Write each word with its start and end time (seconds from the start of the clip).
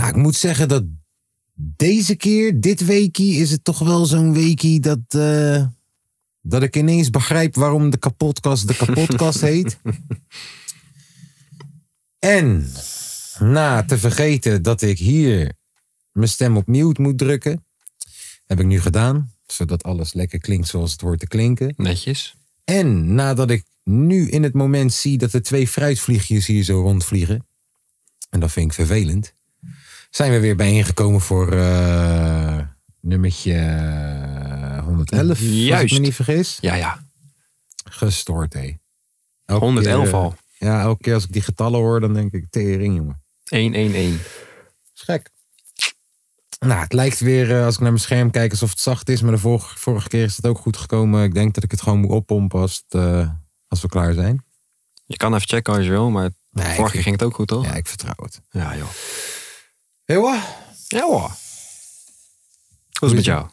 Nou, 0.00 0.12
ik 0.12 0.18
moet 0.18 0.36
zeggen 0.36 0.68
dat 0.68 0.84
deze 1.54 2.14
keer, 2.16 2.60
dit 2.60 2.84
weekie, 2.84 3.34
is 3.34 3.50
het 3.50 3.64
toch 3.64 3.78
wel 3.78 4.06
zo'n 4.06 4.32
weekie 4.32 4.80
dat, 4.80 5.00
eh, 5.08 5.66
dat 6.40 6.62
ik 6.62 6.76
ineens 6.76 7.10
begrijp 7.10 7.54
waarom 7.54 7.90
de 7.90 7.96
kapotkast 7.96 8.68
de 8.68 8.76
kapotkast 8.76 9.40
heet. 9.50 9.78
En 12.18 12.72
na 13.38 13.84
te 13.84 13.98
vergeten 13.98 14.62
dat 14.62 14.82
ik 14.82 14.98
hier 14.98 15.52
mijn 16.12 16.28
stem 16.28 16.56
op 16.56 16.66
mute 16.66 17.02
moet 17.02 17.18
drukken, 17.18 17.64
heb 18.46 18.60
ik 18.60 18.66
nu 18.66 18.80
gedaan, 18.80 19.32
zodat 19.46 19.82
alles 19.82 20.12
lekker 20.12 20.38
klinkt 20.38 20.68
zoals 20.68 20.92
het 20.92 21.00
hoort 21.00 21.20
te 21.20 21.26
klinken. 21.26 21.74
Netjes. 21.76 22.34
En 22.64 23.14
nadat 23.14 23.50
ik 23.50 23.64
nu 23.84 24.28
in 24.28 24.42
het 24.42 24.54
moment 24.54 24.92
zie 24.92 25.18
dat 25.18 25.32
er 25.32 25.42
twee 25.42 25.68
fruitvliegjes 25.68 26.46
hier 26.46 26.64
zo 26.64 26.80
rondvliegen. 26.80 27.46
En 28.30 28.40
dat 28.40 28.52
vind 28.52 28.66
ik 28.66 28.72
vervelend. 28.72 29.38
Zijn 30.10 30.32
we 30.32 30.40
weer 30.40 30.56
bijeengekomen 30.56 31.20
voor 31.20 31.52
eh 31.52 32.58
nummertje 33.00 33.54
111. 34.84 35.28
Als 35.28 35.40
ik 35.40 35.46
Juist. 35.46 35.92
me 35.94 35.98
niet 35.98 36.14
vergis. 36.14 36.58
Ja, 36.60 36.74
ja. 36.74 37.04
Gestoord, 37.84 38.52
hé. 38.52 38.76
Elke 39.44 39.64
111 39.64 40.02
keer, 40.04 40.12
eh, 40.14 40.20
al. 40.20 40.34
Ja, 40.58 40.80
elke 40.80 41.02
keer 41.02 41.14
als 41.14 41.24
ik 41.24 41.32
die 41.32 41.42
getallen 41.42 41.80
hoor, 41.80 42.00
dan 42.00 42.14
denk 42.14 42.32
ik 42.32 42.46
tering, 42.50 42.96
jongen. 42.96 43.22
111. 43.48 43.94
is 44.94 45.02
gek. 45.02 45.30
Nou, 46.58 46.80
het 46.80 46.92
lijkt 46.92 47.20
weer, 47.20 47.56
eh, 47.56 47.64
als 47.64 47.74
ik 47.74 47.80
naar 47.80 47.90
mijn 47.90 48.02
scherm 48.02 48.30
kijk, 48.30 48.50
alsof 48.50 48.70
het 48.70 48.80
zacht 48.80 49.08
is. 49.08 49.22
Maar 49.22 49.32
de 49.32 49.38
vorige, 49.38 49.78
vorige 49.78 50.08
keer 50.08 50.24
is 50.24 50.36
het 50.36 50.46
ook 50.46 50.58
goed 50.58 50.76
gekomen. 50.76 51.24
Ik 51.24 51.34
denk 51.34 51.54
dat 51.54 51.64
ik 51.64 51.70
het 51.70 51.82
gewoon 51.82 51.98
moet 51.98 52.10
oppompen 52.10 52.60
als, 52.60 52.84
het, 52.88 53.02
als 53.68 53.80
we 53.80 53.88
klaar 53.88 54.12
zijn. 54.12 54.44
Je 55.04 55.16
kan 55.16 55.34
even 55.34 55.48
checken 55.48 55.74
als 55.74 55.84
je 55.84 55.90
wil, 55.90 56.10
maar 56.10 56.30
Nee, 56.50 56.74
vorige 56.74 56.92
keer 56.92 57.02
ging 57.02 57.14
het 57.14 57.24
ook 57.24 57.34
goed, 57.34 57.48
toch? 57.48 57.64
Ja, 57.64 57.74
ik 57.74 57.86
vertrouw 57.86 58.14
het. 58.16 58.40
Ja, 58.50 58.76
joh. 58.76 58.88
Heel 60.10 60.34
Ja, 60.88 61.00
hoor. 61.00 61.28
Hoe 61.28 61.36
is 63.00 63.00
het 63.00 63.12
met 63.12 63.24
jou? 63.24 63.50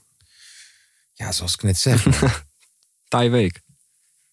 Ja, 1.13 1.31
zoals 1.31 1.53
ik 1.53 1.61
net 1.61 1.77
zeg. 1.77 2.03
Taai 3.07 3.29
week. 3.29 3.61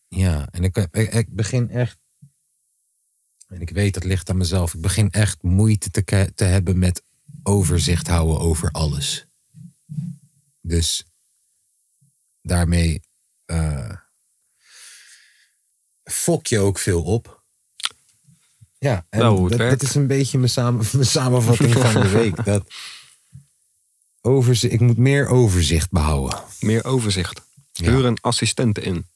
ja, 0.08 0.48
en 0.50 0.64
ik, 0.64 0.76
ik, 0.76 1.12
ik 1.12 1.34
begin 1.34 1.70
echt. 1.70 1.98
En 3.48 3.60
ik 3.60 3.70
weet 3.70 3.94
dat 3.94 4.04
ligt 4.04 4.30
aan 4.30 4.36
mezelf. 4.36 4.74
Ik 4.74 4.80
begin 4.80 5.10
echt 5.10 5.42
moeite 5.42 5.90
te, 5.90 6.32
te 6.34 6.44
hebben 6.44 6.78
met 6.78 7.02
overzicht 7.42 8.06
houden 8.06 8.40
over 8.40 8.70
alles. 8.70 9.26
Dus 10.60 11.04
daarmee 12.42 13.02
eh 13.44 13.96
fok 16.04 16.46
je 16.46 16.58
ook 16.58 16.78
veel 16.78 17.02
op. 17.02 17.43
Ja, 18.84 19.04
en 19.10 19.42
het 19.44 19.58
dat, 19.58 19.82
is 19.82 19.94
een 19.94 20.06
beetje 20.06 20.38
mijn, 20.38 20.50
samen, 20.50 20.86
mijn 20.92 21.06
samenvatting 21.06 21.72
van 21.72 22.02
de 22.02 22.08
week. 22.08 22.44
Dat 22.44 22.64
overzicht, 24.20 24.72
ik 24.72 24.80
moet 24.80 24.96
meer 24.96 25.26
overzicht 25.28 25.90
behouden. 25.90 26.38
Meer 26.60 26.84
overzicht. 26.84 27.40
Ja. 27.72 27.90
Huur 27.90 28.04
een 28.04 28.18
assistent 28.20 28.78
in. 28.78 29.06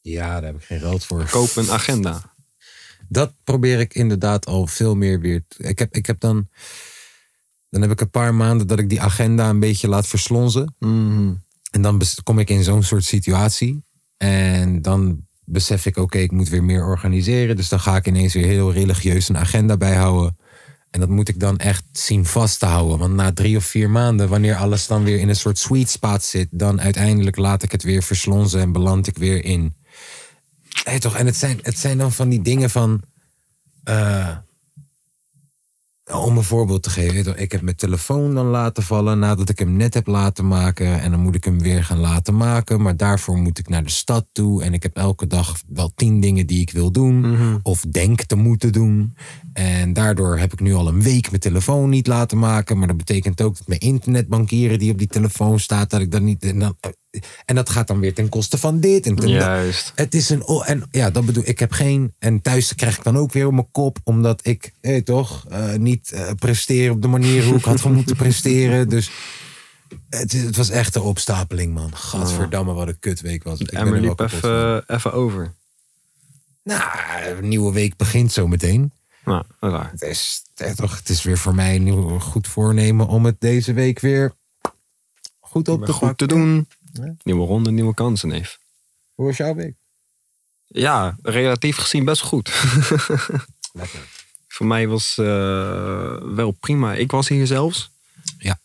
Ja, 0.00 0.26
daar 0.34 0.42
heb 0.42 0.56
ik 0.56 0.64
geen 0.64 0.80
geld 0.80 1.04
voor. 1.04 1.28
Koop 1.30 1.56
een 1.56 1.70
agenda. 1.70 2.34
Dat 3.08 3.32
probeer 3.44 3.80
ik 3.80 3.94
inderdaad 3.94 4.46
al 4.46 4.66
veel 4.66 4.94
meer 4.96 5.20
weer. 5.20 5.44
te- 5.48 5.62
Ik 5.62 5.78
heb, 5.78 5.94
ik 5.94 6.06
heb 6.06 6.20
dan. 6.20 6.48
Dan 7.70 7.82
heb 7.82 7.90
ik 7.90 8.00
een 8.00 8.10
paar 8.10 8.34
maanden 8.34 8.66
dat 8.66 8.78
ik 8.78 8.88
die 8.88 9.00
agenda 9.00 9.48
een 9.48 9.60
beetje 9.60 9.88
laat 9.88 10.06
verslonzen. 10.06 10.74
Mhm. 10.78 11.32
En 11.70 11.82
dan 11.82 12.02
kom 12.22 12.38
ik 12.38 12.50
in 12.50 12.62
zo'n 12.64 12.82
soort 12.82 13.04
situatie. 13.04 13.82
En 14.16 14.82
dan 14.82 15.26
besef 15.44 15.86
ik, 15.86 15.96
oké, 15.96 16.18
ik 16.18 16.32
moet 16.32 16.48
weer 16.48 16.64
meer 16.64 16.84
organiseren. 16.86 17.56
Dus 17.56 17.68
dan 17.68 17.80
ga 17.80 17.96
ik 17.96 18.06
ineens 18.06 18.34
weer 18.34 18.46
heel 18.46 18.72
religieus 18.72 19.28
een 19.28 19.36
agenda 19.38 19.76
bijhouden. 19.76 20.36
En 20.90 21.00
dat 21.00 21.08
moet 21.08 21.28
ik 21.28 21.40
dan 21.40 21.58
echt 21.58 21.84
zien 21.92 22.24
vast 22.26 22.58
te 22.58 22.66
houden. 22.66 22.98
Want 22.98 23.14
na 23.14 23.32
drie 23.32 23.56
of 23.56 23.64
vier 23.64 23.90
maanden, 23.90 24.28
wanneer 24.28 24.54
alles 24.56 24.86
dan 24.86 25.04
weer 25.04 25.18
in 25.18 25.28
een 25.28 25.36
soort 25.36 25.58
sweet 25.58 25.90
spot 25.90 26.22
zit, 26.22 26.48
dan 26.50 26.80
uiteindelijk 26.80 27.36
laat 27.36 27.62
ik 27.62 27.72
het 27.72 27.82
weer 27.82 28.02
verslonzen 28.02 28.60
en 28.60 28.72
beland 28.72 29.06
ik 29.06 29.18
weer 29.18 29.44
in. 29.44 29.74
Hey, 30.84 30.98
toch? 30.98 31.16
En 31.16 31.26
het 31.26 31.36
zijn, 31.36 31.58
het 31.62 31.78
zijn 31.78 31.98
dan 31.98 32.12
van 32.12 32.28
die 32.28 32.42
dingen 32.42 32.70
van. 32.70 33.02
eh, 33.84 34.36
om 36.12 36.36
een 36.36 36.42
voorbeeld 36.42 36.82
te 36.82 36.90
geven. 36.90 37.40
Ik 37.40 37.52
heb 37.52 37.62
mijn 37.62 37.76
telefoon 37.76 38.34
dan 38.34 38.46
laten 38.46 38.82
vallen 38.82 39.18
nadat 39.18 39.48
ik 39.48 39.58
hem 39.58 39.76
net 39.76 39.94
heb 39.94 40.06
laten 40.06 40.46
maken. 40.46 41.00
En 41.00 41.10
dan 41.10 41.20
moet 41.20 41.34
ik 41.34 41.44
hem 41.44 41.60
weer 41.60 41.84
gaan 41.84 41.98
laten 41.98 42.36
maken. 42.36 42.82
Maar 42.82 42.96
daarvoor 42.96 43.38
moet 43.38 43.58
ik 43.58 43.68
naar 43.68 43.82
de 43.82 43.90
stad 43.90 44.26
toe. 44.32 44.62
En 44.62 44.72
ik 44.72 44.82
heb 44.82 44.96
elke 44.96 45.26
dag 45.26 45.60
wel 45.68 45.92
tien 45.94 46.20
dingen 46.20 46.46
die 46.46 46.60
ik 46.60 46.70
wil 46.70 46.90
doen. 46.90 47.24
Of 47.62 47.80
denk 47.80 48.22
te 48.22 48.36
moeten 48.36 48.72
doen. 48.72 49.14
En 49.52 49.92
daardoor 49.92 50.38
heb 50.38 50.52
ik 50.52 50.60
nu 50.60 50.74
al 50.74 50.88
een 50.88 51.02
week 51.02 51.28
mijn 51.28 51.40
telefoon 51.40 51.88
niet 51.88 52.06
laten 52.06 52.38
maken. 52.38 52.78
Maar 52.78 52.88
dat 52.88 52.96
betekent 52.96 53.42
ook 53.42 53.58
dat 53.58 53.66
mijn 53.66 53.80
internetbankieren 53.80 54.78
die 54.78 54.92
op 54.92 54.98
die 54.98 55.08
telefoon 55.08 55.60
staat. 55.60 55.90
Dat 55.90 56.00
ik 56.00 56.10
dat 56.10 56.22
niet. 56.22 56.42
En, 56.42 56.58
dan, 56.58 56.76
en 57.44 57.54
dat 57.54 57.70
gaat 57.70 57.86
dan 57.86 58.00
weer 58.00 58.14
ten 58.14 58.28
koste 58.28 58.58
van 58.58 58.80
dit. 58.80 59.06
En 59.06 59.14
ten 59.14 59.28
dat. 59.28 59.40
Juist. 59.40 59.92
Het 59.94 60.14
is 60.14 60.28
een. 60.30 60.46
o- 60.46 60.62
En 60.62 60.82
ja, 60.90 61.10
dat 61.10 61.26
bedoel 61.26 61.42
ik. 61.46 61.58
heb 61.58 61.72
geen. 61.72 62.14
En 62.18 62.40
thuis 62.42 62.74
krijg 62.74 62.96
ik 62.96 63.04
dan 63.04 63.16
ook 63.16 63.32
weer 63.32 63.46
op 63.46 63.52
mijn 63.52 63.70
kop. 63.70 63.98
Omdat 64.04 64.40
ik, 64.46 64.72
eh, 64.80 65.02
toch, 65.02 65.44
eh, 65.48 65.74
niet 65.74 66.12
eh, 66.12 66.30
presteer 66.38 66.90
op 66.90 67.02
de 67.02 67.08
manier 67.08 67.44
hoe 67.44 67.56
ik 67.56 67.64
had 67.64 67.84
moeten 67.90 68.16
presteren. 68.16 68.88
Dus 68.88 69.10
het, 70.10 70.32
het 70.32 70.56
was 70.56 70.70
echt 70.70 70.94
een 70.94 71.02
opstapeling, 71.02 71.74
man. 71.74 71.96
Gadverdamme, 71.96 72.72
wat 72.72 72.88
een 72.88 72.98
kutweek 72.98 73.42
was. 73.42 73.58
Ik 73.60 73.70
Emmer 73.72 73.94
er 73.94 74.00
liep 74.00 74.20
even, 74.20 74.84
even 74.86 75.12
over. 75.12 75.54
Nou, 76.62 76.82
een 77.38 77.48
nieuwe 77.48 77.72
week 77.72 77.96
begint 77.96 78.32
zo 78.32 78.48
meteen. 78.48 78.92
Nou, 79.24 79.44
waar. 79.58 79.90
Het 79.90 80.02
is, 80.02 80.42
toch, 80.76 80.96
het 80.98 81.08
is 81.08 81.22
weer 81.22 81.38
voor 81.38 81.54
mij 81.54 81.74
een 81.74 81.82
nieuw, 81.82 82.18
goed 82.18 82.48
voornemen 82.48 83.06
om 83.06 83.24
het 83.24 83.36
deze 83.38 83.72
week 83.72 84.00
weer 84.00 84.32
goed 85.40 85.68
op 85.68 85.84
te 85.84 85.92
Goed 85.92 86.18
te 86.18 86.26
doen. 86.26 86.68
Ja. 87.02 87.14
Nieuwe 87.22 87.46
ronde, 87.46 87.70
nieuwe 87.70 87.94
kansen, 87.94 88.28
neef. 88.28 88.58
Hoe 89.14 89.26
was 89.26 89.36
jouw 89.36 89.54
week? 89.54 89.74
Ja, 90.66 91.16
relatief 91.22 91.76
gezien 91.76 92.04
best 92.04 92.22
goed. 92.22 92.48
Lekker. 93.72 94.00
Voor 94.48 94.66
mij 94.66 94.88
was 94.88 95.18
eh, 95.18 96.16
wel 96.22 96.50
prima. 96.50 96.94
Ik 96.94 97.10
was 97.10 97.28
hier 97.28 97.46
zelfs. 97.46 97.90
Ja. 98.38 98.60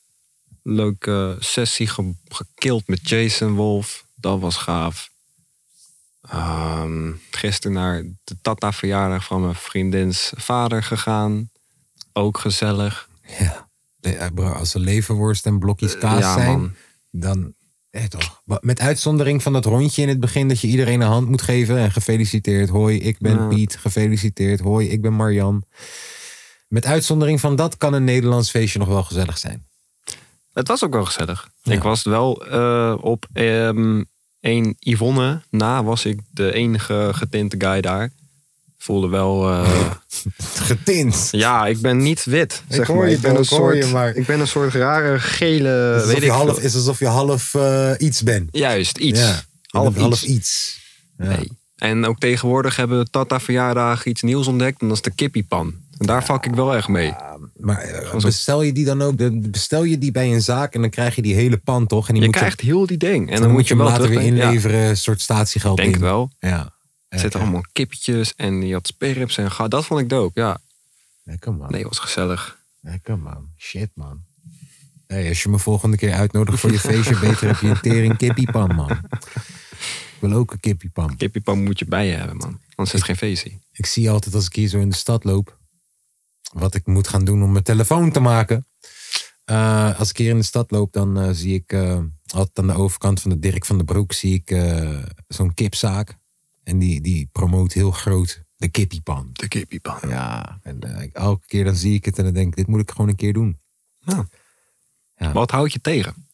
Leuke 0.64 1.38
sessie 1.40 1.88
ge 1.88 2.14
gekild 2.28 2.88
met 2.88 3.10
Jason 3.10 3.54
Wolf. 3.54 4.06
Dat 4.16 4.40
was 4.40 4.56
gaaf. 4.56 5.10
Ehm, 6.22 7.12
gisteren 7.32 7.76
naar 7.76 8.04
de 8.24 8.38
Tata 8.42 8.74
verjaardag 8.74 9.26
van 9.26 9.42
mijn 9.42 9.56
vriendins 9.56 10.32
vader 10.36 10.84
gegaan. 10.84 11.50
Ook 12.14 12.38
gezellig. 12.38 13.10
Ja. 13.40 13.70
Eh, 14.02 14.26
bro, 14.34 14.52
als 14.52 14.74
er 14.74 14.80
leverworst 14.80 15.46
en 15.46 15.60
blokjes 15.60 15.98
kaas 15.98 16.20
ja, 16.20 16.34
zijn, 16.34 16.60
man. 16.60 16.76
dan 17.12 17.54
eh, 17.92 18.04
toch. 18.04 18.42
Met 18.62 18.80
uitzondering 18.80 19.44
van 19.44 19.54
dat 19.54 19.66
rondje 19.66 20.02
in 20.02 20.08
het 20.08 20.20
begin 20.20 20.48
dat 20.48 20.60
je 20.60 20.68
iedereen 20.68 21.02
een 21.02 21.08
hand 21.08 21.30
moet 21.30 21.42
geven 21.42 21.78
en 21.78 21.92
gefeliciteerd. 21.92 22.70
Hoi, 22.70 23.00
ik 23.00 23.18
ben 23.20 23.36
Ja. 23.36 23.48
Piet. 23.48 23.78
Gefeliciteerd. 23.78 24.60
Hoi, 24.60 24.90
ik 24.90 25.02
ben 25.02 25.14
Marjan. 25.14 25.64
Met 26.68 26.86
uitzondering 26.86 27.40
van 27.40 27.56
dat 27.56 27.78
kan 27.78 27.94
een 27.94 28.04
Nederlands 28.04 28.50
feestje 28.50 28.80
nog 28.80 28.88
wel 28.88 29.04
gezellig 29.04 29.38
zijn. 29.38 29.68
Het 30.54 30.68
was 30.68 30.84
ook 30.84 30.94
wel 30.94 31.06
gezellig. 31.06 31.50
Ja. 31.62 31.74
Ik 31.74 31.84
was 31.84 32.04
wel 32.04 32.46
eh, 32.46 32.96
op 33.02 33.28
ehm 33.34 34.04
één 34.40 34.76
Yvonne 34.80 35.42
na 35.50 35.84
was 35.84 36.06
ik 36.06 36.20
de 36.32 36.54
enige 36.54 37.10
getinte 37.14 37.56
guy 37.60 37.82
daar. 37.82 38.12
Voelde 38.82 39.08
wel... 39.08 39.50
eh, 39.50 39.92
Getint. 40.70 41.28
ja, 41.32 41.66
ik 41.68 41.82
ben 41.82 41.98
niet 41.98 42.24
wit, 42.24 42.64
Ik 42.70 42.76
zeg 42.76 42.88
hoor 42.88 42.98
maar. 42.98 43.10
je 43.10 43.16
Ik 43.16 43.22
ben, 43.22 43.36
een 43.36 43.42
ik 43.42 43.50
hoor 43.50 43.76
je, 43.76 43.82
soort, 43.82 43.94
maar- 43.94 44.16
ik 44.16 44.26
ben 44.26 44.40
een 44.40 44.48
soort 44.48 44.74
rare 44.74 45.20
gele... 45.20 45.70
Weet 45.70 46.02
alsof 46.04 46.18
ik 46.18 46.24
je 46.24 46.30
half, 46.32 46.56
veel. 46.56 46.64
is 46.64 46.76
alsof 46.76 47.00
je 47.00 47.06
half 47.08 47.54
eh, 47.56 47.92
iets 47.98 48.24
bent. 48.24 48.50
Juist, 48.52 48.98
iets. 48.98 49.20
Ja, 49.20 49.42
je 49.62 49.78
half, 49.78 49.98
iets. 49.98 50.24
iets. 50.24 50.80
Ja. 51.18 51.26
Nee. 51.28 51.52
En 51.76 52.06
ook 52.06 52.20
tegenwoordig 52.20 52.76
hebben 52.76 53.00
we 53.00 53.10
Tata 53.10 53.40
verjaardag 53.40 54.06
iets 54.06 54.22
nieuws 54.22 54.48
ontdekt. 54.48 54.82
En 54.82 54.88
dat 54.88 54.96
is 54.96 55.04
de 55.04 55.12
kippiepan. 55.16 55.74
En 55.98 56.06
daar 56.06 56.26
vak 56.26 56.46
ik 56.46 56.54
wel 56.56 56.76
echt 56.76 56.88
mee. 56.88 57.14
Maar 57.56 57.78
eh, 57.82 58.16
bestel 58.22 58.62
je 58.62 58.72
die 58.74 58.86
dan 58.86 59.02
ook? 59.02 59.14
Bestel 59.52 59.84
je 59.84 59.98
die 59.98 60.12
bij 60.12 60.34
een 60.34 60.42
zaak 60.42 60.74
en 60.74 60.82
dan 60.82 60.90
krijg 60.90 61.16
je 61.16 61.22
die 61.22 61.36
hele 61.36 61.58
pan 61.58 61.88
toch? 61.88 62.08
En 62.08 62.14
die 62.14 62.22
Je 62.22 62.28
moet 62.30 62.38
krijgt 62.38 62.62
heel 62.62 62.86
die 62.86 62.98
ding. 62.98 63.32
En 63.32 63.42
dan, 63.42 63.52
moet 63.52 63.68
je 63.68 63.74
hem 63.76 63.84
later 63.84 64.10
weer 64.10 64.22
inleveren, 64.22 64.80
een 64.90 64.98
soort 64.98 65.22
statiegeld 65.22 65.78
denk 65.78 65.96
in. 65.96 66.02
wel. 66.02 66.32
Ja. 66.40 66.78
Er 67.10 67.20
zitten 67.20 67.40
allemaal 67.40 67.66
kippetjes 67.72 68.36
en 68.36 68.60
die 68.60 68.74
had 68.74 68.88
sperrips 68.88 69.38
en 69.38 69.52
ga. 69.52 69.68
Dat 69.68 69.86
vond 69.86 70.00
ik 70.00 70.10
dope, 70.10 70.40
ja. 70.40 70.62
Lekker 71.24 71.54
man. 71.54 71.72
Nee, 71.72 71.84
was 71.84 72.00
gezellig. 72.00 72.58
Lekker 72.80 73.20
man. 73.20 73.50
Shit 73.58 73.90
man. 73.94 74.24
Hey, 75.08 75.30
als 75.30 75.44
je 75.44 75.50
me 75.50 75.60
volgende 75.60 75.98
keer 75.98 76.14
uitnodigt 76.14 76.60
voor 76.60 76.72
je 76.72 76.80
feestje, 76.80 77.20
beter 77.28 77.48
heb 77.48 77.60
je 77.60 77.68
een 77.68 77.82
tering 77.82 78.18
kippiepan 78.18 78.76
man. 78.76 78.92
Ik 80.20 80.20
wil 80.20 80.34
ook 80.34 80.52
een 80.52 80.60
kippiepan. 80.60 81.16
Kippiepan 81.16 81.64
moet 81.64 81.80
je 81.80 81.86
bij 81.86 82.08
je 82.08 82.14
hebben, 82.14 82.38
man. 82.38 82.60
Anders 82.76 82.94
is 82.94 83.00
het 83.00 83.04
geen 83.04 83.16
feestje. 83.16 83.52
Ik 83.72 83.86
zie 83.86 84.10
altijd 84.10 84.36
als 84.36 84.46
ik 84.46 84.56
hier 84.56 84.68
zo 84.68 84.80
in 84.80 84.90
de 84.90 84.96
stad 84.96 85.24
loop, 85.24 85.58
wat 86.54 86.76
ik 86.76 86.86
moet 86.86 87.08
gaan 87.08 87.26
doen 87.26 87.44
om 87.44 87.52
mijn 87.52 87.64
telefoon 87.64 88.12
te 88.12 88.20
maken. 88.20 88.66
Eh, 89.50 90.00
als 90.00 90.10
ik 90.10 90.18
hier 90.18 90.30
in 90.30 90.38
de 90.38 90.44
stad 90.44 90.72
loop, 90.72 90.94
dan 90.94 91.20
eh, 91.20 91.30
zie 91.32 91.54
ik 91.54 91.72
eh, 91.72 92.00
altijd 92.28 92.60
aan 92.60 92.68
de 92.68 92.74
overkant 92.74 93.22
van 93.22 93.32
de 93.32 93.40
Dirk 93.40 93.66
van 93.66 93.78
den 93.78 93.86
Broek 93.86 94.14
zie 94.14 94.44
ik 94.44 94.58
zo'n 95.28 95.54
kipzaak. 95.54 96.18
En 96.70 96.80
die, 96.80 97.02
die 97.02 97.30
promoot 97.32 97.74
heel 97.74 97.92
groot 97.92 98.44
de 98.56 98.68
kippiepan. 98.68 99.30
De 99.34 99.48
kippiepan. 99.48 100.00
Ja, 100.08 100.60
en 100.64 100.82
eh, 100.82 101.10
elke 101.14 101.48
keer 101.48 101.64
dan 101.64 101.76
zie 101.76 101.94
ik 101.94 102.06
het 102.06 102.18
en 102.18 102.24
dan 102.24 102.34
denk 102.34 102.48
ik, 102.48 102.56
dit 102.56 102.68
moet 102.68 102.82
ik 102.82 102.92
gewoon 102.92 103.08
een 103.08 103.16
keer 103.16 103.34
doen. 103.34 103.60
Wat 105.34 105.52
houd 105.52 105.74
je 105.74 105.82
tegen? 105.82 106.28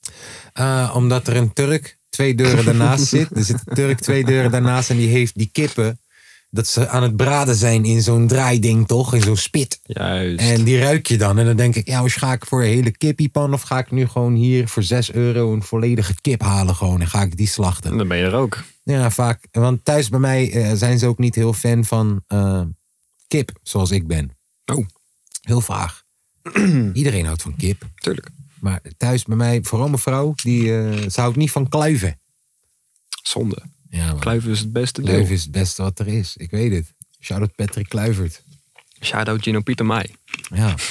Eh, 0.54 0.94
omdat 0.96 1.28
er 1.28 1.36
een 1.36 1.54
Turk 1.54 1.98
twee 2.10 2.36
deuren 2.36 2.66
daarnaast 2.66 3.06
zit. 3.16 3.38
Er 3.38 3.44
zit 3.44 3.62
een 3.66 3.76
Turk 3.76 4.00
twee 4.00 4.26
deuren 4.26 4.52
daarnaast 4.52 4.90
en 4.90 4.98
die 4.98 5.08
heeft 5.08 5.38
die 5.38 5.50
kippen. 5.52 6.00
Dat 6.50 6.68
ze 6.68 6.88
aan 6.88 7.04
het 7.04 7.16
braden 7.16 7.56
zijn 7.56 7.86
in 7.86 8.02
zo'n 8.02 8.28
draaiding, 8.28 8.88
toch? 8.88 9.14
In 9.14 9.22
zo'n 9.22 9.38
spit. 9.38 9.80
Juist. 9.84 10.40
En 10.40 10.64
die 10.64 10.80
ruik 10.80 11.08
je 11.08 11.18
dan. 11.18 11.38
En 11.40 11.46
dan 11.46 11.56
denk 11.56 11.76
ik, 11.76 11.88
ja, 11.88 12.08
ga 12.08 12.34
ik 12.34 12.46
voor 12.46 12.62
een 12.62 12.70
hele 12.70 12.92
kippiepan? 12.92 13.54
Of 13.54 13.62
ga 13.62 13.80
ik 13.80 13.92
nu 13.92 14.08
gewoon 14.08 14.34
hier 14.34 14.68
voor 14.68 14.84
6 14.84 15.12
euro 15.12 15.54
een 15.54 15.64
volledige 15.64 16.14
kip 16.22 16.42
halen 16.42 16.76
gewoon? 16.76 17.02
En 17.02 17.08
ga 17.08 17.22
ik 17.22 17.38
die 17.38 17.48
slachten? 17.48 17.98
dan 17.98 18.08
ben 18.08 18.18
je 18.18 18.24
er 18.24 18.34
ook. 18.34 18.64
Ja, 18.86 19.12
vaak. 19.12 19.48
Want 19.52 19.86
thuis 19.86 20.10
bij 20.10 20.20
mij 20.20 20.52
eh, 20.52 20.72
zijn 20.74 21.00
ze 21.00 21.08
ook 21.08 21.18
niet 21.18 21.36
heel 21.36 21.54
fan 21.54 21.86
van 21.86 22.24
eh, 22.28 22.62
kip, 23.28 23.52
zoals 23.64 23.92
ik 23.92 24.08
ben. 24.08 24.38
Oh, 24.66 24.86
Heel 25.42 25.62
vaag. 25.62 26.04
Iedereen 26.94 27.26
houdt 27.26 27.42
van 27.42 27.56
kip. 27.56 27.84
tuurlijk. 27.96 28.30
Maar 28.60 28.82
thuis 28.98 29.24
bij 29.24 29.36
mij, 29.36 29.64
vooral 29.64 29.88
mijn 29.88 30.02
vrouw, 30.02 30.34
die, 30.36 30.78
eh, 30.78 31.10
ze 31.10 31.22
houdt 31.22 31.36
niet 31.36 31.52
van 31.52 31.70
kluiven. 31.70 32.20
Zonde. 33.24 33.64
Ja, 33.90 34.08
man. 34.08 34.20
Kluiven 34.20 34.52
is 34.52 34.60
het 34.60 34.74
beste 34.74 35.02
deel. 35.02 35.10
Kluiven 35.12 35.36
is 35.36 35.42
het 35.42 35.52
beste 35.52 35.82
wat 35.82 36.00
er 36.00 36.08
is. 36.08 36.38
Ik 36.38 36.52
weet 36.52 36.72
het. 36.74 36.94
Shout-out 37.20 37.56
Patrick 37.56 37.90
Kluivert. 37.90 38.44
Shout-out 39.02 39.42
Gino 39.42 39.62
Pieter 39.62 39.86
Mai. 39.86 40.16
Ja. 40.54 40.76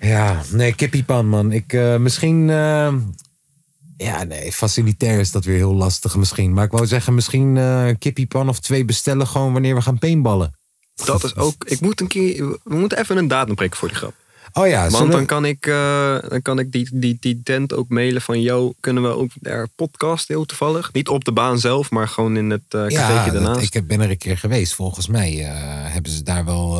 Ja, 0.00 0.42
nee, 0.50 0.74
kippiepan, 0.74 1.28
man. 1.28 1.52
Ik, 1.52 1.72
misschien... 1.98 2.48
ja, 4.04 4.22
nee, 4.24 4.52
facilitair 4.52 5.18
is 5.20 5.30
dat 5.30 5.44
weer 5.44 5.56
heel 5.56 5.74
lastig 5.74 6.16
misschien. 6.16 6.52
Maar 6.52 6.64
ik 6.64 6.70
wou 6.70 6.86
zeggen, 6.86 7.14
misschien 7.14 7.56
eh 7.56 7.88
kippiepan 7.98 8.48
of 8.48 8.60
twee 8.60 8.84
bestellen 8.84 9.26
gewoon 9.26 9.52
wanneer 9.52 9.74
we 9.74 9.82
gaan 9.82 9.98
paintballen. 9.98 10.54
Dat 11.04 11.24
is 11.24 11.36
ook... 11.36 11.64
Ik 11.64 11.80
moet 11.80 12.00
een 12.00 12.06
keer... 12.06 12.36
We 12.64 12.74
moeten 12.76 12.98
even 12.98 13.16
een 13.16 13.28
datum 13.28 13.54
prikken 13.54 13.78
voor 13.78 13.88
die 13.88 13.96
grap. 13.96 14.14
Oh 14.52 14.66
ja, 14.68 14.80
Want 14.82 14.96
zullen- 14.96 15.10
dan 15.10 15.26
kan 15.26 15.44
ik, 15.44 15.66
eh, 15.66 16.16
dan 16.28 16.42
kan 16.42 16.58
ik 16.58 16.72
die, 16.72 16.88
die, 16.92 17.16
die 17.20 17.40
tent 17.44 17.74
ook 17.74 17.88
mailen 17.88 18.22
van... 18.22 18.40
Yo, 18.40 18.72
kunnen 18.80 19.02
we 19.02 19.08
ook 19.08 19.30
daar 19.34 19.68
podcast 19.76 20.28
heel 20.28 20.44
toevallig? 20.46 20.92
Niet 20.92 21.08
op 21.08 21.24
de 21.24 21.32
baan 21.32 21.58
zelf, 21.58 21.90
maar 21.90 22.08
gewoon 22.08 22.36
in 22.36 22.50
het 22.50 22.62
uh, 22.74 22.88
ja, 22.88 23.24
dat- 23.24 23.32
daarnaast. 23.34 23.74
ik 23.74 23.86
ben 23.86 24.00
er 24.00 24.10
een 24.10 24.18
keer 24.18 24.38
geweest. 24.38 24.74
Volgens 24.74 25.06
mij 25.06 25.32
hebben 25.92 26.12
ze 26.12 26.22
daar 26.22 26.44
wel 26.44 26.70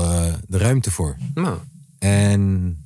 de 0.46 0.58
ruimte 0.58 0.90
voor. 0.90 1.16
Nou, 1.34 1.56
En 1.98 2.76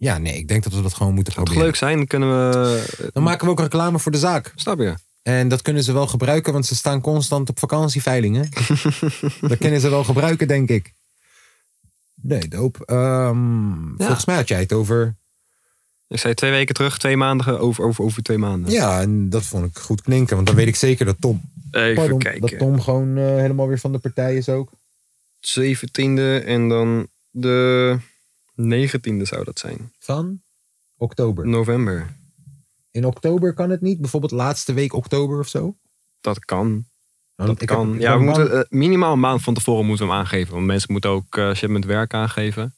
ja, 0.00 0.18
nee, 0.18 0.36
ik 0.36 0.48
denk 0.48 0.62
dat 0.62 0.72
we 0.72 0.82
dat 0.82 0.94
gewoon 0.94 1.14
moeten 1.14 1.32
zou 1.32 1.46
toch 1.46 1.54
proberen. 1.54 1.78
leuk 1.80 1.88
zijn? 1.88 1.96
Dan 1.96 2.06
kunnen 2.06 2.50
we... 2.50 3.10
Dan 3.12 3.22
maken 3.22 3.44
we 3.46 3.52
ook 3.52 3.60
reclame 3.60 3.98
voor 3.98 4.12
de 4.12 4.18
zaak. 4.18 4.52
Snap 4.54 4.78
je? 4.78 4.94
En 5.22 5.48
dat 5.48 5.62
kunnen 5.62 5.82
ze 5.82 5.92
wel 5.92 6.06
gebruiken, 6.06 6.52
want 6.52 6.66
ze 6.66 6.74
staan 6.74 7.00
constant 7.00 7.48
op 7.48 7.58
vakantieveilingen. 7.58 8.48
dat 9.40 9.58
kunnen 9.58 9.80
ze 9.80 9.88
wel 9.90 10.04
gebruiken, 10.04 10.48
denk 10.48 10.68
ik. 10.68 10.92
Nee, 12.14 12.48
doop. 12.48 12.80
Ehm, 12.80 13.96
Volgens 13.96 14.24
mij 14.24 14.36
had 14.36 14.48
jij 14.48 14.60
het 14.60 14.72
over... 14.72 15.14
Ik 16.08 16.18
zei 16.18 16.34
twee 16.34 16.50
weken 16.50 16.74
terug, 16.74 16.98
twee 16.98 17.16
maanden 17.16 17.60
over, 17.60 17.84
over, 17.84 18.04
over 18.04 18.22
twee 18.22 18.38
maanden. 18.38 18.72
Ja, 18.72 19.00
en 19.00 19.30
dat 19.30 19.42
vond 19.42 19.66
ik 19.66 19.78
goed 19.78 20.02
klinken. 20.02 20.34
Want 20.34 20.46
dan 20.46 20.56
weet 20.56 20.66
ik 20.66 20.76
zeker 20.76 21.06
dat 21.06 21.16
Tom, 21.20 21.40
Even 21.70 21.94
pardon, 21.94 22.18
kijken. 22.18 22.40
dat 22.40 22.58
Tom 22.58 22.80
gewoon 22.80 23.16
eh, 23.16 23.24
helemaal 23.24 23.68
weer 23.68 23.78
van 23.78 23.92
de 23.92 23.98
partij 23.98 24.36
is 24.36 24.48
ook. 24.48 24.70
17e 25.40 26.44
en 26.44 26.68
dan 26.68 27.06
de 27.30 27.98
19e 28.64 29.22
zou 29.22 29.44
dat 29.44 29.58
zijn. 29.58 29.92
Van 29.98 30.40
oktober. 30.96 31.46
November. 31.46 32.16
In 32.90 33.04
oktober 33.06 33.54
kan 33.54 33.70
het 33.70 33.80
niet? 33.80 34.00
Bijvoorbeeld 34.00 34.32
laatste 34.32 34.72
week 34.72 34.92
oktober 34.94 35.38
of 35.38 35.48
zo? 35.48 35.76
Dat 36.20 36.44
kan. 36.44 36.84
Want 37.34 37.58
Dat 37.58 37.68
kan. 37.68 37.92
heb- 37.92 38.00
ja, 38.00 38.18
we 38.18 38.24
moeten 38.24 38.52
eh, 38.52 38.60
minimaal 38.68 39.12
een 39.12 39.20
maand 39.20 39.42
van 39.42 39.54
tevoren 39.54 39.86
moeten 39.86 40.06
we 40.06 40.12
hem 40.12 40.20
aangeven. 40.20 40.54
Want 40.54 40.66
mensen 40.66 40.92
moeten 40.92 41.10
ook 41.10 41.36
eh 41.36 41.54
shit 41.54 41.70
met 41.70 41.84
werk 41.84 42.14
aangeven. 42.14 42.74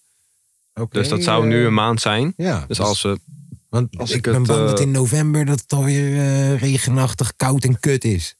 Dus 0.90 1.08
dat 1.08 1.22
zou 1.22 1.42
eh, 1.42 1.48
nu 1.48 1.64
een 1.66 1.74
maand 1.74 2.00
zijn. 2.00 2.32
Ja, 2.36 2.64
Dus 2.68 2.80
als 2.80 3.02
we... 3.02 3.20
Want 3.68 3.98
als 3.98 4.10
ik, 4.10 4.16
ik 4.16 4.22
ben 4.22 4.34
het, 4.34 4.46
bang 4.46 4.60
eh, 4.60 4.66
dat 4.66 4.80
in 4.80 4.90
november 4.90 5.44
dat 5.44 5.60
het 5.60 5.72
alweer 5.72 6.16
eh, 6.18 6.58
regenachtig, 6.60 7.36
koud 7.36 7.64
en 7.64 7.80
kut 7.80 8.04
is. 8.04 8.36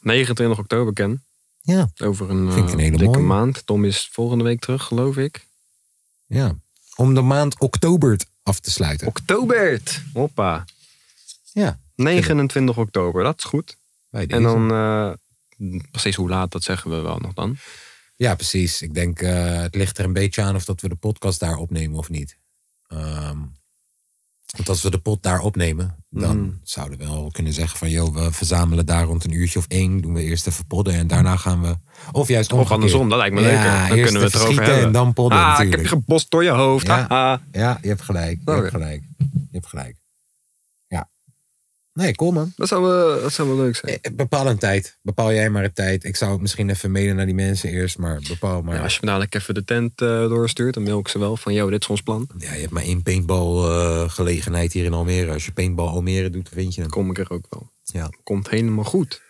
29 0.00 0.58
oktober 0.58 0.92
ken. 0.92 1.24
Ja, 1.70 1.88
Over 2.06 2.30
een, 2.30 2.52
Vind 2.52 2.66
ik 2.68 2.72
een 2.72 2.78
eh, 2.78 2.84
hele 2.84 2.96
dikke 2.96 3.12
mooie. 3.18 3.26
maand. 3.26 3.66
Tom 3.66 3.84
is 3.84 4.08
volgende 4.12 4.44
week 4.44 4.60
terug, 4.60 4.82
geloof 4.82 5.16
ik. 5.16 5.46
ja. 6.26 6.54
Om 6.96 7.14
de 7.14 7.20
maand 7.20 7.58
oktober 7.60 8.18
af 8.42 8.60
te 8.60 8.70
sluiten. 8.70 9.06
Oktober! 9.06 9.80
Hoppa. 10.12 10.64
ja, 11.52 11.78
29 11.94 12.76
oktober, 12.78 13.22
dat 13.22 13.38
is 13.38 13.44
goed. 13.44 13.76
En 14.10 14.42
dan... 14.42 14.70
eh, 14.70 15.12
precies 15.90 16.16
hoe 16.16 16.28
laat, 16.28 16.52
dat 16.52 16.62
zeggen 16.62 16.90
we 16.90 16.96
wel 16.96 17.18
nog 17.18 17.32
dan. 17.34 17.56
Ja, 18.16 18.34
precies. 18.34 18.82
Ik 18.82 18.94
denk, 18.94 19.20
eh, 19.22 19.60
het 19.60 19.74
ligt 19.74 19.98
er 19.98 20.04
een 20.04 20.12
beetje 20.12 20.42
aan 20.42 20.54
of 20.54 20.64
dat 20.64 20.80
we 20.80 20.88
de 20.88 20.94
podcast 20.94 21.40
daar 21.40 21.56
opnemen 21.56 21.98
of 21.98 22.08
niet. 22.08 22.36
Ehm, 22.86 23.38
want 24.56 24.68
als 24.68 24.82
we 24.82 24.90
de 24.90 24.98
pot 24.98 25.22
daar 25.22 25.40
opnemen, 25.40 25.94
dan 26.10 26.36
Mm. 26.38 26.60
zouden 26.62 26.98
we 26.98 27.04
wel 27.04 27.28
kunnen 27.32 27.52
zeggen 27.52 27.78
van... 27.78 27.90
joh, 27.90 28.14
we 28.14 28.32
verzamelen 28.32 28.86
daar 28.86 29.04
rond 29.04 29.24
een 29.24 29.32
uurtje 29.32 29.58
of 29.58 29.64
één. 29.68 30.00
Doen 30.00 30.14
we 30.14 30.22
eerst 30.22 30.46
even 30.46 30.66
podden 30.66 30.94
en 30.94 31.06
daarna 31.06 31.36
gaan 31.36 31.62
we... 31.62 31.76
Of 32.12 32.28
juist 32.28 32.52
Of 32.52 32.58
omgekeerd. 32.58 32.74
andersom, 32.80 33.08
dat 33.08 33.18
lijkt 33.18 33.34
me 33.34 33.40
Ja, 33.40 33.46
leuker. 33.48 33.88
Dan 33.88 33.96
kunnen 34.04 34.12
we 34.20 34.26
het 34.26 34.34
erover 34.34 34.40
schieten 34.40 34.64
hebben. 34.64 34.84
en 34.86 34.92
dan 34.92 35.12
podden 35.12 35.38
ah, 35.38 35.60
ik 35.64 35.70
heb 35.70 35.80
je 35.80 35.88
gebost 35.88 36.30
door 36.30 36.44
je 36.44 36.50
hoofd. 36.50 36.86
Ja. 36.86 37.40
Ja, 37.52 37.78
je 37.82 37.88
hebt 37.88 38.02
gelijk. 38.02 38.38
Je 38.44 38.50
Oké. 38.50 38.60
hebt 38.60 38.70
gelijk. 38.70 39.02
Je 39.18 39.26
hebt 39.50 39.66
gelijk. 39.66 39.96
Nee, 41.92 42.14
cool 42.14 42.32
man. 42.32 42.52
Dat, 42.56 42.68
zou 42.68 42.82
wel, 42.82 43.20
dat 43.20 43.32
zou 43.32 43.48
wel 43.48 43.56
leuk 43.56 43.76
zijn. 43.76 43.98
Eh, 44.00 44.12
Bepaal 44.12 44.46
een 44.46 44.58
tijd. 44.58 44.98
Bepaal 45.02 45.32
jij 45.32 45.50
maar 45.50 45.64
een 45.64 45.72
tijd. 45.72 46.04
Ik 46.04 46.16
zou 46.16 46.40
misschien 46.40 46.70
even 46.70 46.90
mailen 46.90 47.16
naar 47.16 47.24
die 47.26 47.34
mensen 47.34 47.70
eerst, 47.70 47.98
maar 47.98 48.20
bepaal 48.28 48.62
maar. 48.62 48.74
Ja, 48.74 48.82
als 48.82 48.92
je 48.94 48.98
me 49.00 49.06
dadelijk 49.06 49.34
even 49.34 49.54
de 49.54 49.64
tent 49.64 50.00
eh, 50.00 50.08
doorstuurt, 50.08 50.74
dan 50.74 50.82
mail 50.82 50.98
ik 50.98 51.08
ze 51.08 51.18
wel 51.18 51.36
van, 51.36 51.52
yo, 51.54 51.70
dit 51.70 51.82
is 51.82 51.88
ons 51.88 52.02
plan. 52.02 52.28
Ja, 52.38 52.52
je 52.54 52.60
hebt 52.60 52.72
maar 52.72 52.82
één 52.82 53.02
paintball 53.02 53.64
eh, 53.64 54.10
gelegenheid 54.10 54.72
hier 54.72 54.84
in 54.84 54.92
Almere. 54.92 55.32
Als 55.32 55.44
je 55.44 55.52
paintball 55.52 55.86
Almere 55.86 56.30
doet, 56.30 56.48
vind 56.52 56.74
je 56.74 56.80
hem. 56.80 56.90
Dan 56.90 56.98
kom 57.00 57.10
ik 57.10 57.18
er 57.18 57.30
ook 57.30 57.46
wel. 57.50 57.70
Ja. 57.84 58.10
Komt 58.22 58.50
helemaal 58.50 58.84
goed. 58.84 59.22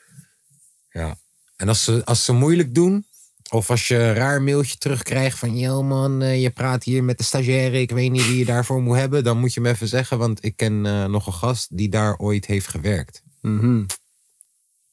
ja. 0.90 1.16
En 1.56 1.68
als 1.68 1.84
ze, 1.84 2.04
als 2.04 2.24
ze 2.24 2.32
moeilijk 2.32 2.74
doen, 2.74 3.06
of 3.50 3.70
als 3.70 3.88
je 3.88 3.96
een 3.96 4.14
raar 4.14 4.42
mailtje 4.42 4.76
terugkrijgt 4.76 5.38
van... 5.38 5.58
Yo 5.58 5.82
man, 5.82 6.22
eh, 6.22 6.42
je 6.42 6.50
praat 6.50 6.84
hier 6.84 7.04
met 7.04 7.18
de 7.18 7.24
stagiaire, 7.24 7.80
ik 7.80 7.90
weet 7.90 8.10
niet 8.10 8.26
wie 8.26 8.38
je 8.38 8.44
daarvoor 8.44 8.82
moet 8.82 8.96
hebben. 8.96 9.24
Dan 9.24 9.38
moet 9.38 9.54
je 9.54 9.60
me 9.60 9.68
even 9.68 9.88
zeggen, 9.88 10.18
want 10.18 10.44
ik 10.44 10.56
ken 10.56 10.86
eh, 10.86 11.04
nog 11.04 11.26
een 11.26 11.32
gast 11.32 11.76
die 11.76 11.88
daar 11.88 12.16
ooit 12.16 12.46
heeft 12.46 12.68
gewerkt. 12.68 13.22
Mhm. 13.40 13.84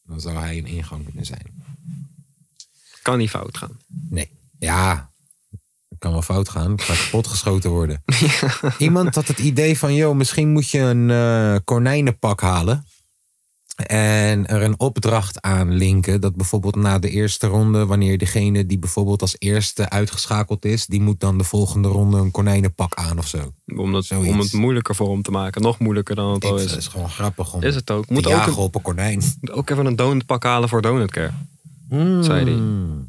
Dan 0.03 0.21
zou 0.21 0.35
hij 0.35 0.57
een 0.57 0.65
ingang 0.65 1.05
kunnen 1.05 1.25
zijn. 1.25 1.63
Kan 3.01 3.17
niet 3.17 3.29
fout 3.29 3.57
gaan. 3.57 3.79
Nee. 4.09 4.29
Ja, 4.59 5.11
kan 5.99 6.11
wel 6.11 6.21
fout 6.21 6.49
gaan. 6.49 6.71
Het 6.71 6.81
gaat 6.81 7.03
kapot 7.03 7.27
geschoten 7.27 7.69
worden. 7.69 8.03
Iemand 8.77 9.15
had 9.15 9.27
het 9.27 9.39
idee 9.39 9.77
van, 9.77 9.93
joh, 9.93 10.15
misschien 10.15 10.51
moet 10.51 10.69
je 10.69 10.79
een 10.79 11.09
eh, 11.09 11.55
konijnenpak 11.63 12.41
halen. 12.41 12.85
En 13.85 14.47
er 14.47 14.61
een 14.61 14.79
opdracht 14.79 15.41
aan 15.41 15.71
linken. 15.73 16.21
Dat 16.21 16.35
bijvoorbeeld 16.35 16.75
na 16.75 16.99
de 16.99 17.09
eerste 17.09 17.47
ronde, 17.47 17.85
wanneer 17.85 18.17
degene 18.17 18.65
die 18.65 18.79
bijvoorbeeld 18.79 19.21
als 19.21 19.35
eerste 19.39 19.89
uitgeschakeld 19.89 20.65
is, 20.65 20.85
die 20.85 21.01
moet 21.01 21.19
dan 21.19 21.37
de 21.37 21.43
volgende 21.43 21.87
ronde 21.87 22.17
een 22.17 22.31
konijnenpak 22.31 22.93
aan 22.95 23.17
of 23.17 23.27
zo. 23.27 23.53
Om, 23.75 23.91
dat, 23.91 24.05
Zoiets. 24.05 24.29
om 24.29 24.39
het 24.39 24.53
moeilijker 24.53 24.95
voor 24.95 25.11
hem 25.11 25.21
te 25.21 25.31
maken. 25.31 25.61
Nog 25.61 25.79
moeilijker 25.79 26.15
dan 26.15 26.33
het 26.33 26.43
Ik, 26.43 26.49
al 26.49 26.55
dat 26.55 26.65
is. 26.65 26.75
is 26.75 26.87
gewoon 26.87 27.09
grappig 27.09 27.53
om 27.53 27.63
Is 27.63 27.75
het 27.75 27.91
ook. 27.91 28.09
Moet 28.09 28.27
ook, 28.27 28.45
een- 28.45 28.55
op 28.55 28.75
een 28.75 28.81
konijn. 28.81 29.21
ook 29.51 29.69
even 29.69 29.85
een 29.85 29.95
donutpak 29.95 30.43
halen 30.43 30.69
voor 30.69 30.81
Donutcare. 30.81 31.31
Zei 32.21 32.43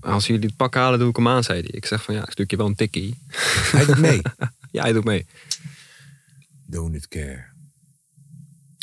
hij. 0.01 0.11
Als 0.13 0.27
jullie 0.27 0.47
het 0.47 0.57
pak 0.57 0.75
halen, 0.75 0.99
doe 0.99 1.09
ik 1.09 1.17
hem 1.17 1.29
aan, 1.29 1.43
zei 1.45 1.61
hij. 1.61 1.71
Ik 1.71 1.87
zeg 1.87 2.03
van, 2.05 2.15
ja, 2.15 2.23
ik 2.23 2.31
stuk 2.31 2.51
je 2.51 2.57
wel 2.57 2.67
een 2.67 2.75
tikkie. 2.75 3.15
Hij 3.73 3.85
doet 3.85 3.99
mee. 3.99 4.21
Ja, 4.71 4.83
hij 4.83 4.93
doet 4.93 5.05
mee. 5.05 5.27
Donut 6.67 7.09
care. 7.09 7.45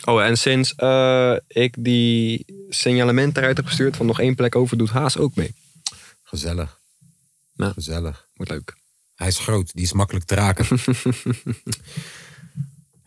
Oh, 0.05 0.24
en 0.24 0.38
sinds 0.38 0.75
eh, 0.75 1.35
ik 1.47 1.75
die 1.79 2.45
signalement 2.69 3.38
eruit 3.38 3.57
heb 3.57 3.65
gestuurd 3.65 3.95
van 3.95 4.05
nog 4.05 4.19
één 4.19 4.35
plek 4.35 4.55
over, 4.55 4.77
doet 4.77 4.89
Haas 4.89 5.17
ook 5.17 5.35
mee. 5.35 5.55
Gezellig. 6.24 6.79
Ja. 7.53 7.71
Gezellig. 7.71 8.27
Wordt 8.33 8.51
leuk. 8.51 8.75
Hij 9.15 9.27
is 9.27 9.39
groot, 9.39 9.74
die 9.74 9.83
is 9.83 9.93
makkelijk 9.93 10.25
te 10.25 10.35
raken. 10.35 10.65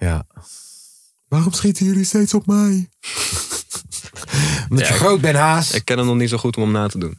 ja. 0.09 0.26
Waarom 1.28 1.52
schieten 1.52 1.87
jullie 1.87 2.05
steeds 2.05 2.35
op 2.35 2.47
mij? 2.47 2.88
Omdat 4.69 4.87
Ja, 4.87 4.93
je 4.95 5.00
groot 5.00 5.21
bent, 5.21 5.37
Haas. 5.37 5.73
Ik 5.73 5.85
ken 5.85 5.99
hem 5.99 6.07
nog 6.07 6.17
niet 6.17 6.28
zo 6.28 6.37
goed 6.37 6.57
om 6.57 6.62
hem 6.62 6.73
na 6.73 6.88
te 6.88 6.99
doen. 6.99 7.19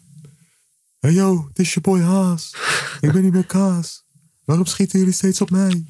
Hey 0.99 1.11
yo, 1.11 1.49
dit 1.53 1.65
is 1.65 1.73
je 1.73 1.81
boy 1.81 2.01
Haas. 2.01 2.55
Ik 3.01 3.11
ben 3.11 3.23
niet 3.23 3.33
meer 3.33 3.45
Kaas. 3.45 4.03
Waarom 4.45 4.65
schieten 4.65 4.99
jullie 4.99 5.13
steeds 5.13 5.41
op 5.41 5.49
mij? 5.49 5.85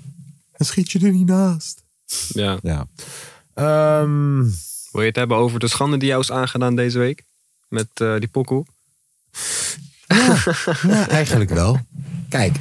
En 0.52 0.66
schiet 0.66 0.92
je 0.92 1.00
er 1.00 1.12
niet 1.12 1.28
naast? 1.28 1.84
Ja. 2.28 2.60
Ja. 2.62 2.88
Ehm, 3.54 4.42
Wil 4.92 5.02
je 5.02 5.08
het 5.08 5.16
hebben 5.16 5.38
over 5.38 5.60
de 5.60 5.68
schande 5.68 5.98
die 5.98 6.08
jou 6.08 6.22
is 6.22 6.32
aangedaan 6.32 6.76
deze 6.76 7.00
week? 7.00 7.24
Met 7.68 7.88
eh, 7.94 8.16
die 8.20 8.28
pokoe? 8.28 8.66
ja, 10.88 11.08
eigenlijk 11.20 11.50
wel. 11.50 11.80
Kijk, 12.30 12.56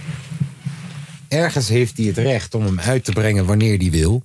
ergens 1.28 1.68
heeft 1.68 1.97
hij 1.97 2.07
het 2.07 2.18
recht 2.18 2.54
om 2.54 2.64
hem 2.64 2.80
uit 2.80 3.04
te 3.04 3.12
brengen 3.12 3.47
wanneer 3.47 3.78
hij 3.78 3.90
wil. 3.90 4.23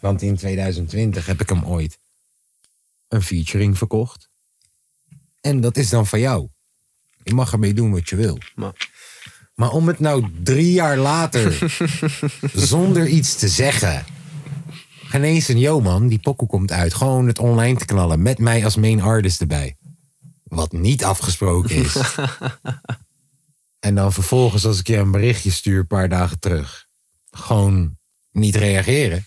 Want 0.00 0.22
in 0.22 0.36
2020 0.36 1.26
heb 1.26 1.40
ik 1.40 1.48
hem 1.48 1.64
ooit 1.64 1.98
een 3.08 3.22
featuring 3.22 3.78
verkocht. 3.78 4.28
En 5.40 5.60
dat 5.60 5.76
is 5.76 5.88
dan 5.88 6.06
van 6.06 6.20
jou. 6.20 6.48
Je 7.22 7.34
mag 7.34 7.52
ermee 7.52 7.74
doen 7.74 7.90
wat 7.90 8.08
je 8.08 8.16
wil. 8.16 8.38
Maar, 8.54 8.88
Maar 9.54 9.70
om 9.70 9.88
het 9.88 9.98
nou 9.98 10.26
drie 10.42 10.72
jaar 10.72 10.96
later 10.96 11.58
zonder 12.54 13.06
iets 13.06 13.36
te 13.36 13.48
zeggen. 13.48 14.04
Een 15.12 15.58
yo 15.58 15.80
man, 15.80 16.08
die 16.08 16.18
pokoe 16.18 16.48
komt 16.48 16.72
uit. 16.72 16.94
Gewoon 16.94 17.26
het 17.26 17.38
online 17.38 17.78
te 17.78 17.84
knallen 17.84 18.22
met 18.22 18.38
mij 18.38 18.64
als 18.64 18.76
main 18.76 19.00
artist 19.00 19.40
erbij. 19.40 19.76
Wat 20.42 20.72
niet 20.72 21.04
afgesproken 21.04 21.76
is. 21.76 21.96
en 23.88 23.94
dan 23.94 24.12
vervolgens 24.12 24.66
als 24.66 24.78
ik 24.78 24.86
je 24.86 24.96
een 24.96 25.10
berichtje 25.10 25.50
stuur 25.50 25.78
een 25.78 25.86
paar 25.86 26.08
dagen 26.08 26.38
terug. 26.38 26.86
Gewoon 27.30 27.96
niet 28.32 28.56
reageren. 28.56 29.24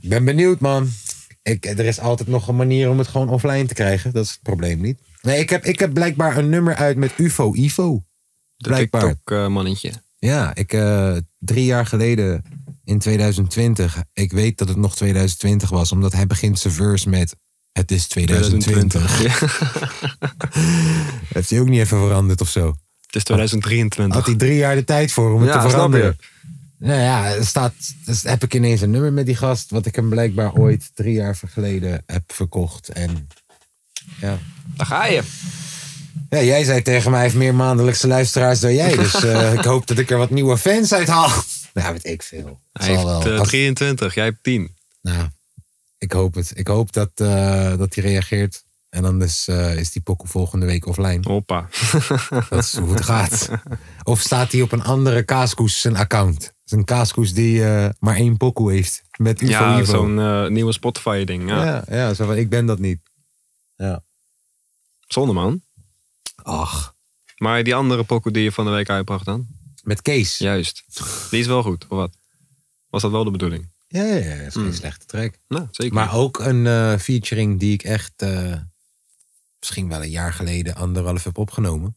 Ik 0.00 0.08
ben 0.08 0.24
benieuwd 0.24 0.60
man. 0.60 0.90
Ik, 1.42 1.66
er 1.66 1.84
is 1.84 2.00
altijd 2.00 2.28
nog 2.28 2.48
een 2.48 2.56
manier 2.56 2.90
om 2.90 2.98
het 2.98 3.08
gewoon 3.08 3.28
offline 3.28 3.66
te 3.66 3.74
krijgen. 3.74 4.12
Dat 4.12 4.24
is 4.24 4.30
het 4.30 4.42
probleem 4.42 4.80
niet. 4.80 4.98
Nee, 5.22 5.38
ik 5.38 5.50
heb, 5.50 5.64
ik 5.64 5.78
heb 5.78 5.92
blijkbaar 5.92 6.36
een 6.36 6.48
nummer 6.48 6.74
uit 6.74 6.96
met 6.96 7.12
UFO 7.16 7.54
Ivo. 7.54 8.04
Blijkbaar. 8.56 9.00
TikTok-mannetje. 9.00 9.92
Ja, 10.18 10.54
ik 10.54 10.72
eh, 10.72 11.16
drie 11.38 11.64
jaar 11.64 11.86
geleden 11.86 12.44
in 12.90 12.98
2020. 12.98 14.02
Ik 14.12 14.32
weet 14.32 14.58
dat 14.58 14.68
het 14.68 14.76
nog 14.76 14.96
2020 14.96 15.70
was, 15.70 15.92
omdat 15.92 16.12
hij 16.12 16.26
begint 16.26 16.58
zijn 16.58 16.74
verse 16.74 17.08
met. 17.08 17.36
Het 17.72 17.90
is 17.90 18.06
2020. 18.06 19.22
Ja, 19.22 19.28
Heeft 21.34 21.50
hij 21.50 21.60
ook 21.60 21.68
niet 21.68 21.80
even 21.80 21.98
veranderd 21.98 22.40
of 22.40 22.48
zo? 22.48 22.66
het 23.06 23.16
is 23.16 23.24
2023. 23.24 24.16
Had 24.16 24.26
hij 24.26 24.36
drie 24.36 24.56
jaar 24.56 24.74
de 24.74 24.84
tijd 24.84 25.12
voor 25.12 25.32
om 25.32 25.40
het 25.40 25.52
Ja, 25.54 25.62
te 25.62 25.70
veranderen? 25.70 26.16
Nou 26.78 27.00
ja, 27.00 27.34
er 27.34 27.46
staat, 27.46 27.72
dus 28.04 28.22
heb 28.22 28.42
ik 28.42 28.54
ineens 28.54 28.80
een 28.80 28.90
nummer 28.90 29.12
met 29.12 29.26
die 29.26 29.36
gast, 29.36 29.70
wat 29.70 29.86
ik 29.86 29.96
hem 29.96 30.08
blijkbaar 30.08 30.52
ooit 30.52 30.90
drie 30.94 31.14
jaar 31.14 31.38
geleden 31.46 32.02
heb 32.06 32.32
verkocht. 32.32 32.88
En 32.88 33.28
ja. 34.20 34.38
Daar 34.76 34.86
ga 34.86 35.06
je. 35.06 35.22
ja, 36.30 36.42
jij 36.42 36.64
zei 36.64 36.82
tegen 36.82 37.10
mij, 37.10 37.20
hij 37.20 37.28
heeft 37.28 37.40
meer 37.40 37.54
maandelijkse 37.54 38.06
luisteraars 38.06 38.60
dan 38.60 38.74
jij. 38.74 38.96
Dus 38.96 39.24
eh, 39.24 39.52
ik 39.52 39.64
hoop 39.64 39.86
dat 39.86 39.98
ik 39.98 40.10
er 40.10 40.18
wat 40.18 40.30
nieuwe 40.30 40.58
fans 40.58 40.92
uit 40.92 41.08
haal. 41.08 41.30
Nou, 41.74 41.92
weet 41.92 42.04
ik 42.06 42.22
veel. 42.22 42.60
Het 42.72 42.82
Hij 42.84 42.94
zal 42.94 43.08
heeft 43.12 43.24
wel. 43.24 43.32
eh, 43.32 43.38
Als- 43.38 43.48
23, 43.48 44.14
jij 44.14 44.24
hebt 44.24 44.42
10. 44.42 44.76
Nou, 45.00 45.28
ik 45.98 46.12
hoop 46.12 46.34
het. 46.34 46.52
Ik 46.54 46.66
hoop 46.66 46.92
dat, 46.92 47.10
eh, 47.14 47.76
dat 47.78 47.94
hij 47.94 48.04
reageert. 48.04 48.62
En 48.88 49.02
dan 49.02 49.22
is, 49.22 49.48
eh, 49.48 49.76
is 49.76 49.92
die 49.92 50.02
pokoe 50.02 50.28
volgende 50.28 50.66
week 50.66 50.86
offline. 50.86 51.18
Hoppa. 51.22 51.68
Dat 52.50 52.64
is 52.64 52.76
hoe 52.76 52.92
het 52.94 53.04
gaat. 53.04 53.48
Of 54.02 54.20
staat 54.20 54.52
hij 54.52 54.60
op 54.62 54.72
een 54.72 54.82
andere 54.82 55.22
kaaskoes 55.22 55.80
zijn 55.80 55.96
account? 55.96 56.52
Een 56.66 56.84
kaaskoes 56.84 57.32
die 57.34 57.64
eh, 57.64 57.88
maar 57.98 58.16
één 58.16 58.36
pokoe 58.36 58.72
heeft. 58.72 59.02
Met 59.16 59.40
UFO 59.40 59.50
Ja, 59.50 59.78
Ivo. 59.80 59.84
zo'n 59.92 60.18
eh, 60.20 60.46
nieuwe 60.46 60.72
Spotify-ding. 60.72 61.48
Ja. 61.48 61.64
Ja, 61.64 61.84
ja 61.88 62.14
zo 62.14 62.26
van, 62.26 62.36
ik 62.36 62.48
ben 62.48 62.66
dat 62.66 62.78
niet. 62.78 62.98
Ja. 63.76 64.02
Zonde, 65.06 65.32
man. 65.32 65.62
Ach, 66.42 66.94
Maar 67.36 67.64
die 67.64 67.74
andere 67.74 68.04
pokoe 68.04 68.32
die 68.32 68.42
je 68.42 68.52
van 68.52 68.64
de 68.64 68.70
week 68.70 68.88
uitbracht 68.90 69.24
dan? 69.24 69.46
Met 69.82 70.02
Kees. 70.02 70.38
Ja, 70.38 70.46
Juist. 70.52 70.82
Die 71.30 71.40
is 71.40 71.46
wel 71.46 71.62
goed, 71.62 71.82
of 71.88 71.88
wat? 71.96 72.16
Was 72.90 73.02
dat 73.02 73.10
wel 73.10 73.24
de 73.24 73.30
bedoeling? 73.30 73.68
ja, 73.88 74.02
ja, 74.04 74.36
dat 74.36 74.46
is 74.46 74.52
geen 74.52 74.62
Hmm. 74.62 74.72
slechte 74.72 75.06
track. 75.06 75.34
Nou, 75.48 75.66
zeker. 75.70 75.94
Maar 75.94 76.14
ook 76.14 76.38
een 76.38 76.66
eh, 76.66 76.96
featuring 76.98 77.58
die 77.60 77.72
ik 77.72 77.82
echt 77.82 78.12
eh, 78.16 78.54
misschien 79.58 79.88
wel 79.88 80.02
een 80.02 80.10
jaar 80.10 80.32
geleden 80.32 80.74
anderhalf 80.74 81.24
heb 81.24 81.38
opgenomen. 81.38 81.96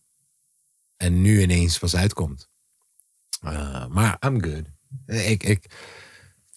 En 0.97 1.21
nu 1.21 1.41
ineens 1.41 1.77
pas 1.77 1.95
uitkomt. 1.95 2.47
Eh, 3.41 3.87
maar 3.87 4.17
I'm 4.25 4.43
good. 4.43 4.63
Ik, 5.07 5.43
ik, 5.43 5.65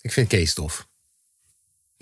ik 0.00 0.12
vind 0.12 0.28
Kees 0.28 0.54
tof. 0.54 0.86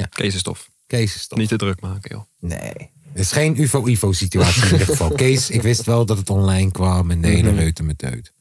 Kees 0.09 0.35
is 0.35 0.43
tof. 0.43 0.71
Kees 0.87 1.15
is 1.15 1.27
tof. 1.27 1.39
Niet 1.39 1.49
te 1.49 1.57
druk 1.57 1.81
maken, 1.81 2.11
joh. 2.17 2.25
Nee. 2.39 2.91
Het 3.13 3.23
is 3.23 3.33
geen 3.33 3.61
UFO-IFO 3.61 4.13
situatie 4.13 4.63
in 4.65 4.71
ieder 4.73 4.87
geval. 4.87 5.11
Kees, 5.25 5.51
ik 5.51 5.63
wist 5.63 5.85
wel 5.85 6.07
dat 6.07 6.19
het 6.19 6.31
online 6.31 6.71
kwam 6.71 7.11
en 7.11 7.21
de 7.21 7.29
hele 7.29 7.51
Mhm. 7.51 7.59
reuten 7.59 7.85
met 7.87 7.99
deut. 7.99 8.33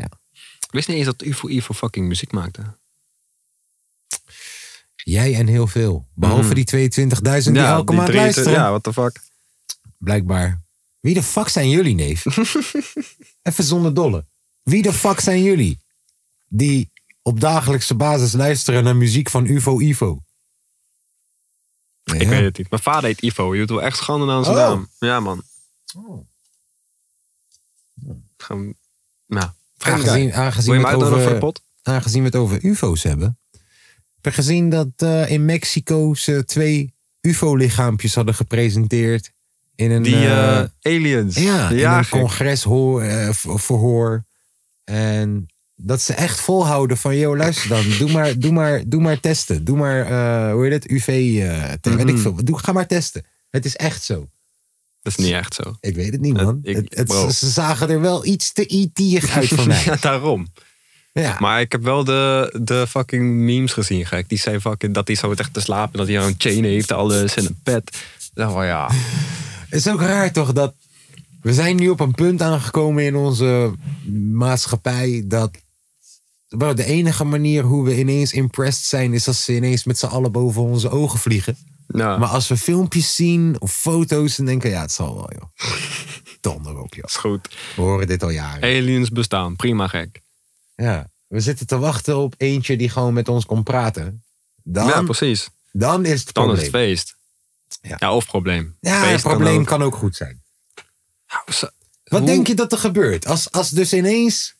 Ik 0.00 0.78
wist 0.78 0.88
niet 0.88 0.96
eens 0.96 1.06
dat 1.06 1.22
UFO 1.22 1.48
Ivo 1.48 1.74
fucking 1.74 2.06
muziek 2.08 2.32
maakte. 2.32 2.62
Jij 4.96 5.34
en 5.34 5.46
heel 5.46 5.66
veel. 5.66 6.06
Behalve 6.14 6.42
Mhm. 6.44 6.54
die 6.54 6.64
22.000 6.64 7.54
die 7.54 7.64
elke 7.64 7.92
maand 7.92 8.06
23 8.08 8.14
luisteren. 8.14 8.52
Ja, 8.52 8.68
what 8.68 8.82
the 8.82 8.92
fuck. 8.92 9.20
Blijkbaar. 9.98 10.60
Wie 11.00 11.14
de 11.14 11.22
fuck 11.22 11.48
zijn 11.48 11.68
jullie, 11.70 11.94
neef? 11.94 12.24
Even 13.42 13.64
zonder 13.64 13.94
dolle. 13.94 14.24
Wie 14.62 14.82
de 14.82 14.92
fuck 14.92 15.20
zijn 15.20 15.42
jullie? 15.42 15.78
Die 16.48 16.90
op 17.22 17.40
dagelijkse 17.40 17.94
basis 17.94 18.32
luisteren 18.32 18.84
naar 18.84 18.96
muziek 18.96 19.30
van 19.30 19.46
UFO 19.46 19.80
Ivo. 19.80 20.22
Ik 22.04 22.22
Ja. 22.22 22.28
weet 22.28 22.44
het 22.44 22.58
niet. 22.58 22.70
Mijn 22.70 22.82
vader 22.82 23.04
heet 23.04 23.22
Ivo. 23.22 23.54
Je 23.54 23.60
doet 23.60 23.70
wel 23.70 23.82
echt 23.82 23.96
schande 23.96 24.32
aan 24.32 24.44
zijn 24.44 24.56
Oh. 24.56 24.62
naam. 24.62 24.88
Ja, 24.98 25.20
man. 25.20 25.42
Oh. 25.96 26.26
Nou, 29.26 29.50
Aangezien, 29.82 30.32
we 30.80 30.86
het 30.88 30.96
over, 30.96 31.52
aangezien 31.82 32.20
we 32.20 32.26
het 32.26 32.36
over 32.36 32.64
UFO's 32.64 33.02
hebben. 33.02 33.38
Heb 34.14 34.24
je 34.34 34.40
gezien 34.40 34.70
dat 34.70 34.88
eh, 34.96 35.30
in 35.30 35.44
Mexico 35.44 36.14
ze 36.14 36.44
twee 36.44 36.94
UFO-lichaampjes 37.20 38.14
hadden 38.14 38.34
gepresenteerd? 38.34 39.30
In 39.74 39.90
een, 39.90 40.02
Die 40.02 40.14
eh, 40.14 40.58
eh, 40.60 40.68
aliens. 40.82 41.34
ja, 41.36 41.70
in 41.70 41.78
een 41.78 42.08
congresverhoor. 42.08 44.24
En 44.84 45.46
dat 45.74 46.00
ze 46.00 46.14
echt 46.14 46.40
volhouden 46.40 46.96
van, 46.96 47.16
yo, 47.16 47.36
luister 47.36 47.68
dan, 47.68 47.84
doe 47.98 48.12
maar, 48.12 48.38
doe 48.38 48.52
maar, 48.52 48.82
doe 48.86 49.00
maar 49.00 49.20
testen. 49.20 49.64
Doe 49.64 49.76
maar, 49.76 50.06
hoe 50.52 50.64
heet 50.64 50.72
het, 50.72 50.90
UV, 50.90 51.06
te- 51.80 51.96
weet 51.96 52.08
ik 52.08 52.14
Mhm. 52.14 52.22
veel. 52.22 52.44
Doe, 52.44 52.58
ga 52.58 52.72
maar 52.72 52.86
testen. 52.86 53.24
Het 53.50 53.64
is 53.64 53.76
echt 53.76 54.02
zo. 54.02 54.28
Dat 55.02 55.18
is 55.18 55.24
niet 55.24 55.32
echt 55.34 55.54
zo. 55.54 55.76
Ik 55.80 55.94
weet 55.94 56.12
het 56.12 56.20
niet, 56.20 56.32
man. 56.34 56.58
ik- 56.62 56.76
het, 56.76 56.94
het- 56.94 57.06
bro. 57.06 57.30
ze 57.30 57.50
zagen 57.50 57.90
er 57.90 58.00
wel 58.00 58.24
iets 58.26 58.52
te 58.52 58.64
E.T.'ig 58.68 59.30
uit 59.30 59.48
voor 59.48 59.66
mij. 59.72 59.82
ja, 59.84 59.96
daarom. 60.00 60.46
Ja. 61.12 61.36
Maar 61.40 61.60
ik 61.60 61.72
heb 61.72 61.82
wel 61.82 62.04
de, 62.04 62.54
de 62.62 62.86
fucking 62.88 63.34
memes 63.34 63.72
gezien, 63.72 64.06
gek. 64.06 64.28
Die 64.28 64.38
zei 64.38 64.60
fucking 64.60 64.94
dat 64.94 65.06
hij 65.06 65.16
zo 65.16 65.32
echt 65.32 65.52
te 65.54 65.60
slapen. 65.60 65.98
Dat 65.98 66.06
hij 66.06 66.16
een 66.16 66.34
chain 66.38 66.64
heeft, 66.64 66.92
alles 66.92 67.34
en 67.34 67.44
een 67.46 67.60
pet. 67.62 67.96
Van 68.34 68.66
ja. 68.66 68.90
Het 69.68 69.80
is 69.80 69.88
ook 69.88 70.00
raar 70.00 70.32
toch 70.32 70.52
dat 70.52 70.74
we 71.42 71.54
zijn 71.54 71.76
nu 71.76 71.88
op 71.88 72.00
een 72.00 72.14
punt 72.14 72.42
aangekomen 72.42 73.04
in 73.04 73.16
onze 73.16 73.72
maatschappij 74.32 75.22
dat 75.26 75.50
bro, 76.48 76.74
de 76.74 76.84
enige 76.84 77.24
manier 77.24 77.62
hoe 77.62 77.84
we 77.84 77.98
ineens 77.98 78.32
impressed 78.32 78.84
zijn 78.84 79.12
is 79.14 79.28
als 79.28 79.44
ze 79.44 79.54
ineens 79.54 79.84
met 79.84 79.98
z'n 79.98 80.06
allen 80.06 80.32
boven 80.32 80.62
onze 80.62 80.90
ogen 80.90 81.18
vliegen. 81.18 81.56
Ja. 81.92 82.16
Maar 82.18 82.28
als 82.28 82.48
we 82.48 82.56
filmpjes 82.56 83.14
zien 83.14 83.56
of 83.60 83.72
foto's 83.72 84.36
dan 84.36 84.46
denken 84.46 84.68
we, 84.70 84.74
ja 84.74 84.80
het 84.82 84.92
zal 84.92 85.14
wel 85.14 85.30
joh. 85.38 85.70
Donder 86.40 86.78
op 86.78 86.94
joh. 86.94 87.04
is 87.04 87.16
goed. 87.16 87.48
We 87.76 87.82
horen 87.82 88.06
dit 88.06 88.22
al 88.22 88.30
jaren. 88.30 88.62
Aliens 88.62 89.10
bestaan. 89.10 89.56
Prima 89.56 89.86
gek. 89.88 90.20
Ja, 90.74 91.10
we 91.26 91.40
zitten 91.40 91.66
te 91.66 91.78
wachten 91.78 92.16
op 92.16 92.34
eentje 92.36 92.76
die 92.76 92.88
gewoon 92.88 93.12
met 93.14 93.28
ons 93.28 93.46
kon 93.46 93.62
praten. 93.62 94.24
Dan, 94.62 94.86
ja, 94.86 95.02
precies. 95.02 95.48
dan 95.72 96.04
is 96.04 96.20
het 96.24 96.34
Dan 96.34 96.44
probleem. 96.44 96.56
is 96.66 96.72
het 96.72 96.80
feest. 96.82 97.16
Ja. 97.80 97.96
Ja, 97.98 98.14
of 98.14 98.26
probleem. 98.26 98.76
ja, 98.80 98.96
het 99.00 99.08
Feest 99.08 99.22
probleem 99.22 99.60
ook. 99.60 99.66
kan 99.66 99.82
ook 99.82 99.94
goed 99.94 100.16
zijn. 100.16 100.42
Ja, 101.26 101.52
zo- 101.52 101.68
Wat 102.04 102.20
hoe- 102.20 102.28
denk 102.28 102.46
je 102.46 102.54
dat 102.54 102.72
er 102.72 102.78
gebeurt? 102.78 103.26
Als, 103.26 103.50
als 103.50 103.70
dus 103.70 103.92
ineens 103.92 104.54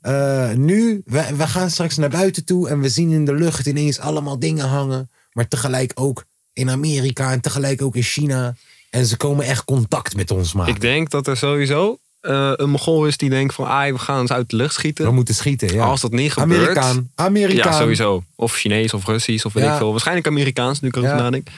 eh, 0.00 0.50
nu, 0.52 1.02
we, 1.04 1.34
we 1.36 1.46
gaan 1.46 1.70
straks 1.70 1.96
naar 1.96 2.08
buiten 2.10 2.44
toe 2.44 2.68
en 2.68 2.80
we 2.80 2.88
zien 2.88 3.10
in 3.10 3.24
de 3.24 3.34
lucht 3.34 3.66
ineens 3.66 3.98
allemaal 3.98 4.38
dingen 4.38 4.68
hangen, 4.68 5.10
maar 5.32 5.48
tegelijk 5.48 5.92
ook 5.94 6.24
in 6.58 6.70
Amerika 6.70 7.32
en 7.32 7.40
tegelijk 7.40 7.82
ook 7.82 7.96
in 7.96 8.02
China. 8.02 8.54
En 8.90 9.06
ze 9.06 9.16
komen 9.16 9.44
echt 9.44 9.64
contact 9.64 10.16
met 10.16 10.30
ons 10.30 10.52
maken. 10.52 10.74
Ik 10.74 10.80
denk 10.80 11.10
dat 11.10 11.26
er 11.26 11.36
sowieso 11.36 11.98
eh, 12.20 12.52
een 12.56 12.70
Mogol 12.70 13.06
is 13.06 13.16
die 13.16 13.30
denkt 13.30 13.54
van... 13.54 13.66
Ah, 13.66 13.92
we 13.92 13.98
gaan 13.98 14.26
ze 14.26 14.32
uit 14.32 14.50
de 14.50 14.56
lucht 14.56 14.74
schieten. 14.74 15.04
we 15.04 15.12
moeten 15.12 15.34
schieten, 15.34 15.72
ja. 15.72 15.84
Als 15.84 16.00
dat 16.00 16.10
niet 16.10 16.32
gebeurt... 16.32 16.60
Amerikaan, 16.60 17.10
Amerikaan. 17.14 17.72
Ja, 17.72 17.78
sowieso. 17.78 18.22
Of 18.34 18.54
Chinees 18.54 18.94
of 18.94 19.06
Russisch 19.06 19.44
of 19.46 19.52
weet 19.52 19.64
Ja. 19.64 19.72
ik 19.72 19.78
veel. 19.78 19.90
Waarschijnlijk 19.90 20.26
Amerikaans, 20.26 20.80
nu 20.80 20.88
ik 20.88 20.96
erover 20.96 21.16
Ja. 21.16 21.22
nadenk. 21.22 21.48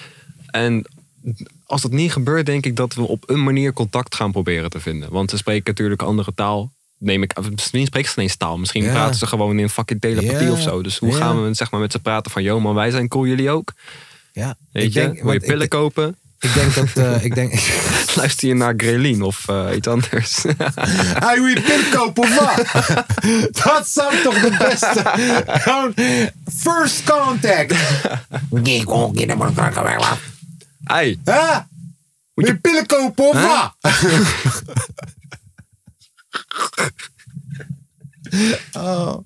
En 0.46 0.84
als 1.66 1.82
dat 1.82 1.90
niet 1.90 2.12
gebeurt, 2.12 2.46
denk 2.46 2.66
ik 2.66 2.76
dat 2.76 2.94
we 2.94 3.02
op 3.02 3.28
een 3.30 3.42
manier 3.42 3.72
contact 3.72 4.14
gaan 4.14 4.32
proberen 4.32 4.70
te 4.70 4.80
vinden. 4.80 5.10
Want 5.12 5.30
ze 5.30 5.36
spreken 5.36 5.62
natuurlijk 5.70 6.00
een 6.00 6.06
andere 6.06 6.32
taal. 6.34 6.70
Neem 6.98 7.22
ik, 7.22 7.34
misschien 7.50 7.86
spreken 7.86 8.08
ze 8.08 8.14
geen 8.14 8.24
eens 8.24 8.36
taal. 8.36 8.58
Misschien 8.58 8.82
Ja. 8.82 8.92
praten 8.92 9.18
ze 9.18 9.26
gewoon 9.26 9.58
in 9.58 9.68
fucking 9.68 10.00
telepathie 10.00 10.46
Ja. 10.46 10.52
of 10.52 10.60
zo. 10.60 10.82
Dus 10.82 10.98
hoe 10.98 11.12
gaan 11.12 11.42
we 11.44 11.54
zeg 11.54 11.70
maar, 11.70 11.80
met 11.80 11.92
ze 11.92 11.98
praten 11.98 12.30
van... 12.30 12.42
Yo 12.42 12.60
man, 12.60 12.74
wij 12.74 12.90
zijn 12.90 13.08
cool, 13.08 13.26
jullie 13.26 13.50
ook? 13.50 13.72
Ja, 14.40 14.56
Weet 14.72 14.84
ik 14.84 14.92
je, 14.92 15.00
denk, 15.00 15.08
wil 15.08 15.18
je 15.18 15.24
want 15.24 15.42
ik, 15.42 15.48
pillen 15.48 15.68
kopen? 15.68 16.16
ik 16.38 16.54
denk 16.54 16.74
dat, 16.74 16.88
eh, 16.94 17.24
ik 17.24 17.34
denk, 17.34 17.52
Luister 18.16 18.48
je 18.48 18.54
naar 18.54 18.74
Grelin 18.76 19.22
of 19.22 19.48
eh, 19.48 19.68
iets 19.76 19.88
anders? 19.88 20.42
Hij 21.24 21.34
wil 21.34 21.46
je 21.46 21.60
pil 21.60 21.98
kopen 21.98 22.22
of 22.22 22.38
wat? 22.38 22.66
Dat 23.64 23.88
zou 23.88 24.22
toch 24.22 24.40
de 24.40 24.56
beste. 24.58 25.02
First 26.56 27.02
contact. 27.04 27.74
Ei, 30.84 31.20
Huh? 31.24 31.56
Wil 32.34 32.46
je 32.46 32.56
pillen 32.56 32.86
kopen 32.86 33.28
of 33.28 33.42
wat? 33.42 33.74
Oh, 38.72 39.16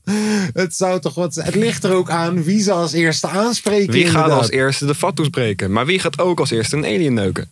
het 0.53 0.75
zou 0.77 1.01
toch 1.01 1.15
wat 1.15 1.35
zijn. 1.35 1.47
Het 1.47 1.55
ligt 1.55 1.85
er 1.85 1.93
ook 1.93 2.11
aan 2.11 2.43
wie 2.43 2.63
ze 2.63 2.73
als 2.73 2.93
eerste 2.93 3.29
aanspreken. 3.29 3.93
wie 3.93 4.07
gaat 4.07 4.31
als 4.31 4.51
eerste 4.51 4.87
de 4.87 4.95
fatsoes 4.95 5.29
breken? 5.29 5.73
Maar 5.73 5.87
wie 5.87 5.99
gaat 5.99 6.19
ook 6.19 6.41
als 6.41 6.51
eerste 6.51 6.77
een 6.77 6.85
alien 6.85 7.15
neuken? 7.15 7.51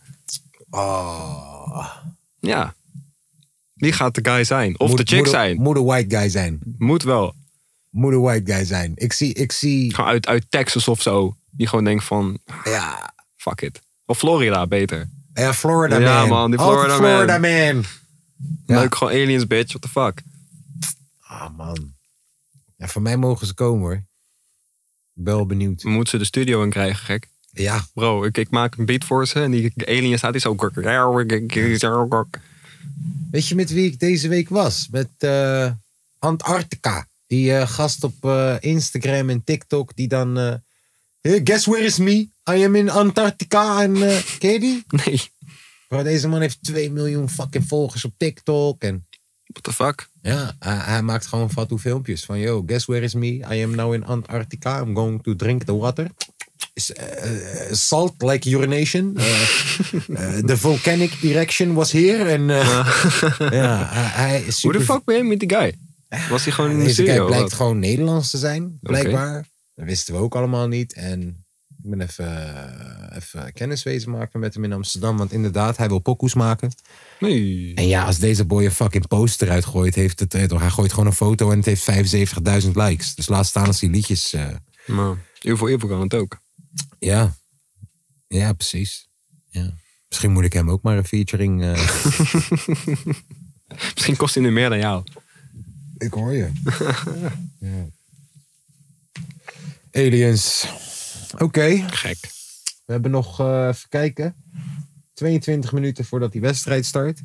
Oh. 0.69 1.85
Ja. 2.39 2.73
Wie 3.73 3.91
gaat 3.93 4.15
de 4.15 4.29
guy 4.31 4.43
zijn? 4.43 4.79
Of 4.79 4.89
Moet- 4.89 4.97
de 4.97 5.03
chick 5.05 5.17
moet 5.17 5.29
zijn? 5.29 5.61
Moet 5.61 5.75
een 5.75 5.83
white 5.83 6.17
guy 6.17 6.29
zijn. 6.29 6.59
Moet 6.77 7.03
wel. 7.03 7.33
Moet 7.89 8.13
een 8.13 8.21
white 8.21 8.53
guy 8.53 8.65
zijn. 8.65 8.91
Ik 8.95 9.13
zie, 9.13 9.33
ik 9.33 9.51
zie. 9.51 9.93
Gewoon 9.93 10.09
uit, 10.09 10.27
uit 10.27 10.45
Texas 10.49 10.87
of 10.87 11.01
zo. 11.01 11.35
Die 11.51 11.67
gewoon 11.67 11.83
denkt 11.83 12.03
van, 12.03 12.37
Ja, 12.63 13.13
fuck 13.37 13.61
it. 13.61 13.81
Of 14.05 14.17
Florida, 14.17 14.67
beter. 14.67 15.09
ja 15.33 15.53
Florida 15.53 15.97
Ja, 15.99 16.19
man. 16.19 16.29
man, 16.29 16.51
die 16.51 16.59
Florida 16.59 16.95
Florida 16.95 17.37
man. 17.37 17.83
Ja. 18.65 18.79
Leuk, 18.79 18.95
gewoon 18.95 19.13
aliens, 19.13 19.47
bitch. 19.47 19.69
What 19.73 19.81
the 19.81 19.89
fuck? 19.89 20.21
Ah 21.33 21.57
man. 21.57 21.93
Ja, 22.77 22.87
van 22.87 23.01
mij 23.01 23.17
mogen 23.17 23.47
ze 23.47 23.53
komen 23.53 23.81
hoor. 23.81 24.03
Ik 25.15 25.23
ben 25.23 25.35
wel 25.35 25.45
benieuwd. 25.45 25.83
We 25.83 25.89
moeten 25.89 26.09
ze 26.11 26.17
de 26.17 26.25
studio 26.25 26.63
in 26.63 26.69
krijgen, 26.69 27.05
gek. 27.05 27.27
Ja, 27.51 27.85
Bro, 27.93 28.23
ik, 28.23 28.37
ik 28.37 28.49
maak 28.49 28.77
een 28.77 28.85
beat 28.85 29.03
voor 29.03 29.27
ze 29.27 29.41
en 29.41 29.51
die 29.51 29.73
alien 29.87 30.17
staat 30.17 30.31
die 30.31 30.41
zo... 30.41 30.55
weet 33.31 33.47
je 33.47 33.55
met 33.55 33.69
wie 33.69 33.85
ik 33.85 33.99
deze 33.99 34.27
week 34.27 34.49
was? 34.49 34.87
Met 34.91 35.09
eh, 35.17 35.71
Antarctica. 36.19 37.07
Die 37.27 37.53
eh, 37.53 37.67
gast 37.67 38.03
op 38.03 38.25
eh, 38.25 38.55
Instagram 38.59 39.29
en 39.29 39.43
TikTok 39.43 39.95
die 39.95 40.07
dan... 40.07 40.35
hey, 41.21 41.41
guess 41.43 41.65
where 41.65 41.83
is 41.83 41.97
me? 41.97 42.27
I 42.51 42.63
am 42.63 42.75
in 42.75 42.89
Antarctica. 42.89 43.81
En 43.81 43.93
ken 44.39 44.51
je 44.51 44.59
die? 44.59 44.83
Nee, 45.05 45.21
Bro, 45.87 46.03
deze 46.03 46.27
man 46.27 46.41
heeft 46.41 46.63
2 46.63 46.91
miljoen 46.91 47.29
fucking 47.29 47.67
volgers 47.67 48.05
op 48.05 48.13
TikTok. 48.17 48.81
En 48.81 49.07
what 49.53 49.63
the 49.63 49.73
fuck? 49.73 50.09
ja, 50.23 50.55
hij, 50.59 50.75
hij 50.75 51.01
maakt 51.01 51.27
gewoon 51.27 51.51
fatu 51.51 51.77
filmpjes. 51.77 52.25
Van 52.25 52.39
yo, 52.39 52.63
guess 52.65 52.85
where 52.85 53.03
is 53.03 53.13
me? 53.13 53.27
I 53.27 53.63
am 53.63 53.75
now 53.75 53.93
in 53.93 54.05
Antarctica. 54.05 54.81
I'm 54.81 54.95
going 54.95 55.23
to 55.23 55.35
drink 55.35 55.63
the 55.63 55.75
water. 55.75 56.07
Is, 56.73 56.93
eh, 56.93 57.67
eh, 57.67 57.73
salt 57.73 58.13
like 58.17 58.49
urination. 58.49 59.17
Eh, 59.17 59.25
eh, 60.37 60.43
the 60.45 60.57
volcanic 60.57 61.21
erection 61.21 61.73
was 61.73 61.91
here. 61.91 62.23
En 62.23 62.41
ja, 63.59 63.87
hij, 63.91 64.27
hij 64.27 64.43
Hoe 64.61 64.71
de 64.71 64.81
fuck 64.81 65.03
ben 65.03 65.17
je 65.17 65.23
met 65.23 65.39
die 65.39 65.49
guy? 65.49 65.75
Was 66.29 66.43
hij 66.43 66.53
gewoon 66.53 66.71
in 66.71 66.83
de 66.83 66.89
studio? 66.89 67.25
blijkt 67.25 67.53
gewoon 67.53 67.79
Nederlands 67.79 68.29
te 68.29 68.37
zijn, 68.37 68.77
blijkbaar. 68.81 69.45
Dat 69.75 69.85
wisten 69.85 70.13
we 70.13 70.19
ook 70.19 70.35
allemaal 70.35 70.67
niet. 70.67 70.93
En 70.93 71.42
ik 71.83 71.89
ben 71.89 72.01
even, 72.01 72.25
eh, 73.11 73.17
even 73.17 73.53
kennis 73.53 73.83
wezen 73.83 74.11
maken 74.11 74.39
met 74.39 74.53
hem 74.53 74.63
in 74.63 74.73
Amsterdam. 74.73 75.17
Want 75.17 75.31
inderdaad, 75.31 75.77
hij 75.77 75.87
wil 75.87 75.99
pokoes 75.99 76.33
maken. 76.33 76.71
Nee. 77.19 77.71
En 77.75 77.87
ja, 77.87 78.05
als 78.05 78.17
deze 78.17 78.45
boy 78.45 78.65
een 78.65 78.71
fucking 78.71 79.07
post 79.07 79.41
eruit 79.41 79.65
gooit, 79.65 79.95
heeft 79.95 80.19
het, 80.19 80.33
eh, 80.33 80.43
toch, 80.43 80.59
hij 80.59 80.69
gooit 80.69 80.91
gewoon 80.91 81.05
een 81.05 81.13
foto 81.13 81.51
en 81.51 81.57
het 81.57 81.65
heeft 81.65 81.83
75.000 81.83 82.75
likes. 82.75 83.15
Dus 83.15 83.27
laat 83.27 83.45
staan 83.45 83.65
als 83.67 83.79
die 83.79 83.89
liedjes. 83.89 84.33
eh, 84.33 84.47
Maar 84.87 85.17
Evo 85.41 85.67
Evo 85.67 85.87
kan 85.87 86.01
het 86.01 86.13
ook. 86.13 86.39
ja. 86.99 87.35
Ja, 88.27 88.53
precies. 88.53 89.09
Ja. 89.49 89.73
Misschien 90.09 90.31
moet 90.31 90.43
ik 90.43 90.53
hem 90.53 90.69
ook 90.69 90.81
maar 90.81 90.97
een 90.97 91.05
featuring. 91.05 91.63
eh, 91.63 91.73
Misschien 93.93 94.15
kost 94.15 94.33
hij 94.35 94.43
nu 94.43 94.51
meer 94.51 94.69
dan 94.69 94.77
jou. 94.77 95.03
ik 95.97 96.13
hoor 96.13 96.33
je. 96.33 96.51
ja. 97.59 97.85
Aliens. 99.91 100.67
Oké, 101.37 101.85
Gek. 101.89 102.17
we 102.85 102.91
hebben 102.93 103.11
nog, 103.11 103.39
eh, 103.39 103.67
even 103.67 103.89
kijken, 103.89 104.35
22 105.13 105.71
minuten 105.71 106.05
voordat 106.05 106.31
die 106.31 106.41
wedstrijd 106.41 106.85
start. 106.85 107.21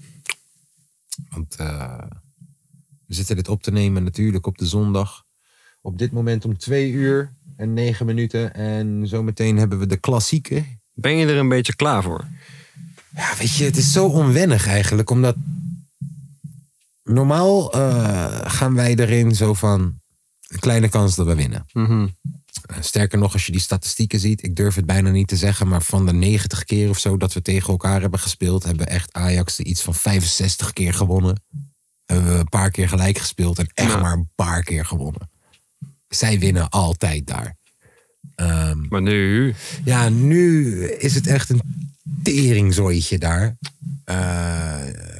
Want 1.31 1.57
eh, 1.57 2.03
we 3.07 3.14
zitten 3.14 3.37
dit 3.37 3.49
op 3.49 3.62
te 3.62 3.71
nemen 3.71 4.05
natuurlijk 4.05 4.47
op 4.47 4.59
de 4.59 4.66
zondag. 4.66 5.25
Op 5.81 5.99
dit 5.99 6.12
moment 6.12 6.44
om 6.44 6.59
2 6.59 6.90
uur 6.90 7.33
en 7.57 7.73
9 7.75 8.07
minuten. 8.07 8.55
En 8.55 9.07
zometeen 9.07 9.57
hebben 9.57 9.79
we 9.79 9.87
de 9.87 9.97
klassieke. 9.97 10.64
Ben 10.94 11.16
je 11.16 11.27
er 11.27 11.37
een 11.37 11.49
beetje 11.49 11.77
klaar 11.77 12.03
voor? 12.03 12.27
Ja, 13.14 13.37
weet 13.38 13.55
je, 13.57 13.64
het 13.64 13.77
is 13.77 13.92
zo 13.92 14.07
onwennig 14.07 14.66
eigenlijk, 14.66 15.11
omdat 15.11 15.37
normaal 17.03 17.73
eh, 17.73 18.40
gaan 18.44 18.75
wij 18.75 18.94
erin 18.94 19.35
zo 19.35 19.55
van 19.55 20.01
een 20.49 20.59
kleine 20.59 20.88
kans 20.88 21.14
dat 21.16 21.27
we 21.27 21.35
winnen. 21.35 21.66
Mhm. 21.73 22.07
Sterker 22.81 23.19
nog, 23.19 23.33
als 23.33 23.47
je 23.47 23.53
die 23.53 23.61
statistieken 23.61 24.21
ziet, 24.21 24.43
ik 24.43 24.57
durf 24.57 24.75
het 24.75 24.87
bijna 24.87 25.11
niet 25.11 25.29
te 25.29 25.37
zeggen, 25.37 25.69
maar 25.69 25.83
van 25.83 26.07
de 26.07 26.12
90 26.12 26.64
keer 26.64 26.88
of 26.88 26.99
zo 26.99 27.17
dat 27.17 27.33
we 27.33 27.43
tegen 27.43 27.69
elkaar 27.69 28.01
hebben 28.01 28.21
gespeeld, 28.21 28.62
hebben 28.64 28.87
echt 28.87 29.12
Ajax 29.12 29.59
er 29.59 29.64
iets 29.64 29.83
van 29.83 29.95
65 29.95 30.73
keer 30.73 30.95
gewonnen. 30.95 31.43
Hebben 32.07 32.33
we 32.33 32.38
een 32.38 32.49
paar 32.49 32.71
keer 32.71 32.88
gelijk 32.88 33.19
gespeeld 33.19 33.59
en 33.59 33.69
echt 33.75 33.93
Ja. 33.93 34.01
maar 34.01 34.12
een 34.12 34.31
paar 34.35 34.62
keer 34.62 34.85
gewonnen. 34.87 35.31
Zij 36.09 36.38
winnen 36.38 36.69
altijd 36.69 37.27
daar. 37.27 37.57
Ehm, 38.35 38.87
Maar 38.88 39.03
nu... 39.03 39.55
ja, 39.85 40.09
nu 40.09 40.85
is 40.85 41.14
het 41.14 41.27
echt 41.27 41.51
een 41.51 41.62
teringzooitje 42.23 43.19
daar. 43.19 43.57
De- 44.05 45.17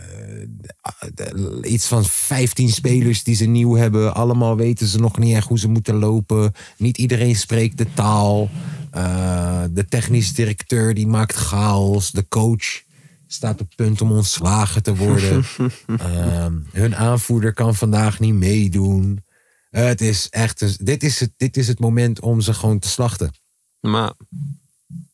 iets 1.63 1.87
van 1.87 2.05
15 2.05 2.69
spelers 2.69 3.23
die 3.23 3.35
ze 3.35 3.45
nieuw 3.45 3.75
hebben. 3.75 4.15
Allemaal 4.15 4.57
weten 4.57 4.87
ze 4.87 4.99
nog 4.99 5.19
niet 5.19 5.35
echt 5.35 5.49
hoe 5.49 5.59
ze 5.59 5.69
moeten 5.69 5.95
lopen. 5.95 6.53
Niet 6.77 6.99
iedereen 6.99 7.37
spreekt 7.37 7.79
de 7.79 7.93
taal. 7.95 8.51
Eh, 8.91 9.65
de 9.71 9.85
technisch 9.89 10.33
directeur 10.35 10.95
die 10.95 11.07
maakt 11.07 11.35
chaos. 11.35 12.11
De 12.11 12.29
coach 12.29 12.83
staat 13.27 13.61
op 13.61 13.73
punt 13.77 14.01
om 14.01 14.13
ontslagen 14.13 14.83
te 14.83 14.97
worden. 14.97 15.45
Ehm, 15.87 16.55
hun 16.73 16.97
aanvoerder 16.97 17.53
kan 17.55 17.75
vandaag 17.75 18.21
niet 18.21 18.35
meedoen. 18.35 19.25
het 19.71 20.01
is 20.01 20.29
echt, 20.29 20.61
een- 20.61 20.77
dit, 20.81 21.03
is 21.03 21.21
het, 21.21 21.33
dit 21.37 21.57
is 21.57 21.69
het 21.69 21.79
moment 21.79 22.21
om 22.21 22.41
ze 22.41 22.55
gewoon 22.55 22.79
te 22.79 22.89
slachten. 22.89 23.33
Maar 23.81 24.13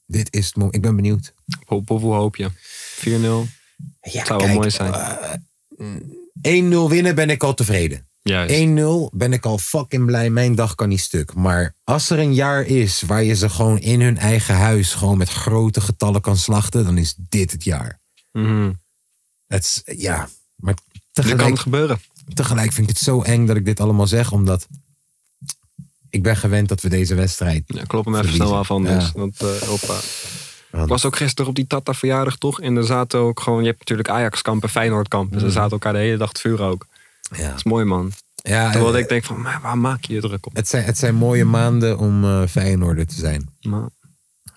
Dit 0.07 0.35
is 0.35 0.47
het 0.47 0.57
moment. 0.57 0.75
Ik 0.75 0.83
ben 0.83 0.97
benieuwd. 0.97 1.35
op, 1.67 1.91
op 1.91 2.01
hoe 2.01 2.15
hoop 2.15 2.37
je? 2.37 2.51
4-0? 2.51 3.64
Ja, 4.13 4.25
Zou 4.25 4.47
wel 4.47 4.55
mooi 4.55 4.71
zijn. 4.71 4.93
eh, 4.93 5.33
1-0 6.43 6.89
winnen 6.89 7.15
ben 7.15 7.31
ik 7.31 7.43
al 7.43 7.55
tevreden. 7.55 8.09
Juist. 8.23 8.55
1-0 8.55 9.11
ben 9.13 9.33
ik 9.33 9.45
al 9.47 9.59
fucking 9.59 10.05
blij. 10.07 10.31
Mijn 10.31 10.55
dag 10.55 10.75
kan 10.75 10.89
niet 10.89 11.01
stuk. 11.01 11.35
Maar 11.35 11.75
als 11.85 12.11
er 12.11 12.19
een 12.19 12.35
jaar 12.35 12.63
is 12.67 13.03
waar 13.03 13.23
je 13.23 13.35
ze 13.35 13.49
gewoon 13.49 13.79
in 13.79 14.01
hun 14.01 14.19
eigen 14.19 14.55
huis 14.55 14.95
gewoon 14.95 15.19
met 15.19 15.29
grote 15.29 15.81
getallen 15.81 16.21
kan 16.21 16.37
slachten, 16.37 16.85
dan 16.85 16.99
is 16.99 17.15
dit 17.19 17.53
het 17.53 17.65
jaar. 17.65 18.01
Mhm. 18.33 18.73
Het 19.47 19.63
is, 19.65 19.97
ja, 19.97 20.29
maar 20.57 20.75
kan 20.75 20.85
tegelijk, 21.13 21.49
het 21.51 21.59
gebeuren. 21.59 22.01
tegelijk 22.35 22.73
vind 22.73 22.89
ik 22.89 22.95
het 22.97 23.05
zo 23.05 23.23
eng 23.23 23.47
dat 23.47 23.57
ik 23.57 23.65
dit 23.65 23.81
allemaal 23.81 24.07
zeg, 24.07 24.33
omdat 24.33 24.67
ik 26.11 26.23
ben 26.23 26.37
gewend 26.37 26.69
dat 26.69 26.81
we 26.81 26.89
deze 26.89 27.15
wedstrijd. 27.15 27.63
Ja, 27.67 27.83
klop 27.85 28.05
hem 28.05 28.15
even 28.15 28.27
Verliezen. 28.27 28.47
snel 28.49 28.59
af 28.61 28.71
anders. 28.71 29.05
Ja. 29.05 29.13
Want, 29.15 29.43
eh, 29.43 29.49
hoppa. 29.69 30.01
Ik 30.83 30.89
was 30.89 31.05
ook 31.05 31.17
gisteren 31.17 31.49
op 31.51 31.57
die 31.57 31.67
Tata 31.67 31.95
verjaardag 31.95 32.37
toch? 32.37 32.61
En 32.61 32.77
er 32.77 32.85
zaten 32.85 33.19
ook 33.19 33.41
gewoon... 33.41 33.61
Je 33.61 33.67
hebt 33.67 33.79
natuurlijk 33.79 34.09
Ajax-kamp 34.09 34.63
en 34.63 34.69
Feyenoord-kamp. 34.69 35.29
Dus 35.31 35.37
Mhm. 35.39 35.47
er 35.47 35.53
zaten 35.53 35.71
elkaar 35.71 35.93
de 35.93 35.99
hele 35.99 36.17
dag 36.17 36.33
te 36.33 36.41
vuren 36.41 36.67
ook. 36.67 36.87
Ja, 37.37 37.47
Dat 37.49 37.57
is 37.57 37.63
mooi 37.65 37.85
man. 37.85 38.13
ja 38.35 38.71
Terwijl 38.71 38.97
ik 38.97 39.09
denk 39.09 39.25
van, 39.25 39.41
maar 39.41 39.61
waar 39.61 39.79
maak 39.79 40.05
je 40.05 40.15
je 40.15 40.21
druk 40.21 40.47
op? 40.47 40.57
het, 40.57 40.69
zijn, 40.69 40.85
het 40.85 40.99
zijn 40.99 41.15
mooie 41.15 41.45
maanden 41.45 41.99
om 41.99 42.47
Feyenoorder 42.49 43.07
te 43.07 43.15
zijn. 43.15 43.49
Maar, 43.61 43.89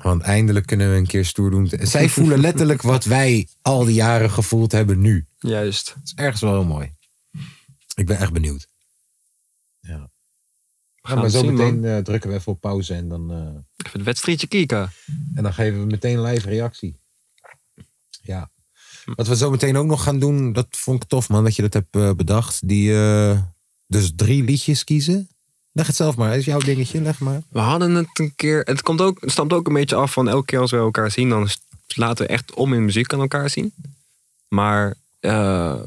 Want 0.01 0.21
eindelijk 0.21 0.65
kunnen 0.65 0.91
we 0.91 0.97
een 0.97 1.07
keer 1.07 1.25
stoer 1.25 1.49
doen. 1.51 1.69
Zij 1.81 2.09
voelen 2.09 2.39
letterlijk 2.39 2.81
wat 2.81 3.03
wij 3.05 3.47
al 3.61 3.85
die 3.85 3.93
jaren 3.95 4.31
gevoeld 4.31 4.71
hebben 4.71 4.99
nu. 5.01 5.25
juist. 5.39 5.93
Het 5.93 6.03
is 6.05 6.13
ergens 6.15 6.41
wel 6.41 6.51
heel 6.53 6.65
mooi. 6.65 6.91
Ik 7.95 8.05
ben 8.05 8.17
echt 8.17 8.33
benieuwd. 8.33 8.67
Ja. 9.79 10.09
We 11.07 11.13
gaan 11.13 11.29
zo 11.29 11.39
zien, 11.39 11.53
meteen 11.53 11.85
eh, 11.85 11.97
drukken 11.97 12.29
we 12.29 12.35
even 12.35 12.51
op 12.51 12.61
pauze 12.61 12.93
en 12.93 13.09
dan, 13.09 13.31
eh, 13.31 13.37
Even 13.37 13.97
het 13.97 14.03
wedstrijdje 14.03 14.47
kieken. 14.47 14.91
en 15.35 15.43
dan 15.43 15.53
geven 15.53 15.79
we 15.79 15.85
meteen 15.85 16.21
live 16.21 16.49
reactie. 16.49 16.95
Ja. 18.21 18.49
Wat 19.15 19.27
we 19.27 19.35
zo 19.35 19.49
meteen 19.49 19.77
ook 19.77 19.85
nog 19.85 20.03
gaan 20.03 20.19
doen, 20.19 20.53
dat 20.53 20.67
vond 20.69 21.03
ik 21.03 21.09
tof 21.09 21.29
man, 21.29 21.43
dat 21.43 21.55
je 21.55 21.61
dat 21.61 21.73
hebt 21.73 21.95
eh, 21.95 22.11
bedacht. 22.11 22.67
Die, 22.67 22.91
dus 23.87 24.11
drie 24.15 24.43
liedjes 24.43 24.83
kiezen. 24.83 25.29
Leg 25.71 25.87
het 25.87 25.95
zelf 25.95 26.15
maar, 26.15 26.37
is 26.37 26.45
jouw 26.45 26.59
dingetje, 26.59 27.01
leg 27.01 27.19
maar. 27.19 27.41
We 27.49 27.59
hadden 27.59 27.95
het 27.95 28.19
een 28.19 28.35
keer... 28.35 28.61
Het, 28.63 28.81
komt 28.81 29.01
ook, 29.01 29.21
het 29.21 29.31
stamt 29.31 29.53
ook 29.53 29.67
een 29.67 29.73
beetje 29.73 29.95
af 29.95 30.11
van 30.11 30.29
elke 30.29 30.45
keer 30.45 30.59
als 30.59 30.71
we 30.71 30.77
elkaar 30.77 31.11
zien... 31.11 31.29
dan 31.29 31.49
laten 31.87 32.25
we 32.25 32.31
echt 32.31 32.53
om 32.53 32.73
in 32.73 32.85
muziek 32.85 33.13
aan 33.13 33.19
elkaar 33.19 33.49
zien. 33.49 33.73
Maar 34.47 34.95
eh, 35.19 35.31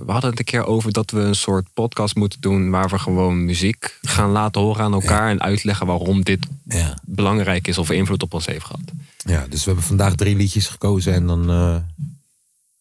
we 0.06 0.12
hadden 0.12 0.30
het 0.30 0.38
een 0.38 0.44
keer 0.44 0.64
over 0.64 0.92
dat 0.92 1.10
we 1.10 1.20
een 1.20 1.34
soort 1.34 1.66
podcast 1.72 2.14
moeten 2.14 2.40
doen 2.40 2.70
waar 2.70 2.88
we 2.88 2.98
gewoon 2.98 3.44
muziek 3.44 3.98
gaan 4.02 4.30
laten 4.30 4.60
horen 4.60 4.84
aan 4.84 4.92
elkaar 4.92 5.30
en 5.30 5.40
uitleggen 5.42 5.86
waarom 5.86 6.22
dit 6.24 6.46
Ja. 6.64 6.98
belangrijk 7.04 7.66
is 7.68 7.78
of 7.78 7.90
invloed 7.90 8.22
op 8.22 8.34
ons 8.34 8.46
heeft 8.46 8.64
gehad. 8.64 8.84
ja, 9.16 9.46
dus 9.48 9.58
we 9.60 9.66
hebben 9.66 9.84
vandaag 9.84 10.14
drie 10.14 10.36
liedjes 10.36 10.68
gekozen 10.68 11.12
en 11.14 11.26
dan 11.26 11.50
eh, 11.50 11.76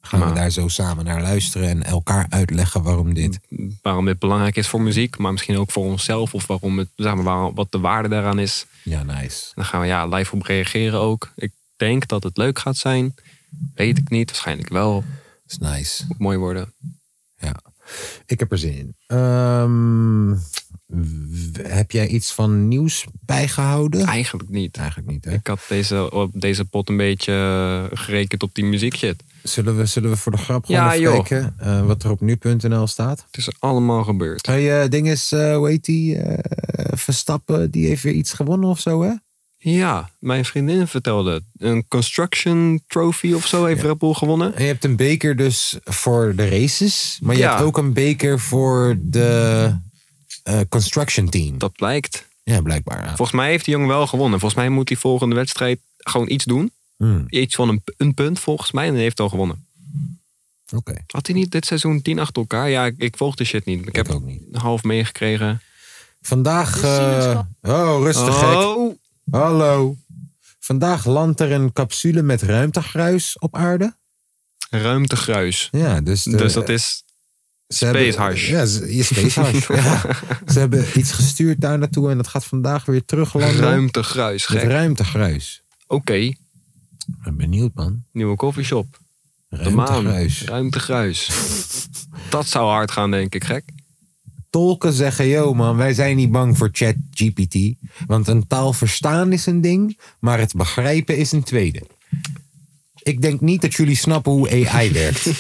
gaan 0.01 0.27
we 0.29 0.33
daar 0.33 0.49
zo 0.51 0.67
samen 0.67 1.05
naar 1.05 1.21
luisteren 1.21 1.69
en 1.69 1.83
elkaar 1.83 2.25
uitleggen 2.29 2.83
waarom 2.83 3.13
dit. 3.13 3.39
Waarom 3.81 4.05
dit 4.05 4.19
belangrijk 4.19 4.55
is 4.55 4.67
voor 4.67 4.81
muziek, 4.81 5.17
maar 5.17 5.31
misschien 5.31 5.57
ook 5.57 5.71
voor 5.71 5.85
onszelf 5.85 6.33
of 6.33 6.47
waarom 6.47 6.77
het, 6.77 6.89
zeg 6.95 7.15
maar, 7.15 7.23
waarom, 7.23 7.55
wat 7.55 7.71
de 7.71 7.79
waarde 7.79 8.09
daaraan 8.09 8.39
is. 8.39 8.65
Ja, 8.83 9.03
nice. 9.03 9.51
Dan 9.55 9.65
gaan 9.65 9.81
we 9.81 9.88
ja, 9.88 10.05
live 10.05 10.35
op 10.35 10.41
reageren 10.41 10.99
ook. 10.99 11.31
Ik 11.35 11.51
denk 11.75 12.07
dat 12.07 12.23
het 12.23 12.38
leuk 12.38 12.59
gaat 12.59 12.77
zijn. 12.77 13.15
Weet 13.75 13.97
ik 13.97 14.09
niet, 14.09 14.29
waarschijnlijk 14.29 14.69
wel. 14.69 15.03
Is 15.49 15.57
nice. 15.57 16.05
Moet 16.07 16.19
mooi 16.19 16.38
worden. 16.38 16.73
Ja, 17.38 17.62
ik 18.25 18.39
heb 18.39 18.51
er 18.51 18.57
zin 18.57 18.77
in. 18.77 18.95
Ehm, 19.07 20.35
heb 21.62 21.91
jij 21.91 22.07
iets 22.07 22.33
van 22.33 22.67
nieuws 22.67 23.05
bijgehouden? 23.21 24.05
Eigenlijk 24.05 24.49
niet. 24.49 24.77
Eigenlijk 24.77 25.09
niet, 25.09 25.25
hè? 25.25 25.31
Ik 25.31 25.47
had 25.47 25.59
deze, 25.67 26.12
op 26.12 26.31
deze 26.33 26.65
pot 26.65 26.89
een 26.89 26.97
beetje 26.97 27.33
eh, 27.91 27.97
gerekend 27.97 28.43
op 28.43 28.55
die 28.55 28.65
muziekshit. 28.65 29.23
Zullen 29.43 29.77
we, 29.77 29.85
zullen 29.85 30.09
we 30.09 30.17
voor 30.17 30.31
de 30.31 30.38
grap 30.38 30.65
gewoon 30.65 30.81
Ja, 30.81 30.93
even 30.93 31.23
kijken 31.23 31.53
eh, 31.57 31.85
wat 31.85 32.03
er 32.03 32.12
op 32.12 32.21
nu.nl 32.21 32.88
staat? 32.88 33.25
Het 33.25 33.38
is 33.38 33.49
allemaal 33.59 34.03
gebeurd. 34.03 34.45
Hey, 34.45 34.81
eh, 34.81 34.89
ding 34.89 35.09
is, 35.09 35.31
eh, 35.31 35.55
hoe 35.55 35.69
heet 35.69 35.85
die? 35.85 36.17
Verstappen, 36.91 37.71
die 37.71 37.88
heeft 37.88 38.03
weer 38.03 38.13
iets 38.13 38.33
gewonnen 38.33 38.69
of 38.69 38.79
zo, 38.79 39.01
hè? 39.01 39.13
Ja, 39.61 40.09
mijn 40.19 40.45
vriendin 40.45 40.87
vertelde. 40.87 41.41
Een 41.57 41.87
construction 41.87 42.83
trophy 42.87 43.33
of 43.33 43.47
zo 43.47 43.65
heeft 43.65 43.81
Red 43.81 43.97
Bull 43.97 44.13
gewonnen. 44.13 44.55
En 44.55 44.61
je 44.61 44.67
hebt 44.67 44.83
een 44.83 44.95
beker 44.95 45.35
dus 45.35 45.77
voor 45.83 46.33
de 46.35 46.49
races, 46.49 47.19
maar 47.21 47.35
je 47.35 47.41
Ja. 47.41 47.49
hebt 47.51 47.63
ook 47.63 47.77
een 47.77 47.93
beker 47.93 48.39
voor 48.39 48.97
de 49.01 49.75
eh, 50.43 50.59
construction 50.69 51.29
team. 51.29 51.57
Dat 51.57 51.71
blijkt. 51.71 52.27
Ja, 52.43 52.61
blijkbaar. 52.61 52.99
Ja. 53.03 53.07
Volgens 53.07 53.31
mij 53.31 53.49
heeft 53.49 53.65
die 53.65 53.73
jongen 53.73 53.89
wel 53.89 54.07
gewonnen. 54.07 54.39
Volgens 54.39 54.59
mij 54.61 54.69
moet 54.69 54.89
hij 54.89 54.97
volgende 54.97 55.35
wedstrijd 55.35 55.79
gewoon 55.97 56.29
iets 56.29 56.45
doen. 56.45 56.71
Hmm, 56.97 57.25
Iets 57.29 57.55
van 57.55 57.69
een, 57.69 57.81
een 57.97 58.13
punt 58.13 58.39
volgens 58.39 58.71
mij. 58.71 58.87
En 58.87 58.93
hij 58.93 59.01
heeft 59.01 59.19
al 59.19 59.29
gewonnen. 59.29 59.65
Oké, 60.75 60.93
Had 61.07 61.27
hij 61.27 61.35
niet 61.35 61.51
dit 61.51 61.65
seizoen 61.65 62.01
10 62.01 62.19
achter 62.19 62.41
elkaar? 62.41 62.69
Ja, 62.69 62.85
ik, 62.85 62.95
ik 62.97 63.17
volg 63.17 63.35
de 63.35 63.43
shit 63.43 63.65
niet. 63.65 63.79
Ik, 63.81 63.87
ik 63.87 63.95
heb 63.95 64.09
ook 64.09 64.23
niet. 64.23 64.41
half 64.51 64.83
meegekregen. 64.83 65.61
Vandaag. 66.21 66.83
Eh, 66.83 67.39
oh, 67.61 67.99
rustig 68.03 68.39
gek. 68.39 68.97
Hallo. 69.31 69.95
Vandaag 70.59 71.05
landt 71.05 71.39
er 71.39 71.51
een 71.51 71.73
capsule 71.73 72.21
met 72.21 72.41
ruimtegruis 72.41 73.37
op 73.39 73.55
aarde. 73.55 73.95
ruimtegruis. 74.69 75.67
Ja, 75.71 76.01
dus, 76.01 76.23
de- 76.23 76.37
dus 76.37 76.53
dat 76.53 76.69
is 76.69 77.03
space 77.67 78.17
hash. 78.19 78.49
Ja, 78.49 78.61
je 78.87 79.03
space 79.03 79.39
hash. 79.41 79.67
ja. 79.67 80.01
Ze 80.53 80.59
hebben 80.59 80.85
iets 80.99 81.11
gestuurd 81.11 81.61
daar 81.61 81.77
naartoe 81.77 82.09
en 82.09 82.17
dat 82.17 82.27
gaat 82.27 82.45
vandaag 82.45 82.85
weer 82.85 83.05
teruglanden. 83.05 83.59
ruimtegruis. 83.59 84.47
met 84.47 84.59
Gek. 84.61 84.69
ruimtegruis. 84.69 85.61
Oké, 85.87 86.13
Ik 86.13 86.37
ben 87.23 87.37
benieuwd, 87.37 87.73
man. 87.73 88.03
nieuwe. 88.11 88.35
De 89.49 89.69
maan. 89.69 89.87
Ruimtegruis. 89.87 90.41
Ruimtegruis. 90.43 91.29
dat 92.29 92.47
zou 92.47 92.69
hard 92.69 92.91
gaan, 92.91 93.11
denk 93.11 93.35
ik, 93.35 93.43
gek. 93.43 93.63
Tolken 94.49 94.93
zeggen, 94.93 95.27
yo 95.27 95.53
man, 95.53 95.75
wij 95.77 95.93
zijn 95.93 96.15
niet 96.15 96.31
bang 96.31 96.57
voor 96.57 96.69
ChatGPT. 96.71 97.57
Want 98.07 98.27
een 98.27 98.47
taal 98.47 98.73
verstaan 98.73 99.31
is 99.31 99.45
een 99.45 99.62
ding, 99.62 99.99
maar 100.19 100.39
het 100.39 100.53
begrijpen 100.55 101.17
is 101.17 101.31
een 101.31 101.43
tweede. 101.43 101.81
Ik 103.03 103.21
denk 103.21 103.41
niet 103.41 103.62
dat 103.62 103.73
jullie 103.73 103.95
snappen 103.95 104.31
hoe 104.31 104.67
AI 104.69 104.91
werkt. 104.91 105.25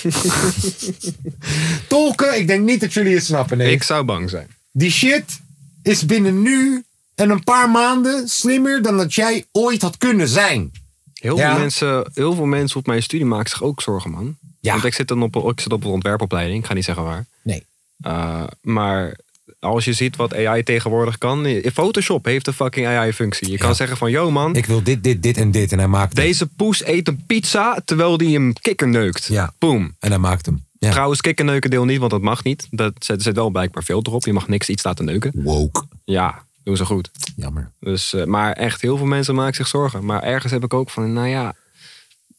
Tolken, 1.87 2.37
ik 2.39 2.47
denk 2.47 2.65
niet 2.65 2.79
dat 2.81 2.93
jullie 2.93 3.13
het 3.15 3.23
snappen. 3.25 3.57
Nee. 3.57 3.71
Ik 3.71 3.83
zou 3.83 4.03
bang 4.03 4.29
zijn. 4.29 4.47
Die 4.71 4.91
shit 4.91 5.39
is 5.83 6.05
binnen 6.05 6.41
nu 6.41 6.83
en 7.15 7.29
een 7.29 7.43
paar 7.43 7.69
maanden 7.69 8.27
slimmer 8.27 8.81
dan 8.81 8.97
dat 8.97 9.13
jij 9.13 9.45
ooit 9.51 9.81
had 9.81 9.97
kunnen 9.97 10.27
zijn. 10.27 10.71
Heel, 11.13 11.37
Ja. 11.37 11.49
veel 11.51 11.59
mensen, 11.59 12.09
heel 12.13 12.33
veel 12.33 12.45
mensen 12.45 12.79
op 12.79 12.85
mijn 12.85 13.03
studie 13.03 13.25
maken 13.25 13.49
zich 13.49 13.63
ook 13.63 13.81
zorgen, 13.81 14.11
man. 14.11 14.37
Ja. 14.59 14.71
Want 14.71 14.83
ik 14.85 14.93
zit, 14.93 15.07
dan 15.07 15.23
op, 15.23 15.35
ik 15.35 15.59
zit 15.59 15.73
op 15.73 15.83
een 15.83 15.89
ontwerpopleiding. 15.89 16.59
Ik 16.59 16.65
ga 16.65 16.73
niet 16.73 16.85
zeggen 16.85 17.03
waar. 17.03 17.25
Nee. 17.43 17.63
Uh, 18.07 18.43
maar 18.61 19.17
als 19.59 19.85
je 19.85 19.93
ziet 19.93 20.15
wat 20.15 20.35
AI 20.35 20.63
tegenwoordig 20.63 21.17
kan. 21.17 21.61
Photoshop 21.73 22.25
heeft 22.25 22.47
een 22.47 22.53
fucking 22.53 22.87
AI-functie. 22.87 23.51
Je 23.51 23.57
kan 23.57 23.69
Ja. 23.69 23.73
zeggen 23.75 23.97
van, 23.97 24.11
yo 24.11 24.31
man, 24.31 24.55
Ik 24.55 24.65
wil 24.65 24.83
dit, 24.83 25.03
dit, 25.03 25.23
dit 25.23 25.37
en 25.37 25.51
dit. 25.51 25.71
En 25.71 25.77
hij 25.77 25.87
maakt 25.87 26.17
hem. 26.17 26.25
deze 26.25 26.47
poes 26.47 26.83
eet 26.85 27.07
een 27.07 27.23
pizza 27.25 27.81
terwijl 27.85 28.17
die 28.17 28.37
een 28.37 28.55
kikker 28.61 28.87
neukt. 28.87 29.25
Ja. 29.25 29.53
Boom. 29.57 29.95
En 29.99 30.09
hij 30.09 30.17
maakt 30.19 30.45
hem. 30.45 30.65
Ja. 30.79 30.91
Trouwens, 30.91 31.21
kikkerneuken 31.21 31.69
deel 31.69 31.85
niet, 31.85 31.99
want 31.99 32.11
dat 32.11 32.21
mag 32.21 32.43
niet. 32.43 32.67
Dat 32.71 32.93
zet, 32.99 33.21
zet 33.21 33.35
wel 33.35 33.49
blijkbaar 33.49 33.83
filter 33.83 34.13
op. 34.13 34.25
Je 34.25 34.33
mag 34.33 34.47
niks 34.47 34.69
iets 34.69 34.83
laten 34.83 35.05
neuken. 35.05 35.31
Woke. 35.35 35.83
Ja, 36.05 36.43
doen 36.63 36.77
ze 36.77 36.85
goed. 36.85 37.11
Jammer. 37.35 37.71
Dus, 37.79 38.13
eh, 38.13 38.23
maar 38.25 38.51
echt, 38.53 38.81
heel 38.81 38.97
veel 38.97 39.05
mensen 39.05 39.35
maken 39.35 39.55
zich 39.55 39.67
zorgen. 39.67 40.05
Maar 40.05 40.23
ergens 40.23 40.51
heb 40.51 40.63
ik 40.63 40.73
ook 40.73 40.89
van, 40.89 41.13
nou 41.13 41.27
ja, 41.27 41.55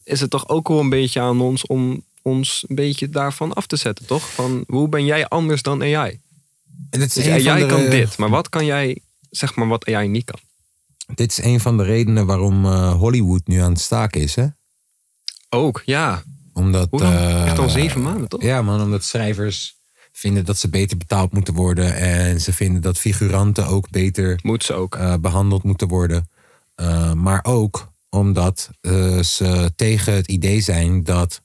is 0.03 0.21
het 0.21 0.29
toch 0.29 0.47
ook 0.49 0.67
wel 0.67 0.79
een 0.79 0.89
beetje 0.89 1.19
aan 1.19 1.41
ons 1.41 1.65
om 1.65 2.03
ons 2.21 2.65
een 2.67 2.75
beetje 2.75 3.09
daarvan 3.09 3.53
af 3.53 3.65
te 3.67 3.75
zetten, 3.75 4.05
toch? 4.05 4.31
Van, 4.31 4.63
hoe 4.67 4.89
ben 4.89 5.05
jij 5.05 5.27
anders 5.27 5.61
dan 5.61 5.81
AI? 5.81 6.19
En 6.89 6.99
dit 6.99 7.07
is 7.17 7.23
Dus 7.23 7.43
jij 7.43 7.59
de- 7.59 7.65
kan 7.65 7.89
dit, 7.89 8.17
maar 8.17 8.29
wat 8.29 8.49
kan 8.49 8.65
jij, 8.65 9.01
zeg 9.29 9.55
maar, 9.55 9.67
wat 9.67 9.85
AI 9.87 10.07
niet 10.07 10.23
kan? 10.25 10.39
Dit 11.15 11.31
is 11.31 11.43
een 11.43 11.59
van 11.59 11.77
de 11.77 11.83
redenen 11.83 12.25
waarom 12.25 12.65
eh, 12.65 12.93
Hollywood 12.93 13.47
nu 13.47 13.59
aan 13.59 13.71
het 13.71 13.81
staken 13.81 14.21
is, 14.21 14.35
hè? 14.35 14.45
Ook, 15.49 15.81
ja. 15.85 16.23
Omdat, 16.53 16.87
eh, 16.91 17.45
Echt 17.47 17.59
al 17.59 17.69
zeven 17.69 18.01
maanden, 18.01 18.27
toch? 18.29 18.41
Ja, 18.41 18.61
man, 18.61 18.81
omdat 18.81 19.03
schrijvers 19.03 19.75
vinden 20.11 20.45
dat 20.45 20.57
ze 20.57 20.69
beter 20.69 20.97
betaald 20.97 21.31
moeten 21.31 21.53
worden. 21.53 21.95
En 21.95 22.41
ze 22.41 22.53
vinden 22.53 22.81
dat 22.81 22.97
figuranten 22.97 23.67
ook 23.67 23.89
beter 23.89 24.39
Moet 24.43 24.63
ze 24.63 24.73
ook. 24.73 24.95
eh, 24.95 25.13
behandeld 25.19 25.63
moeten 25.63 25.87
worden. 25.87 26.29
Maar 27.15 27.39
ook 27.43 27.89
omdat 28.09 28.69
ze 29.21 29.71
tegen 29.75 30.13
het 30.13 30.27
idee 30.27 30.61
zijn 30.61 31.03
dat 31.03 31.41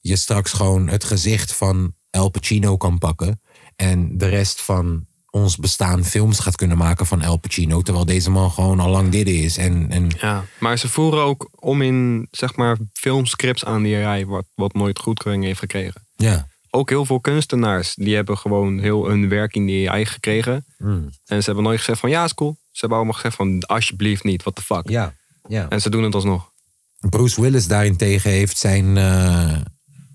je 0.00 0.16
straks 0.16 0.52
gewoon 0.52 0.88
het 0.88 1.04
gezicht 1.04 1.52
van 1.52 1.94
El 2.10 2.28
Pacino 2.28 2.76
kan 2.76 2.98
pakken. 2.98 3.40
En 3.76 4.18
de 4.18 4.28
rest 4.28 4.62
van 4.62 5.06
ons 5.30 5.56
bestaan 5.56 6.04
films 6.04 6.38
gaat 6.38 6.56
kunnen 6.56 6.76
maken 6.76 7.06
van 7.06 7.22
El 7.22 7.36
Pacino. 7.36 7.82
Terwijl 7.82 8.04
deze 8.04 8.30
man 8.30 8.50
gewoon 8.50 8.80
al 8.80 8.90
lang 8.90 9.10
dit 9.10 9.28
is. 9.28 9.56
En, 9.56 9.90
en 9.90 10.10
Ja, 10.20 10.44
maar 10.58 10.78
ze 10.78 10.88
voeren 10.88 11.22
ook 11.22 11.48
om 11.54 11.82
in, 11.82 12.28
zeg 12.30 12.56
maar, 12.56 12.76
filmscripts 12.92 13.64
aan 13.64 13.82
die 13.82 13.96
AI, 13.96 14.26
wat, 14.26 14.44
wat 14.54 14.72
nooit 14.72 14.98
goedkeuring 14.98 15.44
heeft 15.44 15.58
gekregen. 15.58 16.06
ja. 16.16 16.48
Ook 16.72 16.88
heel 16.88 17.04
veel 17.04 17.20
kunstenaars, 17.20 17.94
die 17.94 18.14
hebben 18.14 18.38
gewoon 18.38 18.78
heel 18.78 19.08
hun 19.08 19.28
werk 19.28 19.54
in 19.54 19.66
die 19.66 19.90
AI 19.90 20.06
gekregen. 20.06 20.64
Mm. 20.78 21.10
En 21.26 21.38
ze 21.38 21.44
hebben 21.44 21.64
nooit 21.64 21.78
gezegd 21.78 22.00
van, 22.00 22.10
ja, 22.10 22.24
is 22.24 22.34
cool. 22.34 22.56
Ze 22.70 22.80
hebben 22.80 22.98
allemaal 22.98 23.16
gezegd 23.16 23.36
van, 23.36 23.60
alsjeblieft 23.60 24.24
niet, 24.24 24.42
what 24.42 24.54
the 24.54 24.62
fuck. 24.62 24.88
Ja. 24.88 25.14
ja. 25.48 25.68
En 25.68 25.80
ze 25.80 25.90
doen 25.90 26.02
het 26.02 26.14
alsnog. 26.14 26.52
Bruce 26.98 27.40
Willis 27.40 27.66
daarentegen 27.66 28.30
heeft 28.30 28.58
zijn, 28.58 28.96
eh, 28.96 29.56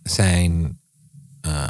zijn 0.10 0.80
eh, 1.42 1.68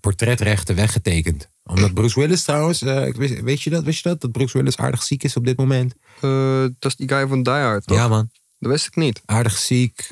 portretrechten 0.00 0.74
weggetekend. 0.74 1.48
Omdat 1.62 1.94
Bruce 1.94 2.20
Willis 2.20 2.42
trouwens, 2.42 2.82
eh, 2.82 3.14
weet, 3.42 3.62
je 3.62 3.70
dat, 3.70 3.84
wist 3.84 4.02
je 4.02 4.08
dat? 4.08 4.20
Dat 4.20 4.32
Bruce 4.32 4.56
Willis 4.58 4.76
aardig 4.76 5.02
ziek 5.02 5.22
is 5.24 5.36
op 5.36 5.44
dit 5.46 5.56
moment? 5.56 5.94
Eh, 6.20 6.62
dat 6.78 6.90
is 6.90 6.96
die 6.96 7.08
guy 7.08 7.26
van 7.28 7.42
Die 7.42 7.52
Hard, 7.52 7.86
toch? 7.86 7.96
Ja 7.96 8.08
man, 8.08 8.30
Dat 8.58 8.70
wist 8.70 8.86
ik 8.86 8.96
niet. 8.96 9.22
aardig 9.24 9.56
ziek. 9.58 10.06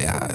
ja, 0.00 0.28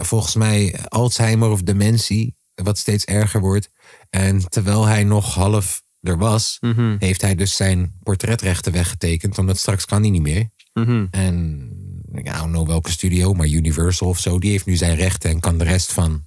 volgens 0.00 0.34
mij 0.34 0.78
Alzheimer 0.88 1.48
of 1.50 1.62
dementie, 1.62 2.34
wat 2.54 2.78
steeds 2.78 3.04
erger 3.04 3.40
wordt. 3.40 3.68
En 4.10 4.48
terwijl 4.48 4.84
hij 4.84 5.04
nog 5.04 5.34
half 5.34 5.82
er 6.00 6.18
was, 6.18 6.56
Mhm, 6.60 6.96
heeft 6.98 7.20
hij 7.20 7.34
dus 7.34 7.56
zijn 7.56 7.94
portretrechten 8.02 8.72
weggetekend. 8.72 9.38
Omdat 9.38 9.58
straks 9.58 9.84
kan 9.84 10.00
hij 10.00 10.10
niet 10.10 10.22
meer. 10.22 10.48
mhm. 10.72 11.06
En 11.10 11.68
ik 12.18 12.24
don't 12.32 12.50
know 12.52 12.66
welke 12.66 12.90
studio, 12.90 13.32
maar 13.34 13.46
Universal 13.46 14.08
of 14.08 14.18
zo, 14.18 14.38
die 14.38 14.50
heeft 14.50 14.66
nu 14.66 14.76
zijn 14.76 14.96
rechten 14.96 15.30
en 15.30 15.40
kan 15.40 15.58
de 15.58 15.64
rest 15.64 15.92
van 15.92 16.24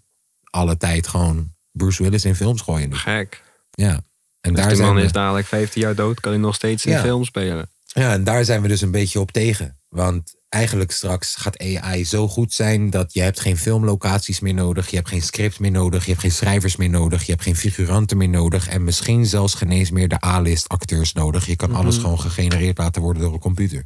alle 0.49 0.77
tijd 0.77 1.07
gewoon 1.07 1.51
Bruce 1.71 2.03
Willis 2.03 2.25
in 2.25 2.35
films 2.35 2.61
gooien. 2.61 2.95
Gek. 2.95 3.43
Ja. 3.71 4.01
En 4.41 4.53
Dus 4.53 4.61
daar, 4.61 4.69
de 4.69 4.75
zijn 4.75 4.87
man 4.87 4.97
we, 4.97 5.03
is 5.03 5.11
dadelijk 5.11 5.47
15 5.47 5.81
jaar 5.81 5.95
dood, 5.95 6.19
kan 6.19 6.31
hij 6.31 6.41
nog 6.41 6.55
steeds 6.55 6.85
in 6.85 6.91
Ja. 6.91 7.01
film 7.01 7.23
spelen. 7.25 7.69
ja, 7.85 8.11
en 8.13 8.23
daar 8.23 8.45
zijn 8.45 8.61
we 8.61 8.67
dus 8.67 8.81
een 8.81 8.91
beetje 8.91 9.19
op 9.19 9.31
tegen. 9.31 9.77
Want 9.89 10.35
eigenlijk 10.49 10.91
straks 10.91 11.35
gaat 11.35 11.59
AI 11.59 12.05
zo 12.05 12.27
goed 12.27 12.53
zijn 12.53 12.89
dat 12.89 13.13
je 13.13 13.21
hebt 13.21 13.39
geen 13.39 13.57
filmlocaties 13.57 14.39
meer 14.39 14.53
nodig. 14.53 14.89
Je 14.89 14.95
hebt 14.95 15.07
geen 15.09 15.21
script 15.21 15.59
meer 15.59 15.71
nodig. 15.71 16.03
Je 16.03 16.09
hebt 16.09 16.21
geen 16.21 16.31
schrijvers 16.31 16.75
meer 16.75 16.89
nodig. 16.89 17.23
Je 17.25 17.31
hebt 17.31 17.43
geen 17.43 17.55
figuranten 17.55 18.17
meer 18.17 18.29
nodig. 18.29 18.67
En 18.67 18.83
misschien 18.83 19.25
zelfs 19.25 19.53
geen 19.53 19.71
eens 19.71 19.91
meer 19.91 20.07
de 20.07 20.25
A-list 20.25 20.69
acteurs 20.69 21.13
nodig. 21.13 21.45
Je 21.45 21.55
kan 21.55 21.75
alles 21.75 21.97
gewoon 21.97 22.19
gegenereerd 22.19 22.77
laten 22.77 23.01
worden 23.01 23.21
door 23.21 23.33
een 23.33 23.39
computer. 23.39 23.85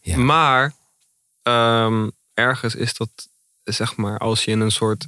Ja. 0.00 0.16
Maar 0.16 0.74
ehm, 1.42 2.08
ergens 2.34 2.74
is 2.74 2.94
dat, 2.94 3.28
zeg 3.64 3.96
maar, 3.96 4.18
als 4.18 4.44
je 4.44 4.50
in 4.50 4.60
een 4.60 4.72
soort 4.72 5.06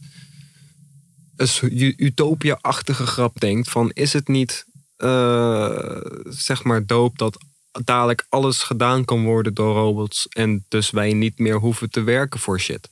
utopia-achtige 1.97 3.07
grap 3.07 3.41
denkt, 3.41 3.71
van 3.71 3.91
is 3.91 4.13
het 4.13 4.29
niet, 4.29 4.65
eh, 4.97 6.01
zeg 6.25 6.63
maar, 6.65 6.87
doop 6.87 7.19
dat 7.19 7.39
dadelijk 7.85 8.27
alles 8.29 8.63
gedaan 8.63 9.05
kan 9.05 9.25
worden 9.25 9.55
door 9.55 9.75
robots 9.75 10.29
en 10.29 10.65
dus 10.69 10.91
wij 10.91 11.13
niet 11.13 11.39
meer 11.39 11.57
hoeven 11.57 11.91
te 11.91 12.03
werken 12.03 12.41
voor 12.41 12.61
shit. 12.61 12.89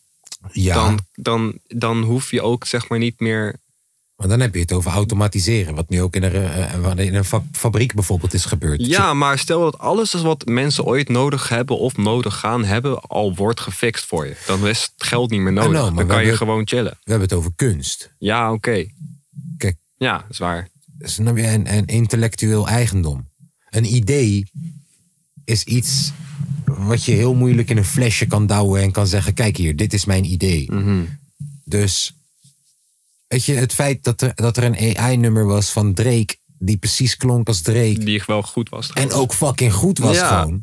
Ja, 0.52 0.74
dan, 0.74 0.98
dan, 1.14 1.58
dan 1.66 2.02
hoef 2.02 2.30
je 2.30 2.42
ook 2.42 2.66
zeg 2.66 2.88
maar 2.88 2.98
niet 2.98 3.20
meer. 3.20 3.60
Maar 4.20 4.28
dan 4.28 4.40
heb 4.40 4.54
je 4.54 4.60
het 4.60 4.72
over 4.72 4.90
automatiseren. 4.90 5.74
Wat 5.74 5.88
nu 5.88 6.02
ook 6.02 6.16
in 6.16 6.22
een, 6.22 6.32
eh, 6.32 6.74
wat 6.74 6.98
in 6.98 7.14
een 7.14 7.24
fa- 7.24 7.44
fabriek 7.52 7.94
bijvoorbeeld 7.94 8.34
is 8.34 8.44
gebeurd. 8.44 8.86
Ja, 8.86 9.14
maar 9.14 9.38
stel 9.38 9.60
dat 9.60 9.78
alles 9.78 10.12
wat 10.12 10.46
mensen 10.46 10.84
ooit 10.84 11.08
nodig 11.08 11.48
hebben 11.48 11.78
of 11.78 11.96
nodig 11.96 12.38
gaan 12.38 12.64
hebben, 12.64 13.00
al 13.00 13.34
wordt 13.34 13.60
gefixt 13.60 14.04
voor 14.04 14.26
je. 14.26 14.36
Dan 14.46 14.68
is 14.68 14.82
het 14.82 15.08
geld 15.08 15.30
niet 15.30 15.40
meer 15.40 15.52
nodig. 15.52 15.70
know, 15.70 15.94
maar 15.94 16.06
dan 16.06 16.16
kan 16.16 16.24
je 16.24 16.36
gewoon 16.36 16.66
chillen. 16.68 16.92
We 17.02 17.10
hebben 17.10 17.28
het 17.28 17.38
over 17.38 17.52
kunst. 17.56 18.12
Ja, 18.18 18.52
oké. 18.52 18.86
Kijk. 19.56 19.76
Ja, 19.96 20.12
dat 20.18 20.30
is 20.30 20.38
waar. 20.38 20.68
Snap 20.98 21.36
je? 21.36 21.42
En, 21.42 21.66
en 21.66 21.86
intellectueel 21.86 22.68
eigendom. 22.68 23.28
Een 23.70 23.94
idee 23.94 24.50
is 25.44 25.64
iets 25.64 26.12
wat 26.64 27.04
je 27.04 27.12
heel 27.12 27.34
moeilijk 27.34 27.70
in 27.70 27.76
een 27.76 27.84
flesje 27.84 28.26
kan 28.26 28.46
douwen 28.46 28.82
en 28.82 28.90
kan 28.92 29.06
zeggen: 29.06 29.34
kijk 29.34 29.56
hier, 29.56 29.76
dit 29.76 29.92
is 29.92 30.04
mijn 30.04 30.24
idee. 30.24 30.72
Mhm. 30.72 31.00
Dus 31.64 32.14
weet 33.30 33.44
je, 33.44 33.54
het 33.54 33.72
feit 33.72 34.04
dat 34.04 34.20
er, 34.20 34.34
dat 34.34 34.56
er 34.56 34.64
een 34.64 34.96
AI-nummer 34.96 35.44
was 35.46 35.70
van 35.70 35.94
Drake, 35.94 36.36
die 36.58 36.76
precies 36.76 37.16
klonk 37.16 37.48
als 37.48 37.60
Drake. 37.60 37.98
Die 38.04 38.22
wel 38.26 38.42
goed 38.42 38.68
was. 38.68 38.90
En 38.92 39.12
ook 39.12 39.32
fucking 39.34 39.72
goed 39.72 39.98
was 39.98 40.16
Ja. 40.16 40.40
gewoon. 40.40 40.62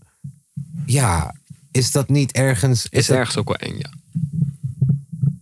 Ja, 0.85 1.35
is 1.71 1.91
dat 1.91 2.09
niet 2.09 2.31
ergens... 2.31 2.83
Is, 2.83 2.99
is 2.99 3.05
dat 3.07 3.17
ergens 3.17 3.37
ook 3.37 3.47
wel 3.47 3.57
eng, 3.57 3.77
ja. 3.77 3.89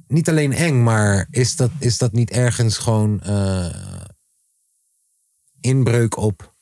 niet 0.07 0.29
alleen 0.29 0.53
eng, 0.53 0.83
maar 0.83 1.27
is 1.31 1.55
dat, 1.55 1.71
is 1.79 1.97
dat 1.97 2.11
niet 2.11 2.29
ergens 2.31 2.77
gewoon 2.77 3.21
eh, 3.21 3.75
inbreuk 5.61 6.17
op 6.17 6.53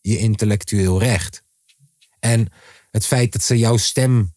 je 0.00 0.18
intellectueel 0.18 0.98
recht? 0.98 1.42
En 2.20 2.48
het 2.90 3.06
feit 3.06 3.32
dat 3.32 3.42
ze 3.42 3.58
jouw 3.58 3.76
stem 3.76 4.34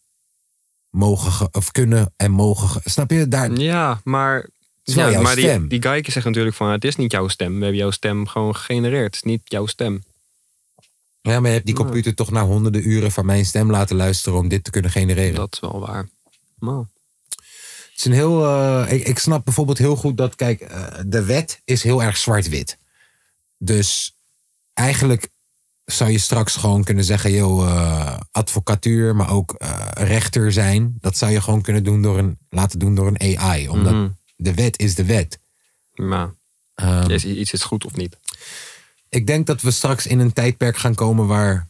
mogen 0.89 1.32
ge- 1.32 1.49
of 1.51 1.71
kunnen 1.71 2.13
en 2.15 2.32
mogen. 2.32 2.69
ge- 2.69 2.82
Snap 2.89 3.12
je? 3.12 3.28
Daar, 3.28 3.51
Ja, 3.51 4.01
maar, 4.04 4.49
ja, 4.93 5.21
maar 5.21 5.36
die, 5.36 5.43
stem. 5.43 5.67
die 5.67 5.82
guy 5.82 6.04
zegt 6.12 6.26
natuurlijk 6.26 6.56
van 6.56 6.69
het 6.69 6.84
is 6.86 6.95
niet 6.95 7.12
jouw 7.12 7.28
stem. 7.28 7.54
We 7.56 7.60
hebben 7.60 7.76
jouw 7.82 7.91
stem 7.91 8.28
gewoon 8.28 8.56
gegenereerd. 8.56 9.06
Het 9.06 9.15
is 9.15 9.21
niet 9.21 9.41
jouw 9.43 9.65
stem. 9.65 10.04
Ja, 11.21 11.39
maar 11.39 11.50
je 11.50 11.54
hebt 11.56 11.65
die 11.65 11.76
computer 11.76 12.13
toch 12.15 12.32
na 12.32 12.43
honderden 12.45 12.89
uren 12.89 13.12
van 13.12 13.26
mijn 13.26 13.45
stem 13.45 13.71
laten 13.71 13.95
luisteren 13.95 14.39
om 14.39 14.48
dit 14.48 14.63
te 14.63 14.71
kunnen 14.71 14.91
genereren. 14.91 15.36
Dat 15.36 15.54
is 15.54 15.60
wel 15.60 15.80
waar. 15.80 16.10
Maar, 16.60 16.78
Het 16.78 17.93
is 17.95 18.06
een 18.06 18.12
heel. 18.12 18.45
eh, 18.45 18.91
ik, 18.93 19.08
ik 19.08 19.19
snap 19.19 19.45
bijvoorbeeld 19.45 19.78
heel 19.78 19.95
goed 19.95 20.17
dat, 20.17 20.36
kijk, 20.36 20.62
eh, 20.62 20.84
de 21.06 21.24
wet 21.24 21.62
is 21.63 21.84
heel 21.84 22.04
erg 22.04 22.17
zwart-wit. 22.17 22.78
Dus 23.58 24.15
eigenlijk 24.74 25.28
zou 25.86 26.12
je 26.12 26.17
straks 26.17 26.56
gewoon 26.56 26.84
kunnen 26.84 27.04
zeggen, 27.04 27.32
joh, 27.32 27.67
eh, 27.69 28.19
advocatuur, 28.32 29.15
maar 29.15 29.30
ook 29.32 29.56
rechter 29.93 30.52
zijn. 30.52 30.98
Dat 31.00 31.17
zou 31.17 31.32
je 31.32 31.41
gewoon 31.41 31.62
kunnen 31.62 31.84
doen 31.84 32.02
door 32.02 32.17
een, 32.17 32.38
laten 32.50 32.80
doen 32.80 32.95
door 32.95 33.08
een 33.08 33.38
AI. 33.39 33.69
Omdat 33.69 33.93
Mhm. 33.93 34.10
De 34.36 34.54
wet 34.54 34.80
is 34.80 34.95
de 34.95 35.06
wet. 35.06 35.39
maar 35.93 36.34
Ehm, 36.76 37.10
is 37.10 37.26
iets 37.26 37.54
is 37.54 37.63
goed 37.63 37.86
of 37.86 37.95
niet? 37.95 38.17
ik 39.10 39.28
denk 39.28 39.48
dat 39.48 39.62
we 39.62 39.71
straks 39.71 40.08
in 40.08 40.19
een 40.19 40.34
tijdperk 40.34 40.78
gaan 40.78 40.95
komen 40.95 41.28
waar 41.28 41.67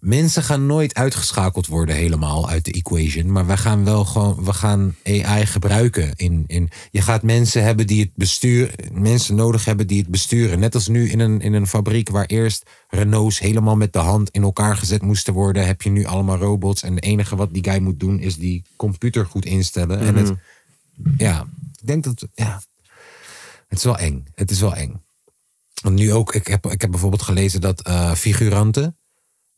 mensen 0.00 0.42
gaan 0.42 0.66
nooit 0.66 0.94
uitgeschakeld 0.94 1.66
worden 1.66 1.94
helemaal 1.94 2.48
uit 2.48 2.64
de 2.64 2.72
equation, 2.72 3.32
maar 3.32 3.46
we 3.46 3.56
gaan 3.56 3.84
wel 3.84 4.04
gewoon 4.04 4.44
we 4.44 4.52
gaan 4.52 4.94
AI 5.04 5.46
gebruiken 5.46 6.12
in, 6.16 6.44
in 6.46 6.68
je 6.90 7.02
gaat 7.02 7.22
mensen 7.22 7.62
hebben 7.62 7.86
die 7.86 8.00
het 8.00 8.10
bestuur 8.14 8.74
mensen 8.92 9.34
nodig 9.34 9.64
hebben 9.64 9.86
die 9.86 10.00
het 10.00 10.08
besturen, 10.08 10.58
net 10.58 10.74
als 10.74 10.88
nu 10.88 11.10
in 11.10 11.20
een 11.20 11.40
in 11.40 11.52
een 11.52 11.66
fabriek 11.66 12.08
waar 12.08 12.26
eerst 12.26 12.70
Renaults 12.88 13.38
helemaal 13.38 13.76
met 13.76 13.92
de 13.92 13.98
hand 13.98 14.30
in 14.30 14.42
elkaar 14.42 14.76
gezet 14.76 15.02
moesten 15.02 15.34
worden, 15.34 15.66
heb 15.66 15.82
je 15.82 15.90
nu 15.90 16.04
allemaal 16.04 16.36
robots 16.36 16.82
en 16.82 16.94
het 16.94 17.04
enige 17.04 17.36
wat 17.36 17.54
die 17.54 17.64
guy 17.64 17.78
moet 17.78 18.00
doen 18.00 18.20
is 18.20 18.36
die 18.36 18.64
computer 18.76 19.26
goed 19.26 19.44
instellen 19.44 19.98
en 19.98 20.16
het 20.16 20.32
ja, 21.16 21.46
ik 21.80 21.86
denk 21.86 22.04
dat 22.04 22.26
ja 22.34 22.60
het 23.70 23.78
is 23.78 23.84
wel 23.84 23.98
eng. 23.98 24.24
Het 24.34 24.50
is 24.50 24.60
wel 24.60 24.74
eng. 24.74 25.02
Want 25.82 25.96
nu 25.96 26.12
ook, 26.12 26.34
ik 26.34 26.46
heb, 26.46 26.66
ik 26.66 26.80
heb 26.80 26.90
bijvoorbeeld 26.90 27.22
gelezen 27.22 27.60
dat 27.60 27.80
eh, 27.82 28.12
figuranten, 28.12 28.98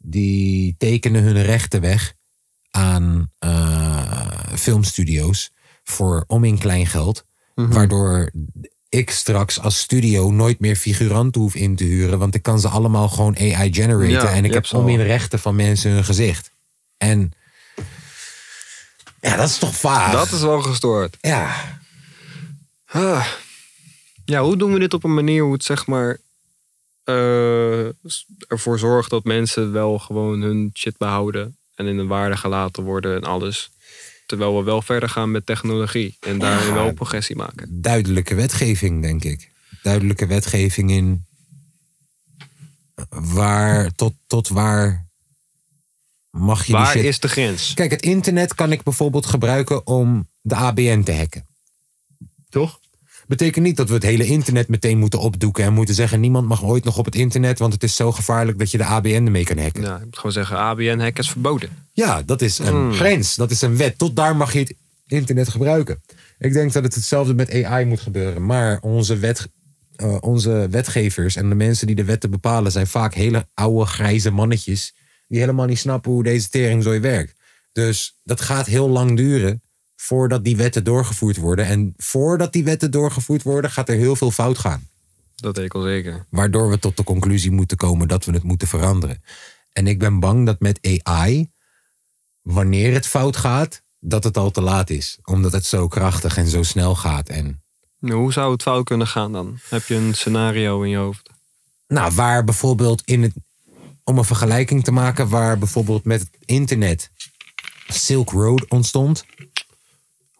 die 0.02 0.74
tekenen 0.78 1.22
hun 1.22 1.42
rechten 1.42 1.80
weg 1.80 2.14
aan 2.70 3.30
eh, 3.38 4.52
filmstudio's 4.54 5.52
voor 5.84 6.24
om 6.26 6.44
in 6.44 6.58
klein 6.58 6.86
geld. 6.86 7.24
Waardoor 7.54 8.30
ik 8.88 9.10
straks 9.10 9.60
als 9.60 9.78
studio 9.78 10.30
nooit 10.30 10.60
meer 10.60 10.76
figuranten 10.76 11.40
hoef 11.40 11.54
in 11.54 11.76
te 11.76 11.84
huren. 11.84 12.18
Want 12.18 12.34
ik 12.34 12.42
kan 12.42 12.60
ze 12.60 12.68
allemaal 12.68 13.08
gewoon 13.08 13.36
AI 13.38 13.74
generaten. 13.74 14.10
Ja, 14.10 14.30
en 14.32 14.44
ik 14.44 14.52
heb 14.52 14.72
om 14.72 14.88
in 14.88 15.00
rechten 15.00 15.38
van 15.38 15.56
mensen 15.56 15.90
hun 15.90 16.04
gezicht. 16.04 16.50
En 16.98 17.32
ja, 19.20 19.36
dat 19.36 19.48
is 19.48 19.58
toch 19.58 19.76
vaag. 19.76 20.12
Dat 20.12 20.32
is 20.32 20.40
wel 20.40 20.60
gestoord. 20.62 21.16
Ja, 21.20 21.80
Ah. 22.92 23.26
Ja, 24.24 24.42
hoe 24.42 24.56
doen 24.56 24.72
we 24.72 24.78
dit 24.78 24.94
op 24.94 25.04
een 25.04 25.14
manier 25.14 25.42
hoe 25.42 25.52
het 25.52 25.64
zeg 25.64 25.86
maar 25.86 26.18
eh, 27.04 27.88
s- 28.04 28.26
ervoor 28.48 28.78
zorgt 28.78 29.10
dat 29.10 29.24
mensen 29.24 29.72
wel 29.72 29.98
gewoon 29.98 30.40
hun 30.40 30.70
shit 30.74 30.96
behouden 30.96 31.56
en 31.74 31.86
in 31.86 31.96
de 31.96 32.06
waarde 32.06 32.36
gelaten 32.36 32.82
worden 32.82 33.16
en 33.16 33.24
alles. 33.24 33.70
Terwijl 34.26 34.56
we 34.56 34.62
wel 34.64 34.82
verder 34.82 35.08
gaan 35.08 35.30
met 35.30 35.46
technologie 35.46 36.16
en 36.20 36.38
daarin 36.38 36.66
Ja. 36.68 36.74
wel 36.74 36.92
progressie 36.92 37.36
maken. 37.36 37.80
duidelijke 37.82 38.34
wetgeving, 38.34 39.02
denk 39.02 39.24
ik. 39.24 39.50
Duidelijke 39.82 40.26
wetgeving 40.26 40.90
in 40.90 41.24
waar 43.10 43.90
tot, 43.94 44.14
tot 44.26 44.48
waar 44.48 45.06
mag 46.30 46.64
je 46.64 46.72
Waar 46.72 46.92
die 46.92 46.92
shit... 47.02 47.04
is 47.10 47.20
de 47.20 47.28
grens? 47.28 47.74
Kijk, 47.74 47.90
het 47.90 48.02
internet 48.02 48.54
kan 48.54 48.72
ik 48.72 48.82
bijvoorbeeld 48.82 49.26
gebruiken 49.26 49.86
om 49.86 50.28
de 50.40 50.54
ABN 50.54 51.02
te 51.02 51.12
hacken. 51.14 51.46
Toch? 52.48 52.80
Betekent 53.26 53.64
niet 53.64 53.76
dat 53.76 53.88
we 53.88 53.94
het 53.94 54.02
hele 54.02 54.24
internet 54.24 54.68
meteen 54.68 54.98
moeten 54.98 55.18
opdoeken 55.18 55.64
en 55.64 55.72
moeten 55.72 55.94
zeggen: 55.94 56.20
niemand 56.20 56.48
mag 56.48 56.64
ooit 56.64 56.84
nog 56.84 56.98
op 56.98 57.04
het 57.04 57.14
internet, 57.14 57.58
want 57.58 57.72
het 57.72 57.82
is 57.82 57.96
zo 57.96 58.12
gevaarlijk 58.12 58.58
dat 58.58 58.70
je 58.70 58.78
de 58.78 58.84
ABN 58.84 59.08
ermee 59.08 59.44
kan 59.44 59.58
hacken. 59.58 59.82
Ja, 59.82 59.96
ik 59.96 60.04
moet 60.04 60.16
gewoon 60.16 60.32
zeggen, 60.32 60.56
ABN-hack 60.56 61.18
is 61.18 61.30
verboden. 61.30 61.70
Ja, 61.92 62.22
dat 62.22 62.42
is 62.42 62.58
een 62.58 62.94
grens. 62.94 63.34
Dat 63.34 63.50
is 63.50 63.62
een 63.62 63.76
wet. 63.76 63.98
Tot 63.98 64.16
daar 64.16 64.36
mag 64.36 64.52
je 64.52 64.58
het 64.58 64.74
internet 65.06 65.48
gebruiken. 65.48 66.02
Ik 66.38 66.52
denk 66.52 66.72
dat 66.72 66.82
het 66.82 66.94
hetzelfde 66.94 67.34
met 67.34 67.64
AI 67.64 67.84
moet 67.84 68.00
gebeuren. 68.00 68.46
Maar 68.46 68.78
onze, 68.80 69.16
wet, 69.16 69.48
eh, 69.96 70.16
onze 70.20 70.68
wetgevers 70.70 71.36
en 71.36 71.48
de 71.48 71.54
mensen 71.54 71.86
die 71.86 71.96
de 71.96 72.04
wetten 72.04 72.30
bepalen... 72.30 72.72
zijn 72.72 72.86
vaak 72.86 73.14
hele 73.14 73.46
oude 73.54 73.84
grijze 73.86 74.30
mannetjes... 74.30 74.94
die 75.28 75.38
helemaal 75.38 75.66
niet 75.66 75.78
snappen 75.78 76.12
hoe 76.12 76.22
deze 76.22 76.48
teringzooi 76.48 77.00
werkt. 77.00 77.34
Dus 77.72 78.18
dat 78.24 78.40
gaat 78.40 78.66
heel 78.66 78.88
lang 78.88 79.16
duren 79.16 79.62
voordat 80.02 80.44
die 80.44 80.56
wetten 80.56 80.84
doorgevoerd 80.84 81.36
worden. 81.36 81.66
En 81.66 81.94
voordat 81.96 82.52
die 82.52 82.64
wetten 82.64 82.90
doorgevoerd 82.90 83.42
worden... 83.42 83.70
gaat 83.70 83.88
er 83.88 83.96
heel 83.96 84.16
veel 84.16 84.30
fout 84.30 84.58
gaan. 84.58 84.88
Dat 85.36 85.56
weet 85.56 85.64
ik 85.64 85.74
al 85.74 85.82
zeker. 85.82 86.26
Waardoor 86.28 86.70
we 86.70 86.78
tot 86.78 86.96
de 86.96 87.04
conclusie 87.04 87.50
moeten 87.50 87.76
komen 87.76 88.08
dat 88.08 88.24
we 88.24 88.32
het 88.32 88.42
moeten 88.42 88.68
veranderen. 88.68 89.22
En 89.72 89.86
ik 89.86 89.98
ben 89.98 90.20
bang 90.20 90.46
dat 90.46 90.60
met 90.60 91.00
AI, 91.02 91.50
wanneer 92.40 92.92
het 92.92 93.06
fout 93.06 93.36
gaat, 93.36 93.82
dat 93.98 94.24
het 94.24 94.36
al 94.36 94.50
te 94.50 94.60
laat 94.60 94.90
is. 94.90 95.18
Omdat 95.24 95.52
het 95.52 95.64
zo 95.64 95.88
krachtig 95.88 96.36
en 96.36 96.48
zo 96.48 96.62
snel 96.62 96.94
gaat. 96.94 97.28
En 97.28 97.62
Nou, 97.98 98.20
hoe 98.20 98.32
zou 98.32 98.52
het 98.52 98.62
fout 98.62 98.84
kunnen 98.84 99.06
gaan 99.06 99.32
dan? 99.32 99.58
Heb 99.68 99.86
je 99.86 99.94
een 99.94 100.14
scenario 100.14 100.82
in 100.82 100.90
je 100.90 100.96
hoofd? 100.96 101.30
nou, 101.86 102.14
waar 102.14 102.44
bijvoorbeeld 102.44 103.02
in 103.04 103.22
het. 103.22 103.32
Om 104.04 104.18
een 104.18 104.24
vergelijking 104.24 104.84
te 104.84 104.92
maken, 104.92 105.28
waar 105.28 105.58
bijvoorbeeld 105.58 106.04
met 106.04 106.20
het 106.20 106.30
internet 106.44 107.10
Silk 107.88 108.30
Road 108.30 108.68
ontstond. 108.68 109.24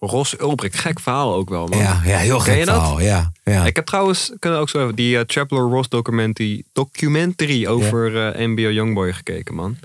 Ros 0.05 0.41
Ulbricht, 0.41 0.79
gek 0.79 1.01
verhaal 1.01 1.35
ook 1.35 1.49
wel, 1.49 1.67
man. 1.67 1.79
Ja, 1.79 2.01
ja 2.05 2.19
heel 2.19 2.41
gek 2.41 2.59
je 2.59 2.65
dat? 2.65 2.75
verhaal. 2.75 3.01
Ja, 3.01 3.33
ja. 3.45 3.67
Ik 3.67 3.77
heb 3.77 3.87
trouwens, 3.87 4.33
kunnen 4.39 4.61
ook 4.61 4.69
zo 4.69 4.83
even, 4.83 4.95
die 4.95 5.17
uh, 5.17 5.21
Traveler 5.21 5.63
Ross 5.63 5.89
documentary, 5.89 6.63
documentary 6.73 7.67
over 7.67 8.33
eh, 8.33 8.47
NBA 8.47 8.69
Youngboy 8.69 9.13
gekeken, 9.13 9.55
man. 9.55 9.77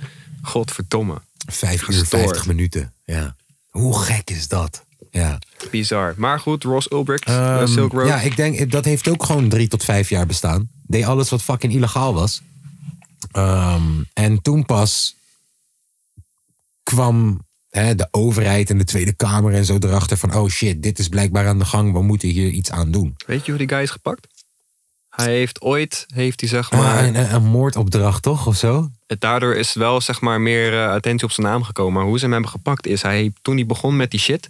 Godverdomme. 0.41 1.21
Vijf 1.47 1.81
uur, 1.81 1.85
gestoord. 1.85 2.07
vijftig 2.07 2.45
minuten. 2.45 2.93
Ja. 3.05 3.35
Hoe 3.69 3.99
gek 3.99 4.29
is 4.29 4.47
dat? 4.47 4.85
Ja. 5.11 5.39
Bizar. 5.71 6.13
Maar 6.17 6.39
goed, 6.39 6.63
Ross 6.63 6.91
Ulbricht, 6.91 7.25
eh, 7.25 7.55
Ehm, 7.55 7.67
Silk 7.67 7.91
Road. 7.91 8.07
Ja, 8.07 8.19
ik 8.19 8.35
denk 8.35 8.71
dat 8.71 8.85
heeft 8.85 9.07
ook 9.07 9.23
gewoon 9.23 9.49
drie 9.49 9.67
tot 9.67 9.83
vijf 9.83 10.09
jaar 10.09 10.25
bestaan. 10.25 10.69
Deed 10.87 11.05
alles 11.05 11.29
wat 11.29 11.41
fucking 11.41 11.73
illegaal 11.73 12.13
was. 12.13 12.41
Ehm, 13.31 13.83
en 14.13 14.41
toen 14.41 14.65
pas 14.65 15.15
kwam 16.83 17.45
hè, 17.69 17.95
de 17.95 18.07
overheid 18.11 18.69
en 18.69 18.77
de 18.77 18.83
Tweede 18.83 19.13
Kamer 19.13 19.53
en 19.53 19.65
zo 19.65 19.77
erachter 19.79 20.17
van... 20.17 20.35
oh 20.35 20.49
shit, 20.49 20.83
dit 20.83 20.99
is 20.99 21.07
blijkbaar 21.07 21.47
aan 21.47 21.59
de 21.59 21.65
gang, 21.65 21.91
we 21.93 22.01
moeten 22.01 22.29
hier 22.29 22.49
iets 22.49 22.71
aan 22.71 22.91
doen. 22.91 23.15
Weet 23.25 23.45
je 23.45 23.51
hoe 23.51 23.59
die 23.59 23.69
guy 23.69 23.81
is 23.81 23.89
gepakt? 23.89 24.27
Hij 25.09 25.33
heeft 25.35 25.61
ooit, 25.61 26.05
heeft 26.13 26.39
hij 26.39 26.49
zeg 26.49 26.71
Maar 26.71 26.81
maar, 26.81 27.03
een, 27.05 27.33
een, 27.33 27.43
moordopdracht 27.43 28.23
toch, 28.23 28.47
of 28.47 28.55
zo? 28.57 28.89
het, 29.07 29.21
daardoor 29.21 29.55
is 29.55 29.73
wel 29.73 30.01
zeg 30.01 30.21
maar 30.21 30.41
meer 30.41 30.73
eh, 30.83 30.89
attentie 30.91 31.25
op 31.27 31.31
zijn 31.33 31.47
naam 31.47 31.63
gekomen. 31.63 31.93
Maar 31.93 32.03
hoe 32.03 32.17
ze 32.17 32.23
hem 32.23 32.33
hebben 32.33 32.49
gepakt 32.51 32.87
is, 32.87 33.01
hij, 33.01 33.31
toen 33.41 33.55
hij 33.55 33.65
begon 33.65 33.95
met 33.95 34.11
die 34.11 34.19
shit, 34.19 34.49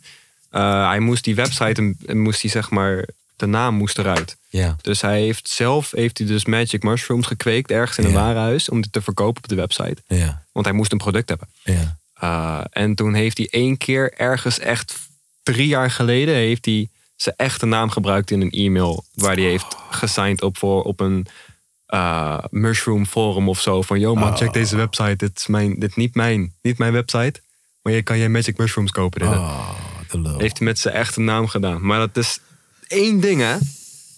eh, 0.49 0.87
hij 0.87 0.99
moest 0.99 1.23
die 1.23 1.35
website, 1.35 1.95
moest 2.13 2.41
hij 2.41 2.51
zeg 2.51 2.69
maar, 2.69 3.07
de 3.35 3.45
naam 3.45 3.75
moest 3.75 3.97
eruit. 3.97 4.37
Ja. 4.49 4.75
Dus 4.81 5.01
hij 5.01 5.21
heeft 5.21 5.49
zelf 5.49 5.91
heeft 5.91 6.17
hij 6.17 6.27
dus 6.27 6.45
magic 6.45 6.83
mushrooms 6.83 7.27
gekweekt 7.27 7.71
ergens 7.71 7.97
in 7.97 8.03
een 8.05 8.11
Ja. 8.11 8.17
warenhuis 8.17 8.69
om 8.69 8.81
dit 8.81 8.91
te 8.91 9.01
verkopen 9.01 9.43
op 9.43 9.49
de 9.49 9.55
website. 9.55 9.97
Ja, 10.07 10.43
Want 10.51 10.65
hij 10.65 10.75
moest 10.75 10.91
een 10.91 10.97
product 10.97 11.29
hebben. 11.29 11.47
ja. 11.63 11.97
Eh, 12.19 12.61
en 12.69 12.95
toen 12.95 13.13
heeft 13.13 13.37
hij 13.37 13.47
één 13.51 13.77
keer 13.77 14.13
ergens 14.13 14.59
echt 14.59 14.95
drie 15.43 15.67
jaar 15.67 15.91
geleden... 15.91 16.35
heeft 16.35 16.65
hij 16.65 16.89
zijn 17.15 17.35
echte 17.37 17.65
naam 17.65 17.89
gebruikt 17.89 18.31
in 18.31 18.41
een 18.41 18.51
e-mail... 18.51 19.03
waar 19.13 19.35
hij 19.35 19.43
heeft 19.43 19.75
gesigned 19.89 20.41
op 20.41 20.57
voor 20.57 20.83
op 20.83 20.99
een 20.99 21.27
eh, 21.85 22.37
mushroom 22.49 23.05
forum 23.05 23.49
of 23.49 23.61
zo. 23.61 23.81
Van, 23.81 23.99
yo 23.99 24.15
man, 24.15 24.37
check 24.37 24.53
deze 24.53 24.75
website. 24.75 25.15
Dit 25.15 25.37
is 25.37 25.47
mijn, 25.47 25.79
dit 25.79 25.95
niet 25.95 26.15
mijn, 26.15 26.53
niet 26.61 26.77
mijn 26.77 26.93
website. 26.93 27.41
Maar 27.81 27.93
je 27.93 28.01
kan 28.01 28.17
je 28.17 28.29
magic 28.29 28.57
mushrooms 28.57 28.91
kopen. 28.91 29.19
Dit. 29.19 29.29
Oh. 29.29 29.75
Heeft 30.37 30.57
hij 30.57 30.67
met 30.67 30.79
zijn 30.79 30.93
echte 30.93 31.19
naam 31.19 31.47
gedaan. 31.47 31.85
Maar 31.85 31.99
dat 31.99 32.17
is 32.17 32.39
één 32.87 33.19
ding, 33.19 33.41
hè? 33.41 33.53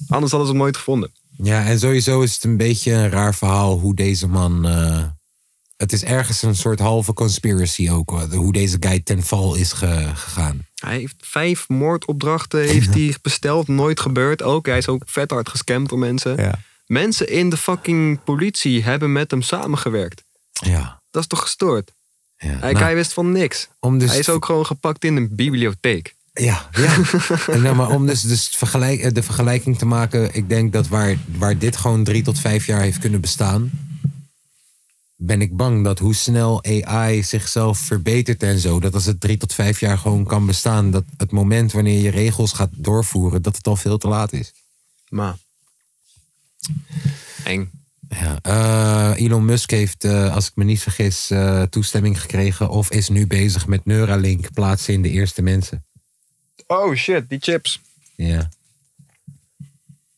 Anders 0.07 0.31
hadden 0.31 0.47
ze 0.47 0.53
hem 0.53 0.57
nooit 0.57 0.77
gevonden. 0.77 1.11
Ja, 1.43 1.65
en 1.65 1.79
sowieso 1.79 2.21
is 2.21 2.33
het 2.33 2.43
een 2.43 2.57
beetje 2.57 2.91
een 2.91 3.09
raar 3.09 3.35
verhaal 3.35 3.79
hoe 3.79 3.95
deze 3.95 4.27
man. 4.27 4.65
eh, 4.65 5.03
het 5.79 5.93
is 5.93 6.03
ergens 6.03 6.41
een 6.41 6.55
soort 6.55 6.79
halve 6.79 7.13
conspiracy 7.13 7.89
ook. 7.89 8.09
hoor, 8.09 8.21
Hoe 8.33 8.53
deze 8.53 8.77
guy 8.79 8.99
ten 8.99 9.23
val 9.23 9.55
is 9.55 9.71
ge- 9.71 10.11
gegaan. 10.13 10.65
Hij 10.75 10.97
heeft 10.97 11.15
vijf 11.21 11.69
moordopdrachten 11.69 12.61
heeft 12.61 12.93
hij 12.93 13.15
besteld. 13.21 13.67
Nooit 13.67 13.99
gebeurd 13.99 14.43
ook. 14.43 14.65
Hij 14.65 14.77
is 14.77 14.87
ook 14.87 15.03
vet 15.05 15.31
hard 15.31 15.49
gescamd 15.49 15.89
door 15.89 15.99
mensen. 15.99 16.35
Ja. 16.41 16.59
Mensen 16.85 17.29
in 17.29 17.49
de 17.49 17.57
fucking 17.57 18.23
politie 18.23 18.83
hebben 18.83 19.11
met 19.11 19.31
hem 19.31 19.41
samengewerkt. 19.41 20.23
Ja. 20.51 21.01
Dat 21.11 21.21
is 21.21 21.27
toch 21.27 21.41
gestoord? 21.41 21.91
ja. 22.37 22.47
Hij, 22.47 22.71
Nou, 22.71 22.83
hij 22.83 22.95
wist 22.95 23.13
van 23.13 23.31
niks. 23.31 23.67
om 23.79 23.99
dus 23.99 24.09
Hij 24.09 24.19
is 24.19 24.29
ook 24.29 24.45
gewoon 24.45 24.65
gepakt 24.65 25.03
in 25.03 25.15
een 25.15 25.35
bibliotheek. 25.35 26.15
Ja, 26.33 26.69
ja. 26.71 26.95
en, 27.53 27.61
nou, 27.61 27.75
maar 27.75 27.89
om 27.89 28.05
dus, 28.05 28.21
dus 28.21 28.47
vergelijk, 28.47 28.99
eh, 29.01 29.13
de 29.13 29.23
vergelijking 29.23 29.77
te 29.77 29.85
maken, 29.85 30.35
ik 30.35 30.49
denk 30.49 30.73
dat 30.73 30.87
waar, 30.87 31.17
waar 31.37 31.57
dit 31.57 31.77
gewoon 31.77 32.03
drie 32.03 32.23
tot 32.23 32.39
vijf 32.39 32.65
jaar 32.65 32.81
heeft 32.81 32.99
kunnen 32.99 33.21
bestaan, 33.21 33.71
ben 35.21 35.41
ik 35.41 35.55
bang 35.55 35.83
dat 35.83 35.99
hoe 35.99 36.15
snel 36.15 36.63
AI 36.63 37.23
zichzelf 37.23 37.77
verbetert 37.77 38.43
en 38.43 38.59
zo, 38.59 38.79
dat 38.79 38.93
als 38.93 39.05
het 39.05 39.19
drie 39.19 39.37
tot 39.37 39.53
vijf 39.53 39.79
jaar 39.79 39.97
gewoon 39.97 40.25
kan 40.25 40.45
bestaan, 40.45 40.91
dat 40.91 41.03
het 41.17 41.31
moment 41.31 41.71
wanneer 41.71 42.01
je 42.01 42.09
regels 42.09 42.51
gaat 42.51 42.69
doorvoeren, 42.71 43.41
dat 43.41 43.55
het 43.55 43.67
al 43.67 43.75
veel 43.75 43.97
te 43.97 44.07
laat 44.07 44.33
is. 44.33 44.53
Maar. 45.09 45.37
Eng. 47.43 47.71
Ja, 48.09 48.39
eh, 48.41 49.25
Elon 49.25 49.45
Musk 49.45 49.71
heeft, 49.71 50.03
eh, 50.03 50.35
als 50.35 50.47
ik 50.47 50.55
me 50.55 50.63
niet 50.63 50.81
vergis, 50.81 51.29
eh, 51.29 51.61
toestemming 51.61 52.21
gekregen 52.21 52.69
of 52.69 52.91
is 52.91 53.09
nu 53.09 53.27
bezig 53.27 53.67
met 53.67 53.85
Neuralink 53.85 54.53
plaatsen 54.53 54.93
in 54.93 55.01
de 55.01 55.09
eerste 55.09 55.41
mensen. 55.41 55.85
Oh 56.67 56.95
shit, 56.95 57.29
die 57.29 57.39
chips. 57.41 57.81
Ja. 58.15 58.49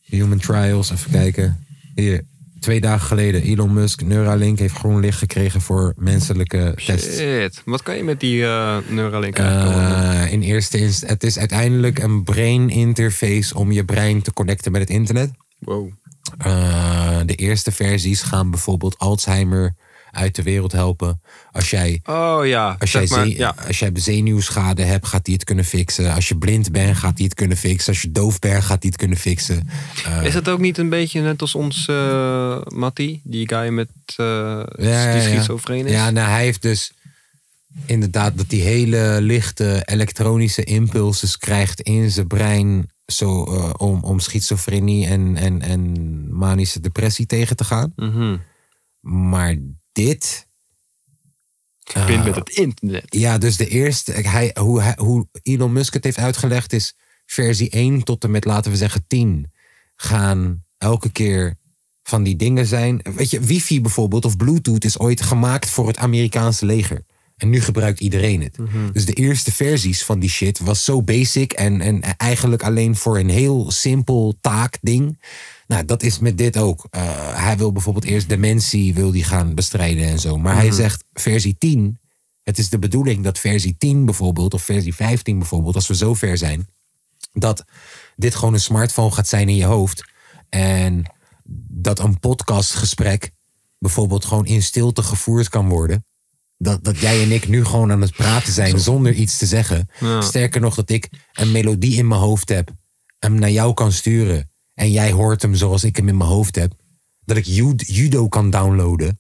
Human 0.02 0.40
trials, 0.40 0.92
even 0.92 1.12
kijken. 1.12 1.66
Hier, 1.96 2.26
twee 2.62 2.82
dagen 2.82 3.08
geleden. 3.08 3.42
Elon 3.42 3.74
Musk, 3.74 4.02
Neuralink 4.02 4.60
heeft 4.60 4.76
groen 4.76 5.00
licht 5.00 5.18
gekregen 5.18 5.62
voor 5.62 5.94
menselijke 5.98 6.74
tests. 6.86 7.18
Shit. 7.18 7.62
Wat 7.66 7.84
kan 7.84 7.98
je 7.98 8.04
met 8.04 8.20
die 8.20 8.44
eh 8.46 8.78
Neuralink? 8.88 9.38
Eh, 9.38 10.32
in 10.32 10.42
eerste 10.42 10.78
instantie, 10.78 11.08
het 11.08 11.24
is 11.24 11.38
uiteindelijk 11.38 12.00
een 12.00 12.24
brain 12.24 12.70
interface 12.70 13.56
om 13.56 13.72
je 13.72 13.86
brein 13.86 14.22
te 14.22 14.34
connecten 14.34 14.72
met 14.72 14.82
het 14.82 14.90
internet. 14.90 15.32
Wow. 15.60 15.90
Eh, 16.38 17.20
de 17.26 17.36
eerste 17.36 17.72
versies 17.72 18.22
gaan 18.22 18.50
bijvoorbeeld 18.50 18.98
Alzheimer 18.98 19.76
uit 20.12 20.36
de 20.36 20.44
wereld 20.44 20.72
helpen. 20.72 21.22
Als 21.52 21.70
jij 21.70 22.02
Oh 22.06 22.42
ja. 22.44 22.76
Als 22.80 22.92
jij, 22.92 23.08
maar, 23.10 23.28
ja. 23.28 23.56
als 23.68 23.80
jij 23.80 23.92
zenuwschade 23.94 24.84
hebt, 24.84 25.08
gaat 25.08 25.26
hij 25.26 25.36
het 25.36 25.44
kunnen 25.44 25.66
fixen. 25.66 26.14
Als 26.14 26.28
je 26.28 26.38
blind 26.38 26.72
bent, 26.72 26.98
gaat 26.98 27.18
hij 27.18 27.26
het 27.26 27.34
kunnen 27.34 27.58
fixen. 27.58 27.94
Als 27.94 28.02
je 28.02 28.12
doof 28.12 28.40
bent, 28.40 28.64
gaat 28.64 28.82
hij 28.82 28.90
het 28.90 28.96
kunnen 28.96 29.18
fixen. 29.18 29.70
Eh, 30.06 30.26
Is 30.26 30.34
het 30.34 30.50
ook 30.50 30.60
niet 30.60 30.78
een 30.78 30.90
beetje 30.90 31.22
net 31.22 31.42
als 31.42 31.56
ons 31.56 31.88
eh 31.88 32.62
Mattie? 32.68 33.22
Die 33.24 33.48
guy 33.48 33.68
met 33.68 33.90
eh 34.16 34.26
ja, 34.26 34.66
ja, 34.78 35.14
die 35.14 35.22
ja. 35.22 35.28
schizofreen 35.30 35.86
is? 35.86 35.92
Ja, 35.92 36.10
nou, 36.10 36.30
hij 36.30 36.44
heeft 36.44 36.62
dus 36.62 36.92
inderdaad 37.86 38.38
dat 38.38 38.50
die 38.50 38.62
hele 38.62 39.18
lichte 39.22 39.82
elektronische 39.86 40.64
impulsen 40.64 41.40
krijgt 41.40 41.82
in 41.82 42.12
zijn 42.12 42.28
brein. 42.28 42.90
Zo, 43.06 43.42
om, 43.78 44.04
om 44.04 44.20
schizofrenie 44.20 45.08
en, 45.08 45.36
en, 45.36 45.62
en 45.62 46.36
manische 46.36 46.80
depressie 46.80 47.26
tegen 47.26 47.56
te 47.56 47.64
gaan. 47.64 47.94
Mhm. 47.96 48.38
Maar 49.00 49.58
dit, 49.92 50.48
Gepind 51.84 52.24
met 52.24 52.36
het 52.36 52.50
internet. 52.50 53.06
Ja, 53.10 53.38
dus 53.38 53.58
de 53.58 53.68
eerste, 53.68 54.12
hij, 54.12 54.56
hoe, 54.60 54.82
hij, 54.82 54.96
hoe 54.98 55.28
Elon 55.42 55.74
Musk 55.74 55.94
het 55.94 56.04
heeft 56.04 56.18
uitgelegd 56.18 56.74
is 56.74 56.96
versie 57.26 57.70
1 57.70 58.04
tot 58.04 58.24
en 58.24 58.32
met, 58.32 58.46
laten 58.46 58.72
we 58.72 58.78
zeggen, 58.78 59.04
10 59.08 59.52
gaan 59.96 60.64
elke 60.78 61.12
keer 61.12 61.58
van 62.04 62.24
die 62.24 62.36
dingen 62.36 62.66
zijn. 62.66 63.02
Weet 63.16 63.30
je, 63.30 63.40
wifi 63.40 63.82
bijvoorbeeld 63.82 64.26
of 64.26 64.38
bluetooth 64.38 64.84
is 64.84 65.00
ooit 65.00 65.22
gemaakt 65.22 65.70
voor 65.70 65.88
het 65.88 65.98
Amerikaanse 65.98 66.66
leger. 66.66 67.04
En 67.38 67.50
nu 67.50 67.62
gebruikt 67.62 68.00
iedereen 68.00 68.42
het. 68.42 68.58
Dus 68.94 69.06
de 69.06 69.14
eerste 69.14 69.52
versies 69.52 70.04
van 70.04 70.20
die 70.20 70.30
shit 70.30 70.60
was 70.60 70.84
zo 70.84 71.04
basic 71.04 71.54
en, 71.54 71.82
en 71.82 72.02
eigenlijk 72.18 72.64
alleen 72.64 72.96
voor 72.96 73.20
een 73.20 73.30
heel 73.30 73.72
simpel 73.72 74.36
taakding. 74.42 75.22
Nou, 75.72 75.86
dat 75.86 76.04
is 76.04 76.20
met 76.20 76.38
dit 76.38 76.58
ook. 76.58 76.88
Eh, 76.90 77.02
hij 77.46 77.58
wil 77.58 77.72
bijvoorbeeld 77.72 78.06
eerst 78.06 78.30
dementie 78.30 78.94
wil 78.94 79.12
die 79.12 79.24
gaan 79.24 79.56
bestrijden 79.56 80.04
en 80.04 80.20
zo. 80.20 80.38
Maar 80.38 80.56
hij 80.56 80.72
zegt 80.72 81.04
versie 81.14 81.56
10. 81.58 82.00
Het 82.44 82.58
is 82.58 82.70
de 82.70 82.80
bedoeling 82.80 83.24
dat 83.24 83.40
versie 83.40 83.76
10 83.78 84.06
bijvoorbeeld, 84.06 84.54
of 84.54 84.64
versie 84.64 84.96
15 84.96 85.38
bijvoorbeeld, 85.38 85.76
als 85.76 85.88
we 85.88 85.96
zo 85.96 86.14
ver 86.14 86.38
zijn, 86.38 86.68
dat 87.34 87.64
dit 88.16 88.36
gewoon 88.36 88.54
een 88.54 88.60
smartphone 88.60 89.12
gaat 89.12 89.28
zijn 89.28 89.50
in 89.50 89.56
je 89.56 89.66
hoofd. 89.66 90.04
En 90.50 91.04
dat 91.68 92.00
een 92.00 92.20
podcastgesprek 92.20 93.32
bijvoorbeeld 93.80 94.26
gewoon 94.26 94.46
in 94.46 94.64
stilte 94.64 95.04
gevoerd 95.04 95.50
kan 95.50 95.70
worden. 95.70 96.06
Dat, 96.58 96.84
dat 96.84 96.98
jij 96.98 97.24
en 97.24 97.32
ik 97.32 97.48
nu 97.48 97.66
gewoon 97.66 97.92
aan 97.92 98.02
het 98.02 98.16
praten 98.16 98.54
zijn 98.54 98.80
zonder 98.80 99.14
iets 99.14 99.38
te 99.38 99.46
zeggen. 99.46 99.90
Ja. 100.00 100.22
Sterker 100.22 100.62
nog, 100.62 100.76
dat 100.76 100.90
ik 100.90 101.10
een 101.34 101.52
melodie 101.52 101.98
in 101.98 102.08
mijn 102.08 102.22
hoofd 102.22 102.50
heb, 102.50 102.72
hem 103.20 103.34
naar 103.34 103.52
jou 103.52 103.74
kan 103.74 103.92
sturen. 103.92 104.51
En 104.74 104.92
jij 104.92 105.12
hoort 105.12 105.42
hem 105.42 105.56
zoals 105.56 105.84
ik 105.84 105.96
hem 105.96 106.08
in 106.08 106.18
mijn 106.18 106.30
hoofd 106.30 106.56
heb. 106.56 106.74
Dat 107.26 107.38
ik 107.38 107.46
Ju- 107.46 107.74
judo 107.76 108.28
kan 108.28 108.50
downloaden. 108.50 109.20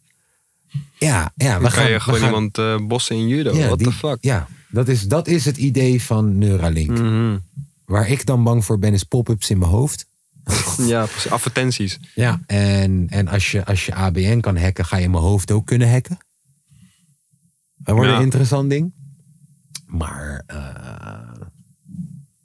Ja, 0.97 1.31
ja 1.35 1.55
we 1.55 1.61
Dan 1.61 1.71
gaan, 1.71 1.83
kan 1.83 1.91
je 1.91 1.99
gewoon 1.99 2.19
gaan- 2.19 2.27
iemand 2.27 2.57
eh, 2.57 2.77
bossen 2.87 3.15
in 3.15 3.27
judo. 3.27 3.53
What 3.57 3.77
die- 3.77 3.87
the 3.87 3.93
fuck? 3.93 4.17
Ja, 4.21 4.47
dat 4.69 4.87
is, 4.87 5.07
dat 5.07 5.27
is 5.27 5.45
het 5.45 5.57
idee 5.57 6.01
van 6.01 6.37
Neuralink. 6.37 6.89
Mhm. 6.99 7.37
Waar 7.85 8.09
ik 8.09 8.25
dan 8.25 8.43
bang 8.43 8.65
voor 8.65 8.79
ben, 8.79 8.93
is 8.93 9.03
pop-ups 9.03 9.49
in 9.49 9.57
mijn 9.57 9.71
hoofd. 9.71 10.05
Ja, 10.77 11.05
precies. 11.05 11.31
Advertenties. 11.31 11.99
Ja. 12.15 12.41
En, 12.45 13.07
en 13.09 13.27
als, 13.27 13.51
je, 13.51 13.65
als 13.65 13.85
je 13.85 13.93
ABN 13.95 14.39
kan 14.39 14.57
hacken, 14.57 14.85
ga 14.85 14.97
je 14.97 15.09
mijn 15.09 15.23
hoofd 15.23 15.51
ook 15.51 15.65
kunnen 15.65 15.91
hacken. 15.91 16.17
Dat 17.77 17.95
wordt 17.95 18.09
Ja. 18.11 18.17
een 18.17 18.23
interessant 18.23 18.69
ding. 18.69 18.93
Maar 19.85 20.43
eh, 20.47 21.30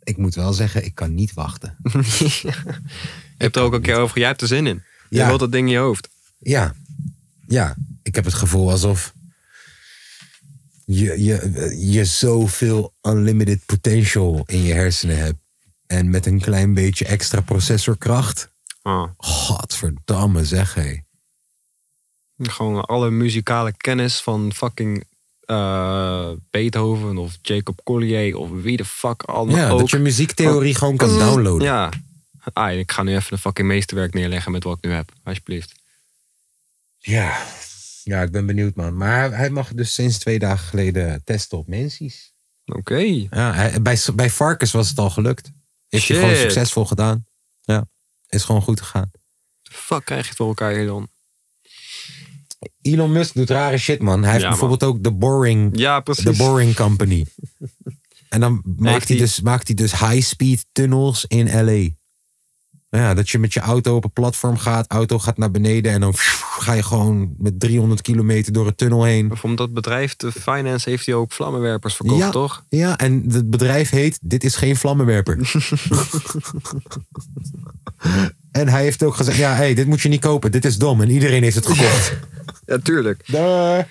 ik 0.06 0.16
moet 0.16 0.34
wel 0.34 0.52
zeggen, 0.52 0.84
ik 0.84 0.94
kan 0.94 1.14
niet 1.14 1.34
wachten. 1.34 1.76
Je 3.38 3.44
hebt 3.44 3.56
er 3.56 3.62
ook 3.62 3.72
een 3.72 3.82
keer 3.82 3.96
over. 3.96 4.18
Jij 4.18 4.26
hebt 4.28 4.40
er 4.40 4.46
zin 4.46 4.66
in. 4.66 4.82
Je 5.08 5.16
Ja. 5.16 5.26
wilt 5.26 5.40
dat 5.40 5.52
ding 5.52 5.66
in 5.66 5.72
je 5.72 5.78
hoofd. 5.78 6.08
Ja, 6.38 6.74
ja. 7.48 7.76
Ik 8.02 8.14
heb 8.14 8.24
het 8.24 8.34
gevoel 8.34 8.70
alsof 8.70 9.12
je, 10.84 11.22
je, 11.24 11.74
je 11.92 12.04
zoveel 12.04 12.92
unlimited 13.02 13.60
potential 13.66 14.42
in 14.46 14.62
je 14.62 14.72
hersenen 14.72 15.18
hebt. 15.18 15.38
En 15.86 16.10
met 16.10 16.26
een 16.26 16.40
klein 16.40 16.74
beetje 16.74 17.04
extra 17.04 17.40
processorkracht. 17.40 18.48
Ah. 18.82 19.08
Godverdamme 19.16 20.44
zeg 20.44 20.74
hé. 20.74 20.96
Gewoon 22.38 22.84
alle 22.84 23.10
muzikale 23.10 23.72
kennis 23.76 24.20
van 24.20 24.52
fucking 24.54 25.04
eh, 25.46 26.30
Beethoven 26.50 27.18
of 27.18 27.38
Jacob 27.42 27.80
Collier 27.84 28.36
of 28.36 28.50
wie 28.50 28.76
de 28.76 28.84
fuck 28.84 29.22
allemaal 29.22 29.56
Ja, 29.56 29.68
ook. 29.70 29.78
dat 29.78 29.90
je 29.90 29.98
muziektheorie 29.98 30.74
gewoon 30.74 30.96
kan 30.96 31.10
Mm, 31.12 31.18
downloaden. 31.18 31.66
Ja. 31.66 31.90
Ah, 32.52 32.78
ik 32.78 32.92
ga 32.92 33.02
nu 33.02 33.14
even 33.16 33.32
een 33.32 33.38
fucking 33.38 33.68
meesterwerk 33.68 34.14
neerleggen 34.14 34.52
met 34.52 34.64
wat 34.64 34.76
ik 34.76 34.84
nu 34.84 34.90
heb. 34.90 35.12
Alsjeblieft. 35.24 35.72
Ja. 36.98 37.46
Ja, 38.04 38.22
ik 38.22 38.30
ben 38.30 38.46
benieuwd 38.46 38.74
man. 38.74 38.96
Maar 38.96 39.36
hij 39.36 39.50
mag 39.50 39.68
dus 39.74 39.94
sinds 39.94 40.18
twee 40.18 40.38
dagen 40.38 40.66
geleden 40.68 41.22
testen 41.24 41.58
op 41.58 41.66
mensies. 41.66 42.32
Oké. 42.66 42.96
Ja, 43.30 43.52
hij- 43.52 43.82
bij, 43.82 43.98
bij 44.14 44.30
varkens 44.30 44.72
was 44.72 44.88
het 44.88 44.98
al 44.98 45.10
gelukt. 45.10 45.50
Heeft 45.88 46.08
hij 46.08 46.16
gewoon 46.18 46.36
succesvol 46.36 46.84
gedaan. 46.84 47.26
Ja, 47.62 47.86
is 48.28 48.44
gewoon 48.44 48.62
goed 48.62 48.80
gegaan. 48.80 49.10
Fuck 49.62 50.04
krijg 50.04 50.22
je 50.22 50.28
het 50.28 50.36
voor 50.36 50.46
elkaar 50.48 50.72
hier 50.72 50.86
dan? 50.86 51.08
Elon 52.82 53.12
Musk 53.12 53.34
doet 53.34 53.50
rare 53.50 53.78
shit 53.78 54.00
man. 54.02 54.22
Hij 54.22 54.30
heeft 54.30 54.42
Ja, 54.42 54.48
bijvoorbeeld 54.48 54.82
ook 54.84 55.02
de 55.02 55.12
Boring, 55.12 55.78
Ja, 55.78 56.00
precies. 56.00 56.24
de 56.24 56.36
boring 56.36 56.74
Company. 56.74 57.26
en 58.28 58.40
dan 58.40 58.62
maakt 58.76 59.08
hij, 59.08 59.16
dus, 59.16 59.40
maakt 59.40 59.66
hij 59.66 59.76
dus 59.76 59.98
high-speed 59.98 60.66
tunnels 60.72 61.24
in 61.28 61.64
LA. 61.64 61.88
Ja, 62.88 63.14
dat 63.14 63.28
je 63.28 63.38
met 63.38 63.52
je 63.52 63.60
auto 63.60 63.96
op 63.96 64.04
een 64.04 64.12
platform 64.12 64.56
gaat, 64.56 64.90
auto 64.90 65.18
gaat 65.18 65.36
naar 65.38 65.50
beneden 65.50 65.92
en 65.92 66.00
dan 66.00 66.12
ga 66.58 66.72
je 66.72 66.82
gewoon 66.82 67.34
met 67.38 67.60
300 67.60 68.00
kilometer 68.02 68.52
door 68.52 68.66
het 68.66 68.76
tunnel 68.76 69.04
heen. 69.04 69.30
Van 69.36 69.56
dat 69.56 69.72
bedrijf, 69.72 70.16
de 70.16 70.32
Finance, 70.32 70.90
heeft 70.90 71.06
hij 71.06 71.14
ook 71.14 71.32
vlammenwerpers 71.32 71.94
verkocht, 71.94 72.18
Ja. 72.18 72.30
toch? 72.30 72.64
Ja, 72.68 72.98
en 72.98 73.24
het 73.30 73.50
bedrijf 73.50 73.90
heet 73.90 74.18
Dit 74.22 74.44
is 74.44 74.56
geen 74.56 74.76
vlammenwerper. 74.76 75.38
en 78.60 78.68
hij 78.68 78.82
heeft 78.82 79.02
ook 79.02 79.14
gezegd, 79.14 79.38
ja, 79.38 79.54
hey, 79.54 79.74
dit 79.74 79.86
moet 79.86 80.00
je 80.00 80.08
niet 80.08 80.20
kopen, 80.20 80.50
dit 80.50 80.64
is 80.64 80.76
dom. 80.76 81.00
En 81.00 81.10
iedereen 81.10 81.42
heeft 81.42 81.56
het 81.56 81.66
gekocht. 81.66 82.12
Ja, 82.66 82.78
tuurlijk. 82.78 83.22
Daar. 83.26 83.88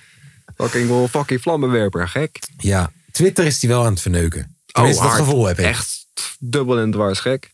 Fucking 0.55 0.87
wel 0.87 1.07
fucking 1.07 1.41
vlammenwerper, 1.41 2.07
gek. 2.07 2.39
Ja, 2.57 2.91
Twitter 3.11 3.45
is 3.45 3.59
die 3.59 3.69
wel 3.69 3.85
aan 3.85 3.91
het 3.91 4.01
verneuken. 4.01 4.57
Tenminste, 4.65 5.03
dat 5.03 5.11
gevoel 5.11 5.45
heb 5.45 5.59
ik. 5.59 5.65
Echt 5.65 6.07
dubbel 6.39 6.79
en 6.79 6.91
dwars, 6.91 7.19
gek. 7.19 7.51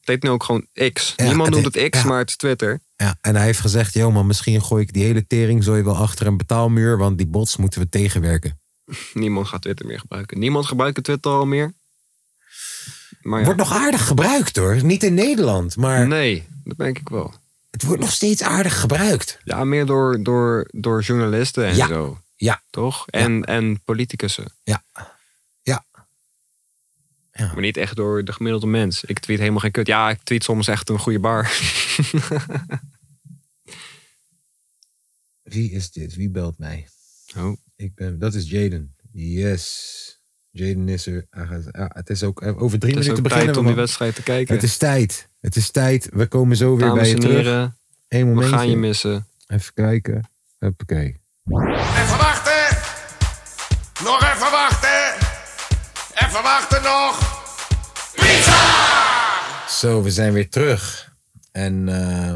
Het 0.00 0.10
heet 0.10 0.22
nu 0.22 0.30
ook 0.30 0.44
gewoon 0.44 0.66
X. 0.92 1.12
Ja, 1.16 1.24
Niemand 1.24 1.50
noemt 1.50 1.74
het 1.74 1.90
X, 1.90 1.98
ja. 1.98 2.04
maar 2.04 2.18
het 2.18 2.28
is 2.28 2.36
Twitter. 2.36 2.80
Ja, 2.96 3.18
en 3.20 3.36
hij 3.36 3.44
heeft 3.44 3.60
gezegd, 3.60 3.94
joh 3.94 4.14
man, 4.14 4.26
misschien 4.26 4.62
gooi 4.62 4.82
ik 4.82 4.92
die 4.92 5.04
hele 5.04 5.26
tering 5.26 5.64
zo 5.64 5.82
wel 5.82 5.96
achter 5.96 6.26
een 6.26 6.36
betaalmuur, 6.36 6.98
want 6.98 7.18
die 7.18 7.26
bots 7.26 7.56
moeten 7.56 7.80
we 7.80 7.88
tegenwerken. 7.88 8.60
Niemand 9.14 9.48
gaat 9.48 9.62
Twitter 9.62 9.86
meer 9.86 9.98
gebruiken. 9.98 10.38
Niemand 10.38 10.66
gebruikt 10.66 11.04
Twitter 11.04 11.30
al 11.30 11.46
meer. 11.46 11.74
Maar 13.22 13.38
ja. 13.38 13.44
Wordt 13.44 13.60
nog 13.60 13.72
aardig 13.72 14.06
gebruikt 14.06 14.56
hoor. 14.56 14.84
Niet 14.84 15.02
in 15.02 15.14
Nederland, 15.14 15.76
maar 15.76 16.06
Nee, 16.06 16.46
dat 16.64 16.76
denk 16.78 16.98
ik 16.98 17.08
wel. 17.08 17.34
het 17.70 17.82
wordt 17.82 18.00
nog 18.00 18.12
steeds 18.12 18.42
aardig 18.42 18.80
gebruikt. 18.80 19.38
Ja, 19.44 19.64
meer 19.64 19.86
door, 19.86 20.22
door, 20.22 20.68
door 20.70 21.02
journalisten 21.02 21.66
en 21.66 21.76
Ja. 21.76 21.86
zo. 21.86 22.20
Ja, 22.36 22.62
Toch? 22.70 23.08
En, 23.08 23.44
en 23.44 23.80
politicussen. 23.84 24.52
ja, 24.62 24.84
ja. 25.62 25.84
Maar 27.36 27.60
niet 27.60 27.76
echt 27.76 27.96
door 27.96 28.24
de 28.24 28.32
gemiddelde 28.32 28.66
mens. 28.66 29.04
Ik 29.04 29.18
tweet 29.18 29.38
helemaal 29.38 29.60
geen 29.60 29.70
kut. 29.70 29.86
Ja, 29.86 30.10
ik 30.10 30.22
tweet 30.22 30.44
soms 30.44 30.68
echt 30.68 30.88
een 30.88 30.98
goede 30.98 31.18
bar. 31.18 31.50
Wie 35.42 35.70
is 35.70 35.90
dit? 35.90 36.14
Wie 36.14 36.30
belt 36.30 36.58
mij? 36.58 36.88
Oh. 37.36 37.56
Ik 37.76 37.94
ben, 37.94 38.18
dat 38.18 38.34
is 38.34 38.50
Jaden. 38.50 38.94
Yes. 39.12 40.20
Jaden 40.52 40.88
is 40.88 41.06
er. 41.06 41.26
Ja, 41.30 41.90
het 41.94 42.10
is 42.10 42.22
ook 42.22 42.42
eh, 42.42 42.62
over 42.62 42.78
drie 42.78 42.94
Het 42.94 43.00
is 43.00 43.08
minuten 43.08 43.16
ook 43.16 43.22
beginnen 43.22 43.44
tijd 43.44 43.54
we. 43.54 43.60
om 43.60 43.66
die 43.66 43.74
wedstrijd 43.74 44.14
te 44.14 44.22
kijken. 44.22 44.54
Het 44.54 44.62
is 44.64 44.76
tijd. 44.76 45.28
Het 45.40 45.56
is 45.56 45.70
tijd. 45.70 46.08
We 46.12 46.26
komen 46.26 46.56
zo 46.56 46.68
weer 46.76 46.78
bij 46.78 46.88
Dames 46.88 47.08
je 47.08 47.14
en 47.14 47.20
terug. 47.20 47.36
heren, 47.36 47.76
Eén 48.08 48.20
we 48.20 48.26
momentje. 48.34 48.56
gaan 48.56 48.70
je 48.70 48.76
missen. 48.76 49.26
Even 49.46 49.74
kijken. 49.74 50.28
Hoppakee. 50.58 51.20
Even 51.46 52.16
wachten. 52.18 52.78
Nog 54.04 54.22
even 54.22 54.50
wachten. 54.50 55.28
Even 56.14 56.42
wachten 56.42 56.82
nog. 56.82 57.30
Zo, 59.68 60.02
we 60.02 60.10
zijn 60.10 60.32
weer 60.32 60.48
terug. 60.50 61.12
En 61.52 61.88
eh, 61.88 62.34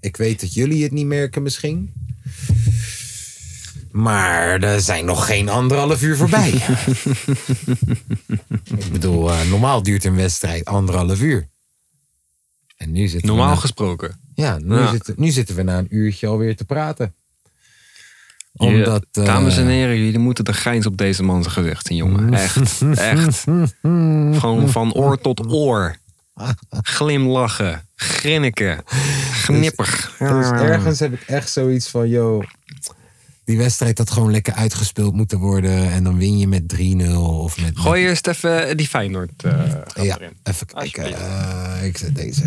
ik 0.00 0.16
weet 0.16 0.40
dat 0.40 0.54
jullie 0.54 0.82
het 0.82 0.92
niet 0.92 1.06
merken 1.06 1.42
misschien. 1.42 1.92
Maar 4.02 4.60
er 4.62 4.80
zijn 4.80 5.04
nog 5.04 5.26
geen 5.26 5.48
anderhalf 5.48 6.02
uur 6.02 6.16
voorbij. 6.16 6.48
ik 8.78 8.92
bedoel, 8.92 9.30
eh, 9.30 9.50
normaal 9.50 9.82
duurt 9.82 10.04
een 10.04 10.16
wedstrijd 10.16 10.64
anderhalf 10.64 11.20
uur. 11.20 11.48
En 12.76 12.92
nu 12.92 13.06
zitten 13.08 13.28
Normaal 13.28 13.48
na- 13.54 13.60
gesproken. 13.60 14.20
ja, 14.34 14.58
nu, 14.58 14.74
Ja. 14.76 14.90
Zitten, 14.90 15.14
nu 15.16 15.30
zitten 15.30 15.54
we 15.56 15.62
na 15.62 15.78
een 15.78 15.86
uurtje 15.90 16.26
alweer 16.26 16.56
te 16.56 16.64
praten. 16.64 17.14
Omdat, 18.56 19.06
eh, 19.12 19.24
dames 19.24 19.56
en 19.56 19.66
heren, 19.66 19.96
jullie 19.98 20.18
moeten 20.18 20.44
de 20.44 20.52
grijns 20.52 20.86
op 20.86 20.96
deze 20.96 21.22
man 21.22 21.42
zijn 21.42 21.54
gezicht 21.54 21.86
zien, 21.86 21.96
jongen. 21.96 22.34
Echt, 22.44 22.82
echt. 22.94 23.44
Gewoon 24.40 24.68
van 24.68 24.92
oor 24.94 25.20
tot 25.20 25.50
oor. 25.52 25.96
Glimlachen, 26.82 27.88
grinniken, 27.94 28.82
gnippig. 29.32 30.14
Dus 30.18 30.50
ergens 30.50 30.98
heb 30.98 31.12
ik 31.12 31.22
echt 31.26 31.50
zoiets 31.50 31.88
van, 31.88 32.08
yo, 32.08 32.42
die 33.48 33.58
wedstrijd 33.58 33.98
had 33.98 34.10
gewoon 34.10 34.30
lekker 34.30 34.52
uitgespeeld 34.54 35.14
moeten 35.14 35.38
worden. 35.38 35.90
En 35.92 36.04
dan 36.04 36.18
win 36.18 36.38
je 36.38 36.48
met 36.48 36.62
3-0 36.76 37.14
of 37.16 37.60
met... 37.60 37.72
Gooi 37.78 38.02
eerst 38.02 38.26
even 38.26 38.76
die 38.76 38.88
Feyenoord 38.88 39.30
eh 39.42 39.52
gat 39.86 40.04
Ja, 40.04 40.16
erin. 40.16 40.32
even 40.42 40.66
kijken. 40.66 41.04
Eh, 41.04 41.84
ik 41.84 41.98
zet 41.98 42.16
deze. 42.16 42.42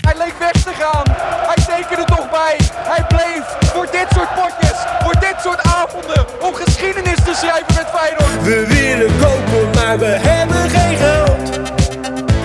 Hij 0.00 0.14
leek 0.18 0.34
weg 0.38 0.52
te 0.62 0.72
gaan. 0.80 1.02
Hij 1.46 1.54
tekende 1.64 2.02
er 2.02 2.16
toch 2.16 2.30
bij. 2.30 2.56
Hij 2.92 3.04
bleef 3.08 3.44
voor 3.74 3.88
dit 3.92 4.06
soort 4.14 4.34
potjes, 4.34 4.78
voor 5.02 5.12
dit 5.20 5.34
soort 5.42 5.60
avonden, 5.62 6.26
om 6.42 6.54
geschiedenis 6.54 7.16
te 7.24 7.34
schrijven 7.42 7.74
met 7.74 7.86
Feyenoord. 7.94 8.42
We 8.44 8.58
willen 8.74 9.12
kopen, 9.20 9.70
maar 9.74 9.98
we 9.98 10.12
hebben 10.28 10.70
geen 10.70 10.96
geld. 10.96 11.60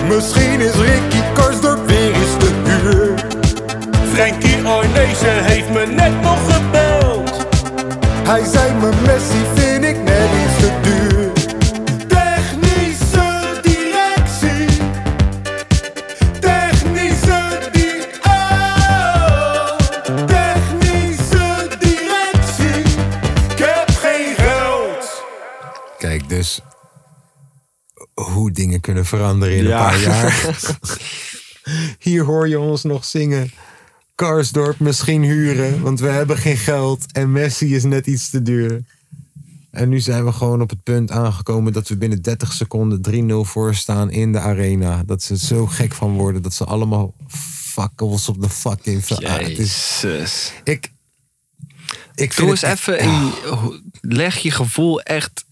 Misschien 0.08 0.60
is 0.60 0.74
Ricky 0.74 1.22
Karsdorp 1.34 1.86
weer 1.86 2.12
eens 2.14 2.36
te 2.38 2.50
huur. 2.82 3.26
Frankie 4.12 4.62
Arnezen 4.64 5.44
heeft 5.44 5.68
me 5.70 5.86
net 5.86 6.20
nog. 6.22 6.51
Hij 8.24 8.44
zei 8.44 8.72
me 8.74 8.90
Messi 9.06 9.44
vind 9.60 9.84
ik 9.84 10.02
net 10.02 10.28
iets 10.44 10.58
te 10.58 10.80
duur. 10.82 11.32
Technische 12.08 13.60
directie. 13.62 14.78
Technische 16.40 17.68
di 17.72 18.02
oh. 18.26 19.76
Technische 20.26 21.68
directie. 21.78 22.92
Ik 23.52 23.58
heb 23.58 23.88
geen 23.90 24.34
geld. 24.36 25.22
Kijk, 25.98 26.28
dus 26.28 26.60
hoe 28.14 28.50
dingen 28.50 28.80
kunnen 28.80 29.04
veranderen 29.04 29.56
in 29.56 29.64
Ja. 29.64 29.78
een 29.78 29.90
paar 29.90 29.98
jaar. 30.00 30.46
Hier 31.98 32.24
hoor 32.24 32.48
je 32.48 32.58
ons 32.60 32.82
nog 32.82 33.04
zingen. 33.04 33.50
Karsdorp 34.22 34.78
misschien 34.78 35.22
huren, 35.22 35.80
want 35.80 36.00
we 36.00 36.08
hebben 36.08 36.36
geen 36.36 36.56
geld. 36.56 37.12
En 37.12 37.32
Messi 37.32 37.74
is 37.74 37.84
net 37.84 38.06
iets 38.06 38.30
te 38.30 38.42
duur. 38.42 38.82
En 39.70 39.88
nu 39.88 40.00
zijn 40.00 40.24
we 40.24 40.32
gewoon 40.32 40.60
op 40.60 40.70
het 40.70 40.82
punt 40.82 41.10
aangekomen 41.10 41.72
dat 41.72 41.88
we 41.88 41.96
binnen 41.96 42.22
30 42.22 42.52
seconden 42.52 43.00
3-0 43.46 43.48
voor 43.48 43.74
staan 43.74 44.10
in 44.10 44.32
de 44.32 44.38
arena. 44.38 45.02
Dat 45.06 45.22
ze 45.22 45.38
zo 45.38 45.66
gek 45.66 45.92
van 45.92 46.12
worden 46.12 46.42
dat 46.42 46.54
ze 46.54 46.64
allemaal 46.64 47.14
fakkels 47.72 48.28
op 48.28 48.40
de 48.40 48.48
fucking... 48.48 49.10
Ah, 49.10 49.38
het 49.38 49.58
is, 49.58 49.98
Jezus. 50.02 50.52
ik, 50.64 50.92
ik 52.14 52.36
Doe 52.36 52.50
eens 52.50 52.62
even, 52.62 52.98
in, 52.98 53.32
leg 54.00 54.38
je 54.38 54.50
gevoel 54.50 55.00
echt, 55.00 55.44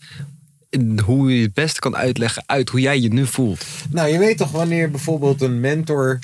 hoe 1.05 1.37
je 1.37 1.43
het 1.43 1.55
beste 1.55 1.81
kan 1.81 1.97
uitleggen, 1.97 2.43
uit 2.47 2.69
hoe 2.69 2.81
jij 2.81 3.01
je 3.01 3.13
nu 3.13 3.27
voelt. 3.27 3.65
Nou, 3.89 4.09
je 4.09 4.19
weet 4.19 4.37
toch 4.37 4.51
wanneer 4.51 4.91
bijvoorbeeld 4.91 5.43
een 5.43 5.61
mentor 5.61 6.19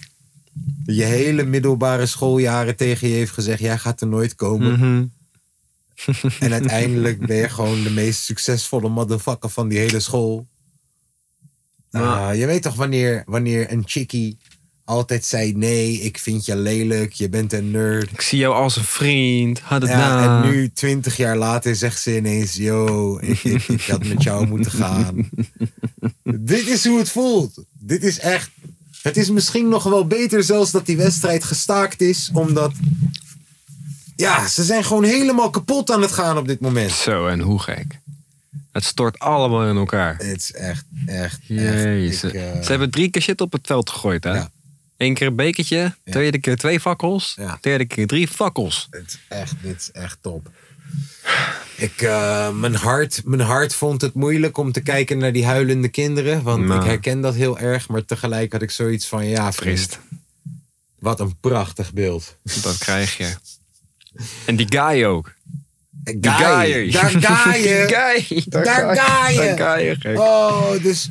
je 0.85 1.03
hele 1.03 1.45
middelbare 1.45 2.07
schooljaren 2.07 2.77
tegen 2.77 3.09
je 3.09 3.15
heeft 3.15 3.33
gezegd: 3.33 3.61
jij 3.61 3.79
gaat 3.79 4.01
er 4.01 4.07
nooit 4.07 4.35
komen. 4.35 4.81
En 6.41 6.53
uiteindelijk 6.53 7.27
ben 7.27 7.37
je 7.37 7.49
gewoon 7.49 7.83
de 7.83 7.91
meest 7.91 8.23
succesvolle 8.23 8.89
motherfucker 8.89 9.51
van 9.51 9.69
die 9.69 9.79
hele 9.79 10.01
school. 10.01 10.47
Nou, 11.91 12.35
je 12.35 12.47
weet 12.47 12.63
toch 12.63 12.75
wanneer, 12.75 13.23
wanneer 13.27 13.73
een 13.73 13.83
chickie 13.87 14.39
altijd 14.87 15.25
zei: 15.25 15.53
nee, 15.53 16.01
ik 16.01 16.19
vind 16.19 16.47
je 16.47 16.57
lelijk, 16.57 17.13
je 17.13 17.29
bent 17.29 17.53
een 17.53 17.71
nerd. 17.71 18.11
Ik 18.11 18.21
zie 18.21 18.39
jou 18.39 18.55
als 18.55 18.77
een 18.77 18.85
vriend. 18.85 19.61
Had 19.61 19.83
het 19.83 19.91
Ja, 19.91 20.43
en 20.43 20.51
nu, 20.51 20.73
twintig 20.73 21.17
jaar 21.17 21.37
later, 21.37 21.77
zegt 21.77 22.01
ze 22.01 22.17
ineens: 22.17 22.55
Yo, 22.55 23.19
ik, 23.19 23.45
ik, 23.45 23.69
ik 23.69 23.83
had 23.83 24.05
met 24.05 24.23
jou 24.23 24.47
moeten 24.47 24.73
gaan. 24.73 25.29
Dit 26.23 26.67
is 26.67 26.87
hoe 26.87 26.99
het 26.99 27.11
voelt. 27.11 27.65
Dit 27.73 28.03
is 28.03 28.19
echt. 28.19 28.51
Het 29.07 29.17
is 29.17 29.31
misschien 29.31 29.69
nog 29.69 29.83
wel 29.83 30.07
beter 30.07 30.43
zelfs 30.43 30.71
dat 30.71 30.87
die 30.87 30.97
wedstrijd 30.97 31.45
gestaakt 31.45 32.01
is, 32.01 32.31
omdat. 32.33 32.73
Ja, 34.17 34.49
ze 34.49 34.65
zijn 34.65 34.85
gewoon 34.85 35.05
helemaal 35.05 35.51
kapot 35.51 35.91
aan 35.91 36.03
het 36.03 36.13
gaan 36.13 36.39
op 36.39 36.47
dit 36.47 36.61
moment. 36.61 36.91
Zo, 36.91 37.27
en 37.27 37.41
hoe 37.41 37.59
gek. 37.63 37.99
Het 38.73 38.85
stort 38.85 39.19
allemaal 39.19 39.69
in 39.69 39.77
elkaar. 39.77 40.17
Het 40.17 40.41
is 40.41 40.53
echt, 40.53 40.85
echt. 41.07 41.39
Jezus. 41.43 42.33
echt. 42.33 42.57
Ik, 42.57 42.63
Ze 42.65 42.71
hebben 42.71 42.91
drie 42.91 43.11
keer 43.11 43.23
shit 43.23 43.41
op 43.41 43.53
het 43.53 43.67
veld 43.67 43.91
gegooid, 43.91 44.25
hè? 44.25 44.35
Ja. 44.35 44.51
Eén 44.97 45.15
keer 45.15 45.27
een 45.27 45.37
bekertje, 45.37 45.95
tweede 46.11 46.39
keer 46.39 46.57
twee 46.57 46.81
fakkels, 46.81 47.35
Ja. 47.39 47.59
derde 47.61 47.85
keer 47.85 48.07
drie 48.07 48.29
fakkels. 48.29 48.87
Het 48.91 49.07
is 49.07 49.19
echt, 49.29 49.55
dit 49.63 49.81
is 49.81 49.91
echt 49.91 50.19
top. 50.21 50.51
Ik, 51.77 52.03
eh, 52.03 52.51
mijn, 52.51 52.75
hart, 52.75 53.23
mijn 53.25 53.41
hart 53.41 53.75
vond 53.75 54.01
het 54.01 54.15
moeilijk 54.15 54.57
om 54.59 54.73
te 54.73 54.81
kijken 54.81 55.19
naar 55.19 55.33
die 55.33 55.45
huilende 55.45 55.89
kinderen. 55.89 56.43
Want 56.43 56.65
Nou. 56.65 56.81
ik 56.81 56.87
herken 56.87 57.21
dat 57.21 57.35
heel 57.35 57.59
erg. 57.59 57.89
Maar 57.89 58.05
tegelijk 58.05 58.53
had 58.53 58.63
ik 58.63 58.71
zoiets 58.71 59.07
van, 59.07 59.27
ja, 59.27 59.53
vriend, 59.53 59.99
wat 60.99 61.21
een 61.21 61.37
prachtig 61.41 61.93
beeld. 61.93 62.37
Dat 62.63 62.79
krijg 62.79 63.17
je. 63.17 63.35
En 64.45 64.57
die 64.57 64.67
guy 64.69 65.05
ook. 65.05 65.35
Die 65.91 66.19
Die 66.21 66.31
guy. 66.31 66.91
Daar 66.91 67.11
ga 67.11 67.55
je. 67.55 67.85
guy. 68.29 68.43
Daar 68.47 68.65
ga 68.97 69.29
je. 69.29 69.37
Daar 69.37 69.57
ga 69.57 69.77
je, 69.77 69.97
gek. 69.99 70.19
Oh, 70.19 70.83
dus 70.83 71.11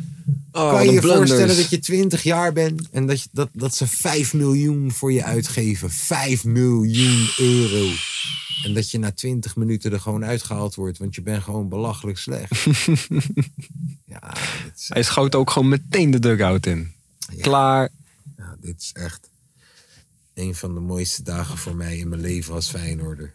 Oh, 0.51 0.71
kan 0.71 0.85
je 0.85 0.91
je 0.91 0.99
blunders. 0.99 1.29
voorstellen 1.29 1.55
dat 1.57 1.69
je 1.69 1.79
20 1.79 2.23
jaar 2.23 2.53
bent 2.53 2.81
en 2.91 3.05
dat, 3.05 3.21
je, 3.21 3.27
dat, 3.31 3.49
dat 3.53 3.75
ze 3.75 3.87
5 3.87 4.33
miljoen 4.33 4.91
voor 4.91 5.11
je 5.11 5.23
uitgeven. 5.23 5.91
5 5.91 6.43
miljoen 6.43 7.29
euro. 7.37 7.87
En 8.65 8.73
dat 8.73 8.91
je 8.91 8.99
na 8.99 9.11
20 9.11 9.55
minuten 9.55 9.91
er 9.91 9.99
gewoon 9.99 10.25
uitgehaald 10.25 10.75
wordt, 10.75 10.97
want 10.97 11.15
je 11.15 11.21
bent 11.21 11.43
gewoon 11.43 11.69
belachelijk 11.69 12.17
slecht. 12.17 12.65
ja, 14.13 14.33
is, 14.75 14.87
Hij 14.87 15.03
schoot 15.03 15.35
ook 15.35 15.49
gewoon 15.49 15.69
meteen 15.69 16.11
de 16.11 16.19
dugout 16.19 16.65
in. 16.65 16.93
Klaar. 17.41 17.89
ja, 18.37 18.55
dit 18.59 18.81
is 18.81 18.91
echt 18.93 19.29
een 20.33 20.55
van 20.55 20.73
de 20.73 20.79
mooiste 20.79 21.23
dagen 21.23 21.57
voor 21.57 21.75
mij 21.75 21.97
in 21.97 22.09
mijn 22.09 22.21
leven 22.21 22.53
als 22.53 22.69
Feyenoorder. 22.69 23.33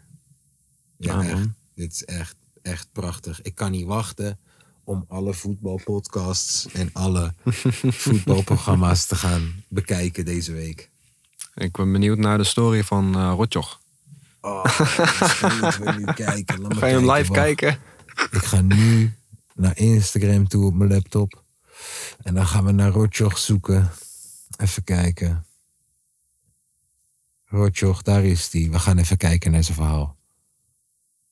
Ja, 0.97 1.11
Ja, 1.11 1.15
man. 1.15 1.25
echt. 1.25 1.47
Dit 1.75 1.93
is 1.93 2.05
echt, 2.05 2.35
echt 2.61 2.87
prachtig. 2.91 3.41
Ik 3.41 3.55
kan 3.55 3.71
niet 3.71 3.85
wachten 3.85 4.39
om 4.83 5.05
alle 5.07 5.33
voetbalpodcasts 5.33 6.67
en 6.71 6.89
alle 6.93 7.33
voetbalprogramma's 8.05 9.05
te 9.05 9.15
gaan 9.15 9.63
bekijken 9.67 10.25
deze 10.25 10.51
week. 10.51 10.89
Ik 11.55 11.71
ben 11.71 11.91
benieuwd 11.91 12.17
naar 12.17 12.37
de 12.37 12.43
story 12.43 12.83
van 12.83 13.15
eh 13.15 13.33
Rotjoch. 13.35 13.80
Oh, 14.41 14.65
ik 14.65 15.75
wil 15.77 15.93
nu 15.93 16.05
kijken. 16.25 16.61
Laat 16.61 16.77
Ga 16.77 16.85
je 16.85 16.93
hem 16.93 17.11
live 17.11 17.31
kijken? 17.31 17.79
Ik 18.31 18.43
ga 18.43 18.61
nu 18.61 19.13
naar 19.55 19.77
Instagram 19.77 20.47
toe 20.47 20.65
op 20.65 20.73
mijn 20.73 20.89
laptop. 20.89 21.43
En 22.21 22.33
dan 22.33 22.47
gaan 22.47 22.65
we 22.65 22.71
naar 22.71 22.91
Rotjoch 22.91 23.37
zoeken. 23.37 23.91
Even 24.57 24.83
kijken. 24.83 25.45
Rotjoch, 27.45 28.01
daar 28.01 28.23
is 28.23 28.49
die. 28.49 28.71
We 28.71 28.79
gaan 28.79 28.97
even 28.97 29.17
kijken 29.17 29.51
naar 29.51 29.63
zijn 29.63 29.77
verhaal. 29.77 30.17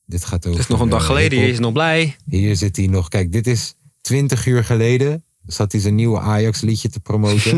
Dit 0.05 0.25
gaat 0.25 0.45
over... 0.45 0.59
Het 0.59 0.59
is 0.59 0.67
nog 0.67 0.79
een 0.79 0.89
dag 0.89 1.01
eh, 1.01 1.05
geleden, 1.05 1.31
hiphop. 1.31 1.45
je 1.45 1.53
is 1.53 1.59
nog 1.59 1.73
blij. 1.73 2.15
Hier 2.25 2.55
zit 2.55 2.75
hij 2.75 2.87
nog. 2.87 3.07
Kijk, 3.07 3.31
dit 3.31 3.47
is 3.47 3.75
20 4.01 4.45
uur 4.45 4.63
geleden. 4.63 5.23
Zat 5.45 5.71
hij 5.71 5.81
zijn 5.81 5.95
nieuwe 5.95 6.19
Ajax 6.19 6.61
liedje 6.61 6.89
te 6.89 6.99
promoten. 6.99 7.57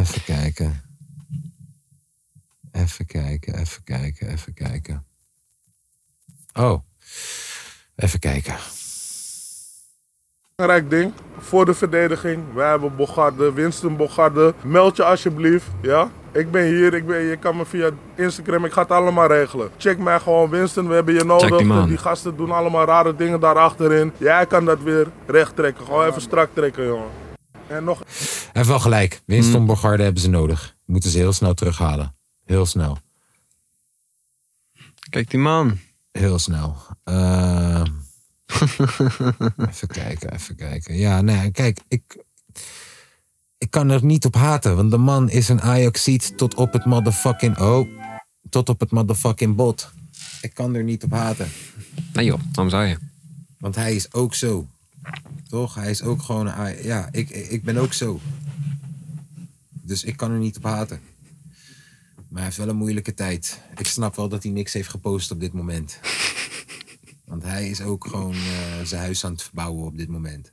even 0.00 0.24
kijken. 0.24 0.89
Even 2.72 3.06
kijken, 3.06 3.58
even 3.58 3.84
kijken, 3.84 4.28
even 4.28 4.54
kijken. 4.54 5.04
Oh, 6.52 6.78
even 7.96 8.18
kijken. 8.18 8.54
belangrijk 10.56 10.90
ding 10.90 11.12
voor 11.38 11.64
de 11.64 11.74
verdediging. 11.74 12.52
Wij 12.54 12.70
hebben 12.70 12.96
Bogarde, 12.96 13.52
Winston 13.52 13.96
Bogarde. 13.96 14.54
Meld 14.62 14.96
je 14.96 15.04
alsjeblieft, 15.04 15.66
ja? 15.82 16.10
Ik 16.32 16.50
ben 16.50 16.64
hier, 16.64 16.94
ik 16.94 17.06
ben, 17.06 17.20
je 17.20 17.36
kan 17.36 17.56
me 17.56 17.66
via 17.66 17.90
Instagram, 18.14 18.64
ik 18.64 18.72
ga 18.72 18.82
het 18.82 18.90
allemaal 18.90 19.26
regelen. 19.26 19.70
Check 19.76 19.98
mij 19.98 20.20
gewoon, 20.20 20.50
Winston, 20.50 20.88
we 20.88 20.94
hebben 20.94 21.14
je 21.14 21.24
nodig. 21.24 21.86
die 21.86 21.98
gasten 21.98 22.36
doen 22.36 22.50
allemaal 22.50 22.84
rare 22.84 23.16
dingen 23.16 23.40
daar 23.40 23.56
achterin. 23.58 24.12
Jij 24.16 24.46
kan 24.46 24.64
dat 24.64 24.82
weer 24.82 25.06
recht 25.26 25.56
trekken, 25.56 25.84
gewoon 25.84 26.06
even 26.06 26.20
strak 26.20 26.50
trekken, 26.54 26.86
jongen. 26.86 27.10
En 27.66 27.84
nog 27.84 27.98
Hij 27.98 28.50
heeft 28.52 28.68
wel 28.68 28.78
gelijk. 28.78 29.20
Winston 29.26 29.66
Bogarde 29.66 30.02
hebben 30.02 30.22
ze 30.22 30.28
nodig. 30.28 30.76
Moeten 30.84 31.10
ze 31.10 31.18
heel 31.18 31.32
snel 31.32 31.54
terughalen. 31.54 32.14
Heel 32.50 32.66
snel. 32.66 32.98
Kijk 35.10 35.30
die 35.30 35.40
man. 35.40 35.78
Heel 36.12 36.38
snel. 36.38 36.76
Eh, 37.04 37.84
even 39.68 39.88
kijken, 39.88 40.32
even 40.32 40.56
kijken. 40.56 40.96
Ja, 40.96 41.20
nee, 41.20 41.50
kijk, 41.50 41.80
ik, 41.88 42.24
ik 43.58 43.70
kan 43.70 43.90
er 43.90 44.04
niet 44.04 44.24
op 44.24 44.34
haten. 44.34 44.76
Want 44.76 44.90
de 44.90 44.96
man 44.98 45.28
is 45.28 45.48
een 45.48 45.60
Ajaxiet 45.60 46.38
tot 46.38 46.54
op 46.54 46.72
het 46.72 46.84
motherfucking... 46.84 47.58
Oh, 47.58 47.88
tot 48.48 48.68
op 48.68 48.80
het 48.80 48.90
motherfucking 48.90 49.56
bot. 49.56 49.92
Ik 50.42 50.54
kan 50.54 50.74
er 50.74 50.84
niet 50.84 51.04
op 51.04 51.10
haten. 51.10 51.48
Nee 52.12 52.24
joh, 52.24 52.40
waarom 52.52 52.70
zou 52.70 52.84
je? 52.84 52.98
Want 53.58 53.74
hij 53.74 53.94
is 53.94 54.12
ook 54.12 54.34
zo. 54.34 54.68
Toch? 55.48 55.74
Hij 55.74 55.90
is 55.90 56.02
ook 56.02 56.22
gewoon 56.22 56.46
een 56.46 56.82
Ja, 56.82 57.08
ik, 57.10 57.30
ik 57.30 57.62
ben 57.64 57.76
ook 57.76 57.92
zo. 57.92 58.20
Dus 59.70 60.04
ik 60.04 60.16
kan 60.16 60.30
er 60.30 60.38
niet 60.38 60.56
op 60.56 60.64
haten. 60.64 61.09
Maar 62.30 62.38
hij 62.38 62.44
heeft 62.44 62.56
wel 62.56 62.68
een 62.68 62.76
moeilijke 62.76 63.14
tijd. 63.14 63.60
Ik 63.76 63.86
snap 63.86 64.16
wel 64.16 64.28
dat 64.28 64.42
hij 64.42 64.52
niks 64.52 64.72
heeft 64.72 64.88
gepost 64.88 65.30
op 65.30 65.40
dit 65.40 65.52
moment. 65.52 65.98
Want 67.30 67.42
hij 67.42 67.68
is 67.68 67.80
ook 67.80 68.06
gewoon 68.06 68.34
eh, 68.34 68.40
zijn 68.84 69.00
huis 69.00 69.24
aan 69.24 69.32
het 69.32 69.42
verbouwen 69.42 69.86
op 69.86 69.96
dit 69.96 70.08
moment. 70.08 70.50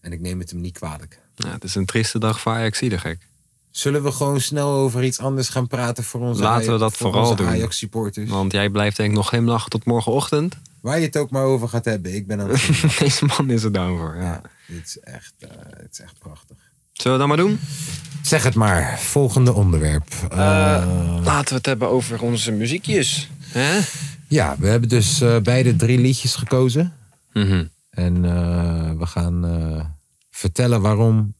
En 0.00 0.12
ik 0.12 0.20
neem 0.20 0.38
het 0.38 0.50
hem 0.50 0.60
niet 0.60 0.78
kwalijk. 0.78 1.20
Ja, 1.34 1.50
het 1.52 1.64
is 1.64 1.74
een 1.74 1.86
trieste 1.86 2.18
dag 2.18 2.40
voor 2.40 2.52
Ajax, 2.52 2.78
de 2.78 2.98
gek. 2.98 3.26
Zullen 3.70 4.02
we 4.02 4.12
gewoon 4.12 4.40
snel 4.40 4.70
over 4.70 5.04
iets 5.04 5.18
anders 5.18 5.48
gaan 5.48 5.66
praten 5.66 6.04
voor 6.04 6.20
onze, 6.20 6.42
Laten 6.42 6.66
we 6.66 6.72
Aj- 6.72 6.78
dat 6.78 6.96
voor 6.96 7.12
vooral 7.12 7.36
doen. 7.36 7.46
Ajax 7.46 7.78
supporters? 7.78 8.30
Want 8.30 8.52
jij 8.52 8.70
blijft 8.70 8.96
denk 8.96 9.10
ik 9.10 9.16
nog 9.16 9.28
glimlachen 9.28 9.70
tot 9.70 9.84
morgenochtend. 9.84 10.56
Waar 10.80 10.98
je 10.98 11.06
het 11.06 11.16
ook 11.16 11.30
maar 11.30 11.44
over 11.44 11.68
gaat 11.68 11.84
hebben. 11.84 12.14
Ik 12.14 12.26
ben 12.26 12.40
aan 12.40 12.50
het 12.50 12.68
Deze 12.98 13.24
man 13.24 13.50
is 13.50 13.62
er 13.62 13.72
down 13.72 13.98
voor. 13.98 14.16
Ja. 14.16 14.22
Ja, 14.22 14.42
dit 14.66 14.86
is 14.86 14.98
echt, 14.98 15.34
eh, 15.38 15.48
dit 15.80 15.88
is 15.92 16.00
echt 16.00 16.18
prachtig. 16.18 16.56
Zullen 16.92 17.12
we 17.12 17.26
dat 17.26 17.36
maar 17.36 17.46
doen? 17.46 17.60
Zeg 18.22 18.42
het 18.42 18.54
maar. 18.54 18.98
Volgende 18.98 19.52
onderwerp. 19.52 20.12
Eh, 20.30 20.38
Laten 21.24 21.48
we 21.48 21.54
het 21.54 21.66
hebben 21.66 21.88
over 21.88 22.22
onze 22.22 22.52
muziekjes. 22.52 23.28
Hè? 23.40 23.80
ja, 24.28 24.56
we 24.58 24.66
hebben 24.68 24.88
dus 24.88 25.20
eh, 25.20 25.38
beide 25.38 25.76
drie 25.76 25.98
liedjes 25.98 26.34
gekozen. 26.34 26.92
Mhm. 27.32 27.64
En 27.90 28.24
eh, 28.24 28.92
we 28.98 29.06
gaan 29.06 29.46
eh, 29.46 29.84
vertellen 30.30 30.80
waarom 30.80 31.34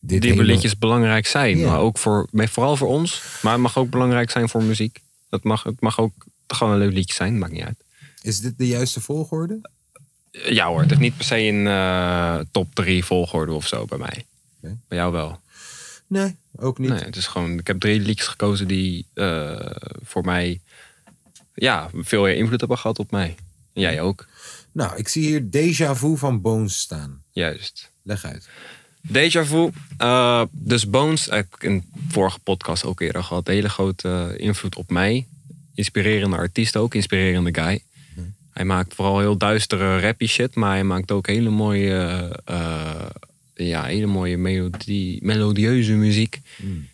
dit 0.00 0.22
Die 0.22 0.30
hele- 0.30 0.42
liedjes 0.42 0.78
belangrijk 0.78 1.26
zijn. 1.26 1.58
Ja. 1.58 1.66
Maar 1.70 1.78
ook 1.78 1.98
voor, 1.98 2.28
vooral 2.32 2.76
voor 2.76 2.88
ons. 2.88 3.22
Maar 3.42 3.52
het 3.52 3.60
mag 3.62 3.78
ook 3.78 3.90
belangrijk 3.90 4.30
zijn 4.30 4.48
voor 4.48 4.62
muziek. 4.62 5.00
Het 5.30 5.44
mag, 5.44 5.62
het 5.62 5.80
mag 5.80 5.98
ook 6.00 6.12
gewoon 6.46 6.72
een 6.72 6.78
leuk 6.78 6.92
liedje 6.92 7.14
zijn. 7.14 7.38
Maakt 7.38 7.52
niet 7.52 7.62
uit. 7.64 7.84
Is 8.22 8.40
dit 8.40 8.58
de 8.58 8.66
juiste 8.66 9.00
volgorde? 9.00 9.60
Ja 10.30 10.66
hoor, 10.68 10.80
het 10.80 10.90
is 10.90 10.98
niet 10.98 11.16
per 11.16 11.24
se 11.24 11.38
een 11.38 11.66
eh, 11.66 12.38
top 12.50 12.74
3 12.74 13.04
volgorde 13.04 13.52
of 13.52 13.66
zo 13.66 13.84
bij 13.84 13.98
mij. 13.98 14.24
Oké. 14.62 14.76
Bij 14.88 14.98
jou 14.98 15.12
wel. 15.12 15.40
Nee, 16.14 16.36
ook 16.56 16.78
niet. 16.78 16.90
Nee, 16.90 16.98
het 17.02 17.16
is 17.16 17.26
gewoon, 17.26 17.58
ik 17.58 17.66
heb 17.66 17.80
drie 17.80 18.00
liedjes 18.00 18.26
gekozen 18.26 18.68
die 18.68 19.06
eh, 19.14 19.70
voor 20.02 20.24
mij 20.24 20.60
ja, 21.54 21.90
veel 21.94 22.26
invloed 22.26 22.60
hebben 22.60 22.78
gehad 22.78 22.98
op 22.98 23.10
mij. 23.10 23.34
En 23.72 23.80
jij 23.82 24.00
ook, 24.00 24.26
Nou, 24.72 24.96
ik 24.96 25.08
zie 25.08 25.22
hier 25.26 25.50
Deja 25.50 25.94
Vu 25.94 26.16
van 26.16 26.40
Bones 26.40 26.78
staan. 26.78 27.22
juist. 27.32 27.90
Leg 28.02 28.24
uit. 28.24 28.48
Deja 29.00 29.44
Vu. 29.44 29.70
eh, 29.96 30.42
dus 30.50 30.90
Bones, 30.90 31.26
heb 31.26 31.54
ik 31.54 31.62
in 31.62 31.84
de 31.92 32.00
vorige 32.08 32.38
podcast 32.38 32.84
ook 32.84 33.00
eerder 33.00 33.24
gehad. 33.24 33.46
Hele 33.46 33.68
grote 33.68 34.08
eh, 34.36 34.46
invloed 34.46 34.76
op 34.76 34.90
mij. 34.90 35.26
Inspirerende 35.74 36.36
artiest 36.36 36.76
ook, 36.76 36.94
inspirerende 36.94 37.54
guy. 37.62 37.82
Hij 38.52 38.64
maakt 38.64 38.94
vooral 38.94 39.18
heel 39.18 39.36
duistere 39.38 40.00
rappy 40.00 40.26
shit, 40.26 40.54
maar 40.54 40.70
hij 40.70 40.84
maakt 40.84 41.10
ook 41.10 41.26
hele 41.26 41.50
mooie, 41.50 41.94
eh, 42.44 43.06
ja, 43.54 43.84
hele 43.84 44.06
mooie 44.06 44.36
melodie, 44.36 45.18
melodieuze 45.22 45.92
muziek. 45.92 46.40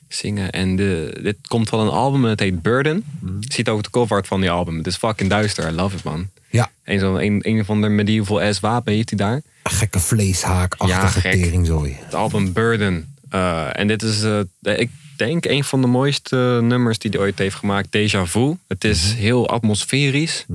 Zingen. 0.08 0.50
En 0.50 0.76
de, 0.76 1.18
dit 1.22 1.36
komt 1.48 1.68
van 1.68 1.80
een 1.80 1.88
album, 1.88 2.24
het 2.24 2.40
heet 2.40 2.62
Burden. 2.62 3.04
Je 3.40 3.52
ziet 3.52 3.68
ook 3.68 3.82
de 3.82 3.90
cover 3.90 4.16
art 4.16 4.26
van 4.26 4.40
die 4.40 4.50
album. 4.50 4.76
Het 4.76 4.86
is 4.86 4.96
fucking 4.96 5.30
duister, 5.30 5.68
I 5.68 5.72
love 5.74 5.96
it 5.96 6.04
man. 6.04 6.28
Ja, 6.50 6.70
Een, 6.84 6.98
zo, 6.98 7.16
een, 7.16 7.40
een 7.48 7.64
van 7.64 7.80
de 7.80 7.88
medieval 7.88 8.40
ass 8.42 8.60
wapen 8.60 8.92
heeft 8.92 9.08
hij 9.10 9.18
daar. 9.18 9.42
gekke 9.62 9.98
vleeshaakachtige 10.00 10.92
Ja, 10.92 11.06
gek. 11.08 11.42
teringzooi. 11.42 11.96
Het 12.00 12.14
album 12.14 12.52
Burden. 12.52 13.14
Eh, 13.28 13.78
en 13.78 13.86
dit 13.88 14.02
is, 14.02 14.22
eh, 14.22 14.40
ik 14.78 14.90
denk, 15.16 15.44
een 15.44 15.64
van 15.64 15.80
de 15.80 15.86
mooiste 15.86 16.58
nummers 16.62 16.98
die 16.98 17.10
hij 17.10 17.20
ooit 17.20 17.38
heeft 17.38 17.54
gemaakt. 17.56 17.92
Deja 17.92 18.26
Vu. 18.26 18.54
Het 18.68 18.84
is 18.84 19.12
heel 19.12 19.48
atmosferisch. 19.48 20.46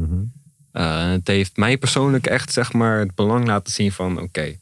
Eh, 0.72 1.10
het 1.12 1.28
heeft 1.28 1.58
mij 1.58 1.78
persoonlijk 1.78 2.28
echt 2.28 2.54
zeg 2.54 2.74
maar, 2.74 3.00
het 3.00 3.16
belang 3.16 3.48
laten 3.48 3.74
zien 3.74 3.92
van... 3.92 4.22
Oké, 4.22 4.56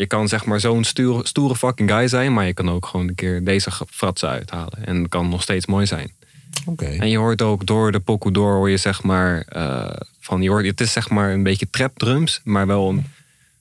je 0.00 0.06
kan 0.06 0.28
zeg 0.28 0.44
maar 0.44 0.60
zo'n 0.60 0.84
stoere, 0.84 1.26
stoere 1.26 1.56
fucking 1.56 1.90
guy 1.90 2.08
zijn... 2.08 2.32
maar 2.32 2.46
je 2.46 2.54
kan 2.54 2.70
ook 2.70 2.86
gewoon 2.86 3.08
een 3.08 3.14
keer 3.14 3.44
deze 3.44 3.70
fratsen 3.90 4.28
uithalen. 4.28 4.86
En 4.86 4.96
het 4.96 5.08
kan 5.08 5.28
nog 5.28 5.42
steeds 5.42 5.66
mooi 5.66 5.86
zijn. 5.86 6.12
En 6.76 7.08
je 7.08 7.18
hoort 7.18 7.42
ook 7.42 7.66
door 7.66 7.92
de 7.92 8.00
pokoe 8.00 8.32
door 8.32 8.54
hoor 8.54 8.70
je 8.70 8.76
zeg 8.76 9.02
maar... 9.02 9.40
eh, 9.40 10.00
van, 10.20 10.42
je 10.42 10.48
hoort, 10.48 10.66
het 10.66 10.80
is 10.80 10.92
zeg 10.92 11.10
maar 11.10 11.32
een 11.32 11.42
beetje 11.42 11.70
trap 11.70 11.98
drums... 11.98 12.40
maar 12.44 12.66
wel 12.66 12.88
een 12.88 13.04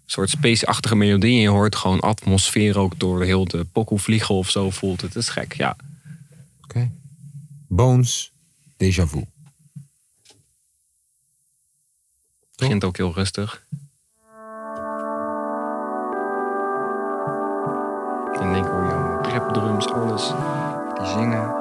soort 0.05 0.29
space-achtige 0.29 0.95
melodie. 0.95 1.35
En 1.35 1.41
je 1.41 1.49
hoort 1.49 1.75
gewoon 1.75 1.99
atmosfeer 1.99 2.77
ook 2.77 2.99
door 2.99 3.23
heel 3.23 3.45
de 3.45 3.65
pokoe 3.71 3.99
vliegen 3.99 4.35
of 4.35 4.49
zo 4.49 4.69
voelt. 4.69 5.01
Het 5.01 5.15
is 5.15 5.29
gek, 5.29 5.53
ja. 5.53 5.75
Oké. 6.63 6.91
Bones, 7.67 8.31
Deja 8.77 9.07
Vu. 9.07 9.19
Het 12.49 12.67
begint 12.67 12.83
ook 12.83 12.97
heel 12.97 13.13
rustig. 13.13 13.63
En 18.39 18.51
keer 18.51 18.71
hoor 18.71 18.85
je 18.85 19.19
drums, 19.51 19.93
alles. 19.93 20.33
Die 20.97 21.05
zingen. 21.05 21.58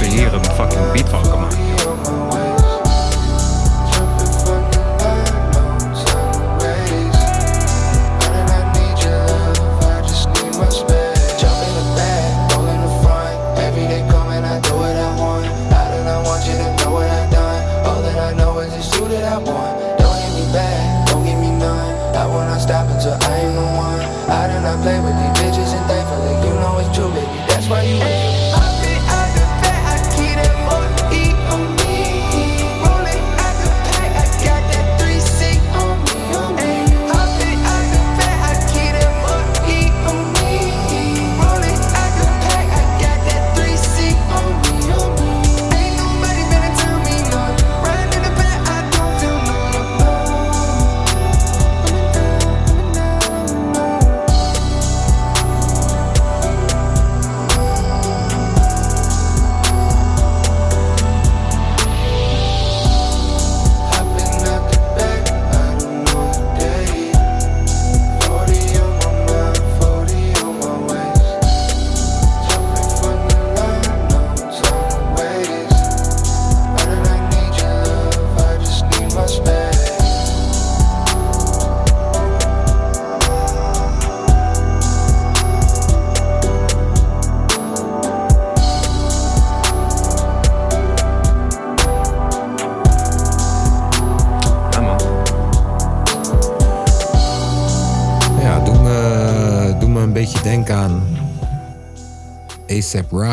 Producer 0.00 0.18
hier 0.18 0.34
een 0.34 0.44
fucking 0.44 0.92
beat 0.92 1.08
van 1.08 1.22
kan. 1.22 1.59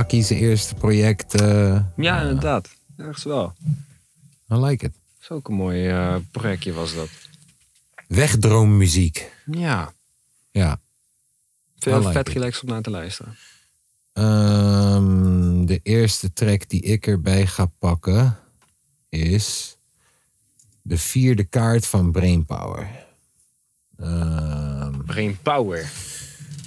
Rocky, 0.08 0.22
zijn 0.22 0.39
eerste 0.39 0.76
project. 0.76 1.41
eh, 1.41 1.84
Ja, 1.95 2.22
inderdaad. 2.22 2.70
Ergens 2.97 3.24
wel. 3.24 3.53
I 4.51 4.55
like 4.55 4.86
it. 4.86 4.93
Een 5.28 5.53
mooi 5.53 5.88
eh, 5.88 6.16
projectje 6.32 6.74
was 6.74 6.95
dat. 6.95 7.10
Wegdroommuziek. 8.08 9.32
Ja. 9.45 9.93
Ja. 10.51 10.80
Veel 11.80 11.99
like 11.99 12.12
vet 12.12 12.30
relaxed 12.30 12.64
om 12.64 12.70
naar 12.70 12.82
te 12.82 12.89
luisteren. 12.89 13.38
Ehm, 14.14 15.66
de 15.66 15.80
eerste 15.84 16.34
track 16.34 16.70
die 16.70 16.82
ik 16.82 17.08
erbij 17.08 17.47
ga 17.47 17.66
pakken 17.66 18.38
is 19.10 19.78
de 20.82 20.97
vierde 20.97 21.43
kaart 21.43 21.86
van 21.88 22.12
Brainpower. 22.12 22.89
Ehm, 23.97 25.01
Brain 25.05 25.38
Power. 25.41 25.91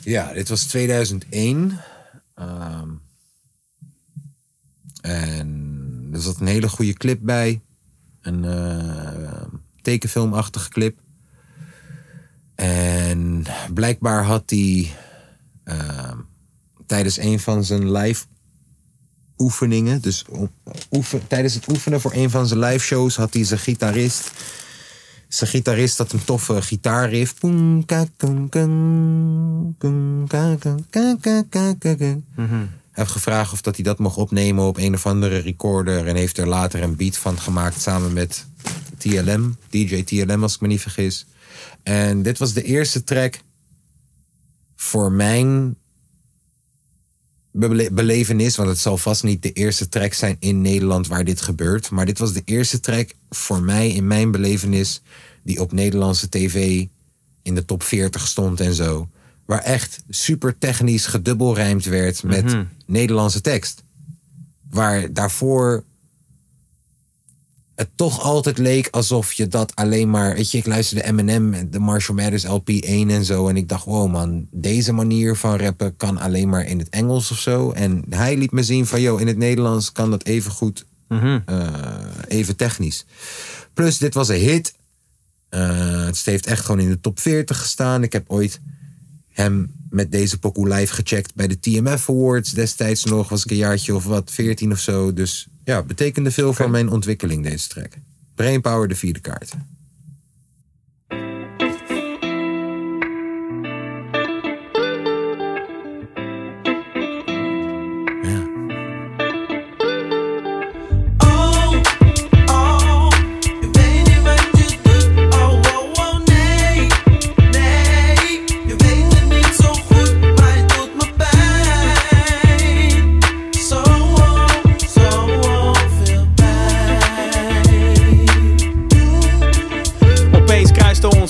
ja, 0.03 0.33
dit 0.33 0.49
was 0.49 0.65
2001. 0.65 1.81
Ehm, 2.35 2.89
en 5.01 6.11
er 6.13 6.21
zat 6.21 6.40
een 6.40 6.40
hele 6.51 6.69
goede 6.69 6.93
clip 6.93 7.19
bij. 7.23 7.61
Een 8.21 8.45
eh, 8.45 9.43
tekenfilmachtige 9.83 10.69
clip. 10.69 10.99
En 12.55 13.45
blijkbaar 13.75 14.25
had 14.25 14.51
hij 14.51 14.91
ehm, 15.65 16.17
tijdens 16.87 17.19
een 17.19 17.41
van 17.41 17.65
zijn 17.65 17.93
live 17.93 18.25
oefeningen, 19.39 20.01
dus 20.01 20.25
oefen, 20.91 21.27
tijdens 21.27 21.55
het 21.55 21.69
oefenen 21.69 22.01
voor 22.01 22.13
een 22.15 22.31
van 22.31 22.47
zijn 22.47 22.61
live 22.61 22.85
shows 22.85 23.17
had 23.17 23.35
hij 23.35 23.45
zijn 23.45 23.61
gitarist. 23.61 24.31
Zijn 25.29 25.51
gitarist 25.51 25.99
had 25.99 26.13
een 26.13 26.25
toffe 26.25 26.63
gitaarriff. 26.63 27.35
Ka, 27.87 28.07
heeft 33.01 33.13
gevraagd 33.13 33.53
of 33.53 33.61
dat 33.61 33.75
hij 33.75 33.85
dat 33.85 33.99
mocht 33.99 34.17
opnemen 34.17 34.65
op 34.65 34.77
een 34.77 34.95
of 34.95 35.07
andere 35.07 35.39
recorder. 35.39 36.07
En 36.07 36.17
heeft 36.17 36.39
er 36.39 36.49
later 36.49 36.83
een 36.83 36.97
beat 36.97 37.17
van 37.17 37.41
gemaakt 37.41 37.81
samen 37.81 38.13
met 38.13 38.47
TLM. 38.99 39.57
DJ 39.71 40.03
TLM 40.03 40.43
als 40.43 40.55
ik 40.55 40.61
me 40.61 40.69
niet 40.69 40.81
vergis. 40.81 41.27
En 41.83 42.23
dit 42.23 42.39
was 42.39 42.53
de 42.53 42.63
eerste 42.63 43.05
track 43.05 43.41
voor 44.77 45.13
mijn 45.13 45.77
bele- 47.51 47.91
belevenis. 47.93 48.57
Want 48.57 48.69
het 48.69 48.79
zal 48.79 48.97
vast 48.97 49.23
niet 49.23 49.43
de 49.43 49.53
eerste 49.53 49.89
track 49.89 50.13
zijn 50.13 50.37
in 50.39 50.61
Nederland 50.61 51.07
waar 51.07 51.25
dit 51.25 51.41
gebeurt. 51.41 51.91
Maar 51.91 52.07
dit 52.07 52.19
was 52.19 52.33
de 52.33 52.43
eerste 52.45 52.81
track 52.81 53.13
voor 53.31 53.63
mij 53.63 53.91
in 53.91 54.07
mijn 54.07 54.31
belevenis. 54.31 55.03
Die 55.43 55.61
op 55.61 55.73
Nederlandse 55.73 56.29
tv 56.29 56.87
in 57.43 57.55
de 57.55 57.65
top 57.65 57.83
40 57.83 58.27
stond 58.27 58.61
en 58.61 58.75
zo. 58.75 59.09
Waar 59.51 59.63
echt 59.63 60.03
super 60.09 60.59
technisch 60.59 61.07
gedubbelrijmd 61.07 61.85
werd 61.85 62.23
met 62.23 62.45
Mhm. 62.45 62.65
Nederlandse 62.87 63.41
tekst. 63.41 63.83
Waar 64.71 65.13
daarvoor 65.13 65.85
het 67.75 67.89
toch 67.95 68.21
altijd 68.23 68.59
leek 68.59 68.89
alsof 68.91 69.33
je 69.33 69.49
dat 69.49 69.75
alleen 69.77 70.11
maar... 70.11 70.35
Weet 70.35 70.51
je, 70.51 70.59
ik 70.59 70.67
luisterde 70.67 71.05
Eminem, 71.05 71.55
en 71.55 71.71
de 71.71 71.79
Marshall 71.79 72.17
Mathers 72.17 72.45
LP 72.45 72.69
1 72.69 73.11
en 73.11 73.25
zo. 73.25 73.49
En 73.49 73.57
ik 73.57 73.69
dacht, 73.69 73.85
wow 73.85 74.11
man, 74.11 74.47
deze 74.51 74.93
manier 74.93 75.37
van 75.37 75.57
rappen 75.57 75.97
kan 75.97 76.19
alleen 76.19 76.49
maar 76.49 76.67
in 76.67 76.79
het 76.79 76.89
Engels 76.89 77.31
of 77.31 77.39
zo. 77.39 77.71
En 77.71 78.05
hij 78.09 78.37
liet 78.37 78.53
me 78.53 78.63
zien 78.63 78.87
van, 78.87 79.01
yo, 79.01 79.17
in 79.17 79.27
het 79.27 79.37
Nederlands 79.37 79.93
kan 79.93 80.11
dat 80.11 80.25
even 80.25 80.51
goed, 80.53 80.85
Mhm. 81.09 81.39
eh, 81.47 81.67
even 82.29 82.57
technisch. 82.57 83.05
Plus, 83.75 83.99
dit 83.99 84.15
was 84.15 84.29
een 84.29 84.37
hit. 84.41 84.75
Eh, 85.49 86.05
het 86.05 86.25
heeft 86.25 86.47
echt 86.47 86.65
gewoon 86.65 86.81
in 86.81 86.89
de 86.89 87.01
top 87.01 87.21
40 87.21 87.59
gestaan. 87.59 88.03
Ik 88.03 88.13
heb 88.13 88.25
ooit 88.31 88.61
hem 89.31 89.73
met 89.91 90.13
deze 90.13 90.39
pokoe 90.39 90.69
live 90.69 90.95
gecheckt 90.95 91.35
bij 91.35 91.47
de 91.47 91.61
TMF 91.61 92.11
Awards. 92.11 92.51
Destijds 92.51 93.05
nog, 93.05 93.29
was 93.29 93.45
ik 93.45 93.51
een 93.51 93.57
jaartje 93.57 93.95
of 93.95 94.05
wat, 94.05 94.31
14 94.31 94.73
of 94.73 94.79
zo. 94.79 95.13
Dus 95.13 95.49
ja, 95.65 95.83
betekende 95.83 96.31
veel 96.31 96.53
voor 96.53 96.71
mijn 96.71 96.89
ontwikkeling 96.89 97.43
deze 97.45 97.69
track. 97.69 97.93
Brainpower, 98.35 98.89
de 98.89 98.95
vierde 98.95 99.21
kaart. 99.21 99.53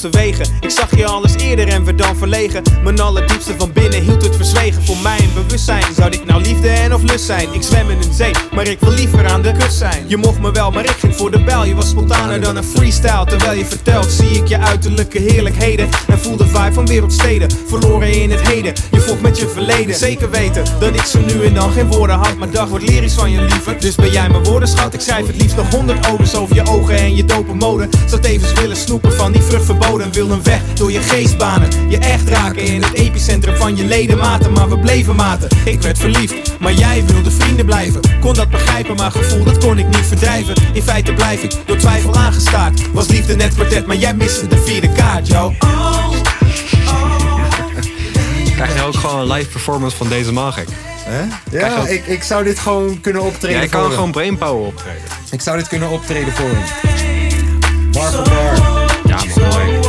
Ik 0.01 0.71
zag 0.71 0.97
je 0.97 1.07
al 1.07 1.23
eens 1.23 1.35
eerder 1.37 1.69
en 1.69 1.85
werd 1.85 1.99
dan 1.99 2.17
verlegen. 2.17 2.63
Mijn 2.83 3.01
allerdiepste 3.01 3.55
van 3.59 3.73
binnen 3.73 4.03
hield 4.03 4.23
het 4.23 4.37
verzwegen. 4.37 4.85
Voor 4.85 4.97
mij 4.97 5.19
een 5.19 5.33
bewustzijn. 5.35 5.85
Zou 5.97 6.11
dit 6.11 6.27
nou 6.27 6.43
liefde 6.43 6.69
en 6.69 6.95
of 6.95 7.03
lust 7.03 7.25
zijn? 7.25 7.53
Ik 7.53 7.63
zwem 7.63 7.91
in 7.91 7.97
een 7.97 8.13
zee, 8.13 8.31
maar 8.53 8.67
ik 8.67 8.81
wil 8.81 8.93
liever 8.93 9.27
aan 9.27 9.43
de 9.43 9.53
kust 9.53 9.79
zijn. 9.79 10.05
Je 10.09 10.17
mocht 10.17 10.41
me 10.41 10.53
wel, 10.53 10.71
maar 10.71 10.85
ik 10.85 10.97
ging 10.99 11.17
voor 11.17 11.31
de 11.31 11.43
bel. 11.43 11.65
Je 11.65 11.75
was 11.75 11.89
spontaner 11.89 12.41
dan 12.41 12.57
een 12.57 12.65
freestyle. 12.65 13.25
Terwijl 13.25 13.59
je 13.59 13.65
vertelt, 13.65 14.11
zie 14.11 14.31
ik 14.31 14.47
je 14.47 14.59
uiterlijke 14.59 15.19
heerlijkheden. 15.19 15.89
En 16.09 16.19
voel 16.19 16.37
de 16.37 16.47
vibe 16.47 16.73
van 16.73 16.87
wereldsteden. 16.87 17.49
Verloren 17.67 18.13
in 18.13 18.31
het 18.31 18.49
heden. 18.49 18.75
Je 18.91 19.01
vocht 19.01 19.21
met 19.21 19.39
je 19.39 19.49
verleden. 19.49 19.95
Zeker 19.95 20.31
weten 20.31 20.65
dat 20.79 20.95
ik 20.95 21.05
zo 21.05 21.19
nu 21.19 21.45
en 21.45 21.55
dan 21.55 21.73
geen 21.73 21.87
woorden 21.87 22.17
had. 22.17 22.37
Maar 22.37 22.51
dag 22.51 22.69
wordt 22.69 22.89
lyrisch 22.89 23.15
van 23.15 23.31
je 23.31 23.41
liever. 23.41 23.81
Dus 23.81 23.95
ben 23.95 24.11
jij 24.11 24.29
mijn 24.29 24.45
woordenschat. 24.45 24.95
Ik 24.95 25.01
schrijf 25.01 25.27
het 25.27 25.37
liefst 25.37 25.57
nog 25.57 25.71
honderd 25.71 26.09
odes 26.09 26.35
over 26.35 26.55
je 26.55 26.67
ogen 26.67 26.97
en 26.97 27.17
je 27.17 27.25
dope 27.25 27.55
mode. 27.55 27.89
Zou 28.07 28.21
tevens 28.23 28.53
willen 28.53 28.77
snoepen 28.77 29.13
van 29.13 29.33
die 29.33 29.43
vrucht 29.43 29.65
verboden. 29.91 30.13
Wil 30.13 30.31
een 30.31 30.43
weg 30.43 30.61
door 30.75 30.93
je 30.93 31.01
geest 31.01 31.39
banen. 31.39 31.69
Je 31.91 31.99
echt 31.99 32.29
raken 32.29 32.63
in 32.63 32.83
het 32.83 32.93
epicentrum 32.95 33.57
van 33.57 33.77
je 33.77 33.85
ledematen. 33.85 34.53
Maar 34.53 34.69
we 34.69 34.79
bleven 34.79 35.17
maten. 35.17 35.49
Ik 35.65 35.83
werd 35.83 35.99
verliefd, 35.99 36.59
maar 36.61 36.73
jij 36.73 37.05
wilde 37.07 37.31
vrienden 37.31 37.67
blijven. 37.67 38.01
Kon 38.21 38.35
dat 38.35 38.51
begrijpen, 38.51 38.97
maar 38.97 39.11
gevoel 39.11 39.45
dat 39.45 39.59
kon 39.59 39.79
ik 39.79 39.87
niet 39.87 40.07
verdrijven. 40.07 40.55
In 40.73 40.83
feite 40.83 41.13
blijf 41.13 41.43
ik 41.43 41.53
door 41.67 41.77
twijfel 41.77 42.15
aangestaard. 42.17 42.93
Was 42.93 43.07
liefde 43.09 43.37
net 43.37 43.55
kwartet, 43.55 43.87
maar 43.87 43.97
jij 43.97 44.15
miste 44.15 44.47
de 44.47 44.59
vierde 44.59 44.93
kaart, 44.93 45.27
yo. 45.29 45.53
Krijg 48.55 48.75
je 48.75 48.83
ook 48.83 48.95
gewoon 48.95 49.21
een 49.21 49.33
live 49.33 49.49
performance 49.51 49.97
van 49.97 50.09
deze? 50.09 50.33
Krijg 50.33 50.65
je 51.51 51.59
Ja, 51.59 51.77
ook- 51.81 51.87
ik, 51.87 52.07
ik 52.07 52.23
zou 52.23 52.45
dit 52.45 52.59
gewoon 52.59 53.01
kunnen 53.01 53.23
optreden 53.23 53.59
Jij 53.59 53.69
kan 53.69 53.83
hem. 53.83 53.91
gewoon 53.93 54.11
brainpower 54.11 54.67
optreden. 54.67 55.03
Ik 55.31 55.41
zou 55.41 55.57
dit 55.57 55.69
kunnen 55.69 55.91
optreden 55.91 56.33
voor 56.33 56.49
hem. 56.49 56.63
Bar 57.93 58.13
voor 58.13 58.23
bar. 58.25 58.89
Ja, 59.05 59.19
mooi. 59.37 59.80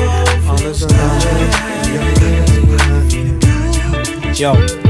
Yo. 4.33 4.80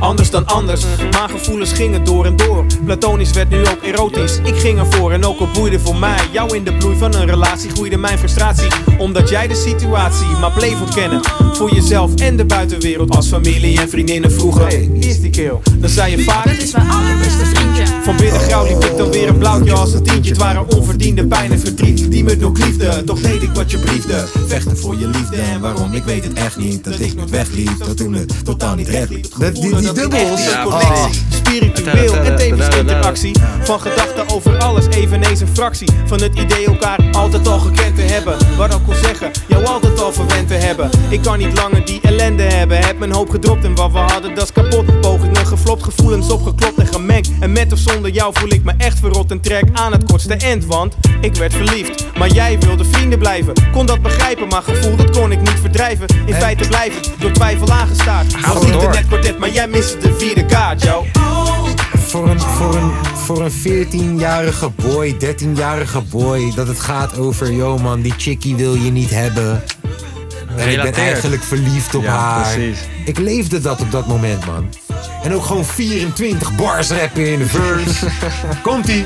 Anders 0.00 0.30
dan 0.30 0.46
anders, 0.46 0.84
maar 1.10 1.28
gevoelens 1.28 1.72
gingen 1.72 2.04
door 2.04 2.24
en 2.24 2.36
door. 2.36 2.64
Platonisch 2.84 3.30
werd 3.30 3.48
nu 3.50 3.60
ook 3.60 3.82
erotisch. 3.82 4.38
Ik 4.44 4.54
ging 4.56 4.78
ervoor 4.78 5.12
en 5.12 5.24
ook 5.24 5.38
al 5.40 5.48
boeide 5.54 5.80
voor 5.80 5.96
mij. 5.96 6.18
Jou 6.32 6.56
in 6.56 6.64
de 6.64 6.72
bloei 6.72 6.96
van 6.98 7.14
een 7.14 7.26
relatie 7.26 7.70
groeide 7.70 7.96
mijn 7.96 8.18
frustratie. 8.18 8.68
Omdat 8.98 9.28
jij 9.28 9.48
de 9.48 9.54
situatie 9.54 10.26
maar 10.40 10.52
bleef 10.52 10.80
ontkennen. 10.80 11.20
Voor 11.52 11.74
jezelf 11.74 12.14
en 12.14 12.36
de 12.36 12.44
buitenwereld. 12.44 13.16
Als 13.16 13.28
familie 13.28 13.80
en 13.80 13.88
vriendinnen 13.88 14.32
vroegen: 14.32 14.62
Hey, 14.66 14.88
wie 14.92 15.04
is 15.08 15.20
die 15.20 15.30
keel? 15.30 15.62
Dan 15.78 15.90
zei 15.90 16.16
je 16.16 16.22
vaak: 16.24 16.44
Dat 16.44 16.56
is 16.56 16.72
mijn 16.72 16.90
allerbeste 16.90 17.44
vriendje. 17.44 17.82
Van 18.04 18.16
binnen 18.16 18.40
grauw 18.40 18.66
liep 18.66 18.84
ik 18.84 18.96
dan 18.96 19.10
weer 19.10 19.28
een 19.28 19.38
blauwtje 19.38 19.72
als 19.72 19.92
een 19.92 20.02
tientje. 20.02 20.30
Het 20.30 20.40
waren 20.40 20.76
onverdiende 20.76 21.26
pijn 21.26 21.52
en 21.52 21.60
verdriet 21.60 22.10
die 22.10 22.24
me 22.24 22.36
doorkliefde. 22.36 23.04
Toch 23.04 23.20
deed 23.20 23.42
ik 23.42 23.50
wat 23.54 23.70
je 23.70 23.78
briefde. 23.78 24.24
Vechten 24.46 24.78
voor 24.78 24.96
je 24.98 25.06
liefde 25.06 25.36
en 25.36 25.60
waarom, 25.60 25.92
ik 25.92 26.04
weet 26.04 26.24
het 26.24 26.32
echt 26.32 26.56
niet. 26.56 26.84
Dat 26.84 27.00
ik 27.00 27.14
nooit 27.14 27.30
wegliep, 27.30 27.78
dat 27.78 27.96
toen 27.96 28.14
het 28.14 28.44
totaal 28.44 28.74
niet 28.74 28.88
recht 28.88 29.10
liep. 29.10 29.26
Dat- 29.38 29.54
die- 29.94 30.08
dubbels. 30.08 30.44
Ja, 30.44 30.50
Ja, 30.50 30.62
connectie, 30.62 31.22
spiritueel 31.28 32.14
en 32.14 32.36
tevens 32.36 32.76
interactie. 32.76 33.36
Van 33.62 33.80
gedachten 33.80 34.28
over 34.28 34.58
alles, 34.58 34.86
eveneens 34.86 35.40
een 35.40 35.48
fractie. 35.52 35.88
Van 36.06 36.20
het 36.22 36.38
idee 36.38 36.66
elkaar 36.66 36.98
altijd 37.12 37.48
al 37.48 37.58
gekend 37.58 37.96
te 37.96 38.02
hebben. 38.02 38.36
Wat 38.56 38.74
ook 38.74 38.88
al 38.88 38.94
zeggen, 39.02 39.30
jou 39.48 39.64
altijd 39.64 40.00
al 40.00 40.12
verwend 40.12 40.48
te 40.48 40.54
hebben. 40.54 40.90
Ik 41.08 41.22
kan 41.22 41.38
niet 41.38 41.54
langer 41.58 41.84
die 41.84 42.00
ellende 42.02 42.42
hebben. 42.42 42.78
Heb 42.78 42.98
mijn 42.98 43.12
hoop 43.12 43.30
gedropt 43.30 43.64
en 43.64 43.74
wat 43.74 43.92
we 43.92 43.98
hadden, 43.98 44.34
dat 44.34 44.44
is 44.44 44.52
kapot. 44.52 45.00
Pogingen 45.00 45.46
geflopt, 45.46 45.82
gevoelens 45.82 46.30
opgeklopt 46.30 46.78
en 46.78 46.86
gemengd. 46.86 47.30
En 47.40 47.52
met 47.52 47.72
of 47.72 47.78
zonder 47.78 48.10
jou 48.10 48.32
voel 48.34 48.52
ik 48.52 48.64
me 48.64 48.72
echt 48.78 48.98
verrot 48.98 49.30
en 49.30 49.40
trek 49.40 49.64
aan 49.72 49.92
het 49.92 50.04
kortste 50.04 50.34
end. 50.34 50.64
Want 50.66 50.94
ik 51.20 51.34
werd 51.34 51.52
verliefd, 51.54 52.04
maar 52.18 52.28
jij 52.28 52.58
wilde 52.58 52.84
vrienden 52.84 53.18
blijven. 53.18 53.52
Kon 53.72 53.86
dat 53.86 54.02
begrijpen, 54.02 54.48
maar 54.48 54.62
gevoel 54.62 54.96
dat 54.96 55.10
kon 55.10 55.32
ik 55.32 55.38
niet 55.38 55.58
verdrijven. 55.60 56.06
In 56.26 56.34
feite 56.34 56.68
blijf 56.68 56.96
ik 56.96 57.10
door 57.18 57.30
twijfel 57.32 57.70
aangestaard. 57.70 58.34
Was 58.46 58.62
niet 58.62 58.72
door. 58.72 58.90
net 58.90 59.06
kwartet, 59.06 59.38
maar 59.38 59.50
jij 59.50 59.68
miste 59.76 59.98
de 59.98 60.14
vierde 60.18 60.46
kaart, 60.46 60.82
yo. 60.82 61.04
Voor 62.06 62.28
een, 62.28 62.40
voor 62.40 62.74
een, 62.74 62.90
voor 63.14 63.44
een 63.44 63.50
14-jarige 63.52 64.70
boy, 64.70 65.16
13-jarige 65.24 66.00
boy, 66.00 66.52
dat 66.54 66.66
het 66.66 66.80
gaat 66.80 67.18
over, 67.18 67.52
yo 67.52 67.78
man, 67.78 68.00
die 68.00 68.14
chickie 68.16 68.54
wil 68.56 68.74
je 68.74 68.90
niet 68.90 69.10
hebben. 69.10 69.62
En 70.56 70.68
ik 70.68 70.82
ben 70.82 70.92
eigenlijk 70.92 71.42
verliefd 71.42 71.94
op 71.94 72.02
Ja, 72.02 72.18
haar. 72.18 72.54
precies. 72.54 72.78
Ik 73.04 73.18
leefde 73.18 73.60
dat 73.60 73.80
op 73.80 73.90
dat 73.90 74.06
moment, 74.06 74.46
man. 74.46 74.68
En 75.22 75.34
ook 75.34 75.44
gewoon 75.44 75.64
24 75.64 76.54
bars 76.54 76.90
rappen 76.90 77.32
in 77.32 77.38
de 77.38 77.46
verse. 77.46 78.06
Komt-ie. 78.62 79.04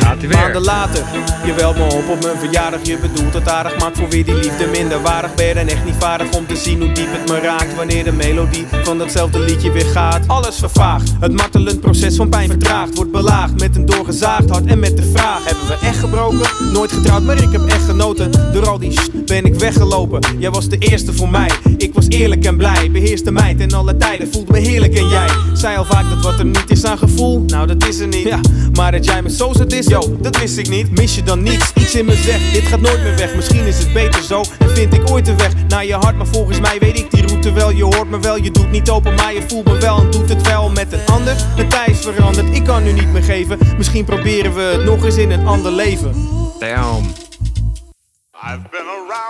Gaat 0.00 0.18
hij 0.18 0.28
weer. 0.28 0.38
Maanden 0.38 0.62
later, 0.62 1.04
je 1.44 1.52
belt 1.52 1.76
me 1.76 1.84
op 1.84 2.08
op 2.08 2.22
mijn 2.22 2.38
verjaardag. 2.38 2.80
Je 2.82 2.98
bedoelt 2.98 3.34
het 3.34 3.48
aardig, 3.48 3.78
maakt 3.78 3.98
voor 3.98 4.08
wie 4.08 4.24
die 4.24 4.34
liefde 4.34 4.66
minder 4.66 5.02
waardig. 5.02 5.34
Ben 5.34 5.46
je 5.46 5.54
dan 5.54 5.66
echt 5.66 5.84
niet 5.84 5.94
vaardig 5.98 6.36
om 6.36 6.46
te 6.46 6.56
zien 6.56 6.80
hoe 6.80 6.92
diep 6.92 7.12
het 7.12 7.30
me 7.30 7.40
raakt. 7.40 7.74
Wanneer 7.74 8.04
de 8.04 8.12
melodie 8.12 8.66
van 8.82 8.98
datzelfde 8.98 9.38
liedje 9.38 9.72
weer 9.72 9.86
gaat. 9.86 10.28
Alles 10.28 10.56
vervaagt, 10.56 11.12
het 11.20 11.32
martelend 11.32 11.80
proces 11.80 12.16
van 12.16 12.28
pijn 12.28 12.48
vertraagt. 12.48 12.94
Wordt 12.94 13.10
belaagd 13.10 13.58
met 13.60 13.76
een 13.76 13.86
doorgezaagd 13.86 14.50
hart 14.50 14.66
en 14.66 14.78
met 14.78 14.96
de 14.96 15.12
vraag: 15.14 15.44
Hebben 15.44 15.66
we 15.66 15.86
echt 15.86 15.98
gebroken? 15.98 16.72
Nooit 16.72 16.92
getrouwd, 16.92 17.22
maar 17.22 17.42
ik 17.42 17.52
heb 17.52 17.66
echt 17.66 17.84
genoten. 17.84 18.52
Door 18.52 18.68
al 18.68 18.78
die 18.78 18.92
sh 18.92 19.08
ben 19.26 19.44
ik 19.44 19.54
weggelopen. 19.54 20.20
Jij 20.38 20.50
was 20.50 20.68
de 20.68 20.78
eerste 20.78 21.12
voor 21.12 21.28
mij. 21.28 21.50
Ik 21.76 21.94
was 21.94 22.08
eerlijk 22.08 22.44
en 22.44 22.56
blij. 22.56 22.90
Beheerste 22.90 23.30
mij 23.30 23.54
ten 23.54 23.72
alle 23.72 23.96
tijden. 24.16 24.32
Voelde 24.34 24.52
me 24.52 24.58
heerlijk 24.58 24.94
en 24.94 25.08
jij 25.08 25.28
zei 25.52 25.76
al 25.76 25.84
vaak 25.84 26.08
dat 26.10 26.22
wat 26.22 26.38
er 26.38 26.44
niet 26.44 26.70
is 26.70 26.84
aan 26.84 26.98
gevoel. 26.98 27.40
Nou, 27.46 27.66
dat 27.66 27.88
is 27.88 27.98
er 27.98 28.06
niet. 28.06 28.28
Ja, 28.28 28.40
maar 28.72 28.92
dat 28.92 29.04
jij 29.04 29.22
me 29.22 29.30
zo 29.30 29.52
zat 29.52 29.72
is, 29.72 29.86
yo, 29.86 30.16
dat 30.20 30.38
wist 30.38 30.58
ik 30.58 30.68
niet. 30.68 30.90
Mis 30.90 31.14
je 31.14 31.22
dan 31.22 31.42
niets? 31.42 31.72
Iets 31.74 31.94
in 31.94 32.04
me 32.04 32.14
zegt, 32.14 32.52
dit 32.52 32.62
gaat 32.62 32.80
nooit 32.80 33.02
meer 33.02 33.16
weg. 33.16 33.34
Misschien 33.34 33.66
is 33.66 33.78
het 33.78 33.92
beter 33.92 34.22
zo. 34.22 34.42
En 34.58 34.70
vind 34.70 34.94
ik 34.94 35.10
ooit 35.10 35.24
de 35.24 35.36
weg 35.36 35.52
naar 35.68 35.86
je 35.86 35.94
hart. 35.94 36.16
Maar 36.16 36.26
volgens 36.26 36.60
mij 36.60 36.78
weet 36.78 36.98
ik 36.98 37.10
die 37.10 37.26
route 37.26 37.52
wel. 37.52 37.70
Je 37.70 37.84
hoort 37.84 38.10
me 38.10 38.20
wel, 38.20 38.36
je 38.36 38.50
doet 38.50 38.70
niet 38.70 38.90
open, 38.90 39.14
maar 39.14 39.34
je 39.34 39.42
voelt 39.48 39.64
me 39.64 39.78
wel. 39.78 39.98
En 39.98 40.10
doet 40.10 40.28
het 40.28 40.46
wel 40.46 40.70
met 40.70 40.92
een 40.92 41.06
ander. 41.06 41.36
De 41.56 41.66
tijd 41.66 41.88
is 41.90 42.00
veranderd, 42.00 42.56
ik 42.56 42.64
kan 42.64 42.82
nu 42.82 42.92
niet 42.92 43.12
meer 43.12 43.22
geven. 43.22 43.58
Misschien 43.76 44.04
proberen 44.04 44.54
we 44.54 44.60
het 44.60 44.84
nog 44.84 45.04
eens 45.04 45.16
in 45.16 45.30
een 45.30 45.46
ander 45.46 45.72
leven. 45.72 46.14
Damn. 46.58 47.12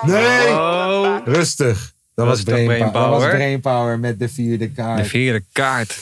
Nee. 0.06 0.48
Oh. 0.48 1.16
Rustig. 1.24 1.93
Dat, 2.14 2.26
Dat 2.26 2.26
was 2.26 2.38
is 2.38 2.44
toch 2.44 2.64
brainpower. 2.64 3.10
Dat 3.10 3.20
was 3.20 3.30
brainpower? 3.30 3.98
met 3.98 4.18
de 4.18 4.28
vierde 4.28 4.70
kaart. 4.70 5.02
De 5.02 5.08
vierde 5.08 5.44
kaart. 5.52 5.98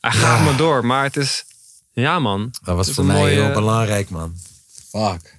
Hij 0.00 0.10
gaat 0.10 0.44
maar 0.44 0.56
door, 0.56 0.84
maar 0.86 1.04
het 1.04 1.16
is... 1.16 1.44
Ja, 1.92 2.18
man. 2.18 2.54
Dat 2.64 2.76
was 2.76 2.90
voor 2.90 3.04
mij 3.04 3.16
mooie- 3.16 3.30
heel 3.42 3.52
belangrijk, 3.52 4.10
man. 4.10 4.34
Fuck. 4.88 5.36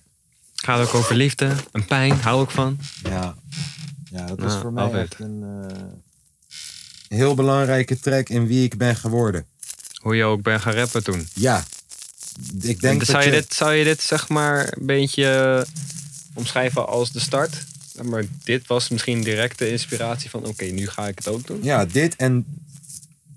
Gaat 0.55 0.87
ook 0.87 0.93
over 0.93 1.15
liefde 1.15 1.51
en 1.71 1.85
pijn. 1.85 2.11
Hou 2.21 2.43
ik 2.43 2.49
van. 2.49 2.79
Ja. 3.03 3.35
Ja, 4.11 4.25
dat 4.25 4.37
is 4.43 4.53
Ja, 4.53 4.59
voor 4.59 4.73
mij 4.73 4.91
echt 4.91 5.19
een 5.19 5.43
eh, 5.69 5.75
heel 7.17 7.35
belangrijke 7.35 7.99
track 7.99 8.29
in 8.29 8.47
wie 8.47 8.63
ik 8.63 8.77
ben 8.77 8.95
geworden. 8.95 9.45
Hoe 10.01 10.15
je 10.15 10.23
ook 10.23 10.41
bent 10.41 10.61
gaan 10.61 10.73
rappen 10.73 11.03
toen. 11.03 11.27
Ja. 11.33 11.63
Ik 12.61 12.73
En 12.75 12.77
denk 12.79 12.99
dat 12.99 13.07
zou, 13.09 13.23
je 13.23 13.29
je... 13.29 13.35
dit, 13.35 13.53
zou 13.53 13.73
je 13.73 13.83
dit 13.83 14.01
zeg 14.01 14.29
maar 14.29 14.73
een 14.77 14.85
beetje 14.85 15.65
omschrijven 16.33 16.87
als 16.87 17.11
de 17.11 17.19
start? 17.19 17.63
Maar 18.03 18.25
dit 18.43 18.67
was 18.67 18.89
misschien 18.89 19.21
direct 19.23 19.57
de 19.57 19.71
inspiratie 19.71 20.29
van... 20.29 20.45
Oké, 20.45 20.65
nu 20.65 20.87
ga 20.87 21.07
ik 21.07 21.17
het 21.17 21.27
ook 21.27 21.47
doen. 21.47 21.59
Ja, 21.63 21.85
dit 21.85 22.15
en 22.15 22.45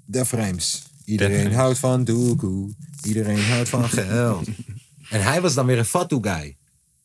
Def 0.04 0.32
Rijms. 0.32 0.82
Iedereen 1.04 1.52
houdt 1.52 1.78
van 1.78 2.04
doekoe. 2.04 2.70
Iedereen 3.02 3.42
houdt 3.44 3.68
van 3.68 3.88
geld. 3.88 4.46
en 5.10 5.22
hij 5.22 5.40
was 5.40 5.54
dan 5.54 5.66
weer 5.66 5.78
een 5.78 5.84
fatu 5.84 6.18
guy. 6.20 6.56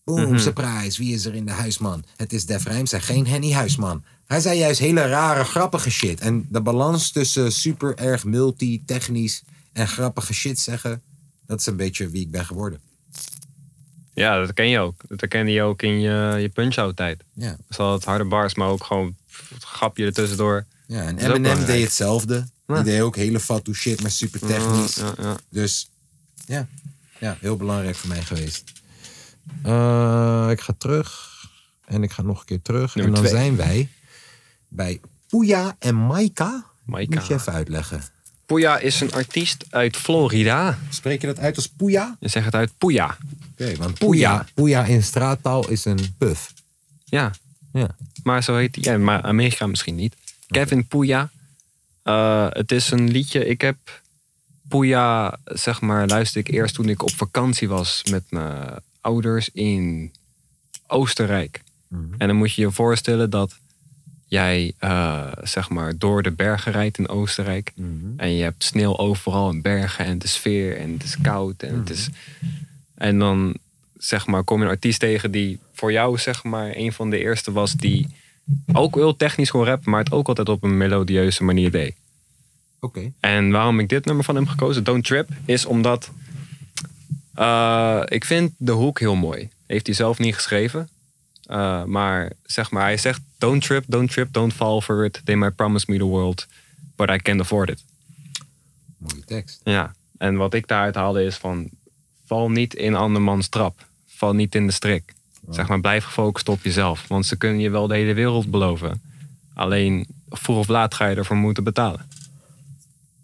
Boom, 0.04 0.22
Mhm. 0.30 0.38
surprise. 0.40 1.02
Wie 1.04 1.14
is 1.14 1.26
er 1.26 1.36
in 1.36 1.46
de 1.46 1.52
huisman? 1.52 2.04
Het 2.18 2.34
is 2.34 2.46
Def 2.46 2.64
Rijms 2.64 2.92
en 2.92 3.02
geen 3.02 3.28
Henny 3.28 3.52
Huisman. 3.52 4.04
Hij 4.26 4.40
zei 4.40 4.58
juist 4.60 4.80
hele 4.80 5.08
rare, 5.08 5.44
grappige 5.44 5.90
shit. 5.90 6.20
En 6.20 6.48
de 6.50 6.62
balans 6.62 7.12
tussen 7.12 7.52
super 7.52 7.96
erg 7.98 8.24
multi-technisch 8.24 9.44
en 9.74 9.88
grappige 9.88 10.34
shit 10.34 10.60
zeggen... 10.60 11.02
dat 11.46 11.60
is 11.60 11.66
een 11.66 11.76
beetje 11.76 12.10
wie 12.10 12.22
ik 12.22 12.32
ben 12.32 12.46
geworden. 12.46 12.80
Ja, 14.18 14.40
dat 14.40 14.54
ken 14.54 14.70
je 14.70 14.80
ook. 14.80 15.02
Dat 15.08 15.20
herkende 15.20 15.52
je 15.52 15.62
ook 15.62 15.82
in 15.82 16.00
je, 16.00 16.36
je 16.40 16.50
punch-out 16.50 16.96
tijd. 16.96 17.24
Ja. 17.34 17.58
Dus 17.68 17.78
het 17.78 18.06
harde 18.06 18.24
bars, 18.24 18.56
maar 18.56 18.68
ook 18.68 18.84
gewoon 18.84 19.16
het 19.54 19.64
grapje 19.64 20.06
ertussendoor. 20.06 20.66
Ja, 20.88 21.02
en 21.02 21.18
Eminem 21.18 21.66
deed 21.66 21.84
hetzelfde. 21.84 22.48
Ja. 22.68 22.76
Die 22.76 22.84
deed 22.84 23.02
ook 23.02 23.16
hele 23.16 23.40
fatu 23.40 23.74
shit, 23.74 24.02
maar 24.02 24.12
super 24.12 24.40
technisch. 24.40 24.96
Ja, 24.96 25.14
ja. 25.18 25.36
Dus 25.50 25.90
ja. 26.46 26.68
ja, 27.20 27.38
heel 27.40 27.58
belangrijk 27.58 27.96
voor 27.96 28.10
mij 28.10 28.22
geweest. 28.22 28.72
Eh, 29.64 30.48
ik 30.52 30.62
ga 30.62 30.74
terug. 30.78 31.36
En 31.86 32.04
ik 32.04 32.12
ga 32.12 32.22
nog 32.22 32.40
een 32.40 32.46
keer 32.46 32.62
terug. 32.62 32.96
Nummer 32.96 33.16
en 33.16 33.22
dan 33.22 33.32
twee. 33.32 33.42
zijn 33.42 33.56
wij 33.56 33.90
bij 34.68 35.00
Puya 35.28 35.76
en 35.80 35.96
Maika. 35.96 36.66
Maika. 36.84 37.16
Moet 37.16 37.28
je 37.28 37.34
even 37.34 37.54
uitleggen. 37.54 38.04
Puya 38.46 38.78
is 38.78 39.02
een 39.02 39.14
artiest 39.14 39.66
uit 39.70 39.98
Florida. 39.98 40.78
Spreek 40.90 41.22
je 41.22 41.28
dat 41.28 41.40
uit 41.40 41.56
als 41.56 41.68
Puya? 41.68 42.18
Je 42.20 42.28
zegt 42.28 42.46
het 42.46 42.56
uit 42.56 42.72
Puya. 42.78 43.18
Oké, 43.60 43.76
want 43.76 43.98
Puya, 43.98 44.46
Puya 44.54 44.86
in 44.86 45.04
straattaal 45.04 45.70
is 45.70 45.86
een 45.86 46.16
puff. 46.18 46.54
Ja. 47.06 47.32
Ja. 47.74 47.96
Maar 48.24 48.44
zo 48.44 48.56
heet 48.56 48.76
hij. 48.76 48.94
Ja, 48.94 49.00
maar 49.00 49.22
Amerika 49.22 49.68
misschien 49.68 49.96
niet. 49.96 50.16
Kevin 50.48 50.88
Puya. 50.88 51.30
Eh, 52.04 52.48
het 52.50 52.72
is 52.72 52.92
een 52.92 53.12
liedje. 53.12 53.46
Ik 53.46 53.62
heb 53.62 53.78
Puya, 54.68 55.38
zeg 55.46 55.82
maar, 55.82 56.08
luisterde 56.08 56.50
ik 56.50 56.56
eerst 56.56 56.76
toen 56.76 56.90
ik 56.90 57.04
op 57.04 57.12
vakantie 57.12 57.68
was 57.68 58.04
met 58.10 58.24
mijn 58.30 58.80
ouders 59.02 59.50
in 59.50 60.12
Oostenrijk. 60.88 61.62
En 62.18 62.28
dan 62.28 62.36
moet 62.36 62.54
je 62.54 62.62
je 62.62 62.72
voorstellen 62.72 63.30
dat 63.30 63.56
jij, 64.28 64.74
eh, 64.78 65.32
zeg 65.44 65.70
maar, 65.70 65.98
door 65.98 66.24
de 66.24 66.32
bergen 66.32 66.72
rijdt 66.72 66.98
in 66.98 67.08
Oostenrijk. 67.08 67.72
En 68.18 68.36
je 68.36 68.44
hebt 68.44 68.64
sneeuw 68.64 68.98
overal 68.98 69.50
en 69.50 69.62
bergen 69.62 70.06
en 70.06 70.20
de 70.20 70.28
sfeer 70.28 70.78
en 70.78 70.92
het 70.92 71.04
is 71.04 71.18
koud 71.22 71.64
en 71.64 71.80
het 71.80 71.90
is... 71.90 72.10
En 72.98 73.20
dan, 73.20 73.58
zeg 73.98 74.28
maar, 74.28 74.44
kom 74.44 74.58
je 74.58 74.64
een 74.64 74.70
artiest 74.70 75.00
tegen 75.00 75.32
die 75.32 75.60
voor 75.74 75.92
jou, 75.92 76.18
zeg 76.18 76.44
maar, 76.44 76.72
een 76.76 76.94
van 76.94 77.10
de 77.10 77.20
eerste 77.20 77.52
was 77.52 77.74
die 77.74 78.08
ook 78.74 78.96
heel 78.96 79.16
technisch 79.16 79.52
kon 79.52 79.64
rappen, 79.64 79.92
maar 79.92 80.04
het 80.04 80.12
ook 80.12 80.28
altijd 80.28 80.50
op 80.50 80.64
een 80.64 80.78
melodieuze 80.78 81.44
manier 81.44 81.72
deed. 81.72 81.96
Oké. 82.80 83.12
En 83.20 83.52
waarom 83.52 83.80
ik 83.80 83.90
dit 83.90 84.06
nummer 84.06 84.24
van 84.24 84.36
hem 84.36 84.48
gekozen, 84.48 84.84
Don't 84.84 85.06
Trip, 85.06 85.30
is 85.46 85.66
omdat 85.66 86.12
eh, 87.38 88.02
ik 88.06 88.26
vind 88.26 88.52
de 88.58 88.72
hoek 88.72 89.00
heel 89.00 89.16
mooi. 89.16 89.50
Heeft 89.66 89.86
hij 89.86 89.96
zelf 89.96 90.20
niet 90.20 90.36
geschreven. 90.36 90.90
Eh, 91.44 91.84
maar 91.84 92.32
zeg 92.46 92.72
maar, 92.72 92.84
hij 92.84 92.98
zegt: 92.98 93.22
Don't 93.38 93.64
trip, 93.64 93.84
don't 93.88 94.12
trip, 94.12 94.34
don't 94.34 94.54
fall 94.54 94.82
for 94.82 95.06
it. 95.06 95.22
They 95.24 95.36
might 95.36 95.56
promise 95.56 95.86
me 95.92 95.98
the 95.98 96.04
world, 96.04 96.48
but 96.96 97.10
I 97.10 97.18
can't 97.18 97.40
afford 97.40 97.70
it. 97.70 97.84
Mooie 98.98 99.24
tekst. 99.26 99.62
Ja, 99.64 99.96
en 100.18 100.36
wat 100.36 100.54
ik 100.54 100.68
daaruit 100.68 100.96
haalde 100.96 101.24
is 101.24 101.36
van... 101.36 101.70
val 102.28 102.52
niet 102.52 102.74
in 102.74 102.96
andermans 102.96 103.48
trap. 103.48 103.86
Val 104.08 104.34
niet 104.34 104.56
in 104.56 104.68
de 104.68 104.74
strik. 104.74 105.16
Zeg 105.50 105.68
maar, 105.68 105.80
blijf 105.80 106.04
gefocust 106.04 106.50
op 106.50 106.64
jezelf. 106.64 107.08
Want 107.08 107.26
ze 107.26 107.38
kunnen 107.38 107.60
je 107.60 107.70
wel 107.70 107.88
de 107.88 107.96
hele 107.96 108.14
wereld 108.14 108.52
beloven. 108.52 109.02
Alleen, 109.54 110.08
vroeg 110.30 110.58
of 110.58 110.68
laat 110.68 110.94
ga 110.94 111.08
je 111.08 111.16
ervoor 111.16 111.36
moeten 111.36 111.64
betalen. 111.64 112.10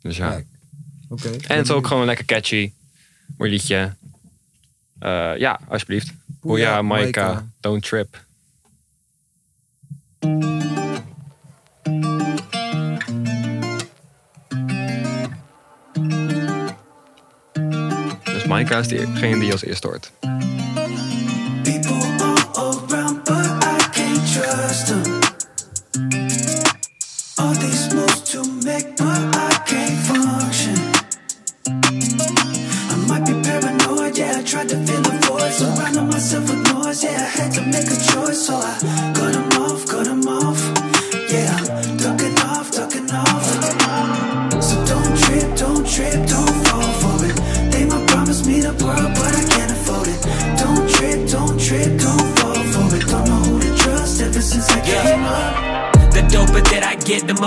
Dus 0.02 0.18
ja. 0.18 0.42
Oké. 1.10 1.30
En 1.30 1.58
het 1.58 1.66
is 1.66 1.72
ook 1.72 1.88
gewoon 1.88 2.06
lekker 2.06 2.26
catchy. 2.26 2.72
Mooi 3.38 3.52
liedje. 3.52 3.96
Eh, 5.00 5.38
ja, 5.38 5.60
alsjeblieft. 5.68 6.14
Maika, 6.42 6.82
Maika. 6.82 7.48
Don't 7.60 7.84
Trip. 7.84 8.22
Is 18.60 18.88
degene 18.88 19.40
die 19.40 19.52
als 19.52 19.66
eerste 19.66 19.88
hoort. 19.88 20.12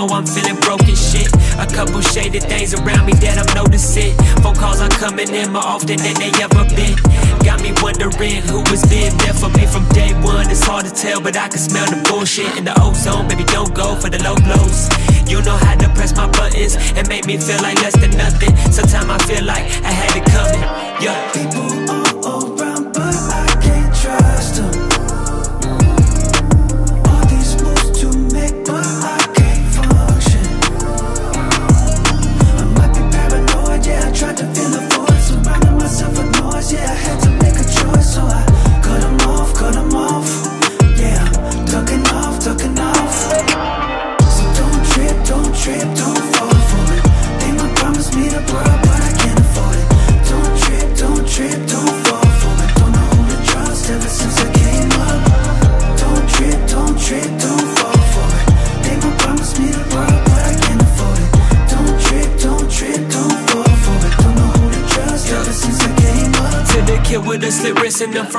I'm 0.05 0.25
feeling 0.25 0.59
broken 0.61 0.93
shit. 0.93 1.33
A 1.57 1.65
couple 1.65 2.01
shaded 2.01 2.43
things 2.43 2.73
around 2.73 3.07
me 3.07 3.13
that 3.25 3.41
I'm 3.41 3.49
noticing. 3.57 4.13
Phone 4.45 4.53
calls 4.53 4.79
are 4.79 4.89
coming 4.89 5.33
in 5.33 5.51
more 5.51 5.65
often 5.65 5.97
than 5.97 6.13
they 6.21 6.29
ever 6.37 6.63
been. 6.69 6.93
Got 7.41 7.63
me 7.65 7.73
wondering 7.81 8.45
who 8.45 8.61
was 8.69 8.85
been 8.85 9.17
there 9.17 9.33
for 9.33 9.49
me 9.57 9.65
from 9.65 9.89
day 9.89 10.13
one. 10.21 10.49
It's 10.51 10.63
hard 10.63 10.85
to 10.85 10.93
tell, 10.93 11.19
but 11.19 11.35
I 11.35 11.47
can 11.49 11.57
smell 11.57 11.87
the 11.89 11.97
bullshit 12.09 12.55
in 12.57 12.65
the 12.65 12.77
ozone. 12.79 13.27
Baby, 13.27 13.45
don't 13.45 13.73
go 13.73 13.95
for 13.95 14.09
the 14.09 14.21
low 14.21 14.35
blows. 14.37 14.85
You 15.25 15.41
know 15.41 15.57
how 15.57 15.73
to 15.73 15.89
press 15.97 16.15
my 16.15 16.29
buttons 16.29 16.77
and 16.93 17.09
make 17.09 17.25
me 17.25 17.37
feel 17.37 17.61
like 17.63 17.81
less 17.81 17.97
than 17.97 18.11
nothing. 18.11 18.55
Sometimes 18.69 19.09
I 19.09 19.17
feel 19.25 19.43
like 19.45 19.65
I 19.81 19.91
had 19.91 20.13
it 20.13 20.25
coming. 20.29 20.61
Yeah. 21.01 21.17
People 21.33 22.06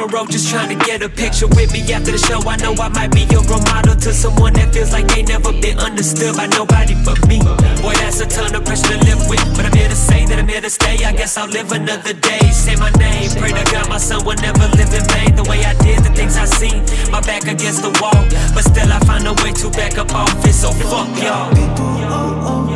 just 0.09 0.49
trying 0.49 0.69
to 0.69 0.85
get 0.87 1.03
a 1.03 1.09
picture 1.09 1.47
with 1.49 1.73
me 1.73 1.81
after 1.93 2.13
the 2.13 2.19
show. 2.19 2.41
I 2.49 2.57
know 2.57 2.73
I 2.81 2.89
might 2.89 3.13
be 3.13 3.29
your 3.29 3.43
role 3.45 3.61
model 3.69 3.95
to 3.95 4.13
someone 4.13 4.55
that 4.55 4.73
feels 4.73 4.93
like 4.93 5.07
they 5.09 5.23
never 5.23 5.53
been 5.53 5.79
understood 5.79 6.37
by 6.37 6.47
nobody 6.47 6.95
but 7.05 7.21
me. 7.29 7.39
Boy, 7.83 7.95
that's 8.01 8.21
a 8.21 8.27
ton 8.27 8.55
of 8.55 8.65
pressure 8.65 8.97
to 8.97 8.99
live 9.05 9.21
with, 9.29 9.45
but 9.57 9.67
I'm 9.67 9.73
here 9.77 9.89
to 9.89 9.97
say 9.97 10.25
that 10.27 10.39
I'm 10.39 10.49
here 10.49 10.61
to 10.61 10.71
stay. 10.71 11.05
I 11.05 11.13
guess 11.13 11.37
I'll 11.37 11.49
live 11.49 11.73
another 11.73 12.15
day. 12.15 12.41
Say 12.51 12.77
my 12.77 12.91
name, 12.97 13.31
pray 13.37 13.53
to 13.53 13.65
God 13.71 13.89
my 13.89 13.99
son 13.99 14.25
will 14.25 14.41
never 14.41 14.67
live 14.77 14.93
in 14.93 15.05
vain. 15.13 15.37
The 15.37 15.45
way 15.45 15.65
I 15.65 15.75
did 15.85 16.01
the 16.05 16.13
things 16.15 16.37
I 16.37 16.47
seen, 16.47 16.85
my 17.11 17.21
back 17.21 17.45
against 17.45 17.83
the 17.83 17.93
wall, 18.01 18.23
but 18.55 18.65
still 18.65 18.91
I 18.93 18.99
find 19.01 19.27
a 19.27 19.35
way 19.45 19.53
to 19.61 19.71
back 19.71 19.99
up 19.99 20.13
off 20.15 20.45
it. 20.45 20.55
So 20.55 20.73
fuck 20.73 21.09
y'all. 21.23 21.39
around, 21.39 21.55
but 21.55 21.81
oh, 21.81 22.43
oh, 22.47 22.68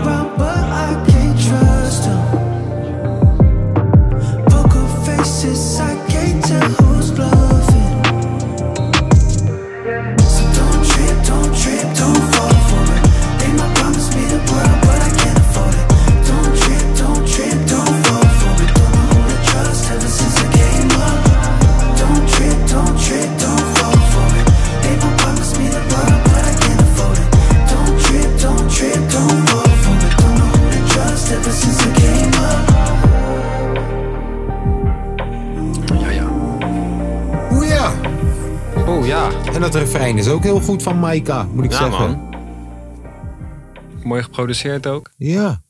refrein 40.02 40.26
is 40.26 40.32
ook 40.32 40.42
heel 40.42 40.60
goed 40.60 40.82
van 40.82 40.98
Maika, 40.98 41.42
moet 41.42 41.64
ik 41.64 41.70
Ja, 41.70 41.76
zeggen. 41.78 42.10
man. 42.18 42.30
Mooi 44.04 44.22
geproduceerd 44.22 44.86
ook. 44.86 45.10
Ja. 45.16 45.62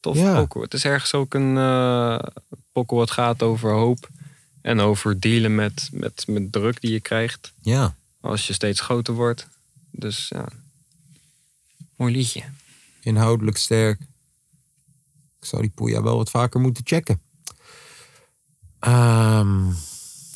Tof 0.00 0.16
Ja. 0.16 0.34
pokoe. 0.34 0.62
Het 0.62 0.74
is 0.74 0.84
ergens 0.84 1.14
ook 1.14 1.34
een 1.34 1.56
eh 1.56 2.18
pokoe 2.72 2.98
wat 2.98 3.10
gaat 3.10 3.42
over 3.42 3.70
hoop. 3.72 4.08
En 4.62 4.80
over 4.80 5.20
dealen 5.20 5.54
met, 5.54 5.88
met, 5.92 6.24
met 6.26 6.52
druk 6.52 6.80
die 6.80 6.92
je 6.92 7.00
krijgt. 7.00 7.52
Ja. 7.60 7.94
Als 8.20 8.46
je 8.46 8.52
steeds 8.52 8.80
groter 8.80 9.14
wordt. 9.14 9.48
Dus 9.90 10.28
ja. 10.28 10.48
Mooi 11.96 12.12
liedje. 12.12 12.42
Inhoudelijk 13.00 13.56
sterk. 13.56 14.00
Ik 15.40 15.46
zou 15.48 15.62
die 15.62 15.70
Poeja 15.74 16.02
wel 16.02 16.16
wat 16.16 16.30
vaker 16.30 16.60
moeten 16.60 16.82
checken. 16.86 17.20
Ehm 18.78 19.70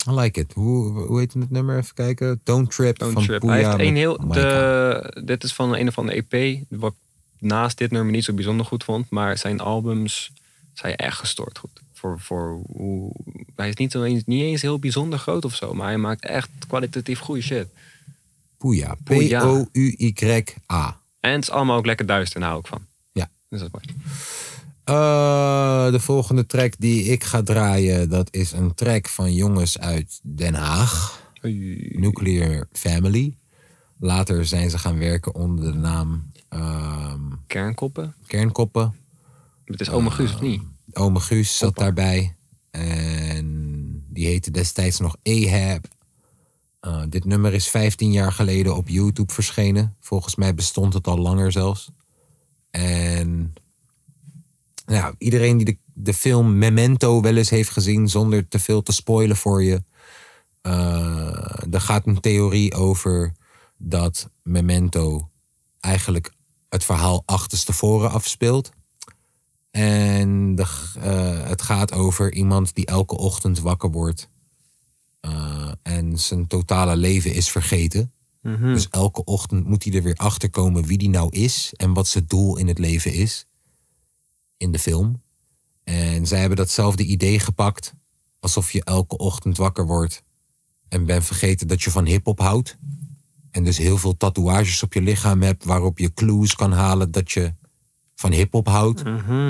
I 0.07 0.11
like 0.11 0.41
it. 0.41 0.53
Hoe, 0.53 1.07
hoe 1.07 1.19
heet 1.19 1.33
het 1.33 1.51
nummer? 1.51 1.79
Even 1.79 1.95
kijken. 1.95 2.41
Don't 2.45 2.71
Trip 2.71 2.99
Don't 2.99 3.13
van 3.13 3.25
Trip. 3.25 3.43
Hij 3.43 3.65
heeft 3.65 3.79
een 3.79 3.97
heel. 3.97 4.29
De, 4.29 5.23
dit 5.25 5.45
is 5.45 5.53
van 5.53 5.77
een 5.77 5.89
of 5.89 5.99
andere 5.99 6.25
EP. 6.29 6.65
Wat 6.69 6.95
naast 7.39 7.79
dit 7.79 7.91
nummer 7.91 8.13
niet 8.13 8.25
zo 8.25 8.33
bijzonder 8.33 8.67
goed 8.67 8.85
vond. 8.85 9.11
Maar 9.11 9.39
zijn 9.39 9.61
albums 9.61 10.33
zijn 10.75 10.97
echt 10.97 11.19
gestoord 11.19 11.59
goed. 11.59 11.81
Voor, 11.93 12.21
voor 12.21 12.61
hoe, 12.67 13.13
hij 13.57 13.69
is 13.69 13.75
niet, 13.75 13.95
eens, 13.95 14.25
niet 14.25 14.43
eens 14.43 14.63
heel 14.63 14.79
bijzonder 14.79 15.19
groot 15.19 15.45
of 15.45 15.55
zo. 15.55 15.75
Maar 15.75 15.87
hij 15.87 15.99
maakt 15.99 16.25
echt 16.25 16.49
kwalitatief 16.69 17.19
goede 17.19 17.43
shit. 17.43 17.67
Poeja. 18.57 18.97
P-O-U-Y-A. 19.05 20.99
En 21.21 21.33
het 21.33 21.43
is 21.43 21.51
allemaal 21.51 21.77
ook 21.77 21.87
lekker 21.87 22.07
duister. 22.07 22.41
Daar 22.41 22.49
hou 22.49 22.61
ik 22.61 22.67
van. 22.67 22.87
Ja. 23.13 23.31
Dus 23.49 23.61
dat 23.61 23.69
is 23.69 23.75
mooi. 23.75 23.99
Eh, 24.87 25.91
de 25.91 26.01
volgende 26.01 26.47
track 26.47 26.75
die 26.79 27.05
ik 27.05 27.25
ga 27.25 27.43
draaien, 27.43 28.09
dat 28.09 28.29
is 28.31 28.53
een 28.53 28.75
track 28.75 29.09
van 29.09 29.35
jongens 29.35 29.79
uit 29.79 30.21
Den 30.23 30.55
Haag. 30.55 31.25
Nuclear 31.89 32.69
Family. 32.73 33.37
Later 33.99 34.47
zijn 34.47 34.71
ze 34.71 34.79
gaan 34.79 34.99
werken 34.99 35.35
onder 35.35 35.73
de 35.73 35.79
naam 35.79 36.31
ehm, 36.49 37.21
Kernkoppen. 37.47 38.15
Kernkoppen. 38.27 38.95
Het 39.65 39.81
is 39.81 39.91
Ome 39.91 40.11
Guus, 40.11 40.35
of 40.35 40.41
niet? 40.41 40.63
Ome 40.93 41.21
Guus 41.21 41.59
zat 41.59 41.77
daarbij. 41.77 42.37
En 42.71 44.05
die 44.09 44.27
heette 44.27 44.51
destijds 44.51 44.99
nog 44.99 45.17
Ahab. 45.23 45.89
Eh, 46.81 47.03
dit 47.09 47.25
nummer 47.25 47.55
is 47.55 47.69
15 47.69 48.13
jaar 48.13 48.33
geleden 48.33 48.77
op 48.77 48.89
YouTube 48.89 49.33
verschenen. 49.33 49.97
Volgens 50.01 50.37
mij 50.37 50.55
bestond 50.55 50.95
het 50.95 51.07
al 51.07 51.19
langer 51.19 51.53
zelfs. 51.53 51.91
En 52.71 53.55
nou 54.87 54.99
ja, 55.01 55.15
iedereen 55.19 55.57
die 55.57 55.67
de, 55.67 55.79
de 55.95 56.15
film 56.15 56.59
Memento 56.59 57.21
wel 57.21 57.37
eens 57.37 57.51
heeft 57.51 57.71
gezien, 57.71 58.09
zonder 58.09 58.49
te 58.49 58.59
veel 58.59 58.83
te 58.83 58.93
spoilen 58.93 59.37
voor 59.37 59.63
je. 59.63 59.83
eh, 60.63 61.73
er 61.75 61.81
gaat 61.81 62.07
een 62.07 62.21
theorie 62.21 62.75
over 62.75 63.33
dat 63.77 64.31
Memento 64.43 65.31
eigenlijk 65.81 66.33
het 66.69 66.85
verhaal 66.85 67.23
achterstevoren 67.27 68.11
afspeelt. 68.11 68.71
En 69.71 70.55
de, 70.55 70.67
eh, 71.01 71.49
het 71.49 71.63
gaat 71.63 71.93
over 71.93 72.33
iemand 72.33 72.75
die 72.75 72.87
elke 72.87 73.17
ochtend 73.17 73.59
wakker 73.61 73.91
wordt. 73.91 74.29
eh, 75.21 75.71
en 75.83 76.19
zijn 76.19 76.47
totale 76.47 76.97
leven 76.97 77.33
is 77.35 77.51
vergeten. 77.51 78.13
Mhm. 78.43 78.73
Dus 78.75 78.89
elke 78.89 79.25
ochtend 79.25 79.67
moet 79.67 79.85
hij 79.85 79.93
er 79.93 80.03
weer 80.03 80.15
achter 80.17 80.51
komen 80.51 80.85
wie 80.85 80.99
die 80.99 81.09
nou 81.09 81.29
is 81.31 81.73
en 81.77 81.93
wat 81.95 82.07
zijn 82.09 82.25
doel 82.27 82.57
in 82.57 82.69
het 82.69 82.79
leven 82.79 83.13
is. 83.13 83.47
In 84.57 84.73
de 84.73 84.79
film. 84.79 85.23
En 85.85 86.27
zij 86.27 86.39
hebben 86.39 86.57
datzelfde 86.57 87.05
idee 87.05 87.39
gepakt. 87.39 87.95
Alsof 88.41 88.73
je 88.73 88.85
elke 88.85 89.17
ochtend 89.17 89.57
wakker 89.57 89.87
wordt 89.87 90.23
en 90.89 91.07
bent 91.07 91.25
vergeten 91.25 91.67
dat 91.67 91.83
je 91.83 91.91
van 91.91 92.05
hip-hop 92.05 92.39
houdt. 92.39 92.77
En 93.51 93.65
dus 93.65 93.79
heel 93.79 93.99
veel 93.99 94.17
tatoeages 94.17 94.83
op 94.83 94.93
je 94.93 95.01
lichaam 95.01 95.43
hebt 95.43 95.65
waarop 95.65 95.99
je 95.99 96.15
clues 96.15 96.55
kan 96.55 96.73
halen 96.73 97.11
dat 97.11 97.33
je 97.33 97.55
van 98.15 98.33
hip-hop 98.33 98.69
houdt. 98.69 99.05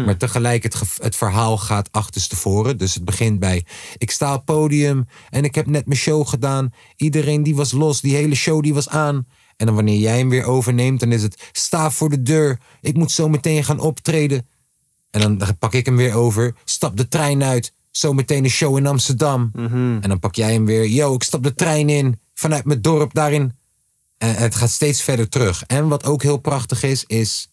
Maar 0.05 0.17
tegelijk 0.17 0.63
het, 0.63 0.81
het 1.03 1.17
verhaal 1.17 1.59
gaat 1.59 1.93
achterstevoren. 1.93 2.79
Dus 2.79 2.95
het 2.95 3.05
begint 3.05 3.39
bij: 3.39 3.65
ik 3.97 4.11
sta 4.11 4.35
op 4.35 4.45
podium 4.45 5.07
en 5.31 5.45
ik 5.45 5.55
heb 5.55 5.67
net 5.67 5.87
mijn 5.87 5.99
show 5.99 6.27
gedaan. 6.27 6.73
Iedereen 6.97 7.43
die 7.43 7.57
was 7.57 7.73
los, 7.73 8.01
die 8.01 8.15
hele 8.15 8.35
show 8.35 8.63
die 8.63 8.75
was 8.75 8.89
aan. 8.89 9.27
En 9.57 9.67
dan 9.67 9.75
wanneer 9.75 9.99
jij 9.99 10.19
hem 10.19 10.29
weer 10.29 10.45
overneemt, 10.45 11.01
dan 11.01 11.13
is 11.13 11.23
het: 11.23 11.49
sta 11.53 11.91
voor 11.91 12.09
de 12.11 12.23
deur. 12.23 12.61
Ik 12.81 12.97
moet 12.97 13.11
zo 13.11 13.29
meteen 13.29 13.65
gaan 13.65 13.81
optreden. 13.81 14.47
En 15.11 15.21
dan 15.21 15.39
dan 15.39 15.59
pak 15.59 15.73
ik 15.75 15.87
hem 15.87 15.97
weer 15.97 16.15
over. 16.15 16.55
Stap 16.65 16.97
de 16.97 17.09
trein 17.09 17.43
uit. 17.43 17.73
Zometeen 17.91 18.45
een 18.45 18.51
show 18.51 18.77
in 18.77 18.87
Amsterdam. 18.87 19.51
En 20.03 20.09
dan 20.09 20.19
pak 20.19 20.35
jij 20.35 20.53
hem 20.53 20.67
weer. 20.67 20.87
Yo, 20.87 21.15
ik 21.15 21.23
stap 21.23 21.43
de 21.43 21.55
trein 21.55 21.89
in. 21.89 22.19
Vanuit 22.35 22.65
mijn 22.65 22.83
dorp 22.83 23.15
daarin. 23.15 23.53
En 24.19 24.35
het 24.35 24.55
gaat 24.55 24.71
steeds 24.71 25.03
verder 25.03 25.29
terug. 25.29 25.63
En 25.63 25.89
wat 25.89 26.05
ook 26.05 26.23
heel 26.23 26.37
prachtig 26.37 26.83
is, 26.83 27.05
is 27.05 27.49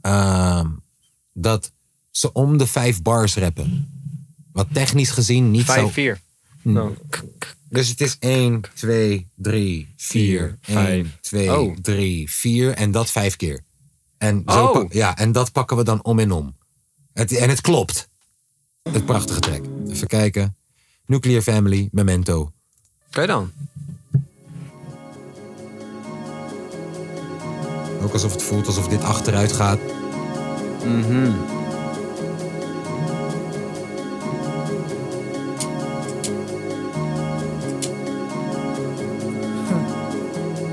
ehm, 0.00 0.66
dat 1.32 1.72
ze 2.10 2.32
om 2.32 2.58
de 2.58 2.66
vijf 2.66 3.02
bars 3.02 3.34
rappen. 3.36 3.92
Wat 4.52 4.66
technisch 4.72 5.10
gezien 5.10 5.50
niet 5.50 5.64
Vijf, 5.64 5.80
zo... 5.80 5.88
vier. 5.88 6.20
Hm. 6.62 6.74
Zo. 6.74 6.96
Dus 7.68 7.88
het 7.88 8.00
is 8.00 8.16
1, 8.18 8.60
2, 8.74 9.26
3, 9.34 9.88
4, 9.96 10.58
Vier, 10.60 10.76
1, 10.76 10.84
vijf. 10.84 11.18
2, 11.20 11.58
Oh. 11.58 11.76
3, 11.82 12.30
4 12.30 12.74
en 12.74 12.90
dat 12.90 13.10
vijf 13.10 13.36
keer. 13.36 13.60
En, 14.18 14.42
zo 14.46 14.66
Oh. 14.66 14.90
ja, 14.92 15.16
en 15.16 15.32
dat 15.32 15.52
pakken 15.52 15.76
we 15.76 15.82
dan 15.84 16.04
om 16.04 16.18
en 16.18 16.32
om. 16.32 16.56
Het, 17.12 17.36
en 17.36 17.48
het 17.48 17.60
klopt. 17.60 18.08
Het 18.82 19.04
prachtige 19.06 19.40
track. 19.40 19.60
Even 19.88 20.06
kijken. 20.06 20.56
Nuclear 21.06 21.42
Family, 21.42 21.88
Memento. 21.92 22.52
Kijk 23.10 23.26
dan. 23.26 23.50
Ook 28.02 28.12
alsof 28.12 28.32
het 28.32 28.42
voelt 28.42 28.66
alsof 28.66 28.88
dit 28.88 29.04
achteruit 29.04 29.52
gaat. 29.52 29.78
Mhm. 30.84 31.32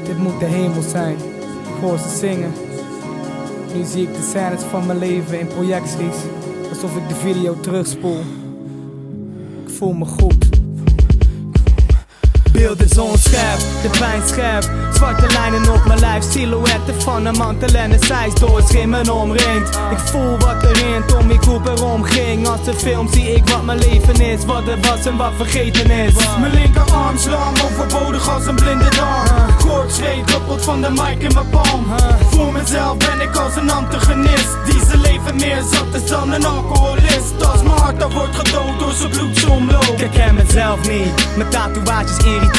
Dit 0.06 0.18
moet 0.18 0.40
de 0.40 0.46
hemel 0.46 0.82
zijn. 0.82 1.18
Ik 1.18 1.82
hoor 1.82 1.98
ze 1.98 2.18
zingen. 2.18 2.54
Nu 3.76 3.84
zie 3.84 4.02
ik 4.08 4.14
de 4.14 4.22
scènes 4.22 4.62
van 4.62 4.86
mijn 4.86 4.98
leven 4.98 5.40
in 5.40 5.48
projecties. 5.48 6.18
Alsof 6.70 6.96
ik 6.96 7.08
de 7.08 7.16
video 7.16 7.60
terugspoel. 7.60 8.20
Ik 9.66 9.70
voel 9.70 9.94
me 9.94 10.06
goed. 10.06 10.55
Beeld 12.66 12.92
is 12.92 12.98
onscherp, 12.98 13.60
de 13.82 13.90
pijn 14.00 14.22
scherp. 14.28 14.70
Zwarte 14.94 15.28
lijnen 15.34 15.74
op 15.74 15.86
mijn 15.86 16.00
lijf, 16.00 16.24
silhouetten 16.30 17.02
van 17.02 17.26
een 17.26 17.38
mantel 17.38 17.74
en 17.74 17.92
een 17.92 18.04
zijs 18.04 18.34
doorschimmen 18.34 19.10
omringt. 19.10 19.80
Ik 19.92 20.00
voel 20.00 20.38
wat 20.38 20.64
er 20.64 20.78
in 20.78 21.06
Tommy 21.06 21.38
Cooper 21.38 21.84
omging. 21.84 22.48
Als 22.48 22.64
de 22.64 22.74
film 22.74 23.08
zie 23.12 23.34
ik 23.34 23.50
wat 23.50 23.64
mijn 23.64 23.78
leven 23.78 24.22
is, 24.22 24.46
wat 24.46 24.68
er 24.68 24.80
was 24.80 25.06
en 25.06 25.18
wat 25.18 25.32
vergeten 25.38 25.90
is. 25.90 26.14
Mijn 26.40 26.54
linkerarm 26.54 27.18
slang 27.18 27.62
overbodig 27.64 28.30
als 28.30 28.46
een 28.46 28.56
blinde 28.56 28.90
darm. 28.90 29.56
Kort 29.58 29.92
zweet 29.92 30.28
druppelt 30.28 30.64
van 30.64 30.82
de 30.82 30.90
mic 30.90 31.22
in 31.22 31.34
mijn 31.34 31.50
palm. 31.50 31.86
Voor 32.32 32.52
mezelf 32.52 32.98
ben 32.98 33.22
ik 33.22 33.36
als 33.36 33.56
een 33.56 33.72
antagonist. 33.72 34.58
Die 34.66 34.86
zijn 34.86 35.02
leven 35.02 35.36
meer 35.36 35.62
zat 35.72 36.02
is 36.02 36.10
dan 36.10 36.34
een 36.34 36.46
alcoholist. 36.46 37.46
Als 37.52 37.64
mijn 37.64 37.78
hart 37.78 38.00
dan 38.00 38.12
wordt 38.12 38.36
gedood 38.36 38.80
door 38.80 38.92
zijn 38.92 39.10
bloedsomloop. 39.10 39.84
ik 39.84 40.00
herken 40.00 40.36
mezelf 40.36 40.90
niet. 40.90 41.38
Mijn 41.38 41.50
tatoeages 41.50 42.18
irriteren. 42.18 42.55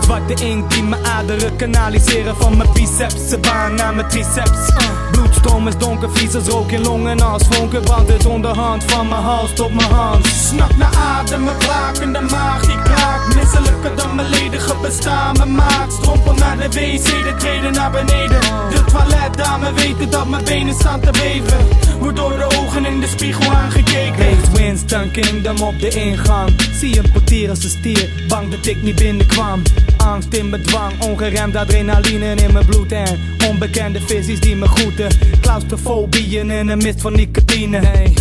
Zwarte 0.00 0.44
inkt 0.44 0.72
die 0.74 0.82
mijn 0.82 1.06
aderen 1.06 1.56
kanaliseren. 1.56 2.36
Van 2.36 2.56
mijn 2.56 2.68
biceps, 2.72 3.40
baan 3.40 3.74
naar 3.74 3.94
mijn 3.94 4.08
triceps. 4.08 4.72
Bloedstroom 5.16 5.68
is 5.68 5.76
donker, 5.76 6.10
vies 6.10 6.34
als 6.34 6.46
rook 6.46 6.70
in 6.70 6.82
longen. 6.82 7.20
Als 7.20 7.42
vonken 7.50 7.82
brandt 7.82 8.12
het 8.12 8.26
onderhand 8.26 8.84
van 8.84 9.08
mijn 9.08 9.22
hals 9.22 9.52
tot 9.54 9.74
mijn 9.74 9.90
hand. 9.90 10.26
Snak 10.26 10.76
naar 10.76 10.94
adem, 10.94 11.44
mijn 11.44 11.56
blakende 11.56 12.20
maag 12.20 12.66
die 12.66 12.82
kraakt 12.82 13.34
Misselijker 13.34 13.96
dan 13.96 14.14
mijn 14.14 14.28
ledige 14.28 14.74
bestaan 14.82 15.36
Mijn 15.36 15.54
maat 15.54 15.92
strompel 15.92 16.34
naar 16.34 16.56
de 16.56 16.68
wc, 16.68 17.04
de 17.04 17.34
treden 17.38 17.72
naar 17.72 17.90
beneden 17.90 18.40
De 18.70 18.84
toiletdame 18.84 19.72
weten 19.72 20.10
dat 20.10 20.28
mijn 20.28 20.44
benen 20.44 20.74
staan 20.74 21.00
te 21.00 21.10
beven 21.10 21.58
Wordt 21.98 22.16
door 22.16 22.36
de 22.36 22.44
ogen 22.58 22.84
in 22.84 23.00
de 23.00 23.06
spiegel 23.06 23.52
aangekeken 23.52 24.24
Heeft 24.24 24.52
Winston 24.52 25.10
Kingdom 25.10 25.62
op 25.62 25.80
de 25.80 25.88
ingang. 25.88 26.50
Zie 26.72 26.98
een 26.98 27.10
portier 27.12 27.50
als 27.50 27.64
een 27.64 27.70
stier, 27.70 28.10
bang 28.28 28.50
dat 28.50 28.66
ik 28.66 28.82
niet 28.82 28.96
binnenkwam. 28.96 29.62
Angst 30.06 30.34
in 30.34 30.50
bedwang, 30.50 31.00
ongeremd 31.00 31.56
adrenaline 31.56 32.34
in 32.34 32.52
mijn 32.52 32.66
bloed 32.66 32.92
en 32.92 33.20
onbekende 33.48 34.00
visies 34.00 34.40
die 34.40 34.56
me 34.56 34.68
groeten. 34.68 35.08
Claustrofobieën 35.40 36.50
in 36.50 36.68
een 36.68 36.78
mist 36.78 37.00
van 37.00 37.12
nicotine. 37.12 37.78
Hey. 37.78 38.12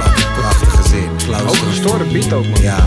Fucking 0.00 0.32
prachtige 0.34 0.88
zin. 0.88 1.10
Klaus. 1.26 1.42
Ook 1.42 1.56
gestoorde 1.56 2.04
beat 2.04 2.32
ook, 2.32 2.46
man. 2.46 2.62
Ja. 2.62 2.86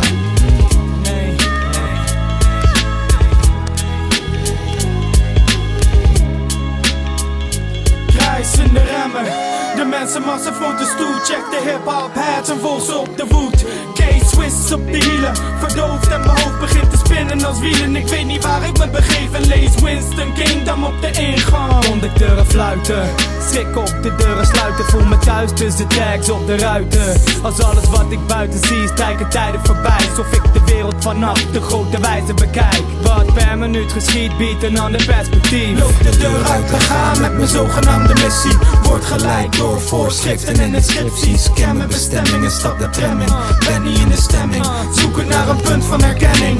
Krijzende 8.07 8.80
remmen 8.80 9.54
De 9.76 9.86
mensenmassa 9.86 10.53
voelt 10.53 10.78
de 10.78 10.86
stoel 10.86 11.13
Check 11.23 11.43
de 11.51 11.69
hip-hop 11.69 12.11
hats 12.13 12.49
en 12.49 12.59
ze 12.82 12.97
op 12.97 13.17
de 13.17 13.26
voet 13.30 13.65
K-Swiss 13.93 14.71
op 14.71 14.91
de 14.91 14.97
hielen 14.97 15.36
Verdoofd 15.59 16.07
en 16.07 16.19
mijn 16.19 16.39
hoofd 16.39 16.59
begint 16.59 16.91
te 16.91 16.97
spinnen 16.97 17.45
als 17.45 17.59
wielen 17.59 17.95
Ik 17.95 18.07
weet 18.07 18.26
niet 18.26 18.43
waar 18.43 18.67
ik 18.67 18.78
me 18.78 18.89
begeven 18.89 19.47
Lees 19.47 19.76
Winston 19.82 20.34
Kingdom 20.34 20.84
op 20.84 21.01
de 21.01 21.11
ingang 21.11 21.86
Conducteuren 21.86 22.45
fluiten, 22.45 23.09
schrik 23.49 23.78
op 23.78 23.93
de 24.01 24.15
deuren 24.15 24.45
sluiten. 24.45 24.86
Voel 24.86 25.05
me 25.05 25.17
thuis 25.17 25.51
tussen 25.53 25.88
tags 25.88 26.30
op 26.30 26.47
de 26.47 26.57
ruiten. 26.57 27.21
Als 27.43 27.61
alles 27.63 27.89
wat 27.89 28.05
ik 28.11 28.28
buiten 28.28 28.59
zie, 28.67 28.88
strijken 28.88 29.30
tijden 29.30 29.59
voorbij. 29.63 30.07
Alsof 30.09 30.32
ik 30.34 30.53
de 30.53 30.61
wereld 30.65 30.95
vanaf 30.99 31.45
de 31.51 31.61
grote 31.61 31.99
wijze 32.01 32.34
bekijk. 32.34 32.82
Wat 33.01 33.34
per 33.34 33.57
minuut 33.57 33.91
geschiet, 33.91 34.38
biedt 34.38 34.63
een 34.63 34.80
ander 34.80 35.05
perspectief. 35.05 35.80
Loop 35.80 36.03
de 36.03 36.17
deur 36.17 36.43
uit 36.43 36.67
te 36.67 36.80
gaan 36.80 37.21
met 37.21 37.34
mijn 37.34 37.47
zogenaamde 37.47 38.13
missie 38.13 38.57
Word 38.84 39.05
geleid 39.05 39.61
door 39.66 39.82
voorschriften 39.82 40.59
en 40.59 40.74
inscripties. 40.74 41.49
Ken 41.53 41.78
mijn 41.78 41.88
bestemming 41.88 42.43
en 42.43 42.51
stap 42.51 42.80
de 42.80 42.89
tram 42.89 43.22
in. 43.22 43.28
Ben 43.68 43.84
niet 43.84 43.99
in 43.99 44.09
de 44.09 44.22
stemming. 44.22 44.66
Zoeken 44.91 45.28
naar 45.28 45.49
een 45.49 45.61
punt 45.61 45.86
van 45.86 46.01
herkenning 46.01 46.59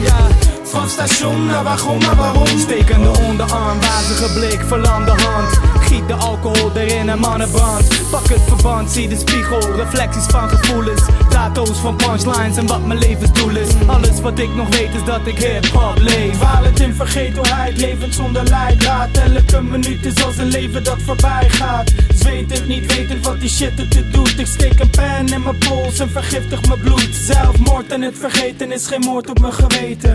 Van 0.64 0.89
station 0.89 1.45
naar 1.45 1.64
wagon 1.64 1.99
naar 1.99 2.16
waarom? 2.16 2.47
Stekende 2.47 3.10
onderarm, 3.10 3.80
wazige 3.80 4.34
blik, 4.34 4.62
verlamde 4.68 5.12
hand. 5.12 5.74
Giet 5.86 6.07
de 6.07 6.13
alcohol 6.13 6.71
erin 6.75 7.09
en 7.09 7.19
mannenbrand. 7.19 7.88
Pak 8.11 8.27
het 8.27 8.41
verband, 8.47 8.91
zie 8.91 9.07
de 9.07 9.17
spiegel, 9.17 9.75
reflecties 9.75 10.25
van 10.25 10.49
gevoelens. 10.49 11.01
Dato's 11.29 11.77
van 11.77 11.95
punchlines 11.95 12.57
en 12.57 12.67
wat 12.67 12.86
mijn 12.86 12.99
levensdoel 12.99 13.55
is. 13.55 13.69
Alles 13.88 14.21
wat 14.21 14.39
ik 14.39 14.55
nog 14.55 14.67
weet 14.77 14.93
is 14.93 15.03
dat 15.03 15.27
ik 15.27 15.38
hip-hop 15.38 15.97
leef. 15.97 16.38
Falend 16.38 16.79
in 16.79 16.93
vergetelheid, 16.93 17.77
levend 17.77 18.15
zonder 18.15 18.43
leidraad 18.43 19.09
Elke 19.17 19.61
minuut 19.61 20.05
is 20.05 20.23
als 20.23 20.38
een 20.38 20.47
leven 20.47 20.83
dat 20.83 21.01
voorbij 21.01 21.49
gaat 21.49 21.93
Zweet 22.15 22.51
het 22.51 22.67
niet 22.67 22.95
wetend 22.95 23.25
wat 23.25 23.39
die 23.39 23.49
shit 23.49 23.77
het 23.77 24.13
doet 24.13 24.39
Ik 24.39 24.45
steek 24.45 24.79
een 24.79 24.89
pen 24.89 25.27
in 25.27 25.43
mijn 25.43 25.57
pols 25.57 25.99
en 25.99 26.09
vergiftig 26.09 26.67
mijn 26.67 26.79
bloed 26.79 27.09
Zelfmoord 27.11 27.91
en 27.91 28.01
het 28.01 28.17
vergeten 28.17 28.71
is 28.71 28.88
geen 28.88 28.99
moord 28.99 29.29
op 29.29 29.39
mijn 29.39 29.53
geweten 29.53 30.13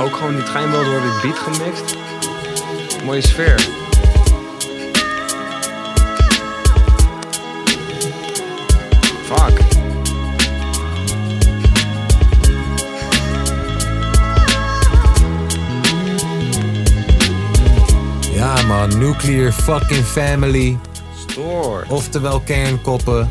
Ook 0.00 0.16
gewoon 0.16 0.34
die 0.34 0.44
treinbel 0.44 0.84
door 0.84 1.00
dit 1.00 1.20
beat 1.22 1.38
gemixt. 1.38 1.96
Mooie 3.04 3.20
sfeer. 3.20 3.87
Fuck. 9.28 9.60
Ja 18.32 18.62
man, 18.66 18.98
nuclear 18.98 19.52
fucking 19.52 20.04
family. 20.04 20.78
Stoor. 21.28 21.84
Oftewel 21.88 22.40
kernkoppen. 22.40 23.30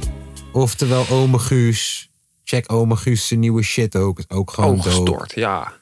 Oftewel 0.51 1.05
ome 1.09 1.39
Guus. 1.39 2.09
Check 2.43 2.71
ome 2.71 2.95
Guus 2.95 3.27
zijn 3.27 3.39
nieuwe 3.39 3.63
shit 3.63 3.95
ook. 3.95 4.19
Ook 4.27 4.51
gewoon 4.51 4.81
gestoord, 4.81 5.31
ja. 5.35 5.73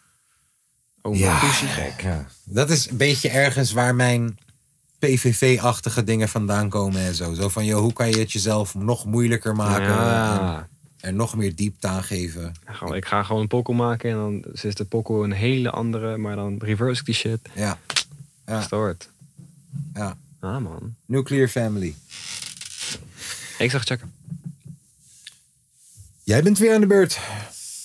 Oh, 1.02 1.18
Ja, 1.18 1.38
Guusie 1.38 1.68
gek. 1.68 2.02
Ja. 2.02 2.26
Dat 2.46 2.70
is 2.70 2.90
een 2.90 2.98
beetje 2.98 3.30
ergens 3.30 3.72
waar 3.72 3.96
mijn 3.96 4.38
PVV-achtige 5.00 6.04
dingen 6.04 6.30
vandaan 6.30 6.70
komen 6.70 7.02
en 7.02 7.16
zo. 7.16 7.34
Zo 7.34 7.50
van, 7.50 7.66
joh, 7.66 7.80
hoe 7.80 7.94
kan 7.94 8.10
je 8.10 8.18
het 8.18 8.32
jezelf 8.32 8.76
nog 8.76 9.06
moeilijker 9.06 9.56
maken? 9.56 9.88
Ja. 9.88 10.68
En 11.00 11.10
er 11.10 11.14
nog 11.14 11.36
meer 11.36 11.56
diepte 11.56 11.88
aan 11.88 12.04
geven. 12.04 12.54
Ik 12.94 13.06
ga 13.06 13.24
gewoon 13.24 13.42
een 13.42 13.48
pokkel 13.48 13.74
maken 13.74 14.10
en 14.10 14.16
dan 14.16 14.44
is 14.62 14.76
de 14.76 14.86
pokkel 14.86 15.24
een 15.24 15.32
hele 15.32 15.70
andere, 15.70 16.18
maar 16.18 16.36
dan 16.36 16.58
reverse 16.60 17.04
die 17.04 17.14
shit. 17.14 17.40
Ja. 17.54 17.80
ja. 18.46 18.58
Gestoord. 18.58 19.10
Ja. 19.94 20.18
Ah 20.40 20.62
man. 20.62 20.96
Nuclear 21.06 21.48
family. 21.48 21.96
Ik 23.58 23.72
zag 23.72 23.84
checken. 23.84 24.14
Jij 26.24 26.44
bent 26.44 26.58
weer 26.58 26.74
aan 26.74 26.82
de 26.82 26.88
beurt. 26.88 27.20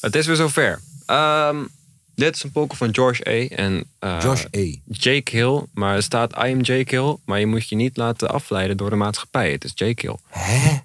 Het 0.01 0.15
is 0.15 0.27
weer 0.27 0.37
zover. 0.37 0.81
Ehm, 1.07 1.65
dit 2.21 2.35
is 2.37 2.43
een 2.43 2.51
poker 2.53 2.77
van 2.77 2.95
George 2.95 3.29
A. 3.29 3.57
En, 3.57 3.85
eh, 3.99 4.19
Josh 4.23 4.45
A. 4.57 4.77
Jake 4.85 5.37
Hill. 5.37 5.63
Maar 5.73 5.95
er 5.97 6.03
staat 6.03 6.33
I 6.33 6.53
am 6.53 6.61
Jake 6.61 6.97
Hill. 6.97 7.17
Maar 7.25 7.41
je 7.41 7.47
moet 7.47 7.69
je 7.69 7.77
niet 7.77 7.97
laten 7.97 8.31
afleiden 8.31 8.77
door 8.77 8.91
de 8.91 8.97
maatschappij. 8.97 9.53
Het 9.53 9.65
is 9.65 9.73
Jake 9.75 10.07
Hill. 10.07 10.17
Hè? 10.27 10.79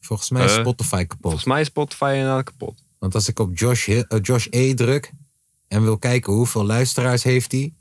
Volgens 0.00 0.30
mij 0.30 0.44
is 0.44 0.52
Eh, 0.54 0.60
Spotify 0.60 1.04
kapot. 1.04 1.18
Volgens 1.20 1.44
mij 1.44 1.60
is 1.60 1.66
Spotify 1.66 2.10
inderdaad 2.14 2.44
kapot. 2.44 2.82
Want 2.98 3.14
als 3.14 3.28
ik 3.28 3.38
op 3.38 3.58
Josh, 3.58 3.86
Hill- 3.86 4.04
eh, 4.08 4.18
Josh 4.22 4.46
E 4.50 4.74
druk 4.74 5.12
en 5.68 5.82
wil 5.82 5.98
kijken 5.98 6.32
hoeveel 6.32 6.64
luisteraars 6.66 7.22
heeft 7.22 7.52
hij, 7.52 7.72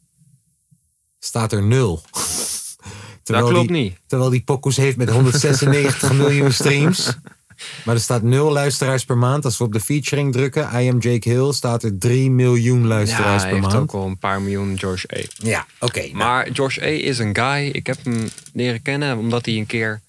staat 1.19 1.51
er 1.51 1.63
nul. 1.63 2.01
Terwijl 3.23 3.47
klopt 3.47 3.67
die, 3.67 3.77
niet. 3.77 3.97
Terwijl 4.07 4.29
die 4.29 4.43
pokoes 4.43 4.77
heeft 4.77 4.97
met 4.97 5.09
196 5.09 6.13
miljoen 6.13 6.51
streams. 6.51 7.13
Maar 7.85 7.95
er 7.95 8.01
staat 8.01 8.21
nul 8.21 8.51
luisteraars 8.51 9.05
per 9.05 9.17
maand. 9.17 9.45
Als 9.45 9.57
we 9.57 9.63
op 9.63 9.73
de 9.73 9.79
featuring 9.79 10.31
drukken, 10.33 10.81
I 10.81 10.89
am 10.89 10.97
Jake 10.99 11.29
Hill, 11.29 11.51
staat 11.53 11.83
er 11.83 11.97
3 11.97 12.31
miljoen 12.31 12.81
Ja, 12.81 12.87
luisteraars 12.87 13.43
per 13.43 13.59
maand. 13.59 13.73
ook 13.73 13.91
al 13.91 14.05
een 14.05 14.17
paar 14.17 14.41
miljoen 14.41 14.77
George 14.79 15.07
A. 15.17 15.21
Ja, 15.47 15.65
oké. 15.79 15.99
nou. 16.01 16.13
Maar 16.15 16.47
George 16.53 16.81
A 16.81 16.85
is 16.87 17.19
een 17.19 17.35
guy. 17.35 17.65
Ik 17.71 17.87
heb 17.87 17.97
hem 18.03 18.29
leren 18.53 18.81
kennen 18.81 19.17
omdat 19.17 19.45
hij 19.45 19.55
een 19.55 19.65
keer... 19.65 20.01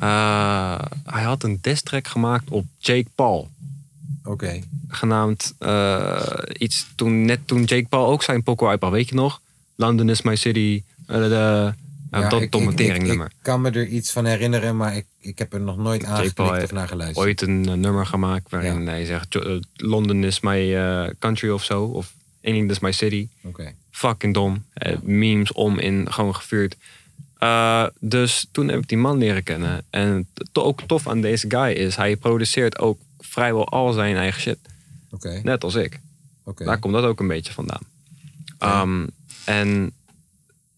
eh, 0.00 0.78
hij 1.04 1.22
had 1.22 1.42
een 1.42 1.58
diss 1.60 1.82
track 1.82 2.06
gemaakt 2.08 2.50
op 2.50 2.64
Jake 2.78 3.06
Paul. 3.14 3.48
Oké. 4.24 4.60
Genaamd 4.88 5.54
eh, 5.58 6.20
iets 6.58 6.86
toen, 6.94 7.24
net 7.24 7.40
toen 7.44 7.64
Jake 7.64 7.86
Paul 7.88 8.06
ook 8.06 8.22
zijn 8.22 8.42
pokoe 8.42 8.68
uitbracht. 8.68 8.94
Weet 8.94 9.08
je 9.08 9.14
nog? 9.14 9.40
London 9.76 10.08
is 10.08 10.22
my 10.22 10.36
city. 10.36 10.82
eh, 11.06 11.16
de, 11.16 11.72
eh, 12.10 12.20
Ja, 12.20 12.28
dat 12.28 12.40
ik- 12.42 12.50
ik- 12.62 12.68
ik- 13.00 13.02
nummer. 13.06 13.26
Ik 13.26 13.32
kan 13.42 13.60
me 13.60 13.70
er 13.70 13.86
iets 13.86 14.12
van 14.12 14.24
herinneren, 14.24 14.76
maar 14.76 14.96
ik, 14.96 15.06
ik 15.20 15.38
heb 15.38 15.52
er 15.52 15.60
nog 15.60 15.76
nooit 15.76 16.04
aangeklikt 16.04 16.62
of 16.62 16.72
naar 16.72 16.88
geluisterd. 16.88 17.26
ooit 17.26 17.40
een 17.42 17.68
eh, 17.68 17.74
nummer 17.74 18.06
gemaakt 18.06 18.50
waarin 18.50 18.86
hij 18.86 19.04
zegt... 19.04 19.32
"Jo- 19.32 19.40
eh, 19.40 19.60
London 19.74 20.24
is 20.24 20.40
my 20.40 20.74
eh, 20.76 21.08
country 21.18 21.48
of 21.50 21.64
zo. 21.64 21.84
Of 21.84 22.12
England 22.40 22.70
is 22.70 22.78
my 22.78 22.92
city. 22.92 23.28
Fucking 23.90 24.34
dom. 24.34 24.64
Memes 25.02 25.52
om 25.52 25.78
in, 25.78 26.12
gewoon 26.12 26.34
gevuurd. 26.34 26.76
Dus 28.00 28.46
toen 28.52 28.68
heb 28.68 28.78
ik 28.78 28.88
die 28.88 28.98
man 28.98 29.18
leren 29.18 29.42
kennen. 29.42 29.84
En 29.90 30.28
to- 30.52 30.62
ook 30.62 30.80
tof 30.82 31.08
aan 31.08 31.20
deze 31.20 31.44
guy 31.50 31.70
is... 31.72 31.96
hij 31.96 32.16
produceert 32.16 32.78
ook 32.78 33.00
vrijwel 33.18 33.68
al 33.68 33.92
zijn 33.92 34.16
eigen 34.16 34.40
shit. 34.40 34.58
Net 35.42 35.64
als 35.64 35.74
ik. 35.74 36.00
Daar 36.66 36.78
komt 36.78 36.94
dat 36.94 37.04
ook 37.04 37.20
een 37.20 37.26
beetje 37.28 37.52
vandaan. 37.52 37.82
Ehm, 38.58 39.06
en 39.44 39.92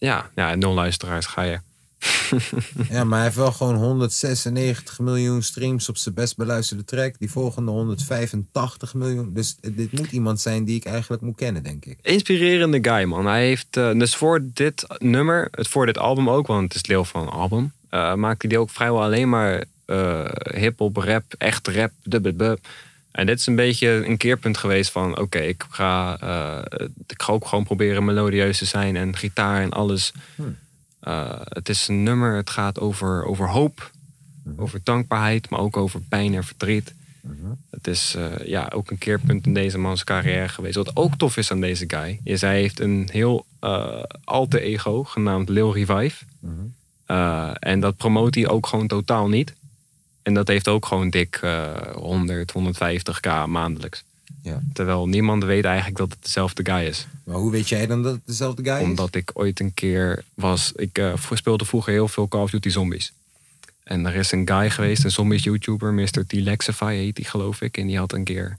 ja, 0.03 0.31
ja, 0.35 0.55
nul 0.55 0.75
luisteraars 0.75 1.27
ga 1.27 1.43
je. 1.43 1.61
Ja, 2.91 3.05
maar 3.05 3.17
hij 3.17 3.27
heeft 3.27 3.37
wel 3.37 3.53
gewoon 3.53 3.75
196 3.75 4.99
miljoen 4.99 5.43
streams 5.43 5.89
op 5.89 5.97
zijn 5.97 6.15
best 6.15 6.37
beluisterde 6.37 6.85
track. 6.85 7.15
Die 7.19 7.31
volgende 7.31 7.71
185 7.71 8.95
miljoen. 8.95 9.31
Dus 9.35 9.57
dit 9.61 9.93
moet 9.93 10.13
iemand 10.13 10.41
zijn 10.41 10.65
die 10.65 10.77
ik 10.77 10.85
eigenlijk 10.85 11.23
moet 11.23 11.37
kennen, 11.37 11.63
denk 11.63 11.85
ik. 11.85 11.99
Inspirerende 12.03 12.79
guy, 12.91 13.05
man. 13.05 13.27
Hij 13.27 13.47
heeft 13.47 13.77
eh, 13.77 13.93
dus 13.93 14.17
voor 14.17 14.41
dit 14.55 14.87
nummer, 14.99 15.49
het 15.51 15.69
voor 15.69 15.87
dit 15.87 15.99
album 15.99 16.31
ook, 16.31 16.47
want 16.47 16.63
het 16.63 16.75
is 16.75 16.83
deel 16.83 17.05
van 17.05 17.23
een 17.23 17.29
album, 17.29 17.73
eh 17.89 18.15
maakte 18.15 18.47
hij 18.47 18.57
ook 18.57 18.71
vrijwel 18.71 19.03
alleen 19.03 19.29
maar 19.29 19.65
eh 19.85 20.25
hip-hop, 20.55 20.97
rap, 20.97 21.25
echt 21.39 21.69
rap, 21.69 21.93
dubbel 22.03 22.57
En 23.13 23.27
dit 23.27 23.39
is 23.39 23.47
een 23.47 23.57
beetje 23.57 23.89
een 23.89 24.17
keerpunt 24.17 24.59
geweest 24.59 24.91
van: 24.91 25.19
oké, 25.19 25.39
ik, 25.39 25.65
ga, 25.71 26.19
eh, 26.21 26.87
ik 27.07 27.23
ga 27.23 27.33
ook 27.33 27.47
gewoon 27.47 27.65
proberen 27.65 28.05
melodieus 28.05 28.59
te 28.59 28.65
zijn 28.65 28.97
en 28.97 29.17
gitaar 29.17 29.63
en 29.63 29.71
alles. 29.71 30.13
Hmm. 30.35 30.57
Eh, 31.01 31.41
het 31.45 31.69
is 31.69 31.89
een 31.89 32.03
nummer, 32.03 32.37
het 32.37 32.51
gaat 32.51 32.81
over, 32.81 33.25
over 33.25 33.49
hoop, 33.49 33.91
over 34.57 34.81
dankbaarheid, 34.85 35.51
maar 35.51 35.61
ook 35.61 35.77
over 35.77 36.01
pijn 36.09 36.35
en 36.35 36.45
verdriet. 36.45 36.95
Het 37.71 37.87
is 37.87 38.15
eh, 38.15 38.47
ja, 38.47 38.71
ook 38.75 38.91
een 38.91 38.99
keerpunt 38.99 39.47
in 39.47 39.55
deze 39.55 39.79
mans 39.79 40.05
carrière 40.05 40.49
geweest. 40.49 40.77
Wat 40.77 40.97
ook 40.97 41.15
tof 41.17 41.37
is 41.37 41.51
aan 41.51 41.61
deze 41.61 41.85
guy, 41.87 42.21
is 42.25 42.41
hij 42.41 42.61
heeft 42.61 42.81
een 42.81 43.09
heel 43.13 43.47
alter 44.25 44.61
ego 44.61 45.05
genaamd 45.05 45.49
Lil 45.49 45.75
Revive. 45.75 46.25
En 47.59 47.81
dat 47.81 47.97
promoot 47.97 48.35
hij 48.35 48.49
ook 48.49 48.67
gewoon 48.67 48.87
totaal 48.87 49.29
niet. 49.29 49.55
En 50.23 50.35
dat 50.35 50.49
heeft 50.49 50.69
ook 50.69 50.87
gewoon 50.87 51.11
dik 51.11 51.39
eh 51.43 51.95
100, 51.95 52.53
150k 52.53 53.47
maandelijks. 53.47 54.05
Ja. 54.43 54.63
Terwijl 54.73 55.09
niemand 55.09 55.45
weet 55.45 55.65
eigenlijk 55.65 55.97
dat 55.97 56.11
het 56.11 56.23
dezelfde 56.23 56.65
guy 56.65 56.87
is. 56.87 57.07
Maar 57.25 57.37
hoe 57.37 57.51
weet 57.51 57.69
jij 57.69 57.87
dan 57.87 58.03
dat 58.03 58.13
het 58.13 58.27
dezelfde 58.27 58.65
guy 58.65 58.75
is? 58.75 58.83
Omdat 58.83 59.15
ik 59.15 59.31
ooit 59.35 59.61
een 59.61 59.75
keer 59.75 60.25
was... 60.35 60.73
Ik 60.77 60.99
eh, 60.99 61.13
speelde 61.33 61.65
vroeger 61.65 61.93
heel 61.93 62.09
veel 62.09 62.29
Call 62.29 62.43
of 62.43 62.51
Duty 62.51 62.69
Zombies. 62.69 63.13
En 63.85 64.07
er 64.07 64.15
is 64.15 64.33
een 64.33 64.49
guy 64.49 64.71
geweest, 64.71 65.05
een 65.05 65.11
zombies 65.11 65.43
YouTuber, 65.43 65.93
Mr. 65.93 66.27
T-Lexify 66.27 66.95
heet 66.95 67.17
die 67.17 67.25
geloof 67.25 67.61
ik. 67.61 67.77
En 67.77 67.87
die 67.87 67.99
had 67.99 68.13
een 68.13 68.25
keer 68.25 68.59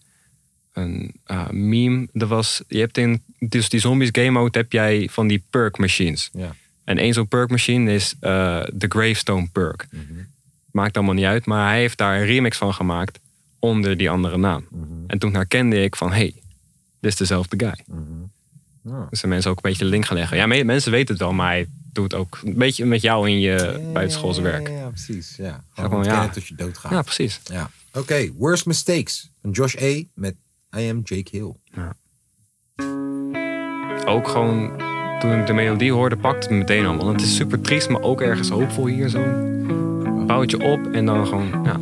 een 0.74 1.14
eh, 1.26 1.50
meme. 1.50 2.08
Er 2.14 2.28
was, 2.28 2.62
je 2.68 2.80
hebt 2.80 2.98
in 2.98 3.22
dus 3.40 3.70
die 3.70 3.80
zombies 3.80 4.10
game 4.12 4.30
mode 4.30 4.58
heb 4.58 4.72
jij 4.72 5.10
van 5.12 5.28
die 5.28 5.44
perk 5.50 5.78
machines. 5.78 6.30
Ja. 6.34 6.56
En 6.84 6.98
één 6.98 7.14
zo'n 7.14 7.28
perk 7.28 7.50
machine 7.50 7.94
is 7.94 8.16
eh, 8.20 8.64
de 8.74 8.88
Gravestone 8.90 9.48
perk. 9.52 9.88
Maakt 10.74 10.96
allemaal 10.98 11.14
niet 11.16 11.26
uit, 11.26 11.46
maar 11.46 11.68
hij 11.70 11.80
heeft 11.80 11.98
daar 11.98 12.20
een 12.20 12.26
remix 12.26 12.58
van 12.58 12.74
gemaakt 12.74 13.20
onder 13.60 13.98
die 13.98 14.10
andere 14.10 14.38
naam. 14.38 14.68
En 15.08 15.20
toen 15.20 15.34
herkende 15.34 15.84
ik 15.84 15.96
van, 15.96 16.12
hey, 16.12 16.34
dit 17.00 17.12
is 17.12 17.16
dezelfde 17.16 17.60
guy. 17.60 17.84
Ja. 18.84 19.08
Dus 19.10 19.22
de 19.22 19.28
mensen 19.28 19.52
ook 19.52 19.56
een 19.58 19.70
beetje 19.70 19.84
de 19.84 19.90
link 19.90 20.06
gaan 20.06 20.18
leggen. 20.18 20.38
Ja, 20.38 20.46
me- 20.46 20.64
mensen 20.64 20.92
weten 20.92 21.14
het 21.14 21.24
wel, 21.24 21.34
maar 21.34 21.48
hij 21.50 21.68
doet 21.94 22.14
ook 22.14 22.40
een 22.44 22.58
beetje 22.58 22.86
met 22.86 23.02
jou 23.02 23.30
in 23.30 23.40
je 23.40 23.90
buitenschoolse 23.94 24.42
werk. 24.42 24.68
Ja, 24.68 24.74
ja, 24.78 24.90
precies. 24.90 25.36
Ja. 25.38 25.64
Gewoon 25.74 26.04
ja. 26.04 26.30
tot 26.30 26.48
je 26.48 26.56
doodgaat. 26.56 26.92
Ja, 26.92 27.02
precies. 27.02 27.40
Ja. 27.44 27.70
Oké, 27.94 28.32
Worst 28.38 28.66
Mistakes 28.66 29.30
van 29.42 29.52
Josh 29.52 29.76
A. 29.82 30.02
met 30.14 30.36
I 30.78 30.90
Am 30.90 31.02
Jake 31.04 31.30
Hill. 31.32 31.54
Ook 34.06 34.28
gewoon, 34.28 34.78
toen 35.20 35.40
ik 35.40 35.48
de 35.48 35.54
melodie 35.54 35.92
hoorde, 35.92 36.18
pakte 36.18 36.40
het 36.40 36.50
me 36.50 36.58
meteen 36.58 36.86
al. 36.86 36.98
Want 36.98 37.22
het 37.22 37.30
is 37.30 37.36
super 37.36 37.62
triest, 37.62 37.90
maar 37.90 38.02
ook 38.02 38.22
ergens 38.22 38.50
hoopvol 38.50 38.86
hier 38.88 39.10
zo. 39.10 39.52
Bouwt 40.26 40.52
je 40.52 40.60
op 40.60 40.80
en 40.94 41.06
dan 41.06 41.28
gewoon, 41.28 41.50
ja. 41.64 41.76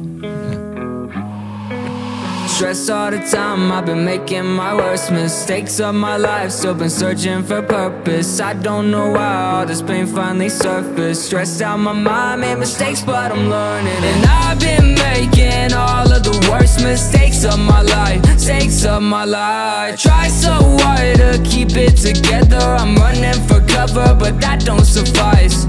Stress 2.47 2.89
all 2.89 3.09
the 3.09 3.17
time, 3.31 3.71
I've 3.71 3.85
been 3.85 4.03
making 4.03 4.55
my 4.55 4.75
worst 4.75 5.09
mistakes 5.09 5.79
of 5.79 5.95
my 5.95 6.17
life. 6.17 6.51
Still 6.51 6.75
been 6.75 6.89
searching 6.89 7.43
for 7.43 7.63
purpose. 7.63 8.39
I 8.39 8.53
don't 8.53 8.91
know 8.91 9.11
why 9.11 9.51
all 9.51 9.65
this 9.65 9.81
pain 9.81 10.05
finally 10.05 10.49
surfaced. 10.49 11.25
Stressed 11.25 11.61
out 11.61 11.79
my 11.79 11.93
mind, 11.93 12.41
made 12.41 12.59
mistakes, 12.59 13.03
but 13.03 13.31
I'm 13.31 13.49
learning. 13.49 14.03
And 14.03 14.25
I've 14.25 14.59
been 14.59 14.93
making 14.93 15.73
all 15.73 16.11
of 16.11 16.21
the 16.21 16.47
worst 16.51 16.83
mistakes 16.83 17.45
of 17.45 17.57
my 17.57 17.81
life. 17.81 18.21
Mistakes 18.27 18.85
of 18.85 19.01
my 19.01 19.25
life. 19.25 19.97
Try 19.97 20.27
so 20.27 20.51
hard 20.51 21.17
to 21.17 21.41
keep 21.43 21.75
it 21.75 21.97
together. 21.97 22.61
I'm 22.77 22.95
running 22.95 23.41
for 23.47 23.61
cover, 23.61 24.15
but 24.19 24.39
that 24.41 24.63
don't 24.65 24.85
suffice. 24.85 25.65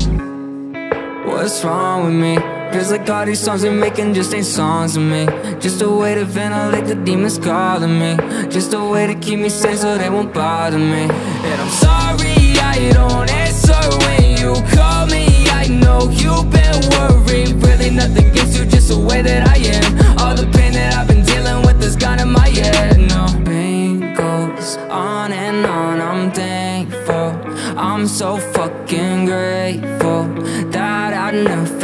What's 1.25 1.65
wrong 1.65 2.05
with 2.05 2.15
me? 2.15 2.52
Feels 2.73 2.91
like 2.91 3.09
all 3.11 3.27
these 3.27 3.39
songs 3.39 3.63
we're 3.63 3.71
making 3.71 4.15
just 4.15 4.33
ain't 4.33 4.47
songs 4.47 4.95
to 4.95 5.01
me. 5.01 5.27
Just 5.61 5.83
a 5.83 5.91
way 5.91 6.15
to 6.15 6.25
ventilate 6.25 6.87
the 6.87 6.95
demons 6.95 7.37
calling 7.37 7.99
me. 7.99 8.17
Just 8.49 8.73
a 8.73 8.83
way 8.83 9.07
to 9.07 9.15
keep 9.15 9.41
me 9.41 9.51
sane 9.51 9.77
so 9.77 9.99
they 9.99 10.09
won't 10.09 10.33
bother 10.33 10.79
me. 10.79 11.03
And 11.03 11.61
I'm 11.61 11.69
sorry 11.69 12.57
I 12.59 12.91
don't 12.95 13.31
answer 13.31 13.79
when 14.05 14.39
you 14.39 14.55
call 14.75 15.07
me. 15.07 15.27
I 15.51 15.69
know 15.69 16.09
you've 16.09 16.49
been 16.51 16.81
worried. 16.93 17.63
Really 17.63 17.91
nothing 17.91 18.31
against 18.31 18.59
you, 18.59 18.65
just 18.65 18.89
the 18.89 18.99
way 18.99 19.21
that 19.21 19.47
I 19.49 19.57
am. 19.77 20.19
All 20.21 20.35
the 20.35 20.51
pain 20.57 20.73
that 20.73 20.95
I've 20.95 21.07
been 21.07 21.25
dealing 21.25 21.67
with 21.67 21.83
is 21.83 21.95
gone 21.95 22.21
in 22.21 22.31
my 22.33 22.49
head. 22.49 22.99
No 22.99 23.27
pain 23.45 24.15
goes 24.15 24.79
on 24.89 25.31
and 25.31 25.67
on. 25.67 26.01
I'm 26.01 26.33
thankful. 26.33 27.39
I'm 27.77 28.07
so 28.09 28.39
fucking 28.39 29.27
grateful 29.27 30.25
that 30.71 31.13
I 31.13 31.31
never 31.33 31.82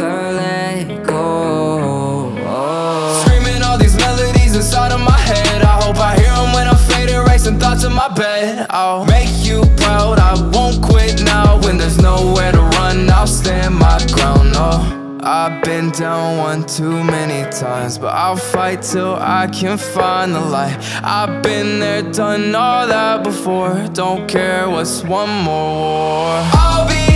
thoughts 7.59 7.83
in 7.83 7.93
my 7.93 8.07
bed. 8.13 8.65
I'll 8.69 9.05
make 9.05 9.29
you 9.45 9.61
proud, 9.77 10.19
I 10.19 10.33
won't 10.53 10.81
quit 10.81 11.23
now. 11.23 11.59
When 11.61 11.77
there's 11.77 11.97
nowhere 12.01 12.51
to 12.51 12.61
run, 12.61 13.09
I'll 13.09 13.27
stand 13.27 13.75
my 13.75 13.99
ground. 14.13 14.53
No. 14.53 15.19
I've 15.21 15.61
been 15.63 15.91
down 15.91 16.37
one 16.37 16.65
too 16.65 17.03
many 17.03 17.49
times, 17.51 17.97
but 17.97 18.13
I'll 18.15 18.37
fight 18.37 18.81
till 18.81 19.15
I 19.15 19.47
can 19.47 19.77
find 19.77 20.33
the 20.33 20.39
light. 20.39 20.77
I've 21.03 21.43
been 21.43 21.79
there, 21.79 22.01
done 22.01 22.55
all 22.55 22.87
that 22.87 23.23
before. 23.23 23.85
Don't 23.93 24.27
care 24.29 24.69
what's 24.69 25.03
one 25.03 25.29
more 25.43 25.75
war. 25.75 26.41
I'll 26.53 26.87
be 26.87 27.08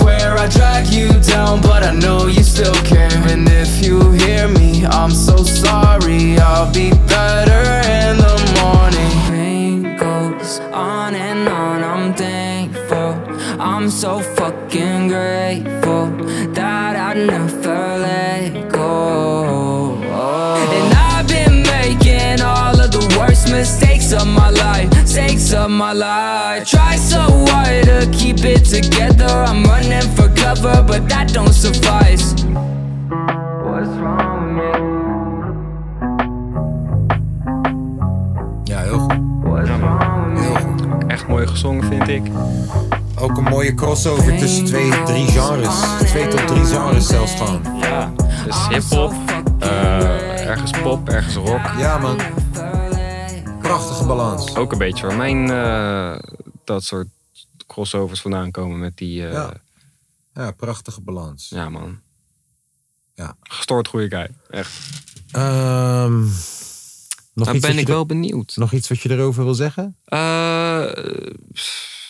swear. 0.00 0.38
I 0.38 0.48
drag 0.48 0.86
you 0.88 1.08
down, 1.20 1.60
but 1.60 1.82
I 1.82 1.92
know 1.92 2.26
you 2.26 2.42
still 2.42 2.78
care. 2.92 3.20
And 3.32 3.48
if 3.48 3.84
you 3.84 4.12
hear 4.12 4.48
me, 4.48 4.86
I'm 4.86 5.10
so 5.10 5.36
sorry. 5.44 6.38
I'll 6.38 6.72
be 6.72 6.90
better 7.14 7.64
in 8.00 8.16
the 8.26 8.36
morning. 8.60 9.12
Pain 9.30 9.96
goes 9.96 10.60
on 10.72 11.14
and 11.14 11.48
on. 11.48 11.78
I'm 11.92 12.14
thankful. 12.14 13.10
I'm 13.60 13.90
so 13.90 14.20
fucking 14.20 15.08
grateful 15.08 16.06
that 16.58 16.92
I 17.08 17.14
never 17.14 17.82
let 18.06 18.72
go. 18.72 19.96
And 20.74 20.94
I've 21.10 21.28
been 21.28 21.62
making 21.62 22.40
all 22.42 22.76
of 22.84 22.90
the 22.90 23.04
worst 23.18 23.50
mistakes 23.50 24.12
of 24.12 24.26
my 24.26 24.50
life. 24.50 24.99
Mistakes 25.12 25.52
of 25.54 25.70
my 25.70 25.92
life. 25.92 26.64
Try 26.66 26.96
so 26.96 27.18
hard 27.18 27.84
to 27.84 28.08
keep 28.12 28.44
it 28.44 28.64
together. 28.64 29.26
I'm 29.26 29.64
running 29.64 30.08
for 30.14 30.28
cover, 30.36 30.84
but 30.86 31.08
that 31.08 31.32
don't 31.32 31.52
suffice. 31.52 32.32
What's 33.64 33.88
wrong 33.98 34.28
with 34.44 34.52
me? 34.56 34.70
Ja, 38.64 38.82
heel 38.82 38.98
goed. 38.98 39.18
Heel 40.38 40.54
goed. 40.54 41.06
Echt 41.06 41.28
mooi 41.28 41.46
gezongen, 41.46 41.84
vind 41.84 42.08
ik. 42.08 42.22
Ook 43.18 43.36
een 43.36 43.44
mooie 43.44 43.74
crossover 43.74 44.36
tussen 44.36 44.64
twee, 44.64 44.90
drie 45.04 45.26
genres. 45.26 45.74
Twee 46.06 46.28
tot 46.28 46.46
drie 46.46 46.64
genres 46.64 47.06
zelfs 47.06 47.34
gewoon. 47.34 47.62
Ja, 47.80 48.10
dus 48.44 48.68
hip-hop, 48.68 49.12
eh, 49.58 50.46
ergens 50.46 50.70
pop, 50.82 51.08
ergens 51.08 51.34
rock. 51.34 51.60
Ja, 51.78 51.98
man. 51.98 52.16
Ook 54.56 54.72
een 54.72 54.78
beetje 54.78 55.06
waar 55.06 55.16
mijn 55.16 55.50
eh, 55.50 56.30
dat 56.64 56.84
soort 56.84 57.08
crossovers 57.66 58.20
vandaan 58.20 58.50
komen 58.50 58.78
met 58.78 58.96
die. 58.96 59.26
eh, 59.26 59.32
Ja. 59.32 59.52
Ja, 60.34 60.50
prachtige 60.50 61.00
balans. 61.00 61.48
Ja, 61.48 61.68
man. 61.68 62.00
Ja. 63.14 63.36
Gestoord 63.42 63.88
goede 63.88 64.08
guy. 64.16 64.28
Echt. 64.50 64.72
Ehm, 65.30 66.20
nog 67.34 67.52
iets 67.54 67.66
ben 67.66 67.78
ik 67.78 67.86
wel 67.86 68.06
benieuwd. 68.06 68.56
Nog 68.56 68.72
iets 68.72 68.88
wat 68.88 69.00
je 69.00 69.10
erover 69.10 69.44
wil 69.44 69.54
zeggen? 69.54 69.96
Eh, 70.04 70.86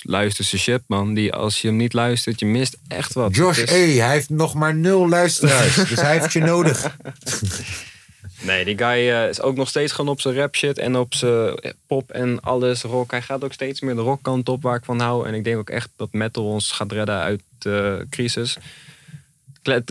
luister 0.03 0.45
zijn 0.45 0.61
shit, 0.61 0.83
man. 0.87 1.15
Die, 1.15 1.33
als 1.33 1.61
je 1.63 1.69
hem 1.69 1.77
niet 1.77 1.93
luistert, 1.93 2.41
je 2.41 2.47
mist 2.47 2.77
echt 2.89 3.13
wat. 3.13 3.35
Josh 3.35 3.59
A, 3.59 3.63
is- 3.63 3.99
hij 3.99 4.11
heeft 4.11 4.29
nog 4.31 4.55
maar 4.55 4.75
nul 4.75 5.09
luisteraars. 5.09 5.75
dus 5.75 6.01
hij 6.01 6.19
heeft 6.19 6.33
je 6.33 6.41
nodig. 6.41 6.87
Nee, 8.41 8.65
die 8.65 8.79
guy 8.79 9.11
eh, 9.11 9.29
is 9.29 9.41
ook 9.41 9.57
nog 9.57 9.69
steeds 9.69 9.93
gewoon 9.93 10.11
op 10.11 10.21
zijn 10.21 10.35
rap 10.35 10.57
shit 10.57 10.79
en 10.79 10.97
op 10.97 11.15
zijn 11.15 11.55
pop 11.87 12.11
en 12.11 12.41
alles 12.41 12.83
rock. 12.83 13.11
Hij 13.11 13.23
gaat 13.23 13.45
ook 13.45 13.53
steeds 13.53 13.81
meer 13.81 13.95
de 13.95 14.01
rockkant 14.01 14.49
op 14.49 14.63
waar 14.63 14.77
ik 14.77 14.85
van 14.85 15.01
hou. 15.01 15.27
En 15.27 15.35
ik 15.35 15.45
denk 15.45 15.59
ook 15.59 15.71
echt 15.71 15.89
dat 15.97 16.13
metal 16.13 16.45
ons 16.45 16.73
gaat 16.73 16.93
redden 16.93 17.19
uit 17.19 17.43
de 17.59 18.07
crisis. 18.11 18.57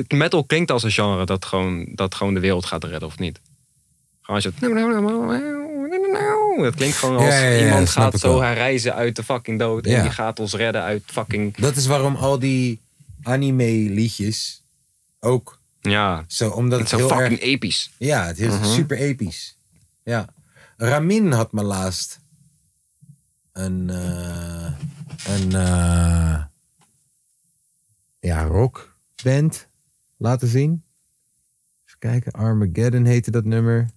Metal 0.08 0.44
klinkt 0.44 0.72
als 0.72 0.84
een 0.84 0.92
genre 0.92 1.26
dat 1.26 1.46
gewoon, 1.46 1.88
dat 1.92 2.16
gewoon 2.16 2.34
de 2.34 2.40
wereld 2.40 2.66
gaat 2.66 2.84
redden, 2.84 3.08
of 3.08 3.20
niet? 3.20 3.40
Gewoon 4.22 4.36
als 4.36 4.44
je 4.44 4.50
het... 4.50 4.60
Klinkt 6.76 6.98
gewoon 6.98 7.16
als 7.16 7.26
Ja, 7.26 7.40
ja, 7.40 7.50
ja, 7.50 7.66
iemand 7.66 7.90
gaat 7.90 8.20
zo 8.20 8.30
wel. 8.30 8.42
herreizen 8.42 8.96
uit 8.96 9.16
de 9.16 9.24
fucking 9.24 9.60
dood. 9.60 9.86
En 9.86 10.02
die 10.02 10.12
gaat 10.12 10.40
ons 10.40 10.54
redden 10.54 10.82
uit 10.82 11.04
fucking... 11.06 11.56
Dat 11.56 11.76
is 11.76 11.86
waarom 11.86 12.16
al 12.16 12.40
die 12.40 12.80
anime 13.24 13.90
liedjes 13.90 14.62
ook 15.20 15.59
Ja, 15.82 16.24
zo, 16.28 16.50
omdat 16.50 16.80
het 16.80 16.92
het, 16.92 17.00
is 17.00 17.06
zo 17.08 17.14
heel 17.14 17.18
fucking 17.22 17.40
erg... 17.40 17.50
episch. 17.50 17.92
Ja, 17.98 18.26
het 18.26 18.40
is 18.40 18.54
Mhm. 18.54 18.66
super 18.66 18.98
episch. 18.98 19.58
Ja. 20.04 20.28
Ramin 20.78 21.32
had 21.32 21.52
me 21.52 21.64
laatst 21.64 22.20
een, 23.54 23.90
eh, 23.90 24.72
een 25.28 25.52
eh, 25.56 26.44
ja, 28.20 28.44
rockband 28.44 29.68
laten 30.18 30.48
zien. 30.48 30.84
Even 31.86 32.00
kijken, 32.00 32.32
Armageddon 32.32 33.06
heette 33.06 33.32
dat 33.32 33.46
nummer. 33.46 33.90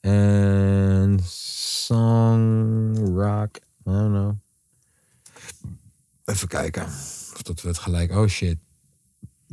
En 0.00 1.20
Song 1.24 2.94
Rock, 3.16 3.56
I 3.56 3.60
don't 3.84 4.10
know. 4.12 4.32
Even 6.24 6.48
kijken 6.48 6.84
of 7.34 7.42
dat 7.42 7.62
we 7.62 7.68
het 7.68 7.78
gelijk... 7.78 8.10
Oh 8.10 8.26
shit. 8.28 8.58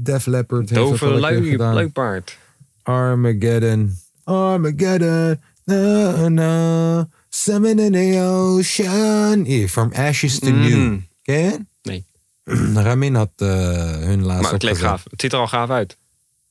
Def 0.03 0.25
Leppard 0.25 0.69
heeft 0.69 0.81
dat 0.81 0.89
Dove 0.99 1.05
keer 1.05 1.19
lui, 1.19 1.49
gedaan. 1.49 1.73
luipaard. 1.73 2.37
Armageddon. 2.83 3.97
Armageddon. 4.23 5.39
Na, 5.65 6.27
na. 6.29 7.07
Summon 7.29 7.79
in 7.79 7.91
the 7.91 8.19
ocean. 8.21 9.43
Hier, 9.45 9.67
From 9.67 9.91
Ashes 9.93 10.39
to 10.39 10.49
New. 10.49 10.77
Mm. 10.77 11.05
Ken 11.21 11.39
je? 11.43 11.59
Nee. 11.83 12.05
Ramin 12.83 13.15
had 13.15 13.29
eh, 13.35 13.47
hun 13.47 14.23
laatst 14.25 14.41
Maar 14.41 14.51
het 14.51 14.63
opgezet. 14.63 14.77
gaaf. 14.87 15.03
Het 15.09 15.21
ziet 15.21 15.33
er 15.33 15.39
al 15.39 15.47
gaaf 15.47 15.69
uit. 15.69 15.97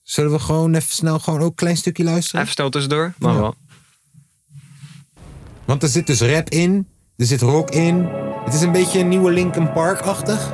Zullen 0.02 0.31
we 0.32 0.39
gewoon 0.39 0.74
even 0.74 0.93
snel 0.93 1.18
gewoon 1.18 1.40
ook 1.40 1.48
een 1.48 1.55
klein 1.55 1.77
stukje 1.77 2.05
luisteren? 2.05 2.40
Even 2.40 2.52
snel 2.52 2.70
tussendoor. 2.70 3.12
Mag 3.18 3.35
Ja. 3.35 3.40
wel. 3.40 3.55
Want 5.64 5.82
er 5.82 5.89
zit 5.89 6.06
dus 6.06 6.20
rap 6.20 6.48
in. 6.48 6.86
Er 7.16 7.27
zit 7.27 7.40
rock 7.40 7.70
in. 7.70 8.09
Het 8.44 8.55
is 8.55 8.60
een 8.60 8.72
beetje 8.72 8.98
een 9.01 9.09
nieuwe 9.09 9.31
Linkin 9.32 9.72
Park-achtig. 9.72 10.52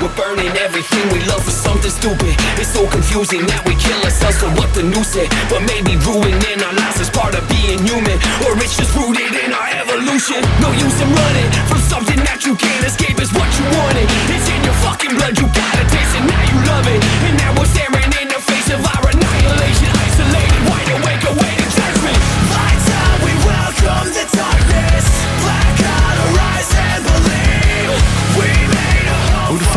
We're 0.00 0.14
burning 0.18 0.50
everything 0.58 1.04
we 1.12 1.20
love 1.30 1.44
for 1.44 1.54
something 1.54 1.90
stupid. 1.90 2.34
It's 2.58 2.72
so 2.72 2.86
confusing 2.90 3.46
that 3.46 3.62
we 3.66 3.74
kill 3.78 4.00
ourselves 4.02 4.38
for 4.42 4.50
what 4.58 4.74
the 4.74 4.82
news 4.82 5.08
said. 5.14 5.30
But 5.48 5.62
maybe 5.62 5.96
ruining 6.02 6.58
our 6.62 6.74
lives 6.74 6.98
is 7.00 7.10
part 7.10 7.34
of 7.38 7.46
being 7.48 7.78
human. 7.86 8.18
Or 8.46 8.56
it's 8.58 8.76
just 8.76 8.94
rooted 8.98 9.34
in 9.34 9.50
our 9.54 9.70
evolution. 9.78 10.42
No 10.58 10.70
use 10.74 10.98
in 10.98 11.10
running 11.10 11.50
from 11.70 11.80
something 11.86 12.20
that 12.26 12.42
you 12.46 12.54
can't 12.56 12.84
escape. 12.86 13.18
Is 13.22 13.30
what 13.32 13.46
you 13.54 13.64
wanted. 13.78 14.06
It's 14.34 14.48
in 14.50 14.60
your 14.66 14.74
fucking 14.82 15.14
blood. 15.14 15.38
You 15.38 15.46
gotta 15.54 15.84
taste 15.86 16.14
it. 16.18 16.24
Now 16.26 16.42
you 16.42 16.58
love 16.66 16.86
it. 16.90 16.98
And 17.30 17.34
now 17.38 17.54
we're 17.54 17.70
staring 17.70 18.10
in 18.18 18.26
the 18.26 18.40
face 18.42 18.68
of 18.74 18.82
our 18.82 19.04
annihilation. 19.14 19.90
Isolated, 19.94 20.62
wide 20.66 20.90
awake, 20.98 21.22
awaiting 21.30 21.70
judgment. 21.70 22.18
Lights 22.50 22.88
out, 22.90 23.16
we 23.22 23.32
welcome 23.46 24.10
the 24.10 24.24
darkness. 24.34 25.31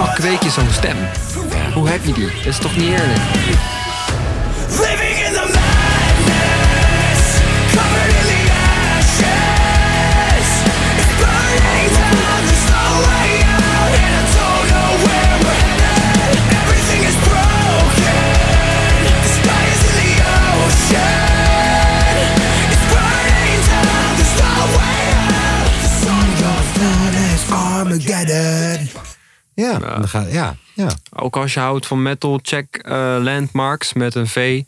Fuck 0.05 0.17
weet 0.17 0.43
je 0.43 0.49
zo'n 0.49 0.71
stem? 0.71 0.97
Hoe 1.73 1.89
heb 1.89 2.05
je 2.05 2.13
die? 2.13 2.25
Dat 2.25 2.45
is 2.45 2.57
toch 2.57 2.75
niet 2.75 2.89
eerlijk? 2.89 3.19
Living 4.69 5.17
in 5.25 5.33
the 5.33 5.45
madness, 5.57 7.23
covered 7.73 8.13
in 8.19 8.25
the 8.31 8.43
ashes. 8.97 10.49
It's 10.99 11.13
burning 11.21 11.91
down, 11.97 12.41
there's 12.47 12.65
no 12.75 12.85
way 13.05 13.29
out, 13.57 13.93
and 14.03 14.13
I 14.19 14.23
don't 14.37 14.65
know 14.73 14.91
where 15.05 15.35
we're 15.43 15.61
headed. 15.67 16.37
Everything 16.61 17.01
is 17.11 17.17
broken, 17.29 18.25
the 19.21 19.29
sky 19.37 19.63
is 19.73 19.81
in 19.89 19.95
the 20.01 20.13
ocean. 20.61 21.23
Armageddon. 27.51 29.04
Ja, 29.55 29.79
dan 29.79 30.07
gaat, 30.07 30.31
ja, 30.31 30.55
ja. 30.73 30.89
Ook 31.13 31.37
als 31.37 31.53
je 31.53 31.59
houdt 31.59 31.85
van 31.85 32.01
metal, 32.01 32.39
check 32.41 32.75
eh, 32.77 33.17
Landmarks 33.21 33.93
met 33.93 34.15
een 34.15 34.27
V. 34.27 34.61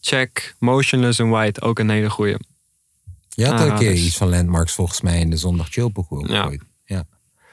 Check 0.00 0.54
Motionless 0.58 1.18
in 1.18 1.30
White, 1.30 1.60
ook 1.60 1.78
een 1.78 1.90
hele 1.90 2.10
goeie. 2.10 2.36
Je 3.28 3.46
had 3.46 3.60
al 3.60 3.66
een 3.66 3.78
keer 3.78 3.92
iets 3.92 4.16
van 4.16 4.28
Landmarks 4.28 4.72
volgens 4.72 5.00
mij 5.00 5.20
in 5.20 5.30
de 5.30 5.36
zondag 5.36 5.68
chillpokoe 5.68 6.28
Ja. 6.28 6.36
gegooid. 6.40 6.62
Ja. 6.84 7.04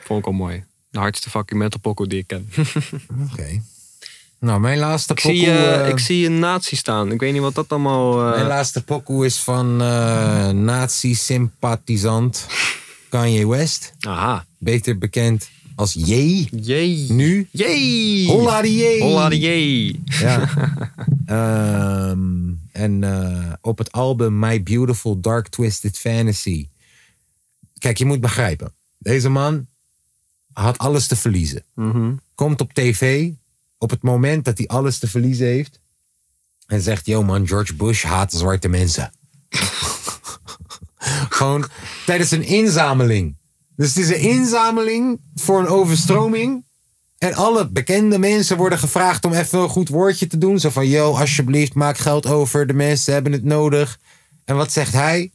Vond 0.03 0.19
ik 0.19 0.25
al 0.25 0.31
mooi. 0.31 0.63
De 0.91 0.99
hardste 0.99 1.29
fucking 1.29 1.59
metal 1.59 1.79
pokoe 1.79 2.07
die 2.07 2.19
ik 2.19 2.27
ken. 2.27 2.49
Oké. 3.31 3.61
Nou, 4.39 4.59
mijn 4.59 4.77
laatste 4.77 5.13
ik, 5.13 5.21
pokoe... 5.21 5.37
zie, 5.37 5.47
eh, 5.47 5.79
eh, 5.81 5.87
ik 5.87 5.99
zie 5.99 6.25
een 6.25 6.39
nazi 6.39 6.75
staan. 6.75 7.11
Ik 7.11 7.19
weet 7.19 7.33
niet 7.33 7.41
wat 7.41 7.55
dat 7.55 7.69
allemaal... 7.69 8.15
Mijn 8.29 8.47
laatste 8.47 8.83
pokoe 8.83 9.25
is 9.25 9.37
van 9.37 9.77
nazi-sympathisant 10.63 12.47
Kanye 13.09 13.47
West. 13.47 13.93
Aha. 13.99 14.45
Beter 14.57 14.97
bekend 14.97 15.49
als 15.79 15.93
Jay. 15.93 16.49
Jay. 16.51 17.05
Nu. 17.09 17.47
Jay. 17.51 18.25
Holla 18.25 18.61
die 18.61 18.77
Jay. 18.77 18.99
Holla 18.99 19.29
die 19.29 19.39
Jay. 19.39 19.99
Ja. 20.05 20.49
Ehm, 21.25 22.53
en 22.71 23.03
eh, 23.03 23.53
op 23.61 23.77
het 23.77 23.91
album 23.91 24.39
My 24.39 24.63
Beautiful 24.63 25.19
Dark 25.19 25.47
Twisted 25.47 25.97
Fantasy. 25.97 26.67
Kijk, 27.77 27.97
je 27.97 28.05
moet 28.05 28.21
begrijpen. 28.21 28.73
Deze 28.97 29.29
man 29.29 29.67
had 30.53 30.77
alles 30.77 31.07
te 31.07 31.15
verliezen. 31.15 31.63
Mhm. 31.73 32.13
Komt 32.35 32.61
op 32.61 32.73
tv 32.73 33.31
op 33.77 33.89
het 33.89 34.01
moment 34.01 34.45
dat 34.45 34.57
hij 34.57 34.67
alles 34.67 34.99
te 34.99 35.07
verliezen 35.07 35.47
heeft. 35.47 35.79
En 36.67 36.81
zegt, 36.81 37.05
yo 37.05 37.23
man, 37.23 37.47
George 37.47 37.73
Bush 37.73 38.03
haat 38.03 38.33
zwarte 38.33 38.67
mensen. 38.67 39.11
Gewoon 41.39 41.65
tijdens 42.05 42.31
een 42.31 42.43
inzameling. 42.43 43.35
Dus 43.79 43.87
het 43.87 43.97
is 43.97 44.09
een 44.09 44.19
inzameling 44.19 45.19
voor 45.35 45.59
een 45.59 45.67
overstroming. 45.67 46.65
En 47.17 47.33
alle 47.33 47.69
bekende 47.69 48.19
mensen 48.19 48.57
worden 48.57 48.79
gevraagd 48.79 49.25
om 49.25 49.33
even 49.33 49.59
een 49.59 49.69
goed 49.69 49.89
woordje 49.89 50.27
te 50.27 50.37
doen. 50.37 50.59
Zo 50.59 50.69
van, 50.69 50.87
yo, 50.87 51.13
alsjeblieft, 51.13 51.73
maak 51.73 51.97
geld 51.97 52.25
over. 52.25 52.67
De 52.67 52.73
mensen 52.73 53.13
hebben 53.13 53.31
het 53.31 53.43
nodig. 53.43 53.99
En 54.45 54.55
wat 54.55 54.71
zegt 54.71 54.93
hij? 54.93 55.31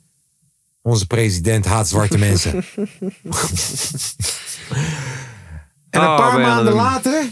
Onze 0.82 1.06
president 1.06 1.64
haat 1.64 1.88
zwarte 1.88 2.18
mensen. 2.28 2.64
En 5.90 6.00
een 6.00 6.08
Oh, 6.08 6.16
paar 6.16 6.40
maanden 6.40 6.74
later, 6.74 7.24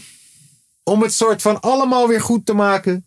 om 0.83 1.03
het 1.03 1.13
soort 1.15 1.43
van 1.43 1.61
allemaal 1.61 2.09
weer 2.09 2.21
goed 2.21 2.47
te 2.47 2.55
maken, 2.55 3.07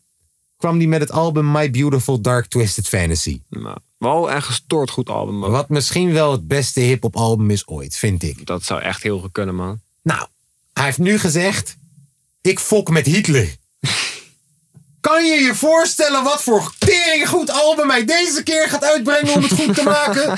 kwam 0.57 0.77
hij 0.77 0.88
met 0.88 0.99
het 0.99 1.11
album 1.11 1.52
My 1.52 1.72
Beautiful 1.72 2.22
Dark 2.22 2.45
Twisted 2.45 2.88
Fantasy. 2.88 3.41
Nou, 3.49 3.77
wel 4.06 4.32
een 4.32 4.41
gestoord 4.41 4.90
goed 4.90 5.10
album. 5.10 5.45
ook. 5.45 5.52
Wat 5.52 5.69
misschien 5.69 6.14
wel 6.14 6.32
het 6.32 6.48
beste 6.48 6.80
hip-hop 6.80 7.15
album 7.15 7.49
is 7.49 7.68
ooit, 7.68 7.98
vind 7.98 8.23
ik. 8.23 8.45
Dat 8.45 8.64
zou 8.64 8.82
echt 8.82 9.03
heel 9.03 9.19
goed 9.19 9.32
kunnen, 9.32 9.56
man. 9.56 9.80
Nou, 10.02 10.27
hij 10.73 10.86
heeft 10.86 10.98
nu 10.98 11.19
gezegd: 11.19 11.77
Ik 12.41 12.60
fok 12.60 12.90
met 12.90 13.06
Hitler. 13.06 13.56
Kan 14.99 15.26
je 15.26 15.36
je 15.36 15.56
voorstellen 15.56 16.23
wat 16.23 16.44
voor 16.44 16.73
tering 16.77 17.27
goed 17.27 17.52
album 17.52 17.90
hij 17.90 18.06
deze 18.06 18.44
keer 18.44 18.69
gaat 18.69 18.84
uitbrengen 18.84 19.34
om 19.34 19.44
het 19.44 19.53
goed 19.53 19.76
te 19.76 19.84
maken? 19.84 20.38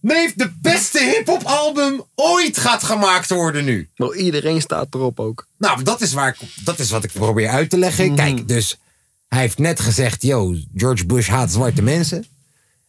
Nee, 0.00 0.32
de 0.36 0.52
beste 0.62 0.98
hip-hop 0.98 1.42
album 1.42 2.04
ooit 2.14 2.58
gaat 2.58 2.82
gemaakt 2.82 3.30
worden 3.30 3.64
nu. 3.64 3.88
Wel, 3.96 4.14
iedereen 4.14 4.60
staat 4.60 4.94
erop 4.94 5.20
ook. 5.20 5.46
Nou, 5.58 5.82
dat 5.82 6.00
is, 6.00 6.12
waar 6.12 6.28
ik, 6.28 6.36
dat 6.64 6.78
is 6.78 6.90
wat 6.90 7.04
ik 7.04 7.12
probeer 7.12 7.48
uit 7.48 7.70
te 7.70 7.78
leggen. 7.78 8.14
Kijk, 8.14 8.48
dus 8.48 8.78
hij 9.28 9.40
heeft 9.40 9.58
net 9.58 9.80
gezegd: 9.80 10.22
yo, 10.22 10.56
George 10.74 11.06
Bush 11.06 11.28
haat 11.28 11.52
zwarte 11.52 11.82
mensen. 11.82 12.26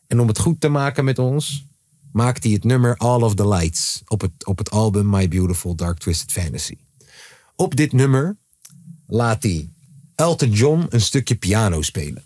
En 0.07 0.19
om 0.19 0.27
het 0.27 0.39
goed 0.39 0.61
te 0.61 0.68
maken 0.68 1.05
met 1.05 1.19
ons, 1.19 1.65
maakt 2.11 2.43
hij 2.43 2.53
het 2.53 2.64
nummer 2.64 2.97
All 2.97 3.22
of 3.22 3.35
the 3.35 3.47
Lights 3.47 4.01
op 4.07 4.22
het, 4.22 4.45
op 4.45 4.57
het 4.57 4.69
album 4.72 5.09
My 5.09 5.27
Beautiful 5.27 5.76
Dark 5.76 5.97
Twisted 5.97 6.31
Fantasy. 6.31 6.77
Op 7.55 7.76
dit 7.76 7.91
nummer 7.91 8.38
laat 9.07 9.43
hij 9.43 9.69
Elton 10.15 10.51
John 10.51 10.85
een 10.89 11.01
stukje 11.01 11.35
piano 11.35 11.81
spelen. 11.81 12.23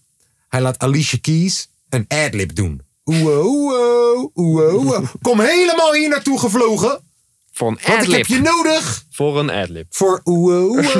Hij 0.48 0.62
laat 0.62 0.80
Alicia 0.80 1.18
Keys 1.22 1.70
een 1.90 2.06
adlib 2.08 2.56
doen. 2.56 2.82
Oeh, 3.06 3.46
oeh, 3.46 4.30
oeh, 4.36 4.74
oeh. 4.74 5.10
Kom 5.22 5.40
helemaal 5.40 5.94
hier 5.94 6.10
naartoe 6.10 6.40
gevlogen. 6.40 7.02
Voor 7.62 7.72
een 7.72 8.04
ik 8.04 8.12
heb 8.12 8.26
je 8.26 8.42
nodig 8.42 9.04
Voor 9.12 9.40
een 9.40 9.50
adlib. 9.50 9.86
voor 9.90 10.22
oeh, 10.26 10.70
oeh, 10.70 10.96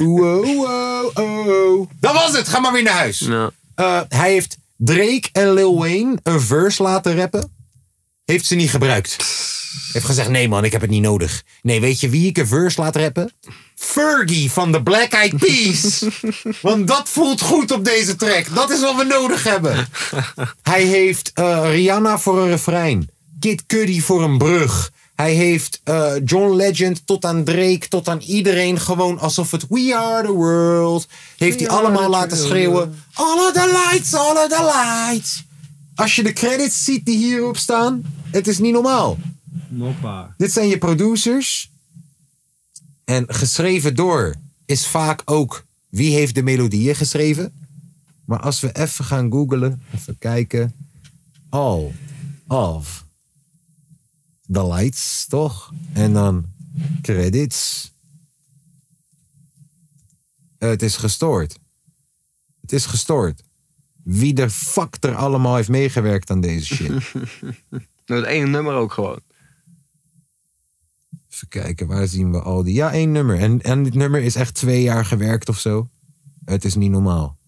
oeh, 0.00 1.18
oeh. 1.18 1.88
Dat 2.00 2.12
was 2.12 2.36
het. 2.36 2.48
Ga 2.48 2.60
maar 2.60 2.72
weer 2.72 2.82
naar 2.82 2.94
huis. 2.94 3.18
Ja. 3.18 3.50
Eh, 3.74 4.00
hij 4.08 4.32
heeft 4.32 4.56
Drake 4.76 5.28
en 5.32 5.52
Lil 5.52 5.78
Wayne 5.78 6.18
een 6.22 6.40
verse 6.40 6.82
laten 6.82 7.16
rappen. 7.16 7.52
Heeft 8.24 8.46
ze 8.46 8.54
niet 8.54 8.70
gebruikt. 8.70 9.16
Heeft 9.92 10.04
gezegd, 10.04 10.28
nee 10.28 10.48
man, 10.48 10.64
ik 10.64 10.72
heb 10.72 10.80
het 10.80 10.90
niet 10.90 11.02
nodig. 11.02 11.42
Nee, 11.62 11.80
weet 11.80 12.00
je 12.00 12.08
wie 12.08 12.28
ik 12.28 12.38
een 12.38 12.46
verse 12.46 12.80
laat 12.80 12.96
rappen? 12.96 13.32
Fergie 13.74 14.50
van 14.50 14.72
de 14.72 14.82
Black 14.82 15.12
Eyed 15.12 15.36
Peas. 15.36 16.04
Want 16.62 16.86
dat 16.86 17.08
voelt 17.08 17.40
goed 17.40 17.70
op 17.70 17.84
deze 17.84 18.16
track. 18.16 18.54
Dat 18.54 18.70
is 18.70 18.80
wat 18.80 18.96
we 18.96 19.04
nodig 19.04 19.44
hebben. 19.44 19.88
Hij 20.62 20.82
heeft 20.82 21.30
eh, 21.34 21.70
Rihanna 21.70 22.18
voor 22.18 22.42
een 22.42 22.48
refrein. 22.48 23.10
Kid 23.40 23.66
Cudi 23.66 24.00
voor 24.00 24.22
een 24.22 24.38
brug. 24.38 24.90
Hij 25.14 25.34
heeft 25.34 25.80
eh, 25.84 26.12
John 26.24 26.56
Legend 26.56 27.06
tot 27.06 27.24
aan 27.24 27.44
Drake, 27.44 27.88
tot 27.88 28.08
aan 28.08 28.20
iedereen 28.20 28.80
gewoon 28.80 29.18
alsof 29.18 29.50
het 29.50 29.66
We 29.68 29.96
Are 29.96 30.26
The 30.26 30.32
World. 30.32 31.08
Heeft 31.36 31.60
hij 31.60 31.68
allemaal 31.68 32.10
laten 32.10 32.36
schreeuwen. 32.36 33.02
All 33.12 33.38
of 33.38 33.52
the 33.52 33.88
lights, 33.90 34.14
all 34.14 34.36
of 34.36 34.48
the 34.48 34.72
lights. 34.74 35.44
Als 35.94 36.16
je 36.16 36.22
de 36.22 36.32
credits 36.32 36.84
ziet 36.84 37.04
die 37.04 37.16
hierop 37.16 37.56
staan, 37.56 38.02
het 38.30 38.48
is 38.48 38.58
niet 38.58 38.72
normaal. 38.72 39.18
Moppa. 39.68 40.34
Dit 40.36 40.52
zijn 40.52 40.68
je 40.68 40.78
producers. 40.78 41.70
En 43.04 43.24
geschreven 43.26 43.94
door 43.94 44.34
is 44.64 44.86
vaak 44.86 45.22
ook 45.24 45.64
wie 45.88 46.14
heeft 46.14 46.34
de 46.34 46.42
melodieën 46.42 46.94
geschreven. 46.94 47.52
Maar 48.24 48.40
als 48.40 48.60
we 48.60 48.72
even 48.72 49.04
gaan 49.04 49.30
googlen, 49.30 49.82
even 49.94 50.18
kijken. 50.18 50.74
All 51.50 51.92
of 52.48 53.01
the 54.52 54.66
lights, 54.66 55.26
toch? 55.26 55.72
En 55.92 56.12
dan 56.12 56.52
Credits. 57.02 57.92
Eh, 60.58 60.68
het 60.68 60.82
is 60.82 60.96
gestoord. 60.96 61.58
Het 62.60 62.72
is 62.72 62.86
gestoord. 62.86 63.42
Wie 64.02 64.34
de 64.34 64.50
fuck 64.50 64.96
er 65.00 65.14
allemaal 65.14 65.56
heeft 65.56 65.68
meegewerkt 65.68 66.30
aan 66.30 66.40
deze 66.40 66.74
shit. 66.74 66.90
Dat 68.04 68.24
één 68.24 68.50
nummer 68.50 68.74
ook 68.74 68.92
gewoon. 68.92 69.20
Even 71.30 71.48
kijken, 71.48 71.86
waar 71.86 72.06
zien 72.06 72.32
we 72.32 72.40
al 72.40 72.62
die... 72.62 72.74
Ja, 72.74 72.92
één 72.92 73.12
nummer. 73.12 73.38
En, 73.38 73.62
en 73.62 73.82
dit 73.82 73.94
nummer 73.94 74.22
is 74.22 74.34
echt 74.34 74.54
twee 74.54 74.82
jaar 74.82 75.04
gewerkt 75.04 75.48
of 75.48 75.58
zo. 75.58 75.88
Het 76.44 76.64
is 76.64 76.74
niet 76.74 76.90
normaal. 76.90 77.38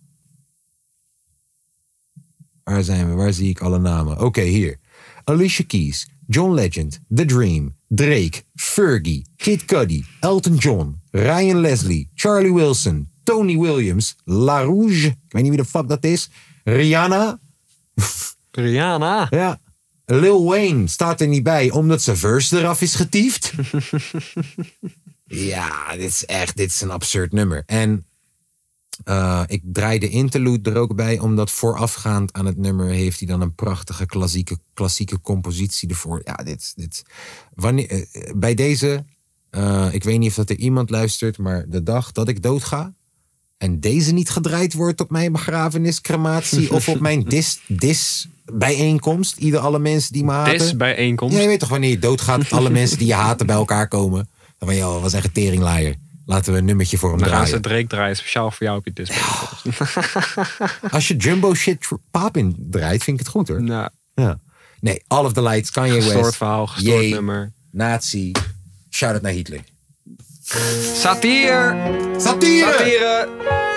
Waar 2.62 2.82
zijn 2.82 3.08
we? 3.08 3.14
Waar 3.14 3.32
zie 3.32 3.48
ik 3.48 3.60
alle 3.60 3.78
namen? 3.78 4.20
Oké, 4.20 4.42
hier. 4.42 4.78
Alicia 5.24 5.64
Keys, 5.66 6.08
John 6.26 6.54
Legend, 6.54 6.98
The 7.14 7.24
Dream, 7.24 7.74
Drake, 7.88 8.42
Fergie, 8.54 9.24
Kid 9.36 9.64
Cudi, 9.64 10.04
Elton 10.20 10.56
John, 10.56 11.00
Ryan 11.10 11.60
Leslie, 11.60 12.08
Charlie 12.14 12.52
Wilson, 12.52 13.08
Tony 13.22 13.56
Williams, 13.58 14.16
La 14.24 14.62
Rouge, 14.62 15.06
ik 15.06 15.32
weet 15.32 15.42
niet 15.42 15.54
wie 15.54 15.62
de 15.62 15.68
fuck 15.68 15.88
dat 15.88 16.04
is, 16.04 16.30
Rihanna. 16.64 17.38
Rihanna? 18.50 19.26
Ja. 19.30 19.62
Lil 20.06 20.44
Wayne 20.44 20.86
staat 20.86 21.20
er 21.20 21.26
niet 21.26 21.42
bij 21.42 21.70
omdat 21.70 22.02
zijn 22.02 22.16
verse 22.16 22.58
eraf 22.58 22.80
is 22.80 22.94
getiefd. 22.94 23.52
ja, 25.24 25.92
dit 25.92 26.10
is 26.10 26.24
echt, 26.24 26.56
dit 26.56 26.70
is 26.70 26.80
een 26.80 26.90
absurd 26.90 27.32
nummer. 27.32 27.62
En 27.66 28.06
eh, 29.04 29.42
ik 29.46 29.62
draai 29.64 29.98
de 29.98 30.08
interlude 30.08 30.70
er 30.70 30.76
ook 30.76 30.94
bij, 30.94 31.18
omdat 31.18 31.50
voorafgaand 31.50 32.32
aan 32.32 32.46
het 32.46 32.56
nummer 32.56 32.86
heeft 32.86 33.18
hij 33.18 33.28
dan 33.28 33.40
een 33.40 33.54
prachtige 33.54 34.06
klassieke, 34.06 34.58
klassieke 34.74 35.20
compositie 35.20 35.88
ervoor. 35.88 36.20
Ja, 36.24 36.34
dit, 36.34 36.72
dit. 36.76 37.02
Wanneer, 37.54 37.90
eh, 37.90 38.32
bij 38.36 38.54
deze, 38.54 39.04
eh, 39.50 39.88
ik 39.90 40.04
weet 40.04 40.18
niet 40.18 40.28
of 40.28 40.34
dat 40.34 40.50
er 40.50 40.56
iemand 40.56 40.90
luistert, 40.90 41.38
maar 41.38 41.64
de 41.68 41.82
dag 41.82 42.12
dat 42.12 42.28
ik 42.28 42.42
doodga 42.42 42.92
en 43.58 43.80
deze 43.80 44.12
niet 44.12 44.30
gedraaid 44.30 44.74
wordt 44.74 45.00
op 45.00 45.10
mijn 45.10 45.32
begrafenis, 45.32 46.00
crematie 46.00 46.72
of 46.72 46.88
op 46.88 47.00
mijn 47.00 47.22
dis, 47.22 47.60
dis 47.66 48.28
bijeenkomst, 48.52 49.36
ieder 49.36 49.60
alle 49.60 49.78
mensen 49.78 50.12
die 50.12 50.24
me 50.24 50.32
haten. 50.32 50.58
Dis-bijeenkomst? 50.58 51.36
Ja, 51.36 51.42
je 51.42 51.48
weet 51.48 51.60
toch 51.60 51.68
wanneer 51.68 51.90
je 51.90 51.98
doodgaat, 51.98 52.50
alle 52.50 52.70
mensen 52.70 52.98
die 52.98 53.06
je 53.06 53.14
haten 53.14 53.46
bij 53.46 53.56
elkaar 53.56 53.88
komen. 53.88 54.28
Dan 54.58 54.68
van, 54.68 54.76
joh, 54.76 55.02
was 55.02 55.12
echt 55.12 55.24
een 55.24 55.32
teringlaaier. 55.32 55.94
Laten 56.26 56.52
we 56.52 56.58
een 56.58 56.64
nummertje 56.64 56.98
voor 56.98 57.10
hem 57.10 57.18
Dan 57.18 57.28
gaan 57.28 57.46
ze 57.46 57.60
draaien. 57.60 57.62
Drake 57.62 57.86
draaien 57.86 58.16
speciaal 58.16 58.50
voor 58.50 58.66
jou 58.66 58.78
op 58.78 58.84
je 58.84 58.92
display. 58.92 59.22
Als 60.90 61.08
je 61.08 61.16
Jumbo 61.16 61.54
shit 61.54 61.88
Papin 62.10 62.56
draait, 62.70 63.02
vind 63.02 63.20
ik 63.20 63.26
het 63.26 63.34
goed 63.34 63.48
hoor. 63.48 63.62
Ja. 63.62 63.90
ja. 64.14 64.38
Nee, 64.80 65.02
All 65.06 65.24
of 65.24 65.32
the 65.32 65.42
Lights, 65.42 65.70
Kanye 65.70 65.92
West. 65.94 66.06
Gestoord 66.06 66.36
verhaal, 66.36 66.66
gestoord 66.66 67.04
Ye, 67.04 67.10
nummer. 67.10 67.52
Nazi. 67.70 68.32
Shout-out 68.90 69.22
naar 69.22 69.32
Hitler. 69.32 69.60
Satire! 70.94 71.74
Satire! 72.18 72.72
Satire! 72.72 73.73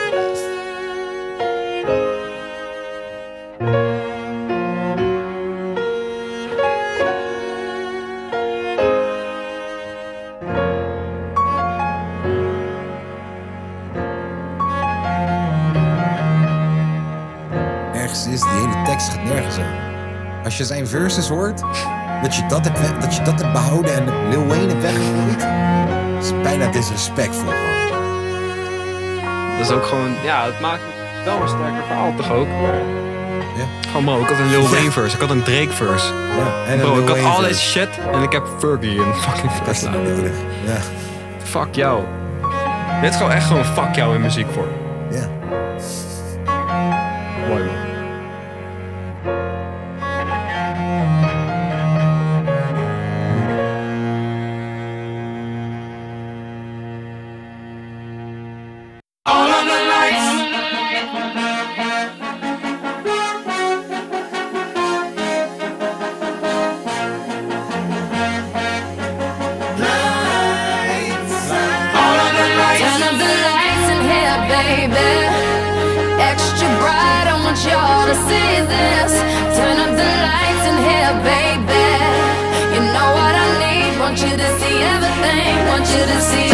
Als 20.43 20.57
je 20.57 20.65
zijn 20.65 20.87
verses 20.87 21.27
hoort, 21.27 21.61
dat 22.21 22.35
je 22.35 22.45
dat 22.47 22.63
hebt, 22.63 23.01
dat 23.01 23.15
je 23.15 23.21
dat 23.21 23.41
hebt 23.41 23.53
behouden 23.53 23.93
en 23.93 24.29
Lil 24.29 24.47
Wayne 24.47 24.67
hebt 24.67 24.81
weggegooid, 24.81 25.47
is 26.23 26.41
bijna 26.41 26.71
disrespectful. 26.71 27.47
gewoon. 27.47 27.97
Dat 29.57 29.69
is 29.69 29.71
ook 29.71 29.85
gewoon, 29.85 30.15
ja, 30.23 30.45
het 30.45 30.59
maakt 30.59 30.81
wel 31.25 31.41
een 31.41 31.47
sterker 31.47 31.83
verhaal 31.87 32.13
toch 32.15 32.31
ook? 32.31 32.47
Gewoon 33.87 34.03
bro, 34.03 34.21
ik 34.21 34.27
had 34.27 34.39
een 34.39 34.49
Lil 34.49 34.69
Wayne 34.69 34.91
verse, 34.91 35.15
ik 35.15 35.21
had 35.21 35.29
een 35.29 35.43
Drake 35.43 35.71
verse. 35.71 36.13
en 36.67 36.73
een 36.73 36.79
bro, 36.79 36.99
ik 36.99 37.07
had 37.07 37.35
al 37.35 37.41
deze 37.41 37.61
shit 37.61 37.89
en 38.13 38.21
ik 38.21 38.31
heb 38.31 38.47
Fergie 38.59 38.95
in 38.95 39.13
fucking 39.13 39.51
verse 39.51 39.79
staan. 39.79 39.93
Ja. 40.65 40.77
Fuck 41.43 41.75
jou. 41.75 42.03
Dit 43.01 43.09
is 43.09 43.15
gewoon 43.15 43.31
echt 43.31 43.45
gewoon 43.45 43.65
fuck 43.65 43.95
jou 43.95 44.15
in 44.15 44.21
muziek 44.21 44.47
voor. 44.53 44.67
Ja. 45.11 45.27
Mooi 47.47 47.63
man. 47.63 47.86
Everything. 85.27 85.67
Want 85.67 85.87
you 85.89 86.05
to 86.05 86.21
see 86.21 86.46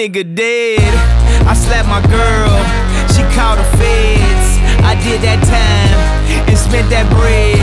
nigga 0.00 0.24
dead. 0.24 0.94
I 1.44 1.52
slapped 1.52 1.84
my 1.84 2.00
girl. 2.08 2.56
She 3.12 3.20
called 3.36 3.60
the 3.60 3.68
feds. 3.76 4.48
I 4.80 4.96
did 5.04 5.20
that 5.20 5.44
time 5.44 6.00
and 6.48 6.56
spent 6.56 6.88
that 6.88 7.04
bread. 7.12 7.60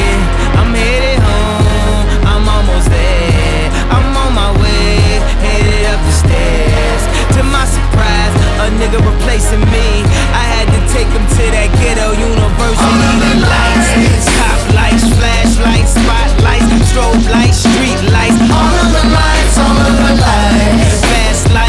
I'm 0.53 0.69
headed 0.69 1.18
home. 1.18 2.05
I'm 2.30 2.45
almost 2.45 2.93
there. 2.93 3.65
I'm 3.89 4.14
on 4.14 4.38
my 4.38 4.53
way. 4.53 5.18
Headed 5.41 5.89
up 5.89 5.97
the 6.05 6.14
stairs. 6.14 7.01
To 7.34 7.41
my 7.41 7.65
surprise, 7.65 8.34
a 8.61 8.69
nigga 8.77 9.01
replacing 9.01 9.65
me. 9.73 10.05
I 10.30 10.45
had 10.61 10.69
to 10.69 10.80
take 10.93 11.09
him 11.09 11.26
to 11.26 11.43
that 11.57 11.73
ghetto 11.81 12.14
university. 12.22 13.18
The 13.18 13.34
lights, 13.49 14.30
top 14.38 14.61
lights, 14.77 15.09
flashlights, 15.18 15.91
spotlights, 15.97 16.69
strobe 16.85 17.26
lights, 17.34 17.65
street 17.65 17.97
lights. 18.14 18.38
All 18.53 18.76
of 18.77 18.89
the 18.93 19.05
lights, 19.09 19.55
all 19.57 19.77
of 19.89 19.95
the 20.05 20.14
lights. 20.22 20.86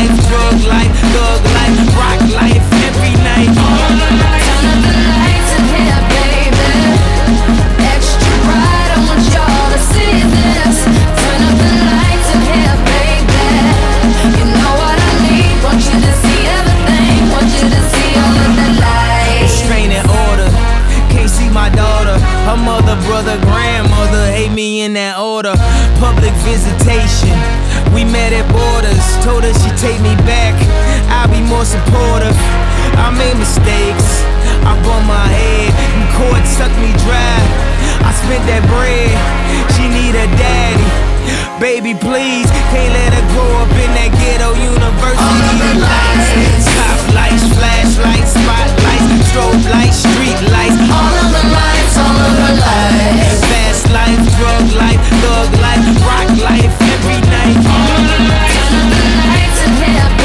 Life, 0.08 0.24
drug 0.28 0.56
life, 0.64 0.94
thug 1.12 1.44
life, 1.52 1.78
rock 1.92 2.20
life, 2.32 2.64
every 2.88 3.12
night. 3.20 3.52
Turn 3.52 4.00
up 4.00 4.80
the 4.80 4.94
lights 5.12 5.52
in 5.52 5.64
here, 5.68 6.00
baby. 6.16 6.72
Extra 7.92 8.32
bright, 8.48 8.88
I 8.88 9.04
want 9.04 9.20
y'all 9.28 9.68
to 9.68 9.80
see 9.92 10.24
this. 10.32 10.76
Turn 10.88 11.40
up 11.44 11.56
the 11.60 11.72
lights 11.92 12.28
in 12.32 12.40
here, 12.40 12.76
baby. 12.88 13.52
You 14.32 14.44
know 14.48 14.72
what 14.80 14.96
I 14.96 15.12
need. 15.28 15.60
Want 15.60 15.84
you 15.84 16.00
to 16.00 16.12
see 16.24 16.40
everything. 16.56 17.20
Want 17.28 17.52
you 17.60 17.68
to 17.68 17.82
see 17.92 18.10
all 18.16 18.32
of 18.32 18.52
the 18.56 18.68
order. 20.08 20.48
Can't 21.12 21.28
see 21.28 21.48
my 21.50 21.68
daughter. 21.68 22.16
Her 22.48 22.56
mother, 22.56 22.96
brother, 23.04 23.36
grandmother 24.48 24.54
me 24.54 24.82
in 24.82 24.94
that 24.94 25.18
order. 25.18 25.54
Public 25.98 26.32
visitation. 26.44 27.34
We 27.94 28.04
met 28.04 28.32
at 28.32 28.46
borders. 28.52 29.04
Told 29.24 29.44
her 29.44 29.54
she 29.54 29.70
take 29.76 30.00
me 30.00 30.14
back. 30.24 30.54
I'll 31.08 31.28
be 31.28 31.40
more 31.40 31.64
supportive. 31.64 32.36
I 32.96 33.10
made 33.16 33.36
mistakes. 33.38 34.24
I 34.64 34.74
bumped 34.84 35.08
my 35.08 35.28
head. 35.28 35.72
And 35.72 36.06
court 36.16 36.44
sucked 36.46 36.76
me 36.80 36.92
dry. 37.04 37.38
I 38.04 38.10
spent 38.12 38.44
that 38.48 38.62
bread. 38.68 39.12
She 39.76 39.88
need 39.88 40.14
a 40.14 40.26
daddy. 40.36 40.88
Baby, 41.60 41.92
please, 41.92 42.48
can't 42.72 42.92
let 42.94 43.12
her 43.12 43.26
grow 43.34 43.50
up 43.60 43.72
in 43.76 43.90
that 43.98 44.14
ghetto 44.16 44.54
university. 44.54 45.18
All 45.18 45.44
of 45.44 45.76
lights, 45.76 46.64
top 46.72 47.00
lights, 47.12 47.44
flashlights, 47.52 48.32
spotlights, 48.32 49.28
strobe 49.28 49.64
lights, 49.68 49.98
street 50.08 50.40
lights. 50.48 50.78
All 50.88 51.14
of 51.18 51.28
the 51.28 51.44
lights, 51.52 51.94
all 51.98 52.16
of 52.16 52.32
the 52.32 52.52
lights. 52.62 53.67
Fast 53.88 53.92
life, 53.92 54.36
drug 54.36 54.66
life, 54.76 55.00
thug 55.20 55.60
life, 55.60 56.06
rock 56.06 56.28
life 56.42 56.82
every 56.82 57.20
night. 57.20 57.56
Lights 59.28 59.62
in 59.64 59.72
here, 59.76 60.08
baby. 60.08 60.17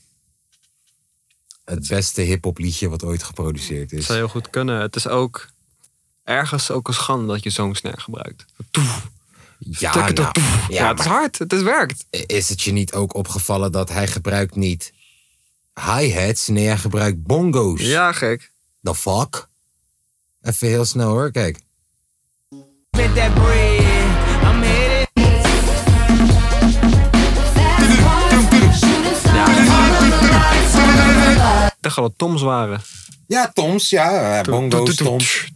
Het 1.66 1.88
beste 1.88 2.22
hip-hop 2.22 2.58
liedje 2.58 2.90
wat 2.90 3.04
ooit 3.04 3.24
geproduceerd 3.24 3.92
is. 3.92 4.06
zou 4.06 4.18
heel 4.18 4.28
goed 4.28 4.50
kunnen. 4.50 4.82
Het 4.82 4.96
is 4.96 5.08
ook 5.08 5.50
ergens 6.24 6.72
ook 6.72 6.88
een 6.88 6.94
schande 6.94 7.28
dat 7.34 7.44
je 7.44 7.50
zo'n 7.50 7.76
snare 7.76 8.00
gebruikt. 8.00 8.46
Ja, 9.60 9.96
nou, 9.96 10.28
op. 10.28 10.38
Ja, 10.70 10.88
het 10.88 11.00
is 11.00 11.06
hard. 11.06 11.40
Het 11.40 11.54
is 11.54 11.62
werkt. 11.62 12.06
Is 12.10 12.50
het 12.50 12.62
je 12.62 12.72
niet 12.72 12.94
ook 12.94 13.14
opgevallen 13.14 13.72
dat 13.72 13.90
hij 13.90 14.08
gebruikt 14.08 14.56
niet 14.56 14.94
hi-hats? 15.74 16.48
Nee, 16.48 16.66
hij 16.66 16.78
gebruikt 16.78 17.24
bongo's. 17.24 17.82
Ja, 17.82 18.12
gek. 18.12 18.52
The 18.84 18.96
fuck? 18.96 19.48
Even 20.42 20.68
heel 20.68 20.86
snel 20.86 21.10
hoor, 21.10 21.32
kijk. 21.32 21.60
Spent 22.96 23.16
that 23.16 23.34
bread, 23.36 23.82
I'm 24.44 24.62
headed. 24.62 25.08
Ik 31.68 31.86
dacht 31.86 31.98
al 31.98 32.04
dat 32.04 32.14
Toms 32.18 32.42
waren. 32.42 32.82
Ja, 33.28 33.52
Toms, 33.54 33.90
ja. 33.90 34.42
Bongo's, 34.42 34.96
Toms. 34.96 35.52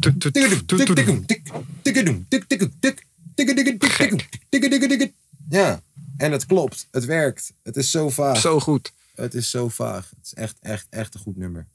Ja, 5.50 5.82
en 6.18 6.32
het 6.32 6.46
klopt. 6.46 6.88
Het 6.92 7.06
werkt. 7.06 7.54
Het 7.64 7.76
is 7.76 7.92
zo 7.92 8.10
vaag. 8.10 8.38
Zo 8.38 8.60
goed. 8.60 8.94
Het 9.16 9.34
is 9.34 9.50
zo 9.50 9.70
vaag. 9.70 10.10
Het 10.10 10.26
is 10.26 10.34
echt, 10.34 10.58
echt, 10.62 10.88
echt 10.90 11.14
een 11.14 11.22
goed 11.22 11.38
nummer. 11.38 11.66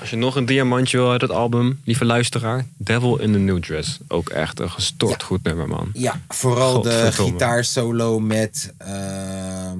Als 0.00 0.10
je 0.10 0.16
nog 0.16 0.36
een 0.36 0.46
diamantje 0.46 0.96
wil 0.96 1.10
uit 1.10 1.20
het 1.20 1.30
album, 1.30 1.80
lieve 1.84 2.04
luisteraar, 2.04 2.66
Devil 2.76 3.18
in 3.18 3.32
the 3.32 3.38
New 3.38 3.58
Dress. 3.62 3.98
Ook 4.08 4.28
echt 4.28 4.60
een 4.60 4.70
gestoord 4.70 5.22
goed 5.22 5.42
nummer, 5.42 5.68
man. 5.68 5.90
Ja, 5.92 6.20
vooral 6.28 6.82
de 6.82 7.08
gitaarsolo 7.12 8.20
met 8.20 8.74
ehm, 8.78 9.78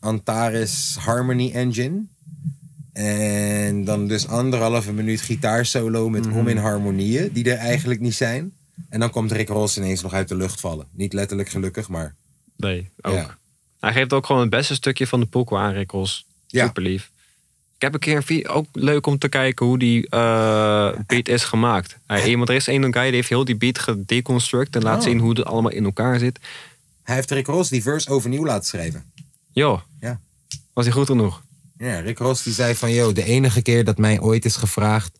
Antares 0.00 0.96
Harmony 1.00 1.50
Engine. 1.52 2.02
En 2.92 3.84
dan 3.84 4.06
dus 4.06 4.26
anderhalve 4.28 4.92
minuut 4.92 5.20
gitaarsolo 5.20 6.08
met 6.08 6.26
Mhm. 6.26 6.38
om 6.38 6.48
in 6.48 6.56
harmonieën, 6.56 7.30
die 7.32 7.50
er 7.50 7.56
eigenlijk 7.58 8.00
niet 8.00 8.14
zijn. 8.14 8.52
En 8.88 9.00
dan 9.00 9.10
komt 9.10 9.32
Rick 9.32 9.48
Ross 9.48 9.76
ineens 9.76 10.02
nog 10.02 10.12
uit 10.12 10.28
de 10.28 10.36
lucht 10.36 10.60
vallen. 10.60 10.86
Niet 10.92 11.12
letterlijk 11.12 11.48
gelukkig, 11.48 11.88
maar... 11.88 12.14
Nee, 12.56 12.90
ook. 13.00 13.14
Ja. 13.14 13.36
Hij 13.80 13.92
geeft 13.92 14.12
ook 14.12 14.26
gewoon 14.26 14.40
het 14.40 14.50
beste 14.50 14.74
stukje 14.74 15.06
van 15.06 15.20
de 15.20 15.26
pokoe 15.26 15.58
aan, 15.58 15.72
Rick 15.72 15.90
Ross. 15.90 16.26
Ja. 16.46 16.66
Super 16.66 16.82
lief. 16.82 17.10
Ik 17.78 17.84
heb 17.84 17.94
een 17.94 18.00
keer 18.00 18.16
een 18.16 18.22
video, 18.22 18.50
ook 18.52 18.66
leuk 18.72 19.06
om 19.06 19.18
te 19.18 19.28
kijken 19.28 19.66
hoe 19.66 19.78
die 19.78 20.08
eh, 20.08 20.92
beat 21.06 21.28
is 21.28 21.44
gemaakt. 21.44 21.96
Hij, 22.06 22.28
iemand, 22.28 22.48
er 22.48 22.54
is 22.54 22.66
een 22.66 22.92
guy 22.92 23.02
die 23.04 23.12
heeft 23.14 23.28
heel 23.28 23.44
die 23.44 23.56
beat 23.56 23.78
gedeconstruct 23.78 24.76
en 24.76 24.82
laat 24.82 24.96
Oh. 24.98 25.02
zien 25.02 25.18
hoe 25.18 25.28
het 25.30 25.44
allemaal 25.44 25.70
in 25.70 25.84
elkaar 25.84 26.18
zit. 26.18 26.38
Hij 27.02 27.14
heeft 27.14 27.30
Rick 27.30 27.46
Ross 27.46 27.70
die 27.70 27.82
verse 27.82 28.10
overnieuw 28.10 28.44
laten 28.44 28.66
schrijven. 28.66 29.12
Joh, 29.52 29.80
Ja. 30.00 30.20
was 30.72 30.84
hij 30.84 30.94
goed 30.94 31.06
genoeg? 31.06 31.42
Ja, 31.78 31.98
Rick 32.00 32.18
Ross 32.18 32.42
die 32.42 32.52
zei 32.52 32.74
van... 32.74 32.92
Yo, 32.92 33.12
de 33.12 33.24
enige 33.24 33.62
keer 33.62 33.84
dat 33.84 33.98
mij 33.98 34.20
ooit 34.20 34.44
is 34.44 34.56
gevraagd 34.56 35.18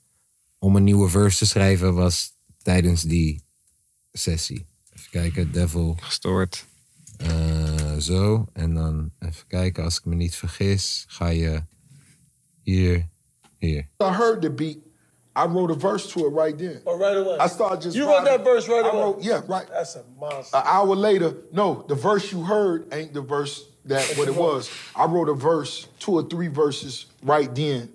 om 0.58 0.76
een 0.76 0.84
nieuwe 0.84 1.08
verse 1.08 1.38
te 1.38 1.46
schrijven... 1.46 1.94
was 1.94 2.30
tijdens 2.62 3.02
die 3.02 3.42
sessie. 4.12 4.66
Even 4.96 5.10
kijken, 5.10 5.52
Devil. 5.52 5.96
Gestoord. 6.00 6.64
Eh, 7.16 7.96
zo, 7.98 8.46
en 8.52 8.74
dan 8.74 9.10
even 9.18 9.46
kijken, 9.48 9.84
als 9.84 9.98
ik 9.98 10.04
me 10.04 10.14
niet 10.14 10.34
vergis... 10.34 11.04
ga 11.08 11.28
je 11.28 11.62
hier, 12.68 13.04
yeah. 13.60 13.82
I 14.00 14.12
heard 14.12 14.42
the 14.42 14.50
beat. 14.50 14.82
I 15.34 15.46
wrote 15.46 15.70
a 15.70 15.74
verse 15.74 16.10
to 16.12 16.26
it 16.26 16.30
right 16.30 16.56
then. 16.58 16.82
Oh, 16.84 16.98
right 16.98 17.16
away. 17.16 17.38
I 17.38 17.46
started 17.46 17.80
just. 17.82 17.96
You 17.96 18.06
wrote 18.06 18.18
writing- 18.24 18.24
that 18.38 18.44
verse 18.44 18.68
right 18.68 18.84
I 18.84 18.88
away? 18.88 19.00
wrote- 19.00 19.22
yeah, 19.22 19.40
right. 19.46 19.66
That's 19.68 19.96
a 19.96 20.04
monster. 20.18 20.56
An 20.56 20.62
hour 20.66 20.94
later, 20.96 21.34
no, 21.52 21.84
the 21.88 21.94
verse 21.94 22.32
you 22.32 22.42
heard 22.42 22.92
ain't 22.92 23.14
the 23.14 23.20
verse 23.22 23.64
that 23.84 24.04
what 24.18 24.28
it 24.28 24.34
was. 24.34 24.68
I 24.96 25.06
wrote 25.06 25.28
a 25.28 25.34
verse, 25.34 25.86
two 26.00 26.12
or 26.12 26.22
three 26.24 26.48
verses 26.48 27.06
right 27.22 27.52
then, 27.54 27.88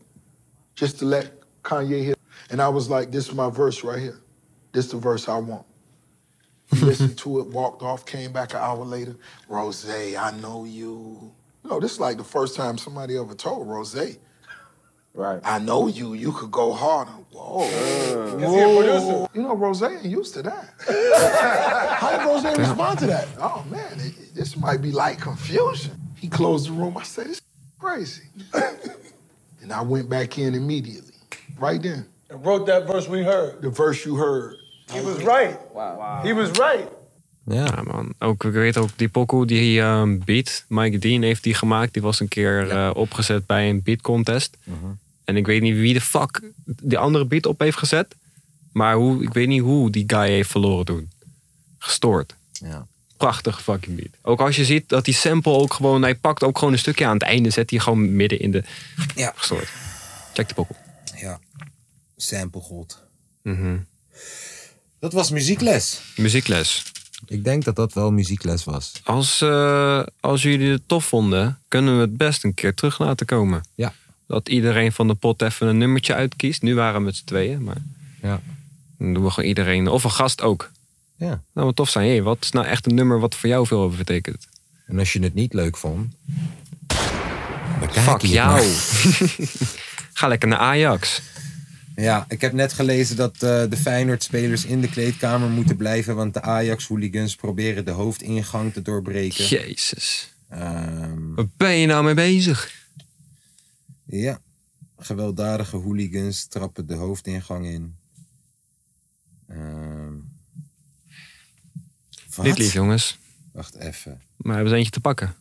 just 0.75 0.99
to 0.99 1.05
let 1.05 1.31
Kanye 1.63 2.01
hear. 2.03 2.15
And 2.49 2.61
I 2.61 2.69
was 2.69 2.89
like, 2.89 3.11
"This 3.11 3.27
is 3.27 3.33
my 3.35 3.49
verse 3.49 3.83
right 3.83 3.99
here. 3.99 4.19
This 4.71 4.85
is 4.85 4.91
the 4.91 4.97
verse 4.97 5.27
I 5.27 5.37
want." 5.37 5.65
He 6.71 6.77
listened 6.85 7.17
to 7.19 7.39
it, 7.41 7.47
walked 7.47 7.83
off, 7.83 8.05
came 8.05 8.31
back 8.31 8.51
an 8.53 8.59
hour 8.61 8.83
later. 8.85 9.15
Rose, 9.47 9.87
I 9.89 10.31
know 10.41 10.63
you. 10.63 11.31
No, 11.63 11.79
this 11.79 11.93
is 11.93 11.99
like 11.99 12.17
the 12.17 12.23
first 12.23 12.55
time 12.55 12.77
somebody 12.77 13.17
ever 13.17 13.35
told 13.35 13.67
Rose. 13.67 13.95
Right. 15.15 15.39
I 15.43 15.59
know 15.59 15.87
you. 15.87 16.13
You 16.15 16.31
could 16.31 16.51
go 16.51 16.73
harder. 16.73 17.11
Whoa. 17.31 17.65
Is 17.65 18.51
he 18.53 18.59
a? 18.59 19.27
You 19.33 19.41
know, 19.43 19.55
Rose 19.55 19.83
ain't 19.83 20.03
used 20.05 20.33
to 20.33 20.41
that. 20.43 20.73
How 21.99 22.17
did 22.17 22.25
Rose 22.25 22.57
respond 22.57 22.99
to 22.99 23.05
that? 23.07 23.27
Oh 23.39 23.63
man, 23.69 23.99
it- 23.99 24.33
this 24.35 24.55
might 24.57 24.81
be 24.81 24.91
like 24.91 25.19
confusion. 25.21 25.91
He 26.15 26.27
closed 26.27 26.67
the 26.67 26.71
room. 26.73 26.97
I 26.97 27.03
said, 27.03 27.27
"This 27.27 27.41
crazy." 27.79 28.23
and 29.61 29.71
I 29.71 29.81
went 29.81 30.09
back 30.09 30.37
in 30.37 30.55
immediately, 30.55 31.13
right 31.59 31.81
then. 31.81 32.05
And 32.29 32.43
wrote 32.45 32.65
that 32.65 32.87
verse 32.87 33.07
we 33.07 33.23
heard. 33.23 33.61
The 33.61 33.69
verse 33.69 34.03
you 34.09 34.15
heard. 34.15 34.55
He 34.91 34.99
was 35.01 35.21
right. 35.23 35.59
Wow. 35.73 36.21
He 36.23 36.33
was 36.33 36.49
right. 36.57 36.87
Ja. 37.45 37.81
man. 37.83 38.13
Ook, 38.19 38.43
ik 38.43 38.51
weet 38.53 38.77
ook, 38.77 38.89
die 38.95 39.09
pokoe, 39.09 39.45
die 39.45 39.79
ehm, 39.81 40.17
beat, 40.25 40.65
Mike 40.67 40.97
Dean 40.99 41.21
heeft 41.21 41.43
die 41.43 41.53
gemaakt. 41.53 41.93
Die 41.93 42.01
was 42.01 42.19
een 42.19 42.27
keer 42.27 42.69
eh, 42.69 42.91
opgezet 42.93 43.45
bij 43.45 43.69
een 43.69 43.81
beat 43.83 44.01
contest. 44.01 44.57
En 45.25 45.37
ik 45.37 45.45
weet 45.45 45.61
niet 45.61 45.75
wie 45.75 45.93
de 45.93 46.01
fuck 46.01 46.41
die 46.65 46.97
andere 46.97 47.25
beat 47.25 47.45
op 47.45 47.59
heeft 47.59 47.77
gezet. 47.77 48.15
Maar 48.71 48.95
hoe, 48.95 49.23
ik 49.23 49.33
weet 49.33 49.47
niet 49.47 49.61
hoe 49.61 49.89
die 49.89 50.03
guy 50.07 50.27
heeft 50.27 50.49
verloren 50.49 50.85
toen. 50.85 51.11
Gestoord. 51.77 52.35
Ja. 52.51 52.87
Prachtig 53.17 53.61
fucking 53.63 53.95
beat. 53.95 54.09
Ook 54.21 54.39
als 54.39 54.55
je 54.55 54.65
ziet 54.65 54.89
dat 54.89 55.05
die 55.05 55.13
sample 55.13 55.51
ook 55.51 55.73
gewoon... 55.73 56.01
Hij 56.01 56.15
pakt 56.15 56.43
ook 56.43 56.57
gewoon 56.57 56.73
een 56.73 56.79
stukje 56.79 57.05
aan 57.05 57.13
het 57.13 57.23
einde. 57.23 57.49
Zet 57.49 57.69
hij 57.69 57.79
gewoon 57.79 58.15
midden 58.15 58.39
in 58.39 58.51
de... 58.51 58.63
Ja. 59.15 59.33
Gestoord. 59.35 59.67
Check 60.33 60.47
de 60.47 60.53
pokoe. 60.53 60.75
Ja. 61.15 61.39
Sample 62.17 62.61
god. 62.61 62.99
Mhm. 63.41 63.77
Dat 64.99 65.13
was 65.13 65.29
muziekles. 65.29 66.01
Muziekles. 66.15 66.83
Ik 67.25 67.43
denk 67.43 67.63
dat 67.63 67.75
dat 67.75 67.93
wel 67.93 68.11
muziekles 68.11 68.63
was. 68.63 68.91
Als, 69.03 69.41
eh, 69.41 70.03
als 70.19 70.41
jullie 70.41 70.71
het 70.71 70.87
tof 70.87 71.05
vonden, 71.05 71.59
kunnen 71.67 71.95
we 71.95 72.01
het 72.01 72.17
best 72.17 72.43
een 72.43 72.53
keer 72.53 72.73
terug 72.73 72.99
laten 72.99 73.25
komen. 73.25 73.63
Ja. 73.75 73.93
Dat 74.27 74.49
iedereen 74.49 74.91
van 74.91 75.07
de 75.07 75.13
pot 75.13 75.41
even 75.41 75.67
een 75.67 75.77
nummertje 75.77 76.13
uitkiest. 76.13 76.61
Nu 76.61 76.75
waren 76.75 76.99
we 76.99 77.05
met 77.05 77.15
z'n 77.15 77.25
tweeën, 77.25 77.63
maar 77.63 77.81
Ja. 78.21 78.41
dan 78.97 79.13
doen 79.13 79.23
we 79.23 79.29
gewoon 79.29 79.49
iedereen, 79.49 79.87
of 79.87 80.03
een 80.03 80.11
gast 80.11 80.41
ook. 80.41 80.71
Ja. 81.17 81.41
Nou, 81.53 81.65
wat 81.67 81.75
tof 81.75 81.89
zijn. 81.89 82.09
Hé, 82.09 82.21
wat 82.21 82.37
is 82.41 82.51
nou 82.51 82.65
echt 82.65 82.85
een 82.85 82.95
nummer 82.95 83.19
wat 83.19 83.35
voor 83.35 83.49
jou 83.49 83.67
veel 83.67 83.81
over 83.81 83.97
betekent? 83.97 84.47
En 84.87 84.99
als 84.99 85.13
je 85.13 85.19
het 85.19 85.33
niet 85.33 85.53
leuk 85.53 85.77
vond, 85.77 86.13
Fuck 87.91 88.21
jou. 88.21 88.65
Ga 90.13 90.27
lekker 90.27 90.47
naar 90.47 90.57
Ajax. 90.59 91.21
Ja, 91.95 92.25
ik 92.29 92.41
heb 92.41 92.53
net 92.53 92.73
gelezen 92.73 93.15
dat 93.15 93.33
eh, 93.33 93.63
de 93.69 93.77
Feyenoord-spelers 93.77 94.65
in 94.65 94.81
de 94.81 94.89
kleedkamer 94.89 95.49
moeten 95.49 95.75
blijven, 95.77 96.15
want 96.15 96.33
de 96.33 96.41
Ajax-hooligans 96.41 97.35
proberen 97.35 97.85
de 97.85 97.91
hoofdingang 97.91 98.73
te 98.73 98.81
doorbreken. 98.81 99.45
Jezus. 99.45 100.31
Waar 100.49 101.45
ben 101.57 101.77
je 101.77 101.85
nou 101.87 102.03
mee 102.03 102.13
bezig? 102.13 102.71
Ja, 104.21 104.41
gewelddadige 104.97 105.75
hooligans 105.77 106.45
trappen 106.45 106.87
de 106.87 106.93
hoofdingang 106.95 107.65
in. 107.65 107.95
Wat? 112.35 112.45
Niet 112.45 112.57
lief, 112.57 112.73
jongens. 112.73 113.17
Wacht 113.51 113.75
even. 113.75 114.21
Maar 114.37 114.53
hebben 114.53 114.71
ze 114.71 114.77
eentje 114.77 114.91
te 114.91 114.99
pakken? 114.99 115.35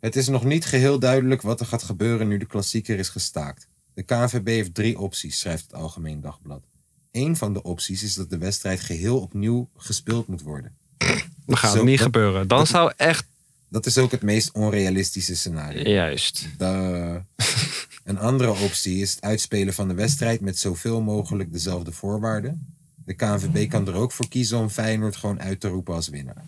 Het 0.00 0.16
is 0.16 0.28
nog 0.28 0.44
niet 0.44 0.64
geheel 0.64 0.98
duidelijk 0.98 1.42
wat 1.42 1.60
er 1.60 1.66
gaat 1.66 1.82
gebeuren 1.82 2.28
nu 2.28 2.38
de 2.38 2.46
klassieker 2.46 2.98
is 2.98 3.08
gestaakt. 3.08 3.68
De 3.94 4.02
KNVB 4.02 4.46
heeft 4.46 4.74
drie 4.74 4.98
opties, 4.98 5.38
schrijft 5.38 5.62
het 5.62 5.74
Algemeen 5.74 6.20
Dagblad. 6.20 6.64
Eén 7.10 7.36
van 7.36 7.52
de 7.52 7.62
opties 7.62 8.02
is 8.02 8.14
dat 8.14 8.30
de 8.30 8.38
wedstrijd 8.38 8.80
geheel 8.80 9.20
opnieuw 9.20 9.68
gespeeld 9.76 10.26
moet 10.26 10.42
worden. 10.42 10.76
Dat 11.46 11.58
gaat 11.58 11.72
Zo- 11.72 11.84
niet 11.84 11.96
dat- 11.96 12.04
gebeuren. 12.06 12.48
Dan 12.48 12.58
dat- 12.58 12.68
zou 12.68 12.92
echt... 12.96 13.26
Dat 13.72 13.86
is 13.86 13.98
ook 13.98 14.10
het 14.10 14.22
meest 14.22 14.50
onrealistische 14.52 15.36
scenario. 15.36 15.90
Juist. 15.90 16.46
De, 16.58 17.22
een 18.04 18.18
andere 18.18 18.50
optie 18.50 19.00
is 19.00 19.10
het 19.14 19.20
uitspelen 19.22 19.74
van 19.74 19.88
de 19.88 19.94
wedstrijd 19.94 20.40
met 20.40 20.58
zoveel 20.58 21.00
mogelijk 21.00 21.52
dezelfde 21.52 21.92
voorwaarden. 21.92 22.74
De 23.04 23.14
KNVB 23.14 23.70
kan 23.70 23.86
er 23.88 23.94
ook 23.94 24.12
voor 24.12 24.28
kiezen 24.28 24.58
om 24.58 24.68
Feyenoord 24.68 25.16
gewoon 25.16 25.40
uit 25.40 25.60
te 25.60 25.68
roepen 25.68 25.94
als 25.94 26.08
winnaar. 26.08 26.44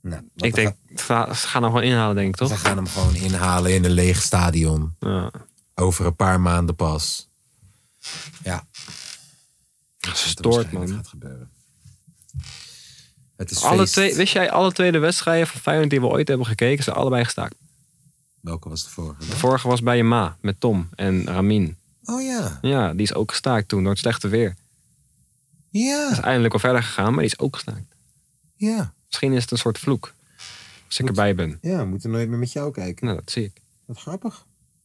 Nou, 0.00 0.22
Ik 0.36 0.54
denk, 0.54 0.74
ga- 0.94 1.34
ze 1.34 1.46
gaan 1.46 1.62
hem 1.62 1.72
gewoon 1.72 1.86
inhalen, 1.86 2.14
denk 2.16 2.28
ik, 2.28 2.36
toch? 2.36 2.48
Ze 2.48 2.56
gaan 2.56 2.76
hem 2.76 2.86
gewoon 2.86 3.14
inhalen 3.14 3.74
in 3.74 3.84
een 3.84 3.90
leeg 3.90 4.22
stadion. 4.22 4.94
Over 5.74 6.06
een 6.06 6.16
paar 6.16 6.40
maanden 6.40 6.74
pas. 6.74 7.28
Ja. 8.44 8.66
Gestoord, 9.98 10.72
man. 10.72 10.88
gaat 10.88 11.08
gebeuren. 11.08 11.50
Het 13.42 13.50
is 13.50 13.62
Alle 13.62 13.76
feest. 13.78 13.92
twee, 13.92 14.14
wist 14.14 14.32
jij, 14.32 14.50
alle 14.50 14.72
twee 14.72 14.92
de 14.92 14.98
wedstrijden 14.98 15.46
van 15.46 15.60
Feyenoord 15.60 15.90
die 15.90 16.00
we 16.00 16.06
ooit 16.06 16.28
hebben 16.28 16.46
gekeken, 16.46 16.84
zijn 16.84 16.96
allebei 16.96 17.24
gestaakt. 17.24 17.54
Welke 18.40 18.68
was 18.68 18.84
de 18.84 18.90
vorige? 18.90 19.20
De 19.20 19.36
vorige 19.36 19.68
was 19.68 19.82
bij 19.82 19.96
je 19.96 20.04
ma, 20.04 20.36
met 20.40 20.60
Tom 20.60 20.88
en 20.94 21.26
Ramin. 21.26 21.76
Oh 22.04 22.22
ja. 22.22 22.58
Ja, 22.62 22.92
die 22.92 23.02
is 23.02 23.14
ook 23.14 23.30
gestaakt 23.30 23.68
toen, 23.68 23.80
door 23.82 23.90
het 23.90 24.00
slechte 24.00 24.28
weer. 24.28 24.54
Ja. 25.70 26.10
Is 26.10 26.18
eindelijk 26.18 26.52
wel 26.52 26.60
verder 26.60 26.82
gegaan, 26.82 27.10
maar 27.10 27.22
die 27.22 27.32
is 27.32 27.38
ook 27.38 27.54
gestaakt. 27.54 27.94
Ja. 28.54 28.92
Misschien 29.06 29.32
is 29.32 29.42
het 29.42 29.50
een 29.50 29.58
soort 29.58 29.78
vloek. 29.78 30.12
Als 30.86 30.98
ik 30.98 31.06
erbij 31.06 31.34
ben. 31.34 31.58
Ja, 31.62 31.78
we 31.78 31.84
moeten 31.84 32.10
nooit 32.10 32.28
meer 32.28 32.38
met 32.38 32.52
jou 32.52 32.72
kijken. 32.72 33.06
Nou, 33.06 33.18
dat 33.18 33.30
zie 33.30 33.44
ik. 33.44 33.60
Wat 33.84 33.98
grappig. 33.98 34.34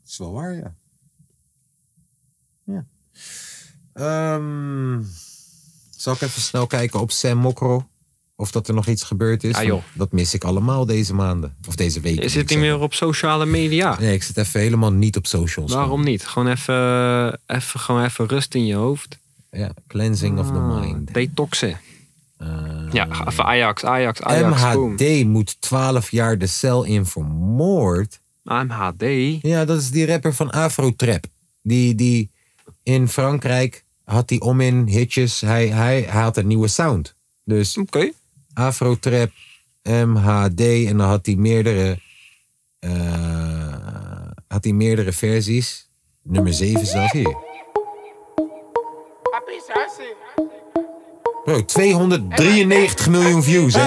Dat 0.02 0.10
is 0.10 0.18
wel 0.18 0.32
waar, 0.34 0.54
ja. 0.54 0.76
Ja. 2.64 2.86
Ehm, 3.94 5.04
zal 5.90 6.14
ik 6.14 6.22
even 6.22 6.42
snel 6.42 6.68
kijken 6.68 7.00
op 7.00 7.12
Sam 7.12 7.38
Mokro? 7.38 7.88
Of 8.40 8.52
dat 8.52 8.68
er 8.68 8.74
nog 8.74 8.88
iets 8.88 9.04
gebeurd 9.04 9.44
is? 9.44 9.56
Ah, 9.56 9.64
joh. 9.64 9.84
Dat 9.94 10.12
mis 10.12 10.34
ik 10.34 10.44
allemaal 10.44 10.86
deze 10.86 11.14
maanden. 11.14 11.56
Of 11.68 11.76
deze 11.76 12.00
week. 12.00 12.22
Je 12.22 12.30
zit 12.30 12.50
niet 12.50 12.60
meer 12.60 12.80
op 12.80 12.94
sociale 12.94 13.46
media. 13.46 14.00
Nee, 14.00 14.14
ik 14.14 14.24
zit 14.24 14.38
even 14.38 14.60
helemaal 14.60 14.92
niet 14.92 15.18
op 15.18 15.26
socials. 15.28 15.74
Waarom 15.74 16.04
niet? 16.04 16.26
Gewoon 16.26 16.48
even, 16.52 17.40
even, 17.48 17.80
gewoon 17.80 18.04
even 18.04 18.28
rust 18.28 18.56
in 18.56 18.66
je 18.66 18.76
hoofd. 18.76 19.18
Ja, 19.52 19.72
cleansing 19.88 20.40
of 20.40 20.48
the 20.48 20.54
Ah, 20.54 20.80
mind. 20.80 21.14
Detoxen. 21.14 21.80
ja, 22.92 23.08
even 23.28 23.46
Ajax, 23.46 23.84
Ajax, 23.84 24.22
Ajax, 24.22 24.74
boom. 24.74 24.92
MHD 24.94 25.24
moet 25.26 25.62
12 25.62 26.12
jaar 26.12 26.38
de 26.38 26.48
cel 26.48 26.84
in 26.84 27.06
voor 27.06 27.26
moord. 27.26 28.20
MHD? 28.44 29.04
Ja, 29.42 29.66
dat 29.66 29.82
is 29.82 29.90
die 29.90 30.06
rapper 30.06 30.34
van 30.34 30.50
Afrotrap. 30.52 31.26
Die, 31.62 31.96
die 31.96 32.30
in 32.84 33.08
Frankrijk 33.08 33.84
had 34.04 34.30
hij 34.30 34.40
om 34.40 34.62
in 34.62 34.88
hitjes. 34.88 35.42
Hij, 35.42 35.68
hij, 35.68 36.02
hij 36.02 36.22
had 36.22 36.38
een 36.38 36.48
nieuwe 36.48 36.68
sound. 36.68 37.16
Dus 37.44 37.78
Oké. 37.78 38.12
Afrotrap, 38.58 39.30
MHD. 39.84 40.60
En 40.62 40.98
dan 40.98 41.08
had 41.08 41.26
hij 41.26 41.36
meerdere, 41.36 42.00
eh, 42.80 42.92
had 44.48 44.64
hij 44.64 44.74
meerdere 44.74 45.12
versies. 45.12 45.90
Nummer 46.24 46.54
7 46.54 46.86
zelf 46.86 47.12
hier. 47.12 47.36
Bro, 51.46 51.66
293 51.66 53.08
miljoen 53.10 53.44
views, 53.44 53.74
hè? 53.74 53.82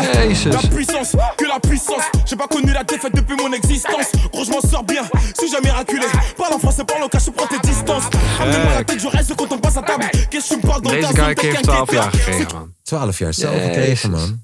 La 0.51 0.61
puissance, 0.69 1.17
que 1.37 1.47
la 1.47 1.59
puissance. 1.59 2.05
J'ai 2.25 2.37
pas 2.37 2.47
connu 2.49 2.73
la 2.73 2.85
défaite 2.85 3.15
depuis 3.15 3.37
mon 3.37 3.53
existence. 3.53 4.09
Gros, 4.31 4.45
je 4.47 4.51
m'en 4.51 4.61
sors 4.71 4.85
bien, 4.85 5.03
suis 5.35 5.51
jamais 5.51 5.71
raculé. 5.71 6.07
Parle 6.37 6.55
en 6.55 6.59
français, 6.59 6.85
parle 6.85 7.03
au 7.03 7.09
cas, 7.09 7.19
je 7.25 7.31
prends 7.31 7.47
tes 7.49 7.69
distances. 7.69 8.09
Amenez-moi 8.39 8.75
la 8.75 8.85
tête, 8.85 9.01
je 9.01 9.09
reste 9.09 9.35
quand 9.37 9.53
on 9.53 9.59
passe 9.59 9.77
à 9.77 9.83
table. 9.83 10.09
Qu'est-ce 10.31 10.49
que 10.49 10.55
tu 10.55 10.61
me 10.61 10.67
parles 10.71 10.83
dans 10.83 10.91
Deze 10.91 11.03
ta 11.13 11.13
guy 11.13 11.35
zone, 11.35 11.35
12 11.35 11.53
qu'un 11.53 11.63
jaar 11.73 11.85
guetteur. 11.87 12.11
gekregen, 12.13 12.55
man. 12.55 12.75
12 12.83 13.19
jaar 13.19 13.35
zelf 13.35 13.55
Jezus. 13.55 13.67
gekregen, 13.67 14.11
man. 14.11 14.41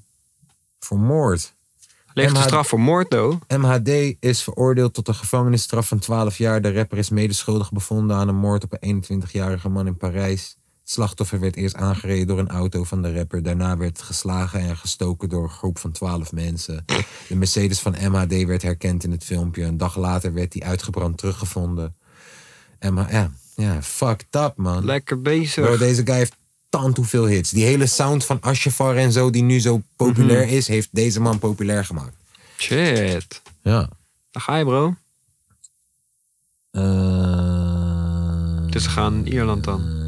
Voor 0.87 0.99
moord. 0.99 1.53
MHD 2.13 2.37
straf 2.37 2.67
voor 2.67 2.79
moord, 2.79 3.09
though? 3.09 3.41
MHD 3.47 4.15
is 4.19 4.43
veroordeeld 4.43 4.93
tot 4.93 5.07
een 5.07 5.15
gevangenisstraf 5.15 5.87
van 5.87 5.99
12 5.99 6.37
jaar. 6.37 6.61
De 6.61 6.73
rapper 6.73 6.97
is 6.97 7.09
medeschuldig 7.09 7.71
bevonden 7.71 8.17
aan 8.17 8.27
een 8.27 8.35
moord 8.35 8.63
op 8.63 8.77
een 8.79 9.03
21-jarige 9.03 9.69
man 9.69 9.87
in 9.87 9.97
Parijs. 9.97 10.57
Het 10.81 10.91
slachtoffer 10.91 11.39
werd 11.39 11.55
eerst 11.55 11.75
aangereden 11.75 12.27
door 12.27 12.39
een 12.39 12.49
auto 12.49 12.83
van 12.83 13.01
de 13.01 13.13
rapper. 13.13 13.43
Daarna 13.43 13.77
werd 13.77 14.01
geslagen 14.01 14.59
en 14.59 14.77
gestoken 14.77 15.29
door 15.29 15.43
een 15.43 15.49
groep 15.49 15.79
van 15.79 15.91
12 15.91 16.31
mensen. 16.31 16.85
De 17.27 17.35
Mercedes 17.35 17.79
van 17.79 17.95
MHD 18.01 18.45
werd 18.45 18.61
herkend 18.61 19.03
in 19.03 19.11
het 19.11 19.23
filmpje. 19.23 19.63
Een 19.63 19.77
dag 19.77 19.97
later 19.97 20.33
werd 20.33 20.51
die 20.51 20.65
uitgebrand 20.65 21.17
teruggevonden. 21.17 21.95
MH, 22.79 23.11
ja, 23.11 23.31
ja, 23.55 23.81
fucked 23.81 24.35
up, 24.35 24.53
man. 24.55 24.85
Lekker 24.85 25.21
bezig. 25.21 25.65
Bro, 25.65 25.77
deze 25.77 26.05
guy 26.05 26.15
heeft 26.15 26.35
tant 26.69 26.97
hoeveel 26.97 27.25
hits. 27.25 27.49
Die 27.49 27.65
hele 27.65 27.85
sound 27.85 28.25
van 28.25 28.37
Ashafar 28.41 28.95
en 28.95 29.11
zo, 29.11 29.29
die 29.29 29.43
nu 29.43 29.59
zo 29.59 29.81
populair 29.95 30.45
Mhm. 30.45 30.55
is, 30.55 30.67
heeft 30.67 30.89
deze 30.91 31.19
man 31.19 31.39
populair 31.39 31.85
gemaakt. 31.85 32.15
Shit. 32.57 33.41
Ja. 33.61 33.89
Daar 34.31 34.43
ga 34.43 34.55
je, 34.57 34.63
bro. 34.65 34.95
Dus 38.71 38.83
we 38.85 38.89
gaan 38.91 39.25
Ierland 39.25 39.63
dan. 39.63 40.05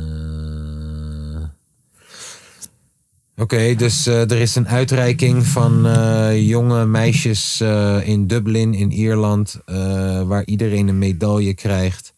Oké, 3.37 3.75
dus 3.75 4.05
eh, 4.07 4.31
er 4.31 4.39
is 4.39 4.55
een 4.55 4.67
uitreiking 4.67 5.45
van 5.45 5.87
eh, 5.87 6.47
jonge 6.49 6.85
meisjes 6.85 7.61
eh, 7.61 8.07
in 8.07 8.27
Dublin 8.27 8.73
in 8.73 8.91
Ierland, 8.91 9.59
eh, 9.65 9.75
waar 10.23 10.45
iedereen 10.45 10.87
een 10.87 10.97
medaille 10.97 11.53
krijgt. 11.53 12.13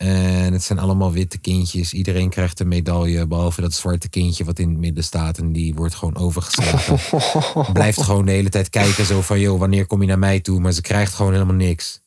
En 0.00 0.52
het 0.52 0.62
zijn 0.62 0.78
allemaal 0.78 1.12
witte 1.12 1.38
kindjes. 1.38 1.92
Iedereen 1.92 2.30
krijgt 2.30 2.60
een 2.60 2.68
medaille, 2.68 3.26
behalve 3.26 3.60
dat 3.60 3.72
zwarte 3.72 4.08
kindje 4.08 4.44
wat 4.44 4.58
in 4.58 4.68
het 4.68 4.78
midden 4.78 5.04
staat. 5.04 5.38
En 5.38 5.52
die 5.52 5.74
wordt 5.74 5.94
gewoon 5.94 6.16
overgeslagen. 6.16 6.98
Blijft 7.72 8.02
gewoon 8.02 8.24
de 8.24 8.30
hele 8.30 8.48
tijd 8.48 8.70
kijken, 8.70 9.04
zo 9.04 9.20
van, 9.20 9.40
joh, 9.40 9.58
wanneer 9.58 9.86
kom 9.86 10.00
je 10.00 10.06
naar 10.06 10.18
mij 10.18 10.40
toe? 10.40 10.60
Maar 10.60 10.72
ze 10.72 10.80
krijgt 10.80 11.14
gewoon 11.14 11.32
helemaal 11.32 11.54
niks. 11.54 12.02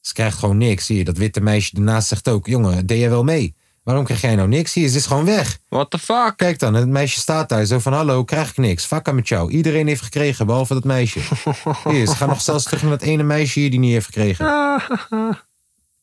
Ze 0.00 0.12
krijgt 0.12 0.38
gewoon 0.38 0.56
niks. 0.56 0.86
Zie 0.86 0.96
je, 0.96 1.04
dat 1.04 1.16
witte 1.16 1.40
meisje 1.40 1.76
ernaast 1.76 2.08
zegt 2.08 2.28
ook... 2.28 2.46
Jongen, 2.46 2.86
deed 2.86 2.98
jij 2.98 3.10
wel 3.10 3.24
mee? 3.24 3.54
Waarom 3.82 4.04
krijg 4.04 4.20
jij 4.20 4.34
nou 4.34 4.48
niks? 4.48 4.72
Zie 4.72 4.82
je, 4.82 4.88
ze 4.88 4.96
is 4.96 5.06
gewoon 5.06 5.24
weg. 5.24 5.58
What 5.68 5.90
the 5.90 5.98
fuck? 5.98 6.32
Kijk 6.36 6.58
dan, 6.58 6.74
het 6.74 6.88
meisje 6.88 7.20
staat 7.20 7.48
daar 7.48 7.64
zo 7.64 7.78
van... 7.78 7.92
Hallo, 7.92 8.24
krijg 8.24 8.48
ik 8.50 8.56
niks. 8.56 8.84
Fakka 8.84 9.12
met 9.12 9.28
jou. 9.28 9.50
Iedereen 9.50 9.86
heeft 9.86 10.02
gekregen, 10.02 10.46
behalve 10.46 10.74
dat 10.74 10.84
meisje. 10.84 11.20
Hier, 11.88 12.06
ze 12.06 12.16
gaan 12.16 12.28
nog 12.28 12.40
zelfs 12.40 12.64
terug 12.64 12.82
naar 12.82 12.90
dat 12.90 13.02
ene 13.02 13.22
meisje 13.22 13.60
hier 13.60 13.70
die 13.70 13.78
niet 13.78 13.92
heeft 13.92 14.06
gekregen. 14.06 14.46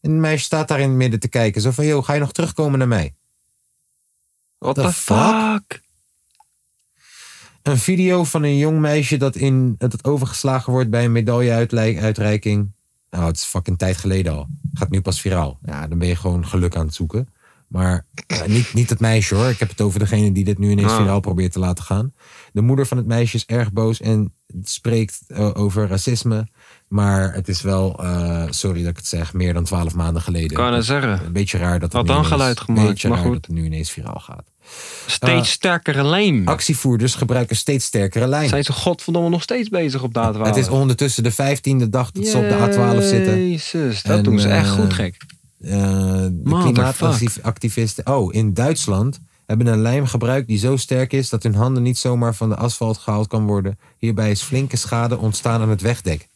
En 0.02 0.12
het 0.12 0.20
meisje 0.20 0.44
staat 0.46 0.68
daar 0.68 0.80
in 0.80 0.88
het 0.90 0.98
midden 0.98 1.20
te 1.20 1.28
kijken. 1.28 1.62
Zo 1.62 1.72
van, 1.72 1.86
joh, 1.86 2.04
ga 2.04 2.14
je 2.14 2.20
nog 2.20 2.32
terugkomen 2.32 2.80
naar 2.80 2.88
mij? 2.88 3.14
What 4.58 4.76
the 4.76 4.94
fuck? 4.94 5.82
Een 7.62 7.78
video 7.78 8.24
van 8.24 8.44
een 8.44 8.58
jong 8.58 8.80
meisje 8.80 9.18
dat, 9.18 9.36
in, 9.36 9.76
dat 9.78 10.04
overgeslagen 10.04 10.72
wordt 10.74 10.90
bij 10.90 11.06
een 11.06 11.12
medailleuitreiking. 11.12 12.72
Nou, 13.10 13.26
het 13.26 13.36
is 13.36 13.44
fucking 13.44 13.78
tijd 13.78 13.98
geleden 13.98 14.34
al. 14.34 14.48
Gaat 14.74 14.90
nu 14.90 15.02
pas 15.02 15.22
viraal. 15.22 15.60
Ja, 15.66 15.88
dan 15.88 15.98
ben 15.98 16.08
je 16.08 16.16
gewoon 16.16 16.48
geluk 16.48 16.76
aan 16.76 16.86
het 16.86 16.96
zoeken. 16.96 17.30
Maar 17.68 18.06
niet, 18.46 18.74
niet 18.74 18.90
het 18.90 19.00
meisje 19.00 19.36
hoor. 19.36 19.50
Ik 19.50 19.60
heb 19.60 19.70
het 19.70 19.82
over 19.82 20.00
degene 20.00 20.32
die 20.32 20.44
dit 20.44 20.58
nu 20.58 20.70
ineens 20.70 20.92
Ah. 20.92 20.98
viraal 20.98 21.20
probeert 21.20 21.52
te 21.52 21.60
laten 21.60 21.84
gaan. 21.84 22.14
De 22.54 22.62
moeder 22.62 22.86
van 22.88 22.98
het 22.98 23.06
meisje 23.06 23.36
is 23.36 23.46
erg 23.46 23.72
boos 23.72 24.02
en 24.02 24.34
spreekt 24.64 25.22
eh, 25.28 25.50
over 25.54 25.88
racisme. 25.88 26.48
Maar 26.90 27.34
het 27.34 27.48
is 27.48 27.62
wel, 27.62 28.00
eh, 28.04 28.44
sorry 28.50 28.82
dat 28.82 28.90
ik 28.92 28.98
het 28.98 29.08
zeg, 29.08 29.34
meer 29.34 29.54
dan 29.54 29.64
twaalf 29.64 29.96
maanden 29.96 30.22
geleden. 30.22 30.58
Kan 30.58 30.74
het 30.74 30.86
zeggen. 30.86 31.26
Een 31.26 31.32
beetje 31.32 31.58
raar 31.58 31.80
dat 31.80 31.82
het 31.82 31.92
Had 31.94 32.02
nu 32.02 32.08
dan 32.08 32.18
ineens- 32.18 32.34
geluid 32.34 32.60
gemaakt, 32.60 32.88
beetje 32.88 33.08
maar 33.10 33.18
raar 33.18 33.26
goed. 33.26 33.36
dat 33.36 33.46
het 33.46 33.56
nu 33.56 33.66
ineens 33.66 33.92
viraal 33.92 34.20
gaat. 34.20 34.44
Steeds 35.06 35.32
Eh, 35.48 35.54
sterkere 35.54 36.04
lijm. 36.04 36.48
Actievoerders 36.48 37.16
gebruiken 37.16 37.56
steeds 37.56 37.86
sterkere 37.86 38.28
lijnen. 38.28 38.50
Zijn 38.50 38.64
ze 38.64 38.74
godverdomme 38.74 39.30
nog 39.30 39.42
steeds 39.42 39.70
bezig 39.70 40.04
op 40.04 40.14
de 40.14 40.20
A12? 40.20 40.42
Het 40.48 40.56
is 40.56 40.68
ondertussen 40.70 41.24
de 41.24 41.32
vijftiende 41.32 41.90
dag 41.90 42.12
dat 42.12 42.28
ze 42.28 42.38
op 42.38 42.50
de 42.50 42.56
A12 42.56 43.04
zitten. 43.04 43.50
Jezus, 43.50 44.02
dat 44.04 44.24
doen 44.24 44.40
ze 44.40 44.48
echt 44.48 44.70
goed 44.70 44.94
gek. 44.94 45.16
eh, 45.62 45.72
de 46.32 46.42
klimaatactivisten. 46.44 48.08
Oh, 48.08 48.34
in 48.34 48.54
Duitsland 48.54 49.20
hebben 49.46 49.68
een 49.68 49.82
lijm 49.82 50.06
gebruikt 50.06 50.48
die 50.48 50.58
zo 50.58 50.78
sterk 50.78 51.14
is 51.14 51.30
dat 51.30 51.44
hun 51.44 51.56
handen 51.56 51.84
niet 51.84 51.98
zomaar 51.98 52.36
van 52.36 52.50
de 52.50 52.56
asfalt 52.56 52.98
gehaald 52.98 53.28
kan 53.28 53.46
worden. 53.46 53.80
Hierbij 53.98 54.32
is 54.32 54.42
flinke 54.42 54.78
schade 54.78 55.18
ontstaan 55.18 55.62
aan 55.62 55.70
het 55.70 55.82
wegdek. 55.82 56.28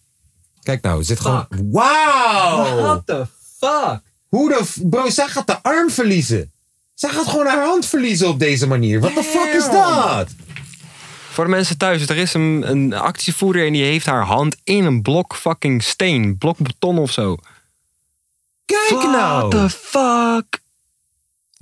Kijk 0.63 0.81
nou, 0.81 0.99
er 0.99 1.05
zit 1.05 1.19
gewoon. 1.19 1.47
Wauw! 1.71 2.81
What 2.81 3.05
the 3.05 3.27
fuck? 3.59 4.01
Hoe 4.29 4.49
de. 4.49 4.87
Bro, 4.89 5.09
zij 5.09 5.27
gaat 5.27 5.47
de 5.47 5.61
arm 5.61 5.89
verliezen. 5.89 6.51
Zij 6.93 7.09
gaat 7.09 7.27
gewoon 7.27 7.45
haar 7.45 7.65
hand 7.65 7.85
verliezen 7.85 8.27
op 8.27 8.39
deze 8.39 8.67
manier. 8.67 8.99
Wat 8.99 9.13
de 9.15 9.23
fuck 9.23 9.53
is 9.53 9.69
dat? 9.69 10.27
Voor 11.29 11.43
de 11.43 11.49
mensen 11.49 11.77
thuis, 11.77 12.07
er 12.07 12.17
is 12.17 12.33
een, 12.33 12.63
een 12.65 12.93
actievoerder 12.93 13.65
en 13.65 13.73
die 13.73 13.83
heeft 13.83 14.05
haar 14.05 14.23
hand 14.23 14.55
in 14.63 14.85
een 14.85 15.01
blok 15.01 15.35
fucking 15.35 15.83
steen. 15.83 16.37
Blok 16.37 16.57
beton 16.57 16.97
of 16.97 17.11
zo. 17.11 17.37
Kijk 18.65 19.03
nou! 19.03 19.47
What 19.47 19.51
the 19.51 19.69
fuck? 19.69 20.62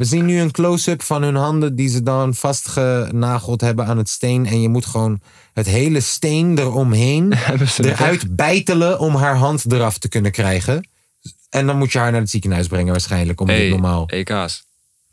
We 0.02 0.07
zien 0.07 0.26
nu 0.26 0.40
een 0.40 0.52
close-up 0.52 1.02
van 1.02 1.22
hun 1.22 1.36
handen 1.36 1.76
die 1.76 1.90
ze 1.90 2.03
dan 2.03 2.34
vastgenageld 2.34 3.61
hebben 3.61 3.86
aan 3.86 3.98
het 3.98 4.10
steen. 4.10 4.45
En 4.45 4.61
je 4.61 4.69
moet 4.69 4.86
gewoon 4.86 5.22
het 5.53 5.65
hele 5.65 5.99
steen 5.99 6.57
eromheen 6.57 7.32
er 7.34 7.86
eruit 7.86 8.36
bijtelen 8.36 8.99
om 8.99 9.15
haar 9.15 9.36
hand 9.36 9.72
eraf 9.72 9.98
te 9.98 10.10
kunnen 10.10 10.32
krijgen. 10.32 10.88
En 11.49 11.65
dan 11.65 11.78
moet 11.78 11.91
je 11.91 11.99
haar 11.99 12.11
naar 12.11 12.22
het 12.22 12.30
ziekenhuis 12.30 12.68
brengen 12.68 12.91
waarschijnlijk 12.91 13.41
om 13.41 13.48
dit 13.48 13.69
normaal. 13.69 14.03
hey 14.07 14.23
Kaas. 14.23 14.64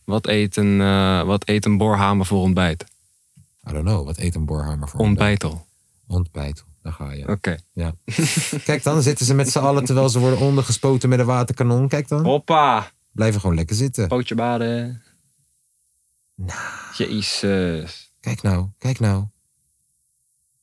Wat 0.04 0.26
eet, 0.26 0.56
een, 0.56 0.80
eh, 0.80 1.22
wat 1.22 1.48
eet 1.48 1.64
een 1.64 1.76
boorhamer 1.76 2.26
voor 2.26 2.40
ontbijt? 2.40 2.84
I 3.68 3.72
don't 3.72 3.84
know, 3.84 4.04
wat 4.04 4.18
eet 4.18 4.34
een 4.34 4.44
boorhamer 4.44 4.88
voor 4.88 5.00
Ontbijtel. 5.00 5.66
Ontbijtel, 6.06 6.64
daar 6.82 6.92
ga 6.92 7.12
je. 7.12 7.28
Oké. 7.28 7.58
Ja. 7.72 7.94
Kijk 8.64 8.82
dan, 8.82 9.02
zitten 9.02 9.26
ze 9.26 9.34
met 9.34 9.50
z'n 9.50 9.58
allen 9.58 9.84
terwijl 9.84 10.08
ze 10.08 10.18
worden 10.18 10.38
ondergespoten 10.38 11.08
met 11.08 11.18
een 11.18 11.26
waterkanon. 11.26 11.88
Kijk 11.88 12.08
dan. 12.08 12.24
Hoppa. 12.24 12.90
Blijven 13.12 13.40
gewoon 13.40 13.56
lekker 13.56 13.76
zitten. 13.76 14.08
Pootje 14.08 14.34
baden. 14.34 15.02
Jezus. 16.96 18.12
Kijk 18.20 18.42
nou, 18.42 18.68
kijk 18.78 18.98
nou. 19.00 19.26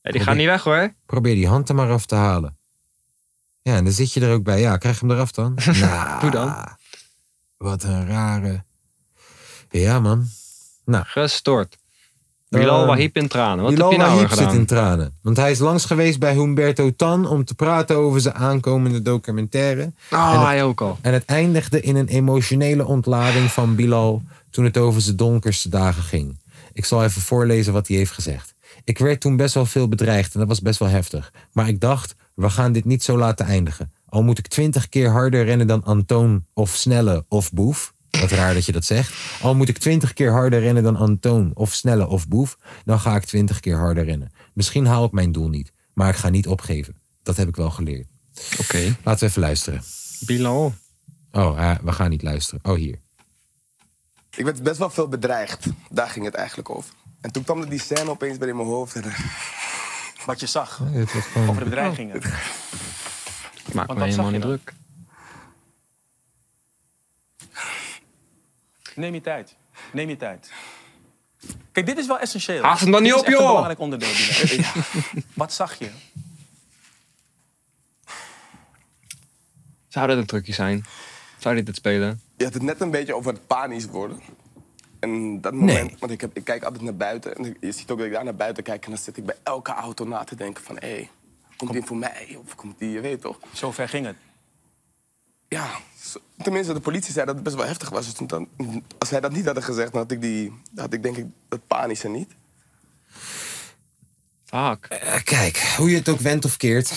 Hey, 0.02 0.12
die 0.12 0.20
gaat 0.20 0.36
niet 0.36 0.46
weg 0.46 0.62
hoor. 0.62 0.94
Probeer 1.06 1.34
die 1.34 1.48
hand 1.48 1.68
er 1.68 1.74
maar 1.74 1.90
af 1.90 2.06
te 2.06 2.14
halen. 2.14 2.56
Ja, 3.62 3.76
en 3.76 3.84
dan 3.84 3.92
zit 3.92 4.12
je 4.12 4.20
er 4.20 4.32
ook 4.32 4.42
bij. 4.42 4.60
Ja, 4.60 4.76
krijg 4.76 5.00
hem 5.00 5.10
eraf 5.10 5.32
dan. 5.32 5.54
nou, 5.80 6.20
Doe 6.20 6.30
dan. 6.30 6.76
Wat 7.56 7.82
een 7.82 8.06
rare. 8.06 8.64
Ja, 9.70 10.00
man. 10.00 10.26
Nou. 10.84 11.04
Gestoord. 11.04 11.76
Bilal 12.48 12.80
Eh, 12.82 12.86
Wahib 12.86 13.16
in 13.16 13.28
tranen. 13.28 13.64
Wat 13.64 13.72
Bilal 13.74 13.90
heb 13.90 14.00
je 14.00 14.06
nou 14.06 14.28
zit 14.28 14.52
in 14.52 14.66
tranen. 14.66 15.12
Want 15.22 15.36
hij 15.36 15.50
is 15.50 15.58
langs 15.58 15.84
geweest 15.84 16.18
bij 16.18 16.32
Humberto 16.34 16.90
Tan 16.96 17.26
om 17.28 17.44
te 17.44 17.54
praten 17.54 17.96
over 17.96 18.20
zijn 18.20 18.34
aankomende 18.34 19.02
documentaire. 19.02 19.92
Oh, 20.12 20.18
En 20.32 20.38
het- 20.38 20.46
hij 20.46 20.64
ook 20.64 20.80
al. 20.80 20.98
En 21.00 21.12
het 21.12 21.24
eindigde 21.24 21.80
in 21.80 21.96
een 21.96 22.08
emotionele 22.08 22.84
ontlading 22.86 23.50
van 23.50 23.74
Bilal 23.74 24.22
toen 24.50 24.64
het 24.64 24.76
over 24.76 25.00
zijn 25.00 25.16
donkerste 25.16 25.68
dagen 25.68 26.02
ging. 26.02 26.38
Ik 26.72 26.84
zal 26.84 27.04
even 27.04 27.22
voorlezen 27.22 27.72
wat 27.72 27.88
hij 27.88 27.96
heeft 27.96 28.12
gezegd. 28.12 28.54
Ik 28.84 28.98
werd 28.98 29.20
toen 29.20 29.36
best 29.36 29.54
wel 29.54 29.66
veel 29.66 29.88
bedreigd 29.88 30.32
en 30.34 30.38
dat 30.38 30.48
was 30.48 30.60
best 30.60 30.78
wel 30.78 30.88
heftig. 30.88 31.32
Maar 31.52 31.68
ik 31.68 31.80
dacht, 31.80 32.14
we 32.34 32.50
gaan 32.50 32.72
dit 32.72 32.84
niet 32.84 33.02
zo 33.02 33.18
laten 33.18 33.46
eindigen. 33.46 33.92
Al 34.08 34.22
moet 34.22 34.38
ik 34.38 34.46
twintig 34.46 34.88
keer 34.88 35.10
harder 35.10 35.44
rennen 35.44 35.66
dan 35.66 35.84
Antoon 35.84 36.44
of 36.54 36.70
Snelle 36.70 37.24
of 37.28 37.52
Boef. 37.52 37.94
Wat 38.20 38.30
raar 38.30 38.54
dat 38.54 38.64
je 38.64 38.72
dat 38.72 38.84
zegt. 38.84 39.12
Al 39.42 39.54
moet 39.54 39.68
ik 39.68 39.78
twintig 39.78 40.12
keer 40.12 40.30
harder 40.32 40.60
rennen 40.60 40.82
dan 40.82 40.96
Antoon 40.96 41.50
of 41.54 41.72
Snelle 41.72 42.06
of 42.06 42.28
Boef. 42.28 42.56
Dan 42.84 43.00
ga 43.00 43.16
ik 43.16 43.24
twintig 43.24 43.60
keer 43.60 43.76
harder 43.76 44.04
rennen. 44.04 44.32
Misschien 44.54 44.86
haal 44.86 45.04
ik 45.04 45.12
mijn 45.12 45.32
doel 45.32 45.48
niet. 45.48 45.72
Maar 45.94 46.08
ik 46.08 46.16
ga 46.16 46.28
niet 46.28 46.46
opgeven. 46.46 46.96
Dat 47.22 47.36
heb 47.36 47.48
ik 47.48 47.56
wel 47.56 47.70
geleerd. 47.70 48.06
Oké. 48.60 48.96
Laten 49.04 49.20
we 49.24 49.26
even 49.30 49.40
luisteren. 49.40 49.82
Bilal. 50.20 50.74
Oh, 51.32 51.58
eh, 51.70 51.78
we 51.82 51.92
gaan 51.92 52.10
niet 52.10 52.22
luisteren. 52.22 52.60
Oh, 52.62 52.76
hier. 52.76 52.98
Ik 54.36 54.44
werd 54.44 54.62
best 54.62 54.78
wel 54.78 54.90
veel 54.90 55.08
bedreigd. 55.08 55.66
Daar 55.90 56.08
ging 56.08 56.24
het 56.24 56.34
eigenlijk 56.34 56.70
over. 56.70 56.90
En 57.20 57.32
toen 57.32 57.44
kwam 57.44 57.60
er 57.60 57.68
die 57.68 57.80
scène 57.80 58.10
opeens 58.10 58.38
bij 58.38 58.48
in 58.48 58.56
mijn 58.56 58.68
hoofd. 58.68 58.94
En, 58.94 59.04
eh, 59.04 59.18
Wat 60.26 60.40
je 60.40 60.46
zag 60.46 60.80
Oh, 60.80 60.86
gewoon- 60.86 61.48
over 61.48 61.58
de 61.62 61.64
bedreigingen. 61.70 62.16
Ik 62.16 63.74
maak 63.74 63.86
Want 63.86 63.98
me 63.98 64.04
helemaal 64.04 64.30
niet 64.30 64.40
druk. 64.40 64.72
Neem 68.96 69.14
je 69.14 69.20
tijd. 69.20 69.54
Neem 69.92 70.08
je 70.08 70.16
tijd. 70.16 70.52
Kijk, 71.72 71.86
dit 71.86 71.98
is 71.98 72.06
wel 72.06 72.18
essentieel. 72.18 72.62
Haast 72.62 72.80
hem 72.80 72.90
dan 72.90 73.02
niet 73.02 73.12
Dit 73.12 73.20
op, 73.20 73.26
joh. 73.28 73.40
een 73.40 73.46
belangrijk 73.46 73.78
onderdeel. 73.78 74.08
Wat 75.34 75.52
zag 75.52 75.78
je? 75.78 75.90
Zou 79.88 80.06
dat 80.06 80.16
een 80.16 80.26
trucje 80.26 80.52
zijn? 80.52 80.84
Zou 81.38 81.54
dit 81.54 81.66
het 81.66 81.76
spelen? 81.76 82.20
je 82.36 82.44
had 82.44 82.54
het 82.54 82.62
net 82.62 82.80
een 82.80 82.90
beetje 82.90 83.14
over 83.14 83.32
het 83.32 83.46
panisch 83.46 83.86
worden. 83.86 84.20
En 85.00 85.40
dat 85.40 85.52
moment, 85.52 85.98
want 85.98 86.12
ik, 86.12 86.20
heb, 86.20 86.36
ik 86.36 86.44
kijk 86.44 86.62
altijd 86.64 86.82
naar 86.82 86.96
buiten. 86.96 87.36
En 87.36 87.56
je 87.60 87.72
ziet 87.72 87.90
ook 87.90 87.98
dat 87.98 88.06
ik 88.06 88.12
daar 88.12 88.24
naar 88.24 88.34
buiten 88.34 88.62
kijk. 88.62 88.84
En 88.84 88.90
dan 88.90 89.00
zit 89.00 89.16
ik 89.16 89.24
bij 89.24 89.36
elke 89.42 89.72
auto 89.72 90.04
na 90.04 90.24
te 90.24 90.34
denken 90.34 90.64
van... 90.64 90.76
hé, 90.78 90.88
hey, 90.88 91.10
komt 91.56 91.72
die 91.72 91.82
voor 91.82 91.96
mij? 91.96 92.38
Of 92.44 92.54
komt 92.54 92.78
die, 92.78 92.90
je 92.90 93.00
weet 93.00 93.20
toch? 93.20 93.38
Zo 93.52 93.70
ver 93.70 93.88
ging 93.88 94.06
het. 94.06 94.16
Ja, 95.48 95.80
tenminste, 96.42 96.72
de 96.72 96.80
politie 96.80 97.12
zei 97.12 97.26
dat 97.26 97.34
het 97.34 97.44
best 97.44 97.56
wel 97.56 97.66
heftig 97.66 97.88
was. 97.88 98.04
Dus 98.04 98.14
toen 98.14 98.26
dan, 98.26 98.48
als 98.98 99.10
hij 99.10 99.20
dat 99.20 99.32
niet 99.32 99.46
had 99.46 99.64
gezegd, 99.64 99.92
dan 99.92 100.02
had 100.02 100.10
ik, 100.10 100.20
die, 100.20 100.52
had 100.74 100.92
ik 100.92 101.02
denk 101.02 101.16
ik 101.16 101.26
dat 101.48 101.66
panische 101.66 102.08
niet. 102.08 102.30
Fuck. 104.44 104.86
Eh, 104.88 105.22
kijk, 105.22 105.56
hoe 105.76 105.90
je 105.90 105.96
het 105.96 106.08
ook 106.08 106.20
wendt 106.20 106.44
of 106.44 106.56
keert. 106.56 106.92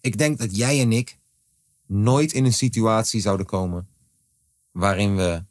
Ik 0.00 0.18
denk 0.18 0.38
dat 0.38 0.56
jij 0.56 0.80
en 0.80 0.92
ik 0.92 1.16
nooit 1.86 2.32
in 2.32 2.44
een 2.44 2.52
situatie 2.52 3.20
zouden 3.20 3.46
komen 3.46 3.88
waarin 4.70 5.16
we 5.16 5.42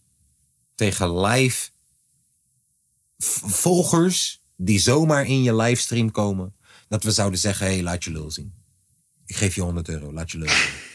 tegen 0.76 1.20
live 1.20 1.70
volgers 3.48 4.42
die 4.56 4.80
zomaar 4.80 5.26
in 5.26 5.44
je 5.44 5.56
livestream 5.56 6.12
komen, 6.12 6.56
dat 6.88 7.04
we 7.04 7.12
zouden 7.12 7.40
zeggen: 7.40 7.66
hé, 7.66 7.74
hey, 7.74 7.84
laat 7.84 8.04
je 8.04 8.12
lul 8.12 8.32
zien. 8.32 8.54
Ik 9.26 9.36
geef 9.36 9.56
je 9.56 9.62
100 9.62 9.90
euro, 9.90 10.14
laat 10.14 10.32
je 10.32 10.38
lul 10.38 10.50
zien. 10.50 10.89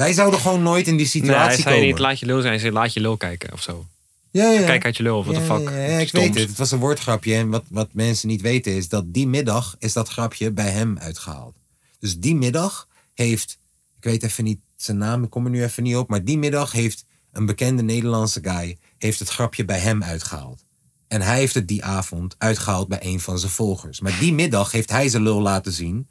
Wij 0.00 0.12
zouden 0.12 0.40
gewoon 0.40 0.62
nooit 0.62 0.86
in 0.86 0.96
die 0.96 1.10
Nee, 1.12 1.22
hij 1.22 1.30
situatie 1.30 1.62
zei 1.62 1.74
komen. 1.74 1.88
niet 1.88 1.98
laat 1.98 2.18
je 2.18 2.26
lul 2.26 2.38
zijn, 2.40 2.52
hij 2.52 2.60
zei 2.60 2.72
laat 2.72 2.92
je 2.92 3.00
lul 3.00 3.16
kijken 3.16 3.52
of 3.52 3.62
zo. 3.62 3.86
Ja, 4.30 4.50
ja. 4.50 4.64
Kijk 4.66 4.84
uit 4.84 4.96
je 4.96 5.02
lul, 5.02 5.24
what 5.24 5.34
the 5.34 5.40
Ja, 5.40 5.58
fuck. 5.58 5.68
Ja, 5.68 5.76
ik 5.98 6.08
Stoms. 6.08 6.24
weet 6.26 6.34
het. 6.38 6.48
Het 6.48 6.58
was 6.58 6.70
een 6.70 6.78
woordgrapje. 6.78 7.34
En 7.34 7.48
wat, 7.48 7.64
wat 7.68 7.88
mensen 7.92 8.28
niet 8.28 8.40
weten 8.40 8.72
is 8.72 8.88
dat 8.88 9.04
die 9.14 9.26
middag 9.26 9.76
is 9.78 9.92
dat 9.92 10.08
grapje 10.08 10.50
bij 10.50 10.70
hem 10.70 10.98
uitgehaald. 10.98 11.56
Dus 11.98 12.18
die 12.18 12.34
middag 12.34 12.88
heeft, 13.14 13.58
ik 13.96 14.04
weet 14.04 14.22
even 14.22 14.44
niet 14.44 14.58
zijn 14.76 14.98
naam, 14.98 15.22
ik 15.22 15.30
kom 15.30 15.44
er 15.44 15.50
nu 15.50 15.62
even 15.62 15.82
niet 15.82 15.96
op. 15.96 16.08
Maar 16.08 16.24
die 16.24 16.38
middag 16.38 16.72
heeft 16.72 17.04
een 17.32 17.46
bekende 17.46 17.82
Nederlandse 17.82 18.40
guy 18.42 18.78
heeft 18.98 19.18
het 19.18 19.28
grapje 19.28 19.64
bij 19.64 19.78
hem 19.78 20.02
uitgehaald. 20.02 20.64
En 21.08 21.22
hij 21.22 21.38
heeft 21.38 21.54
het 21.54 21.68
die 21.68 21.84
avond 21.84 22.34
uitgehaald 22.38 22.88
bij 22.88 22.98
een 23.02 23.20
van 23.20 23.38
zijn 23.38 23.52
volgers. 23.52 24.00
Maar 24.00 24.16
die 24.20 24.32
middag 24.32 24.72
heeft 24.72 24.90
hij 24.90 25.08
zijn 25.08 25.22
lul 25.22 25.40
laten 25.40 25.72
zien 25.72 26.08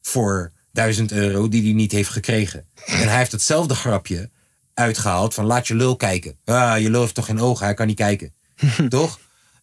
voor 0.00 0.52
1000 0.72 1.12
euro 1.12 1.48
die 1.48 1.62
hij 1.62 1.72
niet 1.72 1.92
heeft 1.92 2.10
gekregen. 2.10 2.66
En 2.86 3.08
hij 3.08 3.18
heeft 3.18 3.32
hetzelfde 3.32 3.74
grapje 3.74 4.30
uitgehaald 4.74 5.34
van 5.34 5.44
laat 5.44 5.66
je 5.66 5.74
lul 5.74 5.96
kijken. 5.96 6.36
Ah, 6.44 6.80
je 6.80 6.90
lul 6.90 7.00
heeft 7.00 7.14
toch 7.14 7.26
geen 7.26 7.40
ogen, 7.40 7.64
hij 7.64 7.74
kan 7.74 7.86
niet 7.86 7.96
kijken. 7.96 8.32
toch? 8.88 9.20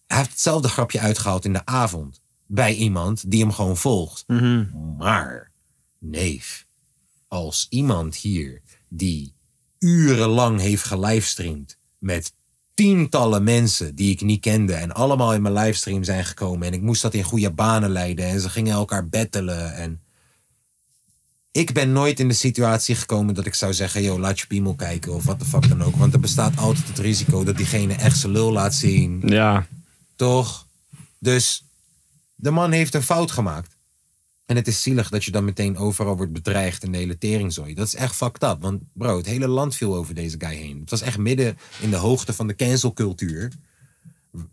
Hij 0.08 0.18
heeft 0.18 0.30
hetzelfde 0.30 0.68
grapje 0.68 1.00
uitgehaald 1.00 1.46
in 1.46 1.54
de 1.54 1.66
avond. 1.66 2.22
Bij 2.46 2.74
iemand 2.74 3.32
die 3.32 3.42
hem 3.42 3.52
gewoon 3.52 3.78
volgt. 3.78 4.24
Maar, 4.98 5.52
neef, 6.00 6.66
als 7.28 7.68
iemand 7.70 8.16
hier 8.16 8.62
die 8.90 9.34
urenlang 9.80 10.60
heeft 10.60 10.84
gelivestreamd 10.84 11.78
met 11.98 12.34
tientallen 12.74 13.44
mensen 13.44 13.96
die 13.96 14.12
ik 14.12 14.22
niet 14.22 14.42
kende 14.42 14.74
en 14.74 14.92
allemaal 14.92 15.34
in 15.34 15.42
mijn 15.42 15.54
livestream 15.54 16.04
zijn 16.04 16.26
gekomen 16.26 16.68
en 16.68 16.74
ik 16.74 16.82
moest 16.82 17.02
dat 17.02 17.14
in 17.14 17.24
goede 17.24 17.52
banen 17.52 17.90
leiden 17.90 18.26
en 18.26 18.40
ze 18.40 18.50
gingen 18.50 18.74
elkaar 18.74 19.08
battelen 19.08 19.74
en 19.74 20.02
ik 21.58 21.74
ben 21.74 21.92
nooit 21.92 22.20
in 22.20 22.28
de 22.28 22.34
situatie 22.34 22.96
gekomen 22.96 23.34
dat 23.34 23.46
ik 23.46 23.54
zou 23.54 23.74
zeggen, 23.74 24.02
yo, 24.02 24.20
laat 24.20 24.40
je 24.40 24.48
piemel 24.48 24.76
kijken 24.76 25.14
of 25.14 25.24
wat 25.24 25.40
de 25.40 25.46
fuck 25.46 25.70
dan 25.70 25.84
ook. 25.84 25.96
Want 25.96 26.14
er 26.14 26.20
bestaat 26.20 26.58
altijd 26.58 26.88
het 26.88 27.00
risico 27.00 27.44
dat 27.44 27.58
diegene 27.58 27.94
echt 27.94 28.18
zijn 28.18 28.32
lul 28.32 28.52
laat 28.52 28.76
zien. 28.76 29.22
Ja. 29.26 29.68
Toch? 30.16 30.68
Dus 31.20 31.64
de 32.36 32.52
man 32.52 32.72
heeft 32.72 32.94
een 32.94 33.04
fout 33.04 33.32
gemaakt. 33.32 33.76
En 34.46 34.56
het 34.56 34.68
is 34.68 34.82
zielig 34.82 35.10
dat 35.10 35.24
je 35.24 35.32
dan 35.32 35.46
meteen 35.46 35.78
overal 35.78 36.18
wordt 36.18 36.34
bedreigd 36.34 36.84
en 36.84 36.92
de 36.92 36.98
hele 36.98 37.18
teringzooi. 37.18 37.74
Dat 37.74 37.88
is 37.88 37.96
echt 37.96 38.16
fucked 38.16 38.44
up. 38.44 38.58
Want 38.62 38.82
bro, 38.94 39.18
het 39.18 39.26
hele 39.26 39.48
land 39.48 39.76
viel 39.76 39.96
over 39.96 40.14
deze 40.14 40.36
guy 40.40 40.56
heen. 40.56 40.80
Het 40.80 40.90
was 40.90 41.02
echt 41.02 41.18
midden 41.18 41.58
in 41.82 41.90
de 41.90 41.96
hoogte 41.96 42.34
van 42.34 42.48
de 42.48 42.56
cancelcultuur. 42.56 43.52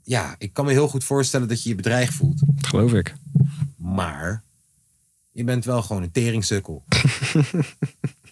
Ja, 0.03 0.35
ik 0.39 0.53
kan 0.53 0.65
me 0.65 0.71
heel 0.71 0.89
goed 0.89 1.05
voorstellen 1.05 1.49
dat 1.49 1.63
je 1.63 1.69
je 1.69 1.75
bedreigd 1.75 2.15
voelt. 2.15 2.43
Geloof 2.61 2.93
ik. 2.93 3.15
Maar 3.77 4.43
je 5.35 5.45
bent 5.45 5.65
wel 5.65 5.83
gewoon 5.83 6.03
een 6.03 6.11
teringsukkel. 6.11 6.85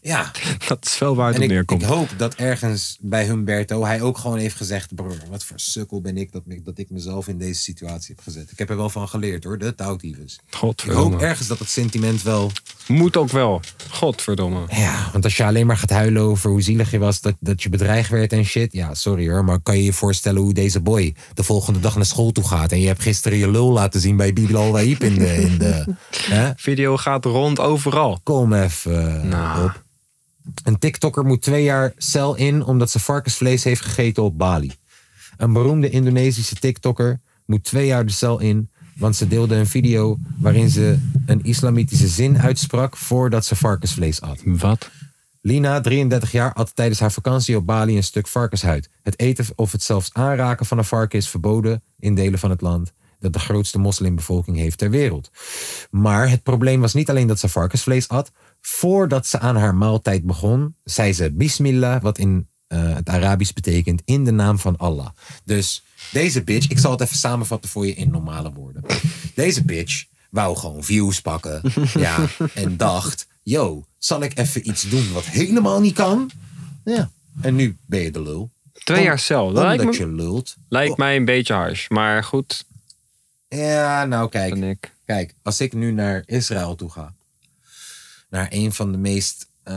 ja. 0.02 0.30
Dat 0.68 0.84
is 0.84 0.98
wel 0.98 1.16
waar 1.16 1.26
het 1.26 1.36
En 1.36 1.42
op 1.42 1.48
ik, 1.48 1.52
neerkomt. 1.54 1.82
ik 1.82 1.88
hoop 1.88 2.08
dat 2.16 2.34
ergens 2.34 2.98
bij 3.00 3.24
Humberto 3.24 3.84
hij 3.84 4.02
ook 4.02 4.18
gewoon 4.18 4.38
heeft 4.38 4.56
gezegd... 4.56 4.94
broer, 4.94 5.16
wat 5.30 5.44
voor 5.44 5.60
sukkel 5.60 6.00
ben 6.00 6.16
ik 6.16 6.32
dat, 6.32 6.42
ik 6.46 6.64
dat 6.64 6.78
ik 6.78 6.90
mezelf 6.90 7.28
in 7.28 7.38
deze 7.38 7.60
situatie 7.60 8.14
heb 8.14 8.24
gezet. 8.24 8.50
Ik 8.50 8.58
heb 8.58 8.70
er 8.70 8.76
wel 8.76 8.88
van 8.90 9.08
geleerd 9.08 9.44
hoor, 9.44 9.58
de 9.58 9.74
touwtyfus. 9.74 10.40
Ik 10.46 10.54
Godverdomme. 10.54 11.10
hoop 11.10 11.20
ergens 11.20 11.48
dat 11.48 11.58
het 11.58 11.68
sentiment 11.68 12.22
wel... 12.22 12.50
Moet 12.86 13.16
ook 13.16 13.30
wel. 13.30 13.60
Godverdomme. 13.90 14.64
Ja, 14.68 15.08
want 15.12 15.24
als 15.24 15.36
je 15.36 15.44
alleen 15.44 15.66
maar 15.66 15.76
gaat 15.76 15.90
huilen 15.90 16.22
over 16.22 16.50
hoe 16.50 16.62
zielig 16.62 16.90
je 16.90 16.98
was... 16.98 17.20
dat, 17.20 17.34
dat 17.40 17.62
je 17.62 17.68
bedreigd 17.68 18.10
werd 18.10 18.32
en 18.32 18.44
shit. 18.44 18.72
Ja, 18.72 18.94
sorry 18.94 19.30
hoor, 19.30 19.44
maar 19.44 19.60
kan 19.60 19.76
je 19.76 19.84
je 19.84 19.92
voorstellen 19.92 20.42
hoe 20.42 20.54
deze 20.54 20.80
boy... 20.80 21.14
de 21.34 21.42
volgende 21.42 21.80
dag 21.80 21.96
naar 21.96 22.06
school 22.06 22.32
toe 22.32 22.46
gaat... 22.46 22.72
en 22.72 22.80
je 22.80 22.86
hebt 22.86 23.02
gisteren 23.02 23.38
je 23.38 23.50
lul 23.50 23.70
laten 23.72 24.00
zien 24.00 24.16
bij 24.16 24.32
Bilal 24.32 24.72
Waib 24.72 25.02
in 25.02 25.14
de... 25.14 25.34
In 25.34 25.58
de 25.58 25.94
hè? 26.36 26.52
Video 26.56 26.96
gaat 26.96 27.24
rond 27.24 27.60
overal. 27.60 28.20
Kom 28.22 28.52
even 28.52 29.28
Nou. 29.28 29.64
op. 29.64 29.82
Een 30.64 30.78
TikToker 30.78 31.24
moet 31.24 31.42
twee 31.42 31.64
jaar 31.64 31.92
cel 31.96 32.34
in 32.34 32.64
omdat 32.64 32.90
ze 32.90 32.98
varkensvlees 32.98 33.64
heeft 33.64 33.80
gegeten 33.80 34.22
op 34.22 34.38
Bali. 34.38 34.72
Een 35.36 35.52
beroemde 35.52 35.90
Indonesische 35.90 36.54
TikToker 36.54 37.20
moet 37.46 37.64
twee 37.64 37.86
jaar 37.86 38.06
de 38.06 38.12
cel 38.12 38.38
in, 38.40 38.70
want 38.96 39.16
ze 39.16 39.28
deelde 39.28 39.54
een 39.54 39.66
video 39.66 40.18
waarin 40.38 40.70
ze 40.70 40.98
een 41.26 41.44
islamitische 41.44 42.08
zin 42.08 42.38
uitsprak 42.38 42.96
voordat 42.96 43.44
ze 43.44 43.56
varkensvlees 43.56 44.20
at. 44.20 44.42
Wat? 44.44 44.90
Lina, 45.40 45.80
33 45.80 46.32
jaar, 46.32 46.52
at 46.52 46.74
tijdens 46.74 47.00
haar 47.00 47.12
vakantie 47.12 47.56
op 47.56 47.66
Bali 47.66 47.96
een 47.96 48.02
stuk 48.02 48.28
varkenshuid. 48.28 48.88
Het 49.02 49.18
eten 49.18 49.46
of 49.56 49.72
het 49.72 49.82
zelfs 49.82 50.10
aanraken 50.12 50.66
van 50.66 50.78
een 50.78 50.84
varken 50.84 51.18
is 51.18 51.28
verboden 51.28 51.82
in 51.98 52.14
delen 52.14 52.38
van 52.38 52.50
het 52.50 52.60
land 52.60 52.92
dat 53.22 53.32
de 53.32 53.38
grootste 53.38 53.78
moslimbevolking 53.78 54.56
heeft 54.56 54.78
ter 54.78 54.90
wereld. 54.90 55.30
Maar 55.90 56.30
het 56.30 56.42
probleem 56.42 56.80
was 56.80 56.94
niet 56.94 57.10
alleen 57.10 57.26
dat 57.26 57.38
ze 57.38 57.48
varkensvlees 57.48 58.08
at. 58.08 58.32
Voordat 58.66 59.26
ze 59.26 59.38
aan 59.38 59.56
haar 59.56 59.74
maaltijd 59.74 60.24
begon, 60.24 60.74
zei 60.84 61.12
ze 61.12 61.30
Bismillah, 61.32 62.02
wat 62.02 62.18
in 62.18 62.48
eh, 62.66 62.94
het 62.94 63.08
Arabisch 63.08 63.52
betekent 63.52 64.02
in 64.04 64.24
de 64.24 64.30
naam 64.30 64.58
van 64.58 64.76
Allah. 64.76 65.08
Dus 65.44 65.82
deze 66.12 66.42
bitch, 66.44 66.68
ik 66.70 66.78
zal 66.78 66.90
het 66.90 67.00
even 67.00 67.16
samenvatten 67.16 67.70
voor 67.70 67.86
je 67.86 67.94
in 67.94 68.10
normale 68.10 68.52
woorden. 68.52 68.82
Deze 69.34 69.64
bitch 69.64 70.04
wou 70.30 70.56
gewoon 70.56 70.84
views 70.84 71.20
pakken. 71.20 71.62
ja, 71.94 72.26
en 72.54 72.76
dacht, 72.76 73.26
yo, 73.42 73.84
zal 73.98 74.22
ik 74.22 74.38
even 74.38 74.68
iets 74.68 74.88
doen 74.88 75.12
wat 75.12 75.24
helemaal 75.24 75.80
niet 75.80 75.94
kan? 75.94 76.30
Ja. 76.84 77.10
En 77.40 77.54
nu 77.54 77.76
ben 77.86 78.00
je 78.00 78.10
de 78.10 78.22
lul. 78.22 78.50
Twee 78.84 78.98
Om- 78.98 79.04
jaar 79.04 79.18
cel. 79.18 79.52
Dat 79.52 79.62
Omdat 79.62 79.76
lijkt 79.76 79.98
me- 79.98 80.06
je 80.06 80.12
lult. 80.12 80.56
Lijkt 80.68 80.96
mij 80.96 81.16
een 81.16 81.24
beetje 81.24 81.54
hars. 81.54 81.88
Maar 81.88 82.24
goed. 82.24 82.64
Ja, 83.48 84.04
nou 84.04 84.28
kijk. 84.28 84.90
Kijk, 85.04 85.34
als 85.42 85.60
ik 85.60 85.72
nu 85.72 85.92
naar 85.92 86.22
Israël 86.26 86.74
toe 86.74 86.90
ga. 86.90 87.12
Naar 88.32 88.46
een 88.50 88.72
van 88.72 88.92
de 88.92 88.98
meest, 88.98 89.48
eh, 89.62 89.74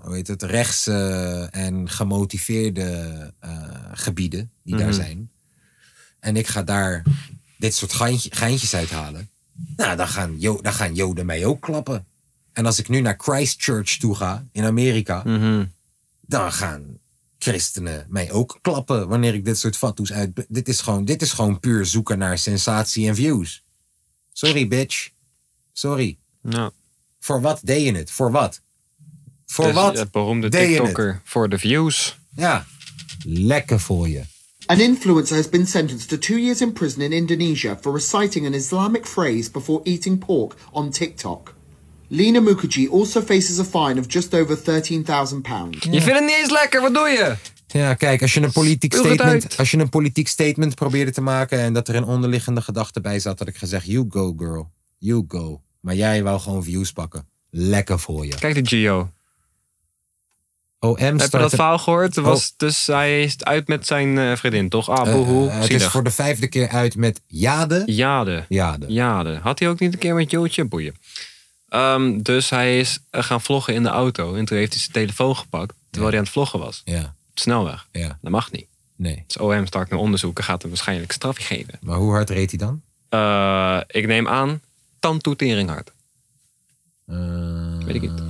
hoe 0.00 0.14
heet 0.14 0.26
het, 0.28 0.42
rechtse 0.42 1.48
en 1.50 1.88
gemotiveerde 1.90 3.32
eh, 3.38 3.50
gebieden 3.92 4.50
die 4.62 4.76
daar 4.76 4.86
Mhm. 4.86 4.94
zijn. 4.96 5.30
En 6.20 6.36
ik 6.36 6.46
ga 6.46 6.62
daar 6.62 7.02
dit 7.56 7.74
soort 7.74 7.92
geintje- 7.92 8.34
geintjes 8.34 8.74
uithalen. 8.74 9.28
Nou, 9.76 9.96
dan 9.96 10.08
gaan, 10.08 10.38
dan 10.38 10.72
gaan 10.72 10.94
Joden 10.94 11.26
mij 11.26 11.44
ook 11.44 11.60
klappen. 11.62 12.06
En 12.52 12.66
als 12.66 12.78
ik 12.78 12.88
nu 12.88 13.00
naar 13.00 13.14
Christchurch 13.18 13.96
toe 13.96 14.14
ga, 14.14 14.46
in 14.52 14.64
Amerika, 14.64 15.22
Mhm. 15.24 15.64
dan 16.20 16.52
gaan 16.52 16.98
christenen 17.38 18.06
mij 18.08 18.32
ook 18.32 18.58
klappen 18.62 19.08
wanneer 19.08 19.34
ik 19.34 19.44
dit 19.44 19.58
soort 19.58 19.76
fatsoes 19.76 20.12
uit. 20.12 20.44
Dit 20.48 20.68
is 20.68 20.80
gewoon, 20.80 21.04
dit 21.04 21.22
is 21.22 21.32
gewoon 21.32 21.60
puur 21.60 21.86
zoeken 21.86 22.18
naar 22.18 22.38
sensatie 22.38 23.08
en 23.08 23.14
views. 23.14 23.62
Sorry, 24.32 24.68
bitch. 24.68 25.10
Sorry. 25.72 26.18
Nou. 26.48 26.70
Voor 27.20 27.40
wat 27.40 27.60
deed 27.62 27.84
je 27.84 27.92
het? 27.92 28.10
Voor 28.10 28.30
wat? 28.30 28.60
Voor 29.46 29.64
Dus 29.64 29.74
wat? 29.74 29.98
Het 29.98 30.10
beroemde 30.10 30.48
deed? 30.48 30.76
TikToker 30.76 31.20
voor 31.24 31.48
de 31.48 31.58
views. 31.58 32.18
Ja. 32.36 32.66
Lekker 33.24 33.80
voor 33.80 34.08
je. 34.08 34.22
An 34.66 34.80
influencer 34.80 35.36
has 35.36 35.48
been 35.48 35.66
sentenced 35.66 36.08
to 36.08 36.18
two 36.18 36.36
years 36.36 36.60
in 36.60 36.72
prison 36.72 37.02
in 37.02 37.12
Indonesia 37.12 37.78
for 37.80 37.92
reciting 37.92 38.46
an 38.46 38.54
Islamic 38.54 39.06
phrase 39.06 39.50
before 39.50 39.80
eating 39.84 40.18
pork 40.18 40.54
on 40.70 40.90
TikTok. 40.90 41.54
Lena 42.08 42.40
Mukherjee 42.40 42.90
also 42.90 43.20
faces 43.20 43.58
a 43.58 43.64
fine 43.64 44.00
of 44.00 44.06
just 44.12 44.34
over 44.34 44.56
£13,000. 44.56 44.64
Je 45.80 46.00
vindt 46.02 46.04
het 46.04 46.24
niet 46.24 46.36
eens 46.38 46.50
lekker, 46.50 46.80
wat 46.80 46.94
doe 46.94 47.08
je? 47.08 47.36
Ja, 47.66 47.94
kijk, 47.94 48.22
als 48.22 48.34
je 48.34 48.42
een 48.42 48.52
politiek 48.52 48.94
statement, 48.94 49.56
als 49.56 49.70
je 49.70 49.78
een 49.78 49.88
politiek 49.88 50.28
statement 50.28 50.74
probeerde 50.74 51.10
te 51.10 51.20
maken 51.20 51.58
en 51.58 51.72
dat 51.72 51.88
er 51.88 51.94
een 51.94 52.04
onderliggende 52.04 52.60
gedachte 52.60 53.00
bij 53.00 53.20
zat, 53.20 53.38
had 53.38 53.48
ik 53.48 53.56
gezegd: 53.56 53.86
You 53.86 54.06
go, 54.10 54.34
girl. 54.36 54.70
You 54.98 55.24
go. 55.28 55.60
Maar 55.80 55.94
jij 55.94 56.22
wou 56.22 56.40
gewoon 56.40 56.64
views 56.64 56.92
pakken. 56.92 57.26
Lekker 57.50 57.98
voor 57.98 58.26
je. 58.26 58.34
Kijk 58.34 58.54
de 58.54 58.66
Gio. 58.66 59.10
OM 60.80 60.96
Heb 60.96 61.20
je 61.20 61.38
dat 61.38 61.50
verhaal 61.50 61.78
gehoord? 61.78 62.16
Er 62.16 62.22
Was, 62.22 62.48
Oh. 62.50 62.54
Dus 62.56 62.86
hij 62.86 63.22
is 63.22 63.44
uit 63.44 63.68
met 63.68 63.86
zijn 63.86 64.18
eh, 64.18 64.36
vriendin, 64.36 64.68
toch? 64.68 64.88
Ah, 64.90 65.08
Eh, 65.08 65.14
boehoe. 65.14 65.48
eh, 65.50 65.60
het 65.60 65.70
is 65.70 65.86
voor 65.86 66.04
de 66.04 66.10
vijfde 66.10 66.46
keer 66.48 66.68
uit 66.68 66.96
met 66.96 67.20
Jade. 67.26 67.82
Jade. 67.86 68.44
Jade. 68.48 68.86
Jade. 68.88 69.38
Had 69.42 69.58
hij 69.58 69.68
ook 69.68 69.78
niet 69.80 69.92
een 69.92 69.98
keer 69.98 70.14
met 70.14 70.30
Jootje? 70.30 70.64
Boeien. 70.64 70.94
Ehm, 71.68 72.18
dus 72.22 72.50
hij 72.50 72.78
is 72.78 72.98
gaan 73.10 73.40
vloggen 73.40 73.74
in 73.74 73.82
de 73.82 73.88
auto. 73.88 74.34
En 74.34 74.44
toen 74.44 74.58
heeft 74.58 74.72
hij 74.72 74.80
zijn 74.80 74.92
telefoon 74.92 75.36
gepakt. 75.36 75.74
Terwijl 75.90 76.08
hij 76.10 76.18
aan 76.18 76.24
het 76.24 76.34
vloggen 76.34 76.58
was. 76.58 76.82
Ja. 76.84 77.00
Op 77.00 77.34
de 77.34 77.40
snelweg. 77.40 77.86
Ja. 77.92 78.18
Dat 78.22 78.30
mag 78.32 78.50
niet. 78.52 78.66
Nee. 78.96 79.24
Dus 79.26 79.36
OM 79.38 79.66
start 79.66 79.90
naar 79.90 79.98
onderzoek 79.98 80.38
en 80.38 80.44
gaat 80.44 80.62
hem 80.62 80.70
waarschijnlijk 80.70 81.12
strafje 81.12 81.44
geven. 81.44 81.78
Maar 81.80 81.96
hoe 81.96 82.10
hard 82.12 82.30
reed 82.30 82.50
hij 82.50 82.58
dan? 82.58 82.82
Ik 83.86 84.06
neem 84.06 84.28
aan, 84.28 84.60
tandtoetering 84.98 85.68
hard. 85.68 85.92
Eh, 87.06 87.78
Weet 87.84 87.94
ik 87.94 88.00
niet. 88.00 88.22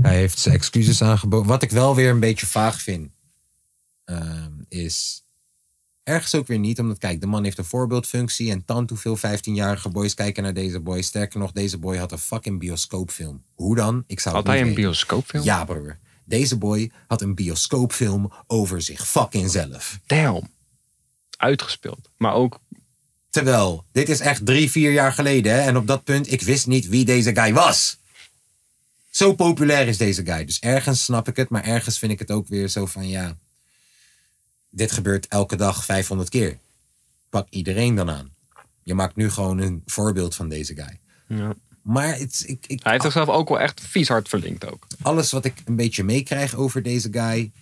Hij 0.00 0.16
heeft 0.16 0.38
zijn 0.38 0.54
excuses 0.54 1.02
aangeboden. 1.02 1.46
Wat 1.46 1.62
ik 1.62 1.70
wel 1.70 1.94
weer 1.94 2.10
een 2.10 2.20
beetje 2.20 2.46
vaag 2.46 2.80
vind, 2.82 3.10
ehm, 4.04 4.50
is 4.68 5.24
ergens 6.02 6.34
ook 6.34 6.46
weer 6.46 6.58
niet. 6.58 6.78
Omdat, 6.78 6.98
kijk, 6.98 7.20
de 7.20 7.26
man 7.26 7.44
heeft 7.44 7.58
een 7.58 7.64
voorbeeldfunctie. 7.64 8.50
En 8.50 8.64
tant 8.64 8.88
hoeveel 8.90 9.16
15-jarige 9.16 9.88
boys 9.88 10.14
kijken 10.14 10.42
naar 10.42 10.54
deze 10.54 10.80
boy. 10.80 11.02
Sterker 11.02 11.38
nog, 11.38 11.52
deze 11.52 11.78
boy 11.78 11.96
had 11.96 12.12
een 12.12 12.18
fucking 12.18 12.58
bioscoopfilm. 12.58 13.42
Hoe 13.54 13.76
dan? 13.76 14.04
Ik 14.06 14.20
zou 14.20 14.34
Had 14.34 14.46
hij 14.46 14.60
een 14.60 14.74
bioscoopfilm? 14.74 15.44
Ja, 15.44 15.64
broer. 15.64 15.98
Deze 16.24 16.58
boy 16.58 16.90
had 17.06 17.22
een 17.22 17.34
bioscoopfilm 17.34 18.32
over 18.46 18.82
zich 18.82 19.08
fucking 19.08 19.50
zelf. 19.50 19.98
Damn. 20.06 20.48
Uitgespeeld. 21.36 22.10
Maar 22.16 22.32
ook 22.34 22.60
Terwijl, 23.36 23.84
dit 23.92 24.08
is 24.08 24.20
echt 24.20 24.46
drie, 24.46 24.70
vier 24.70 24.92
jaar 24.92 25.12
geleden. 25.12 25.52
Hè? 25.52 25.60
En 25.60 25.76
op 25.76 25.86
dat 25.86 26.04
punt, 26.04 26.32
ik 26.32 26.42
wist 26.42 26.66
niet 26.66 26.88
wie 26.88 27.04
deze 27.04 27.34
guy 27.34 27.52
was. 27.52 27.98
Zo 29.10 29.34
populair 29.34 29.88
is 29.88 29.96
deze 29.96 30.24
guy. 30.24 30.44
Dus 30.44 30.58
ergens 30.58 31.04
snap 31.04 31.28
ik 31.28 31.36
het, 31.36 31.48
maar 31.48 31.64
ergens 31.64 31.98
vind 31.98 32.12
ik 32.12 32.18
het 32.18 32.30
ook 32.30 32.48
weer 32.48 32.68
zo 32.68 32.86
van 32.86 33.08
ja. 33.08 33.36
Dit 34.70 34.92
gebeurt 34.92 35.28
elke 35.28 35.56
dag 35.56 35.84
500 35.84 36.28
keer. 36.28 36.58
Pak 37.30 37.46
iedereen 37.50 37.94
dan 37.94 38.10
aan. 38.10 38.30
Je 38.82 38.94
maakt 38.94 39.16
nu 39.16 39.30
gewoon 39.30 39.58
een 39.58 39.82
voorbeeld 39.86 40.34
van 40.34 40.48
deze 40.48 40.74
guy. 40.74 40.98
Ja. 41.38 41.54
Maar 41.82 42.18
het, 42.18 42.42
ik, 42.46 42.64
ik, 42.66 42.82
Hij 42.82 42.92
heeft 42.92 43.04
zichzelf 43.04 43.28
ook 43.28 43.48
wel 43.48 43.60
echt 43.60 43.80
vies 43.80 44.08
hard 44.08 44.28
verlinkt 44.28 44.72
ook. 44.72 44.86
alles 45.02 45.30
wat 45.30 45.44
ik 45.44 45.62
een 45.64 45.76
beetje 45.76 46.04
meekrijg 46.04 46.54
over 46.54 46.82
deze 46.82 47.08
guy. 47.12 47.52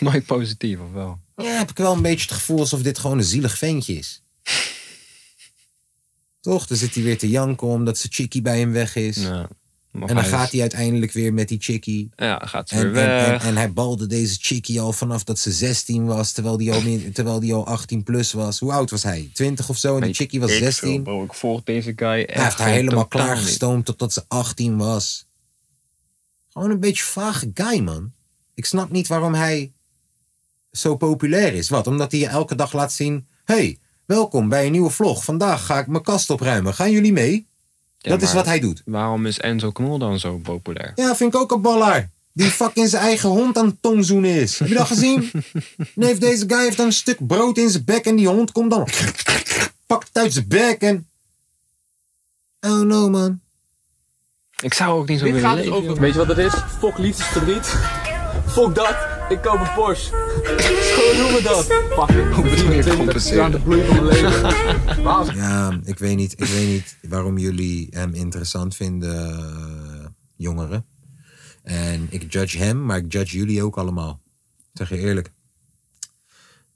Nooit 0.00 0.26
positief, 0.26 0.78
of 0.80 0.92
wel? 0.92 1.18
Ja, 1.36 1.58
heb 1.58 1.70
ik 1.70 1.76
wel 1.76 1.92
een 1.92 2.02
beetje 2.02 2.28
het 2.28 2.36
gevoel 2.36 2.58
alsof 2.58 2.82
dit 2.82 2.98
gewoon 2.98 3.18
een 3.18 3.24
zielig 3.24 3.58
ventje 3.58 3.94
is. 3.94 4.22
Toch? 6.40 6.66
Dan 6.66 6.76
zit 6.76 6.94
hij 6.94 7.02
weer 7.04 7.18
te 7.18 7.28
janken 7.28 7.66
omdat 7.66 7.98
zijn 7.98 8.12
chickie 8.12 8.42
bij 8.42 8.58
hem 8.58 8.72
weg 8.72 8.96
is. 8.96 9.16
Nog 9.16 10.08
en 10.08 10.14
dan 10.14 10.16
hij 10.24 10.32
gaat 10.32 10.44
is- 10.46 10.52
hij 10.52 10.60
uiteindelijk 10.60 11.12
weer 11.12 11.32
met 11.34 11.48
die 11.48 11.60
chickie. 11.60 12.10
Ja, 12.16 12.38
gaat 12.44 12.68
ze 12.68 12.74
En, 12.74 12.92
weer 12.92 13.02
en, 13.08 13.24
en, 13.24 13.30
weg. 13.30 13.44
en 13.44 13.56
hij 13.56 13.72
balde 13.72 14.06
deze 14.06 14.36
chickie 14.40 14.80
al 14.80 14.92
vanaf 14.92 15.24
dat 15.24 15.38
ze 15.38 15.52
16 15.52 16.04
was, 16.06 16.32
terwijl 16.32 16.56
die 16.56 16.72
al, 16.72 16.80
meer- 16.82 17.12
terwijl 17.12 17.40
die 17.40 17.54
al 17.54 17.66
18 17.66 18.02
plus 18.02 18.32
was. 18.32 18.58
Hoe 18.58 18.72
oud 18.72 18.90
was 18.90 19.02
hij? 19.02 19.30
20 19.32 19.68
of 19.68 19.78
zo? 19.78 19.96
En 19.96 20.02
die 20.02 20.14
chickie 20.14 20.40
was 20.40 20.50
Ik 20.50 20.58
16. 20.58 20.92
veel, 20.94 21.02
bro. 21.02 21.24
Ik 21.24 21.34
volg 21.34 21.62
deze 21.64 21.92
guy 21.96 22.22
echt 22.22 22.34
Hij 22.34 22.44
heeft 22.44 22.58
haar 22.58 22.68
helemaal 22.68 23.06
klaargestoomd 23.06 23.84
totdat 23.84 24.12
ze 24.12 24.24
18 24.28 24.76
was. 24.76 25.26
Gewoon 26.48 26.70
een 26.70 26.80
beetje 26.80 27.04
vage 27.04 27.50
guy, 27.54 27.78
man. 27.80 28.12
Ik 28.54 28.64
snap 28.64 28.90
niet 28.90 29.06
waarom 29.06 29.34
hij 29.34 29.72
zo 30.72 30.96
populair 30.96 31.54
is. 31.54 31.68
Wat? 31.68 31.86
Omdat 31.86 32.10
hij 32.10 32.20
je 32.20 32.26
elke 32.26 32.54
dag 32.54 32.72
laat 32.72 32.92
zien... 32.92 33.26
hey, 33.44 33.78
welkom 34.08 34.48
bij 34.48 34.66
een 34.66 34.72
nieuwe 34.72 34.90
vlog. 34.90 35.24
Vandaag 35.24 35.66
ga 35.66 35.78
ik 35.78 35.86
mijn 35.86 36.02
kast 36.02 36.30
opruimen. 36.30 36.74
Gaan 36.74 36.90
jullie 36.90 37.12
mee? 37.12 37.46
Ja, 37.98 38.10
dat 38.10 38.22
is 38.22 38.32
wat 38.32 38.44
hij 38.46 38.60
doet. 38.60 38.82
Waarom 38.84 39.26
is 39.26 39.38
Enzo 39.38 39.70
Knol 39.70 39.98
dan 39.98 40.18
zo 40.18 40.36
populair? 40.36 40.92
Ja, 40.94 41.16
vind 41.16 41.34
ik 41.34 41.40
ook 41.40 41.52
een 41.52 41.60
ballaar. 41.60 42.10
Die 42.32 42.50
fucking 42.50 42.88
zijn 42.88 43.02
eigen 43.02 43.28
hond 43.28 43.58
aan 43.58 43.66
het 43.66 43.76
tongzoenen 43.80 44.30
is. 44.30 44.58
Heb 44.58 44.68
je 44.68 44.74
dat 44.74 44.86
gezien? 44.86 45.30
Nee, 45.94 46.18
deze 46.18 46.44
guy 46.48 46.62
heeft 46.62 46.76
dan 46.76 46.86
een 46.86 46.92
stuk 46.92 47.26
brood 47.26 47.58
in 47.58 47.70
zijn 47.70 47.84
bek 47.84 48.04
en 48.04 48.16
die 48.16 48.28
hond 48.28 48.52
komt 48.52 48.70
dan... 48.70 48.88
Pakt 49.86 50.08
het 50.08 50.16
uit 50.16 50.32
zijn 50.32 50.48
bek 50.48 50.80
en... 50.80 51.06
Oh 52.60 52.80
no, 52.80 53.08
man. 53.08 53.40
Ik 54.62 54.74
zou 54.74 55.00
ook 55.00 55.08
niet 55.08 55.18
zo 55.18 55.24
Dit 55.24 55.34
willen 55.34 55.48
gaat 55.48 55.58
dus 55.58 55.66
leven. 55.66 55.88
over, 55.88 56.00
weet 56.00 56.12
je 56.12 56.18
wat 56.18 56.36
het 56.36 56.38
is? 56.38 56.52
Fok 56.78 56.98
liefdesverdriet. 56.98 57.74
Fok 58.46 58.74
dat. 58.74 59.17
Ik 59.28 59.40
koop 59.42 59.60
een 59.60 59.74
Porsche. 59.74 60.10
Zo 60.94 61.16
noemen 61.16 61.36
we 61.36 61.40
dat. 61.42 61.64
Fuck, 61.64 62.34
Hoe 62.34 62.42
bedoel 62.42 62.72
je 62.72 62.82
23, 62.82 62.96
compenseren? 62.96 63.44
aan 63.44 63.50
de 63.50 63.60
bloei 63.60 63.84
van 63.86 63.94
mijn 63.94 64.06
leven. 64.06 64.42
Waarom? 65.04 65.34
Ja, 65.34 65.80
ik 65.84 65.98
weet 65.98 66.16
niet, 66.16 66.32
ik 66.32 66.44
weet 66.44 66.66
niet 66.66 66.96
waarom 67.08 67.38
jullie 67.38 67.86
hem 67.90 68.14
interessant 68.14 68.76
vinden, 68.76 69.38
eh, 69.38 70.06
jongeren. 70.36 70.84
En 71.62 72.06
ik 72.10 72.32
judge 72.32 72.58
hem, 72.58 72.84
maar 72.84 72.98
ik 72.98 73.12
judge 73.12 73.36
jullie 73.36 73.62
ook 73.62 73.78
allemaal. 73.78 74.20
Zeg 74.72 74.88
je 74.88 74.98
eerlijk. 74.98 75.30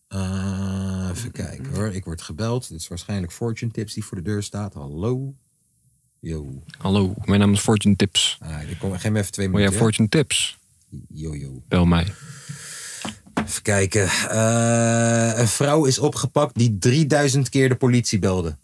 Eh, 0.09 1.09
even 1.11 1.31
kijken 1.33 1.75
hoor. 1.75 1.93
Ik 1.95 2.05
word 2.05 2.23
gebeld. 2.23 2.69
Dit 2.69 2.81
is 2.81 2.89
waarschijnlijk 2.89 3.33
Fortune 3.33 3.71
Tips 3.71 3.95
die 3.95 4.05
voor 4.05 4.17
de 4.17 4.23
deur 4.23 4.43
staat. 4.43 4.75
Hallo. 4.75 5.35
Yo. 6.21 6.63
Hallo, 6.79 7.15
mijn 7.25 7.41
naam 7.41 7.53
is 7.53 7.61
Fortune 7.61 7.97
Tips. 7.97 8.39
Ah, 8.41 8.71
ik 8.71 8.79
kom, 8.79 8.93
geef 8.99 9.11
me 9.11 9.19
even 9.19 9.33
twee 9.33 9.47
Wil 9.51 9.59
jij 9.59 9.69
minuten. 9.69 9.87
Fortune 9.87 10.09
Tips? 10.09 10.59
Yo, 11.09 11.35
yo. 11.37 11.63
Bel 11.69 11.85
mij. 11.87 12.13
Even 13.47 13.63
kijken. 13.63 14.09
Eh, 14.31 15.39
een 15.39 15.49
vrouw 15.49 15.85
is 15.85 15.99
opgepakt 15.99 16.55
die 16.55 16.77
3000 16.79 17.49
keer 17.49 17.69
de 17.69 17.75
politie 17.75 18.19
belde. 18.19 18.57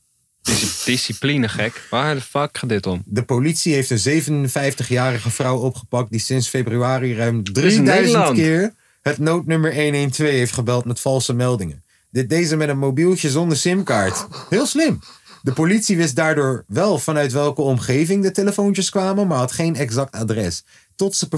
Dis- 0.42 0.82
Discipline, 0.84 1.48
gek. 1.48 1.86
Waar 1.90 2.14
de 2.14 2.20
fuck 2.20 2.59
gaat 2.59 2.68
dit 2.68 2.86
om? 2.86 3.02
De 3.06 3.22
politie 3.22 3.74
heeft 3.74 3.90
een 3.90 4.22
57-jarige 4.48 5.30
vrouw 5.30 5.56
opgepakt 5.59 6.10
die 6.10 6.20
sinds 6.20 6.48
februari 6.48 7.14
ruim 7.16 7.40
is 7.40 7.46
in 7.46 7.52
3000 7.52 7.84
Nederland. 7.84 8.36
keer 8.36 8.74
het 9.02 9.18
noodnummer 9.18 9.74
112 9.74 10.30
heeft 10.30 10.52
gebeld 10.52 10.84
met 10.84 11.00
valse 11.00 11.32
meldingen. 11.32 11.82
Dit 12.10 12.28
deed 12.28 12.48
ze 12.48 12.56
met 12.56 12.68
een 12.68 12.78
mobieltje 12.78 13.30
zonder 13.30 13.56
simkaart. 13.56 14.26
Heel 14.48 14.66
slim. 14.66 15.00
De 15.43 15.52
politie 15.52 15.97
wist 15.97 16.16
daardoor 16.16 16.65
wel 16.66 16.98
vanuit 16.98 17.32
welke 17.32 17.62
omgeving 17.62 18.23
de 18.23 18.31
telefoontjes 18.31 18.90
kwamen, 18.90 19.27
maar 19.27 19.39
had 19.39 19.52
geen 19.52 19.77
exact 19.77 20.15
adres. 20.15 20.65
Tot 20.97 21.15
ze 21.16 21.28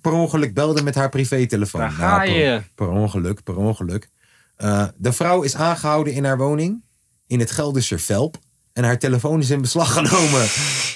per, 0.00 0.12
ongeluk 0.12 0.54
belde 0.54 0.82
met 0.82 0.94
haar 0.94 1.08
privételefoon. 1.08 1.80
Daar 1.80 1.90
ga 1.90 2.18
per- 2.18 2.30
je. 2.30 2.62
Per, 2.74 2.88
ongeluk, 2.88 3.42
per 3.42 3.56
ongeluk. 3.56 4.08
Eh, 4.56 4.86
de 4.96 5.12
vrouw 5.12 5.42
is 5.42 5.54
aangehouden 5.56 6.12
in 6.12 6.24
haar 6.24 6.38
woning 6.38 6.82
in 7.26 7.40
het 7.40 7.50
Gelderse 7.50 7.98
Velp. 7.98 8.38
En 8.72 8.84
haar 8.84 8.98
telefoon 8.98 9.40
is 9.40 9.50
in 9.50 9.60
beslag 9.60 9.92
genomen. 9.98 10.46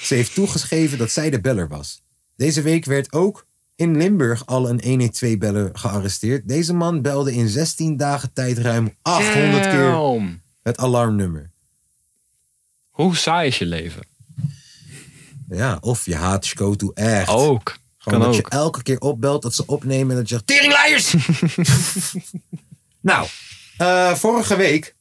Ze 0.03 0.15
heeft 0.15 0.33
toegegeven 0.33 0.97
dat 0.97 1.11
zij 1.11 1.29
de 1.29 1.41
beller 1.41 1.67
was. 1.67 2.01
Deze 2.35 2.61
week 2.61 2.85
werd 2.85 3.13
ook 3.13 3.45
in 3.75 3.97
Limburg 3.97 4.45
al 4.45 4.69
een 4.69 5.11
112-beller 5.15 5.69
gearresteerd. 5.73 6.47
Deze 6.47 6.73
man 6.73 7.01
belde 7.01 7.33
in 7.33 7.47
16 7.47 7.97
dagen 7.97 8.33
tijd 8.33 8.57
ruim 8.57 8.95
800 9.01 9.63
keer 9.69 9.93
het 10.63 10.77
alarmnummer. 10.77 11.50
Hoe 12.91 13.15
saai 13.15 13.47
is 13.47 13.57
je 13.57 13.65
leven? 13.65 14.03
Ja, 15.49 15.77
of 15.81 16.05
je 16.05 16.15
haat 16.15 16.45
Skotu 16.45 16.91
echt. 16.93 17.29
Ook. 17.29 17.79
Gewoon 17.97 18.19
Kan 18.19 18.31
dat 18.31 18.39
ook. 18.39 18.51
je 18.51 18.57
elke 18.57 18.83
keer 18.83 18.99
opbelt, 18.99 19.41
dat 19.41 19.53
ze 19.53 19.65
opnemen 19.65 20.09
en 20.09 20.15
dat 20.15 20.29
je 20.29 20.35
zegt... 20.35 20.47
Teringleiers! 20.47 21.15
nou, 23.11 23.27
eh, 23.77 24.13
vorige 24.13 24.55
week 24.55 24.95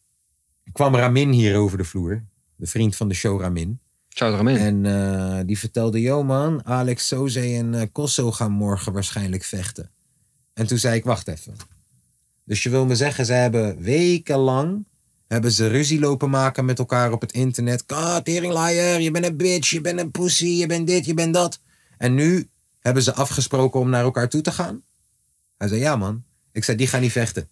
kwam 0.72 0.96
Ramin 0.96 1.30
hier 1.30 1.56
over 1.56 1.78
de 1.78 1.84
vloer. 1.84 2.24
De 2.56 2.66
vriend 2.66 2.96
van 2.96 3.08
de 3.08 3.14
show 3.14 3.40
Ramin. 3.40 3.80
Shout 4.08 4.34
Ramin. 4.34 4.56
En 4.56 4.86
eh, 4.86 5.40
die 5.46 5.58
vertelde, 5.58 6.00
yo 6.00 6.22
man, 6.22 6.64
Alex 6.66 7.06
Soze 7.06 7.40
en 7.40 7.74
eh 7.74 7.86
Kosso 7.92 8.32
gaan 8.32 8.52
morgen 8.52 8.92
waarschijnlijk 8.92 9.44
vechten. 9.44 9.90
En 10.54 10.66
toen 10.66 10.78
zei 10.78 10.96
ik, 10.96 11.04
wacht 11.04 11.28
even. 11.28 11.56
Dus 12.44 12.62
je 12.62 12.70
wil 12.70 12.86
me 12.86 12.96
zeggen, 12.96 13.26
ze 13.26 13.32
hebben 13.32 13.82
wekenlang 13.82 14.84
hebben 15.32 15.52
ze 15.52 15.66
ruzie 15.66 16.00
lopen 16.00 16.30
maken 16.30 16.64
met 16.64 16.78
elkaar 16.78 17.12
op 17.12 17.20
het 17.20 17.32
internet. 17.32 17.84
Ah, 17.86 18.16
teringlaaier, 18.16 19.00
je 19.00 19.10
bent 19.10 19.24
een 19.24 19.36
bitch, 19.36 19.70
je 19.70 19.80
bent 19.80 20.00
een 20.00 20.10
pussy, 20.10 20.46
je 20.46 20.66
bent 20.66 20.86
dit, 20.86 21.04
je 21.04 21.14
bent 21.14 21.34
dat. 21.34 21.58
En 21.98 22.14
nu 22.14 22.48
hebben 22.80 23.02
ze 23.02 23.14
afgesproken 23.14 23.80
om 23.80 23.90
naar 23.90 24.02
elkaar 24.02 24.28
toe 24.28 24.40
te 24.40 24.52
gaan. 24.52 24.82
Hij 25.58 25.68
zei, 25.68 25.80
ja 25.80 25.96
man. 25.96 26.22
Ik 26.52 26.64
zei, 26.64 26.76
die 26.76 26.86
gaan 26.86 27.00
niet 27.00 27.12
vechten. 27.12 27.48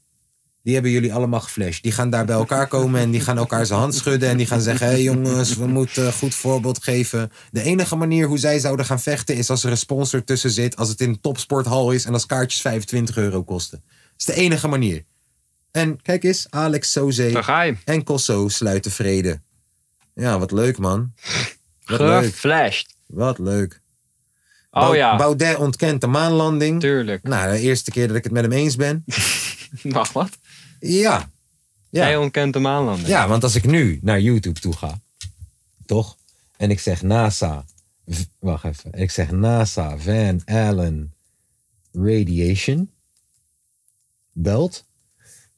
Die 0.63 0.75
hebben 0.75 0.93
jullie 0.93 1.15
allemaal 1.15 1.41
geflasht. 1.41 1.83
Die 1.83 1.93
gaan 1.93 2.11
daar 2.11 2.25
bij 2.25 2.35
elkaar 2.35 2.67
komen 2.67 3.01
en 3.01 3.11
die 3.11 3.21
gaan 3.21 3.39
elkaar 3.39 3.67
zijn 3.67 3.79
hand 3.79 3.95
schudden. 3.95 4.29
En 4.29 4.37
die 4.37 4.47
gaan 4.47 4.61
zeggen: 4.61 4.87
hé 4.87 4.93
hey 4.93 5.03
jongens, 5.03 5.57
we 5.57 5.67
moeten 5.67 6.13
goed 6.13 6.35
voorbeeld 6.35 6.83
geven. 6.83 7.33
De 7.51 7.63
enige 7.63 7.97
manier 7.97 8.27
hoe 8.27 8.39
zij 8.39 8.59
zouden 8.59 8.87
gaan 8.87 9.01
vechten 9.01 9.37
is 9.37 9.51
als 9.51 9.65
er 9.65 9.71
een 9.71 9.77
sponsor 9.77 10.25
tussen 10.25 10.51
zit. 10.51 10.77
Als 10.77 10.89
het 10.89 11.01
in 11.01 11.09
een 11.09 11.21
topsporthal 11.21 11.93
is 11.93 12.05
en 12.05 12.13
als 12.13 12.27
kaartjes 12.27 12.61
25 12.61 13.17
euro 13.17 13.43
kosten. 13.43 13.83
Dat 13.87 14.19
is 14.19 14.25
de 14.25 14.35
enige 14.35 14.69
manier. 14.69 15.05
En 15.71 16.03
kijk 16.03 16.25
eens, 16.25 16.47
Alex 16.51 16.93
Soze 16.93 17.79
en 17.85 18.05
Kosso 18.05 18.49
sluiten 18.49 18.91
vrede. 18.91 19.41
Ja, 20.15 20.39
wat 20.39 20.53
leuk 20.53 20.79
man. 20.79 21.13
Wat 21.85 21.99
leuk. 21.99 22.25
Geflasht. 22.25 22.95
Wat 23.07 23.39
leuk. 23.39 23.81
Oh 24.71 24.95
ja. 24.95 25.17
Baudet 25.17 25.57
ontkent 25.57 26.01
de 26.01 26.07
maanlanding. 26.07 26.81
Tuurlijk. 26.81 27.23
Nou, 27.23 27.53
de 27.53 27.61
eerste 27.61 27.91
keer 27.91 28.09
dat 28.09 28.17
ik 28.17 28.25
het 28.25 28.33
met 28.33 28.43
hem 28.43 28.53
eens 28.53 28.77
ben. 28.77 29.05
Wacht, 29.83 30.13
wat? 30.13 30.31
Ja. 30.81 31.31
Ja. 31.91 32.07
Jij 32.07 32.17
ontkent 32.17 32.53
de 32.53 32.59
maanlanding. 32.59 33.09
Ja, 33.09 33.29
want 33.29 33.43
als 33.43 33.55
ik 33.55 33.65
nu 33.65 33.99
naar 34.03 34.21
YouTube 34.21 34.61
toe 34.61 34.77
ga, 34.77 35.01
toch? 35.87 36.17
En 36.57 36.71
ik 36.71 36.81
zeg 36.81 37.03
NASA, 37.03 37.65
wacht 38.39 38.65
even, 38.65 38.93
ik 38.93 39.11
zeg 39.11 39.31
NASA 39.31 39.99
Van 39.99 40.43
Allen 40.45 41.15
Radiation 41.93 42.91
belt, 44.33 44.85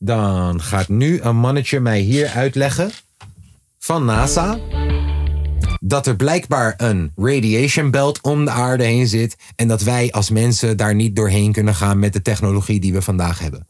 dan 0.02 0.62
gaat 0.62 0.88
nu 0.88 1.20
een 1.20 1.36
mannetje 1.36 1.80
mij 1.80 2.00
hier 2.00 2.28
uitleggen 2.28 2.90
van 3.78 4.04
NASA 4.04 4.58
dat 5.80 6.06
er 6.06 6.16
blijkbaar 6.16 6.74
een 6.76 7.12
radiation 7.16 7.90
belt 7.90 8.20
om 8.20 8.44
de 8.44 8.50
aarde 8.50 8.84
heen 8.84 9.08
zit 9.08 9.36
en 9.56 9.68
dat 9.68 9.82
wij 9.82 10.12
als 10.12 10.30
mensen 10.30 10.76
daar 10.76 10.94
niet 10.94 11.16
doorheen 11.16 11.52
kunnen 11.52 11.74
gaan 11.74 11.98
met 11.98 12.12
de 12.12 12.22
technologie 12.22 12.80
die 12.80 12.92
we 12.92 13.02
vandaag 13.02 13.38
hebben. 13.38 13.68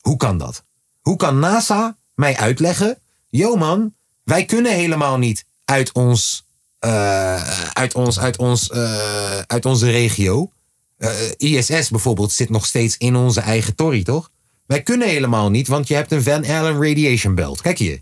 Hoe 0.00 0.16
kan 0.16 0.38
dat? 0.38 0.62
Hoe 1.00 1.16
kan 1.16 1.38
NASA 1.38 1.96
mij 2.14 2.36
uitleggen? 2.36 2.98
Yo 3.28 3.56
man, 3.56 3.94
wij 4.22 4.44
kunnen 4.44 4.74
helemaal 4.74 5.18
niet 5.18 5.44
uit 5.64 5.92
ons, 5.92 6.44
eh, 6.78 7.68
uit 7.72 7.94
ons, 7.94 8.18
uit 8.18 8.36
ons, 8.36 8.70
eh, 8.70 9.38
uit 9.38 9.66
onze 9.66 9.90
regio. 9.90 10.50
Eh, 10.96 11.10
ISS 11.36 11.88
bijvoorbeeld 11.88 12.32
zit 12.32 12.50
nog 12.50 12.66
steeds 12.66 12.96
in 12.96 13.16
onze 13.16 13.40
eigen 13.40 13.74
torrie, 13.74 14.04
toch? 14.04 14.30
Wij 14.66 14.82
kunnen 14.82 15.08
helemaal 15.08 15.50
niet, 15.50 15.68
want 15.68 15.88
je 15.88 15.94
hebt 15.94 16.12
een 16.12 16.22
Van 16.22 16.44
Allen 16.44 16.82
radiation 16.82 17.34
belt. 17.34 17.60
Kijk 17.60 17.78
hier. 17.78 18.00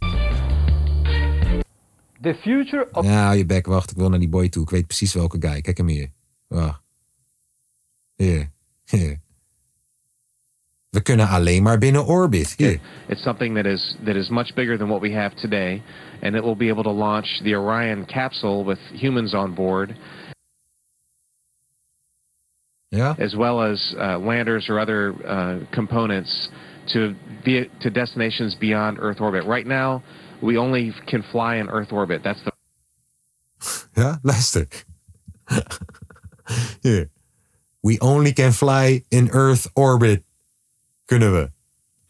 The 2.22 2.34
future 2.34 2.88
of... 2.92 3.04
Ja, 3.04 3.24
hou 3.24 3.36
je 3.36 3.46
bek, 3.46 3.66
wacht. 3.66 3.90
Ik 3.90 3.96
wil 3.96 4.08
naar 4.08 4.18
die 4.18 4.28
boy 4.28 4.48
toe. 4.48 4.62
Ik 4.62 4.70
weet 4.70 4.86
precies 4.86 5.14
welke 5.14 5.36
guy. 5.40 5.60
Kijk 5.60 5.76
hem 5.76 5.88
hier. 5.88 6.10
Wacht. 6.46 6.82
Hier. 8.16 8.50
Hier. 8.84 9.18
We 10.90 11.02
kunnen 11.02 11.28
alleen 11.28 11.62
maar 11.62 11.78
binnen 11.78 12.06
orbit. 12.06 12.54
Hier. 12.56 12.80
It's 13.08 13.22
something 13.22 13.54
that 13.54 13.64
is 13.64 13.96
that 14.04 14.16
is 14.16 14.28
much 14.28 14.54
bigger 14.54 14.78
than 14.78 14.88
what 14.88 15.00
we 15.00 15.12
have 15.12 15.36
today, 15.36 15.82
and 16.22 16.34
it 16.34 16.42
will 16.42 16.56
be 16.56 16.68
able 16.68 16.82
to 16.82 16.92
launch 16.92 17.40
the 17.42 17.56
Orion 17.56 18.06
capsule 18.06 18.64
with 18.64 18.78
humans 18.92 19.34
on 19.34 19.54
board, 19.54 19.94
Yeah. 22.90 23.14
as 23.18 23.36
well 23.36 23.62
as 23.62 23.94
uh, 24.00 24.18
landers 24.18 24.68
or 24.68 24.80
other 24.80 25.14
uh, 25.24 25.60
components 25.72 26.48
to 26.92 27.14
be 27.44 27.68
to 27.82 27.90
destinations 27.90 28.56
beyond 28.56 28.98
Earth 29.00 29.20
orbit. 29.20 29.44
Right 29.44 29.66
now, 29.66 30.02
we 30.42 30.56
only 30.56 30.92
can 31.06 31.22
fly 31.30 31.56
in 31.56 31.68
Earth 31.68 31.92
orbit. 31.92 32.22
That's 32.24 32.40
the 32.44 32.52
yeah. 33.96 34.16
luister. 34.24 34.66
Hier. 36.82 37.10
We 37.82 37.98
only 38.00 38.32
can 38.32 38.52
fly 38.52 39.04
in 39.10 39.30
Earth 39.32 39.68
orbit. 39.74 40.24
Kunnen 41.06 41.32
we. 41.32 41.48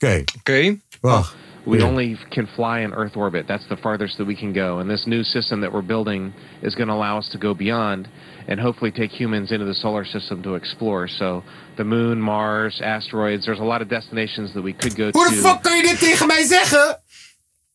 Oké. 0.01 0.25
Oké. 0.39 0.79
Wacht. 1.01 1.35
We 1.67 1.79
Yeah. 1.79 1.85
only 1.89 2.17
can 2.31 2.47
fly 2.47 2.81
in 2.81 2.93
Earth 2.93 3.17
orbit. 3.17 3.47
That's 3.47 3.67
the 3.69 3.77
farthest 3.77 4.17
that 4.19 4.27
we 4.27 4.35
can 4.35 4.53
go. 4.53 4.79
And 4.79 4.89
this 4.91 5.07
new 5.07 5.23
system 5.23 5.61
that 5.61 5.73
we're 5.73 5.83
building 5.87 6.33
is 6.63 6.75
going 6.75 6.89
to 6.89 6.95
allow 6.95 7.19
us 7.19 7.29
to 7.31 7.39
go 7.39 7.55
beyond 7.55 8.09
and 8.49 8.59
hopefully 8.61 8.91
take 8.91 9.11
humans 9.11 9.53
into 9.53 9.65
the 9.67 9.75
solar 9.75 10.05
system 10.05 10.43
to 10.43 10.55
explore. 10.55 11.07
So 11.09 11.43
the 11.77 11.85
moon, 11.85 12.21
Mars, 12.21 12.81
asteroids, 12.81 13.45
there's 13.45 13.61
a 13.61 13.65
lot 13.65 13.83
of 13.83 13.89
destinations 13.89 14.53
that 14.55 14.63
we 14.63 14.73
could 14.73 14.95
go 14.97 15.11
Hoe 15.13 15.25
to. 15.29 15.31
de 15.35 15.37
fuck 15.43 15.63
kan 15.63 15.77
je 15.77 15.83
dit 15.83 15.99
tegen 15.99 16.27
mij 16.27 16.43
zeggen? 16.45 16.99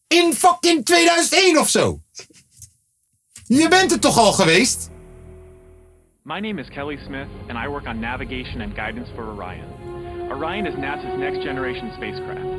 In 0.08 0.34
fucking 0.34 0.84
2001 0.86 1.58
of 1.60 1.70
zo? 1.70 2.00
Je 3.48 3.68
bent 3.70 3.92
er 3.92 4.00
toch 4.00 4.18
al 4.18 4.32
geweest? 4.34 4.90
My 6.24 6.40
name 6.40 6.60
is 6.60 6.68
Kelly 6.70 6.98
Smith, 7.06 7.28
and 7.50 7.58
I 7.58 7.68
work 7.68 7.86
on 7.88 8.00
navigation 8.00 8.62
and 8.62 8.74
guidance 8.76 9.10
for 9.16 9.24
Orion. 9.24 9.66
Orion 10.32 10.66
is 10.66 10.74
NASA's 10.76 11.18
next 11.20 11.44
generation 11.44 11.92
spacecraft. 11.96 12.55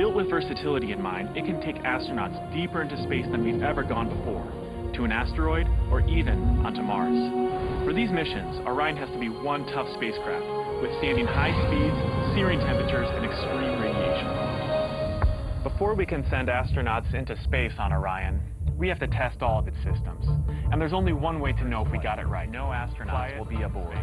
Built 0.00 0.14
with 0.14 0.30
versatility 0.30 0.92
in 0.92 1.02
mind, 1.02 1.36
it 1.36 1.44
can 1.44 1.60
take 1.60 1.76
astronauts 1.84 2.40
deeper 2.54 2.80
into 2.80 2.96
space 3.02 3.26
than 3.30 3.44
we've 3.44 3.62
ever 3.62 3.82
gone 3.82 4.08
before, 4.08 4.48
to 4.94 5.04
an 5.04 5.12
asteroid 5.12 5.66
or 5.92 6.00
even 6.08 6.40
onto 6.64 6.80
Mars. 6.80 7.84
For 7.84 7.92
these 7.92 8.08
missions, 8.08 8.64
Orion 8.64 8.96
has 8.96 9.10
to 9.10 9.18
be 9.20 9.28
one 9.28 9.66
tough 9.76 9.86
spacecraft, 9.92 10.80
withstanding 10.80 11.26
high 11.26 11.52
speeds, 11.68 12.32
searing 12.32 12.60
temperatures, 12.60 13.12
and 13.12 13.28
extreme 13.28 13.76
radiation. 13.76 15.60
Before 15.64 15.94
we 15.94 16.06
can 16.06 16.24
send 16.30 16.48
astronauts 16.48 17.12
into 17.12 17.36
space 17.44 17.76
on 17.78 17.92
Orion, 17.92 18.40
we 18.80 18.88
have 18.88 18.98
to 18.98 19.06
test 19.06 19.42
all 19.42 19.58
of 19.58 19.68
its 19.68 19.76
systems. 19.84 20.24
And 20.72 20.80
there's 20.80 20.94
only 20.94 21.12
one 21.12 21.38
way 21.38 21.52
to 21.52 21.64
know 21.64 21.84
if 21.84 21.92
we 21.92 21.98
got 21.98 22.18
it 22.18 22.26
right. 22.26 22.50
No 22.50 22.64
astronauts 22.64 23.38
will 23.38 23.44
be 23.44 23.62
aboard. 23.62 23.96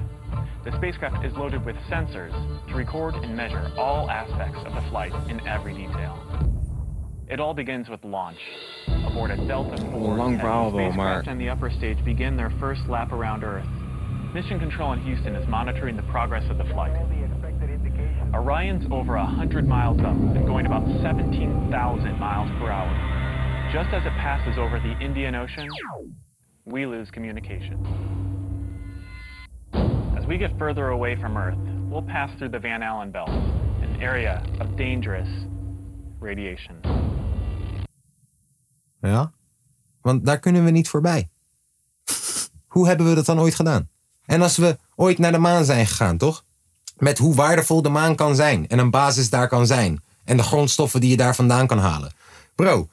The 0.63 0.71
spacecraft 0.77 1.25
is 1.25 1.33
loaded 1.35 1.65
with 1.65 1.75
sensors 1.89 2.31
to 2.67 2.75
record 2.75 3.15
and 3.15 3.35
measure 3.35 3.71
all 3.75 4.09
aspects 4.11 4.59
of 4.65 4.75
the 4.75 4.87
flight 4.89 5.11
in 5.29 5.45
every 5.47 5.73
detail. 5.73 6.19
It 7.27 7.39
all 7.39 7.55
begins 7.55 7.89
with 7.89 8.03
launch. 8.05 8.37
Aboard 9.05 9.31
a 9.31 9.37
Delta 9.47 9.77
4, 9.77 10.11
Een 10.11 10.17
lang 10.17 10.37
the 10.37 10.43
verhaal 10.43 10.71
wel, 10.71 10.91
spacecraft 10.91 11.25
maar- 11.25 11.31
and 11.31 11.41
the 11.41 11.49
upper 11.49 11.71
stage 11.71 11.97
begin 12.05 12.37
their 12.37 12.51
first 12.59 12.87
lap 12.87 13.11
around 13.11 13.43
Earth. 13.43 13.65
Mission 14.33 14.59
Control 14.59 14.93
in 14.93 14.99
Houston 15.01 15.35
is 15.35 15.47
monitoring 15.47 15.95
the 15.97 16.03
progress 16.03 16.47
of 16.51 16.57
the 16.57 16.65
flight. 16.65 16.93
Orion's 18.33 18.85
over 18.91 19.17
100 19.17 19.67
miles 19.67 19.99
up 20.01 20.13
and 20.15 20.45
going 20.45 20.67
about 20.67 20.85
17,000 21.01 22.19
miles 22.19 22.49
per 22.59 22.69
hour. 22.69 23.26
Just 23.71 23.93
as 23.93 24.05
it 24.05 24.13
passes 24.13 24.57
over 24.57 24.79
the 24.79 24.95
Indian 24.99 25.35
Ocean, 25.35 25.67
we 26.63 26.85
lose 26.85 27.11
communication. 27.11 27.85
As 30.17 30.25
we 30.25 30.37
get 30.37 30.51
further 30.57 30.87
away 30.87 31.17
from 31.17 31.37
Earth, 31.37 31.57
we'll 31.89 32.05
pass 32.05 32.29
through 32.37 32.51
the 32.51 32.59
Van 32.59 32.81
Allen 32.81 33.11
belt, 33.11 33.29
an 33.81 34.01
area 34.01 34.41
of 34.61 34.67
dangerous 34.77 35.27
radiation. 36.19 36.75
Ja. 39.01 39.31
Want 40.01 40.25
daar 40.25 40.39
kunnen 40.39 40.63
we 40.63 40.71
niet 40.71 40.89
voorbij. 40.89 41.29
Hoe 42.67 42.87
hebben 42.87 43.09
we 43.09 43.15
dat 43.15 43.25
dan 43.25 43.39
ooit 43.39 43.55
gedaan? 43.55 43.89
En 44.25 44.41
als 44.41 44.57
we 44.57 44.77
ooit 44.95 45.17
naar 45.17 45.31
de 45.31 45.37
maan 45.37 45.65
zijn 45.65 45.85
gegaan, 45.85 46.17
toch? 46.17 46.43
Met 46.97 47.17
hoe 47.17 47.35
waardevol 47.35 47.81
de 47.81 47.89
maan 47.89 48.15
kan 48.15 48.35
zijn. 48.35 48.67
En 48.67 48.79
een 48.79 48.91
basis 48.91 49.29
daar 49.29 49.47
kan 49.47 49.67
zijn. 49.67 50.03
En 50.23 50.37
de 50.37 50.43
grondstoffen 50.43 51.01
die 51.01 51.09
je 51.09 51.17
daar 51.17 51.35
vandaan 51.35 51.67
kan 51.67 51.79
halen. 51.79 52.11
Bro, 52.55 52.87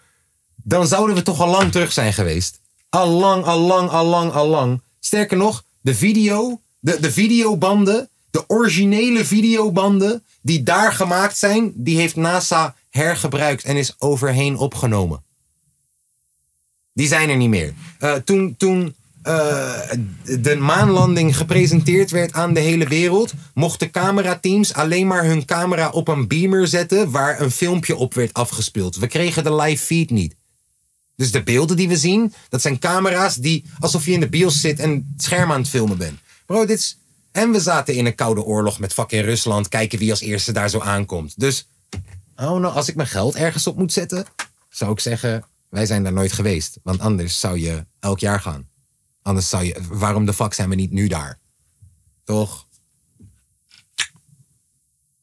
dan 0.64 0.86
zouden 0.86 1.16
we 1.16 1.22
toch 1.22 1.40
al 1.40 1.48
lang 1.48 1.72
terug 1.72 1.92
zijn 1.92 2.12
geweest. 2.12 2.60
Al 2.88 3.08
lang, 3.08 3.44
al 3.44 3.60
lang, 3.60 3.90
al 3.90 4.06
lang, 4.06 4.32
al 4.32 4.48
lang. 4.48 4.80
Sterker 5.00 5.36
nog, 5.36 5.64
de 5.80 5.94
video, 5.94 6.60
de, 6.78 7.00
de 7.00 7.12
videobanden, 7.12 8.08
de 8.30 8.44
originele 8.46 9.24
videobanden 9.24 10.22
die 10.40 10.62
daar 10.62 10.92
gemaakt 10.92 11.36
zijn, 11.36 11.72
die 11.74 11.96
heeft 11.96 12.16
NASA 12.16 12.74
hergebruikt 12.90 13.64
en 13.64 13.76
is 13.76 13.94
overheen 13.98 14.56
opgenomen. 14.56 15.22
Die 16.92 17.06
zijn 17.06 17.28
er 17.28 17.36
niet 17.36 17.48
meer. 17.48 17.74
Eh, 17.98 18.14
toen 18.14 18.54
toen 18.56 18.94
eh, 19.22 19.80
de 20.22 20.56
maanlanding 20.56 21.36
gepresenteerd 21.36 22.10
werd 22.10 22.32
aan 22.32 22.54
de 22.54 22.60
hele 22.60 22.88
wereld, 22.88 23.32
mochten 23.54 23.90
camerateams 23.90 24.74
alleen 24.74 25.06
maar 25.06 25.24
hun 25.24 25.44
camera 25.44 25.90
op 25.90 26.08
een 26.08 26.28
beamer 26.28 26.66
zetten 26.66 27.10
waar 27.10 27.40
een 27.40 27.50
filmpje 27.50 27.96
op 27.96 28.14
werd 28.14 28.32
afgespeeld. 28.32 28.96
We 28.96 29.06
kregen 29.06 29.44
de 29.44 29.54
live 29.54 29.84
feed 29.84 30.10
niet. 30.10 30.34
Dus 31.16 31.32
de 31.32 31.42
beelden 31.42 31.76
die 31.76 31.88
we 31.88 31.96
zien, 31.96 32.32
dat 32.48 32.62
zijn 32.62 32.78
camera's 32.78 33.36
die 33.36 33.64
alsof 33.78 34.04
je 34.04 34.12
in 34.12 34.20
de 34.20 34.28
bios 34.28 34.60
zit 34.60 34.78
en 34.78 34.90
het 34.90 35.22
scherm 35.22 35.52
aan 35.52 35.60
het 35.60 35.68
filmen 35.68 35.98
bent. 35.98 36.18
Bro, 36.46 36.66
dit 36.66 36.78
is. 36.78 36.98
En 37.32 37.50
we 37.50 37.60
zaten 37.60 37.94
in 37.94 38.06
een 38.06 38.14
koude 38.14 38.42
oorlog 38.42 38.78
met 38.78 38.92
fucking 38.92 39.24
Rusland, 39.24 39.68
kijken 39.68 39.98
wie 39.98 40.10
als 40.10 40.20
eerste 40.20 40.52
daar 40.52 40.70
zo 40.70 40.80
aankomt. 40.80 41.40
Dus, 41.40 41.68
oh 42.36 42.58
nou, 42.60 42.74
als 42.74 42.88
ik 42.88 42.94
mijn 42.94 43.08
geld 43.08 43.34
ergens 43.34 43.66
op 43.66 43.76
moet 43.76 43.92
zetten, 43.92 44.26
zou 44.68 44.92
ik 44.92 45.00
zeggen, 45.00 45.44
wij 45.68 45.86
zijn 45.86 46.02
daar 46.02 46.12
nooit 46.12 46.32
geweest. 46.32 46.78
Want 46.82 47.00
anders 47.00 47.40
zou 47.40 47.58
je 47.58 47.84
elk 48.00 48.18
jaar 48.18 48.40
gaan. 48.40 48.68
Anders 49.22 49.48
zou 49.48 49.64
je, 49.64 49.80
waarom 49.88 50.26
de 50.26 50.34
fuck 50.34 50.54
zijn 50.54 50.68
we 50.68 50.74
niet 50.74 50.90
nu 50.90 51.08
daar? 51.08 51.38
Toch? 52.24 52.66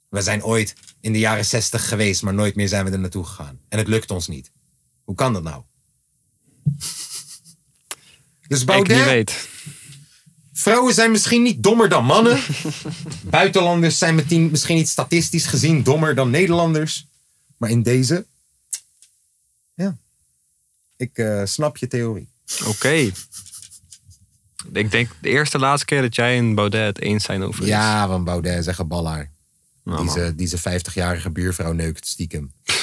We 0.10 0.22
zijn 0.22 0.44
ooit 0.44 0.76
in 1.00 1.14
de 1.14 1.20
jaren 1.20 1.46
zestig 1.46 1.88
geweest, 1.88 2.22
maar 2.22 2.34
nooit 2.34 2.56
meer 2.56 2.68
zijn 2.68 2.86
we 2.86 2.92
er 2.92 3.00
naartoe 3.00 3.26
gegaan. 3.26 3.60
En 3.70 3.78
het 3.78 3.88
lukt 3.88 4.12
ons 4.12 4.28
niet. 4.28 4.52
Hoe 5.04 5.16
kan 5.16 5.34
dat 5.34 5.44
nou? 5.44 5.64
Dus 8.48 8.60
Ik 8.60 8.66
Baudet, 8.66 8.98
niet 8.98 9.06
weet. 9.06 9.48
vrouwen 10.54 10.94
zijn 10.94 11.12
misschien 11.12 11.42
niet 11.42 11.64
dommer 11.64 11.90
dan 11.90 12.06
mannen. 12.06 12.40
Buitenlanders 13.24 13.98
zijn 13.98 14.16
meteen- 14.16 14.50
misschien 14.50 14.76
niet 14.76 14.90
statistisch 14.90 15.46
gezien 15.46 15.84
dommer 15.84 16.16
dan 16.16 16.30
Nederlanders. 16.30 17.06
Maar 17.58 17.70
in 17.70 17.84
deze, 17.84 18.26
ja, 19.74 19.98
ik 20.98 21.18
eh, 21.18 21.42
snap 21.46 21.78
je 21.78 21.88
theorie. 21.88 22.30
Oké. 22.66 23.12
Ik 24.74 24.92
denk 24.92 25.10
de 25.22 25.30
eerste 25.30 25.60
laatste 25.60 25.86
keer 25.86 26.02
dat 26.02 26.16
jij 26.16 26.38
en 26.38 26.56
Baudet 26.56 26.86
het 26.86 27.00
eens 27.00 27.24
zijn 27.24 27.44
over 27.44 27.60
iets. 27.60 27.70
Ja, 27.70 28.08
van 28.08 28.24
Baudet 28.24 28.64
zeggen 28.64 28.88
ballaar. 28.88 29.32
Nou, 29.84 30.36
die, 30.36 30.48
zijn 30.48 30.82
50-jarige 30.82 31.30
buurvrouw 31.30 31.72
neukt 31.72 32.08
stiekem. 32.08 32.52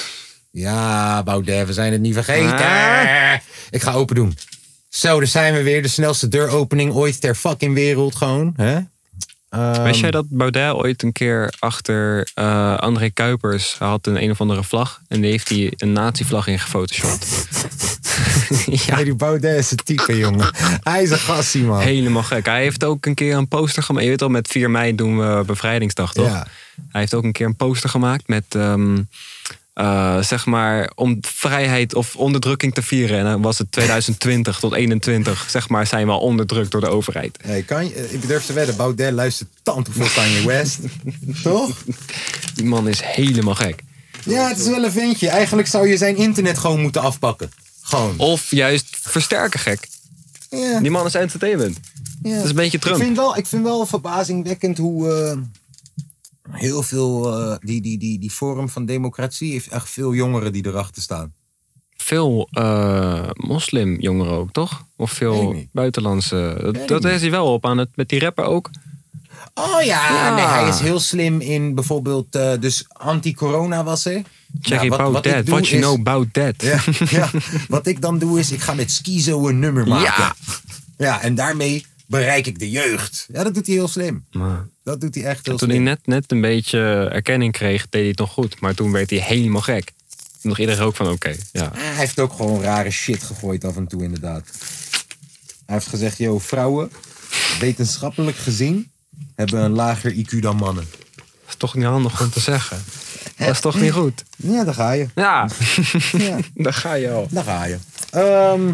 Ja, 0.51 1.23
Baudet, 1.23 1.67
we 1.67 1.73
zijn 1.73 1.93
het 1.93 2.01
niet 2.01 2.15
vergeten. 2.15 2.67
Ah. 2.67 3.35
Ik 3.71 3.83
ga 3.83 3.93
open 3.93 4.15
doen. 4.15 4.37
Zo, 4.89 5.19
daar 5.19 5.27
zijn 5.27 5.55
we 5.55 5.63
weer. 5.63 5.83
De 5.83 5.89
snelste 5.89 6.29
deuropening 6.29 6.93
ooit 6.93 7.21
ter 7.21 7.35
fucking 7.35 7.75
wereld 7.75 8.15
gewoon. 8.15 8.55
Hè? 8.57 8.79
Ehm, 9.49 9.83
Wist 9.83 10.01
jij 10.01 10.11
dat 10.11 10.25
Baudet 10.29 10.73
ooit 10.73 11.03
een 11.03 11.13
keer 11.13 11.53
achter 11.59 12.29
eh, 12.35 12.77
André 12.79 13.11
Kuipers 13.11 13.77
had 13.79 14.07
een 14.07 14.23
een 14.23 14.31
of 14.31 14.41
andere 14.41 14.65
vlag 14.65 15.01
en 15.09 15.21
die 15.21 15.31
heeft 15.31 15.49
hij 15.49 15.73
een 15.77 15.93
nazi-vlag 15.93 16.47
in 16.47 16.59
gefotoshopt? 16.59 17.47
ja. 18.87 18.97
die 19.05 19.15
Baudet 19.15 19.59
is 19.59 19.71
een 19.71 19.77
type, 19.77 20.17
jongen. 20.17 20.55
Hij 20.83 21.03
is 21.03 21.11
een 21.11 21.19
gassie, 21.19 21.63
man. 21.63 21.81
Helemaal 21.81 22.23
gek. 22.23 22.47
Hij 22.47 22.63
heeft 22.63 22.85
ook 22.85 23.07
een 23.07 23.15
keer 23.15 23.37
een 23.37 23.49
poster 23.49 23.83
gemaakt. 23.83 24.05
Je 24.05 24.11
weet 24.11 24.23
al, 24.23 24.29
met 24.29 24.49
4 24.49 24.71
mei 24.71 24.95
doen 24.95 25.19
we 25.19 25.43
bevrijdingsdag, 25.47 26.13
toch? 26.13 26.27
Ja. 26.27 26.47
Hij 26.89 27.01
heeft 27.01 27.15
ook 27.15 27.25
een 27.25 27.33
keer 27.33 27.47
een 27.47 27.57
poster 27.57 27.91
gemaakt 27.91 28.29
met, 28.29 28.45
ehm, 28.49 28.99
eh, 29.79 30.23
zeg 30.23 30.47
maar, 30.47 30.91
om 30.95 31.19
vrijheid 31.21 31.95
of 31.95 32.17
onderdrukking 32.17 32.75
te 32.75 32.83
vieren. 32.83 33.19
En 33.19 33.25
dan 33.25 33.43
was 33.43 33.59
het 33.59 33.73
2020 33.73 34.59
tot 34.59 34.75
21, 34.75 35.47
zeg 35.51 35.69
maar, 35.69 35.87
zijn 35.87 36.07
we 36.07 36.13
al 36.13 36.21
onderdrukt 36.21 36.71
door 36.71 36.81
de 36.81 36.89
overheid. 36.89 37.39
Hey, 37.43 37.63
kan 37.63 37.85
je, 37.85 38.11
ik 38.11 38.27
durf 38.27 38.45
te 38.45 38.53
wedden, 38.53 38.77
Baudet 38.77 39.13
luistert 39.13 39.49
tand 39.63 39.89
voor 39.91 40.13
Kanye 40.15 40.47
West. 40.47 40.79
Toch? 41.43 41.85
Die 42.55 42.65
man 42.65 42.89
is 42.89 43.01
helemaal 43.03 43.55
gek. 43.55 43.83
Ja, 44.25 44.49
het 44.49 44.59
is 44.59 44.67
wel 44.67 44.85
een 44.85 44.93
ventje. 44.93 45.29
Eigenlijk 45.29 45.69
zou 45.69 45.89
je 45.89 45.97
zijn 45.97 46.17
internet 46.17 46.59
gewoon 46.59 46.81
moeten 46.81 47.03
afpakken. 47.03 47.51
Gewoon. 47.83 48.19
Of 48.19 48.51
juist 48.51 48.97
versterken 49.01 49.61
gek. 49.61 49.89
Ja. 50.51 50.81
Die 50.81 50.91
man 50.91 51.07
is 51.07 51.15
entertainment. 51.15 51.79
Ja. 52.23 52.35
Dat 52.35 52.45
is 52.45 52.51
een 52.51 52.57
beetje 52.57 52.79
Trump. 52.79 52.97
Ik 52.97 53.03
vind 53.03 53.17
wel, 53.17 53.37
ik 53.37 53.47
vind 53.47 53.63
wel 53.63 53.87
verbazingwekkend 53.87 54.79
hoe 54.79 55.13
eh, 55.13 55.39
heel 56.51 56.83
veel... 56.83 57.39
eh, 57.41 57.57
die, 57.61 57.81
die, 57.81 57.99
die, 57.99 58.19
die 58.19 58.31
Forum 58.31 58.69
van 58.69 58.87
Democratie 58.87 59.53
heeft 59.53 59.69
echt 59.69 59.91
veel 59.91 60.15
jongeren 60.15 60.53
die 60.53 60.67
erachter 60.67 61.03
staan. 61.03 61.33
Veel 61.97 62.49
eh 62.53 63.29
moslimjongeren 63.33 64.33
ook, 64.33 64.53
toch? 64.53 64.85
Of 64.97 65.11
veel 65.11 65.65
buitenlandse. 65.73 66.59
Dat, 66.87 66.89
dat 67.03 67.05
is 67.13 67.21
hij 67.21 67.31
wel 67.31 67.53
op 67.53 67.67
aan 67.67 67.79
het 67.79 67.89
met 67.95 68.09
die 68.09 68.21
rapper 68.21 68.45
ook. 68.45 68.71
Oh 69.55 69.83
ja, 69.83 70.13
Ja. 70.15 70.35
Nee, 70.35 70.45
hij 70.45 70.69
is 70.69 70.81
heel 70.81 71.01
slim 71.01 71.41
in 71.41 71.75
bijvoorbeeld... 71.75 72.35
eh, 72.35 72.53
dus 72.61 72.85
anti-corona 72.89 73.85
was 73.85 74.05
er. 74.05 74.23
Check 74.61 74.79
Nou, 74.83 74.93
about 74.93 75.27
ik 75.27 75.33
that. 75.33 75.49
What 75.49 75.69
you 75.69 75.81
is- 75.81 75.87
know 75.87 75.99
about 75.99 76.33
that. 76.35 76.55
Ja, 76.63 76.81
ja. 77.19 77.31
Wat 77.69 77.87
ik 77.87 78.01
dan 78.01 78.19
doe 78.19 78.39
is, 78.39 78.51
ik 78.53 78.61
ga 78.61 78.75
met 78.75 78.91
Skizo 78.91 79.49
een 79.49 79.59
nummer 79.59 79.89
maken. 79.89 80.05
Ja. 80.23 80.35
Ja, 80.99 81.23
en 81.23 81.35
daarmee 81.35 81.87
bereik 82.07 82.47
ik 82.47 82.59
de 82.59 82.71
jeugd. 82.71 83.27
Ja, 83.33 83.45
dat 83.45 83.55
doet 83.55 83.67
hij 83.67 83.75
heel 83.75 83.89
slim. 83.89 84.25
Maar 84.31 84.69
Dat 84.89 85.01
doet 85.01 85.15
hij 85.15 85.25
echt 85.25 85.47
heel 85.47 85.57
toen 85.57 85.69
hij 85.69 85.79
net, 85.79 86.07
net 86.07 86.33
een 86.33 86.41
beetje 86.41 87.09
erkenning 87.13 87.53
kreeg, 87.53 87.83
deed 87.83 88.01
hij 88.01 88.09
het 88.09 88.19
nog 88.19 88.33
goed. 88.33 88.61
Maar 88.61 88.75
toen 88.75 88.93
werd 88.93 89.11
hij 89.11 89.19
helemaal 89.19 89.61
gek. 89.61 89.93
Toen 90.41 90.51
dacht 90.51 90.59
iedereen 90.59 90.83
ook 90.83 90.97
van, 90.97 91.09
oké, 91.09 91.35
ja. 91.53 91.71
Hij 91.75 91.95
heeft 91.95 92.19
ook 92.19 92.33
gewoon 92.33 92.63
rare 92.63 92.91
shit 92.91 93.23
gegooid 93.23 93.65
af 93.65 93.77
en 93.77 93.87
toe, 93.87 94.03
inderdaad. 94.03 94.49
Hij 95.67 95.75
heeft 95.75 95.87
gezegd, 95.87 96.19
yo, 96.19 96.39
vrouwen, 96.39 96.91
wetenschappelijk 97.61 98.37
gezien, 98.37 98.91
hebben 99.35 99.61
een 99.61 99.73
lager 99.73 100.13
IQ 100.13 100.39
dan 100.39 100.57
mannen. 100.57 100.85
Dat 101.15 101.49
is 101.49 101.57
toch 101.57 101.75
niet 101.75 101.85
handig 101.85 102.21
om 102.21 102.31
te 102.31 102.41
zeggen. 102.41 102.83
Dat 103.37 103.49
is 103.49 103.61
toch 103.61 103.81
niet 103.81 103.93
goed? 103.93 104.25
Ja, 104.37 104.65
daar 104.65 104.75
ga 104.75 104.93
je. 104.93 105.09
Ja, 105.15 105.49
daar 106.55 106.75
ga 106.75 106.95
je 106.95 107.11
al. 107.11 107.27
Daar 107.31 107.45
ga 107.45 107.65
je. 107.65 107.79
Ehm, 108.11 108.73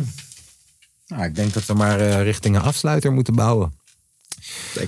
nou, 1.06 1.24
ik 1.24 1.34
denk 1.34 1.52
dat 1.52 1.66
we 1.66 1.74
maar 1.74 2.00
eh, 2.00 2.22
richting 2.22 2.56
een 2.56 2.62
afsluiter 2.62 3.12
moeten 3.12 3.34
bouwen. 3.34 3.82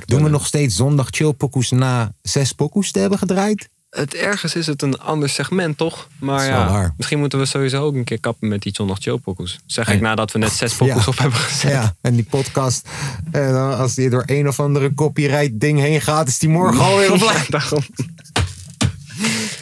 Doen 0.05 0.23
we 0.23 0.29
nog 0.29 0.47
steeds 0.47 0.77
zondag 0.77 1.07
chill 1.11 1.33
pokoes 1.33 1.71
na 1.71 2.13
zes 2.23 2.53
pokoes 2.53 2.91
te 2.93 2.99
hebben 2.99 3.19
gedraaid? 3.19 3.69
Het 3.91 4.15
ergens 4.15 4.55
is 4.55 4.67
het 4.67 4.83
een 4.83 4.99
ander 4.99 5.29
segment, 5.29 5.77
toch? 5.79 6.09
Maar 6.19 6.45
ja, 6.47 6.69
waar. 6.69 6.95
misschien 6.97 7.19
moeten 7.19 7.39
we 7.39 7.45
sowieso 7.45 7.85
ook 7.85 7.95
een 7.95 8.05
keer 8.05 8.21
kappen 8.21 8.49
met 8.49 8.63
die 8.63 8.75
zondag 8.75 8.99
chill 9.01 9.17
pokoes. 9.19 9.59
Zeg 9.67 9.89
ik 9.89 10.01
nadat 10.01 10.33
we 10.33 10.39
net 10.39 10.53
zes 10.53 10.75
pokoes 10.77 11.05
Ja. 11.05 11.11
op 11.11 11.19
hebben 11.19 11.39
gezet. 11.39 11.71
Ja, 11.71 11.95
en 12.01 12.15
die 12.15 12.25
podcast, 12.31 12.89
en 13.33 13.53
dan 13.53 13.77
als 13.77 13.95
die 13.95 14.11
door 14.11 14.23
een 14.27 14.49
of 14.49 14.61
andere 14.61 14.95
copyright 14.95 15.61
ding 15.61 15.79
heen 15.79 16.01
gaat, 16.01 16.29
is 16.29 16.39
die 16.39 16.49
morgen 16.49 16.81
alweer 16.85 17.13
offline. 17.13 17.45
Daarom. 17.49 17.83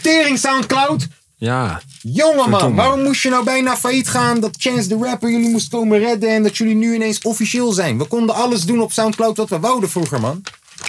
Tering 0.03 0.39
Soundcloud! 0.39 1.09
Ja. 1.37 1.83
Jongen 2.03 2.37
man, 2.37 2.49
Verdomme. 2.51 2.77
waarom 2.77 3.03
moest 3.03 3.23
je 3.23 3.31
nou 3.31 3.45
bijna 3.45 3.77
failliet 3.77 4.09
gaan 4.09 4.41
dat 4.41 4.57
Chance 4.59 4.89
the 4.89 4.97
Rapper 5.01 5.31
jullie 5.31 5.51
moest 5.51 5.69
komen 5.69 5.99
redden 5.99 6.31
en 6.31 6.43
dat 6.43 6.57
jullie 6.57 6.75
nu 6.75 6.95
ineens 6.95 7.21
officieel 7.23 7.73
zijn? 7.73 7.99
We 7.99 8.05
konden 8.05 8.35
alles 8.35 8.63
doen 8.65 8.81
op 8.81 8.93
Soundcloud 8.93 9.37
wat 9.37 9.49
we 9.49 9.59
wouden 9.59 9.91
vroeger 9.91 10.21
man. 10.21 10.43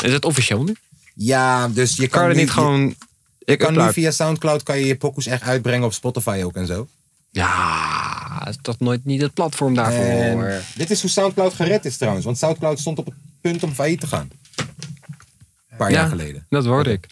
Is 0.04 0.14
het 0.14 0.26
officieel 0.26 0.64
nu? 0.64 0.76
Ja, 1.16 1.68
dus 1.68 1.96
je 1.96 2.08
kan, 2.08 2.20
Kan 2.20 2.30
je 2.30 2.36
nu, 2.36 2.42
niet 2.42 2.52
gewoon... 2.52 2.96
Ik 3.40 3.58
kan 3.58 3.74
nu 3.74 3.92
via 3.94 4.12
Soundcloud 4.12 4.64
kan 4.64 4.80
je 4.80 4.86
je 4.86 4.96
pokoes 4.98 5.26
echt 5.26 5.42
uitbrengen 5.42 5.86
op 5.86 5.94
Spotify 5.94 6.42
ook 6.44 6.56
en 6.56 6.66
zo. 6.68 6.88
Ja, 7.32 8.48
is 8.48 8.58
dat 8.62 8.80
nooit 8.80 9.06
niet 9.06 9.22
het 9.22 9.34
platform 9.34 9.76
daarvoor? 9.76 10.44
En 10.44 10.62
dit 10.76 10.92
is 10.92 11.02
hoe 11.02 11.10
Soundcloud 11.10 11.54
gered 11.54 11.86
is 11.86 11.98
trouwens, 11.98 12.26
want 12.26 12.38
Soundcloud 12.38 12.80
stond 12.80 12.98
op 13.00 13.06
het 13.06 13.16
punt 13.42 13.64
om 13.64 13.74
failliet 13.74 14.00
te 14.00 14.08
gaan. 14.08 14.30
Een 14.56 15.78
paar 15.78 15.90
Ja, 15.92 15.96
jaar 16.00 16.10
geleden. 16.10 16.46
Dat 16.50 16.66
hoorde 16.66 16.92
ik. 16.92 17.08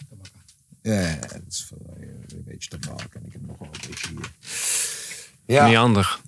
Ja, 0.82 1.16
dat 1.20 1.40
is 1.48 1.68
beetje 2.54 2.70
te 2.78 2.78
maken. 2.88 3.08
En 3.12 3.22
ik 3.26 3.32
heb 3.32 3.40
nog 3.46 3.56
wel 3.58 3.68
een 3.72 3.88
beetje 3.88 4.08
hier. 4.08 4.30
Ja. 5.46 5.66
Niet 5.66 5.76
handig. 5.76 6.20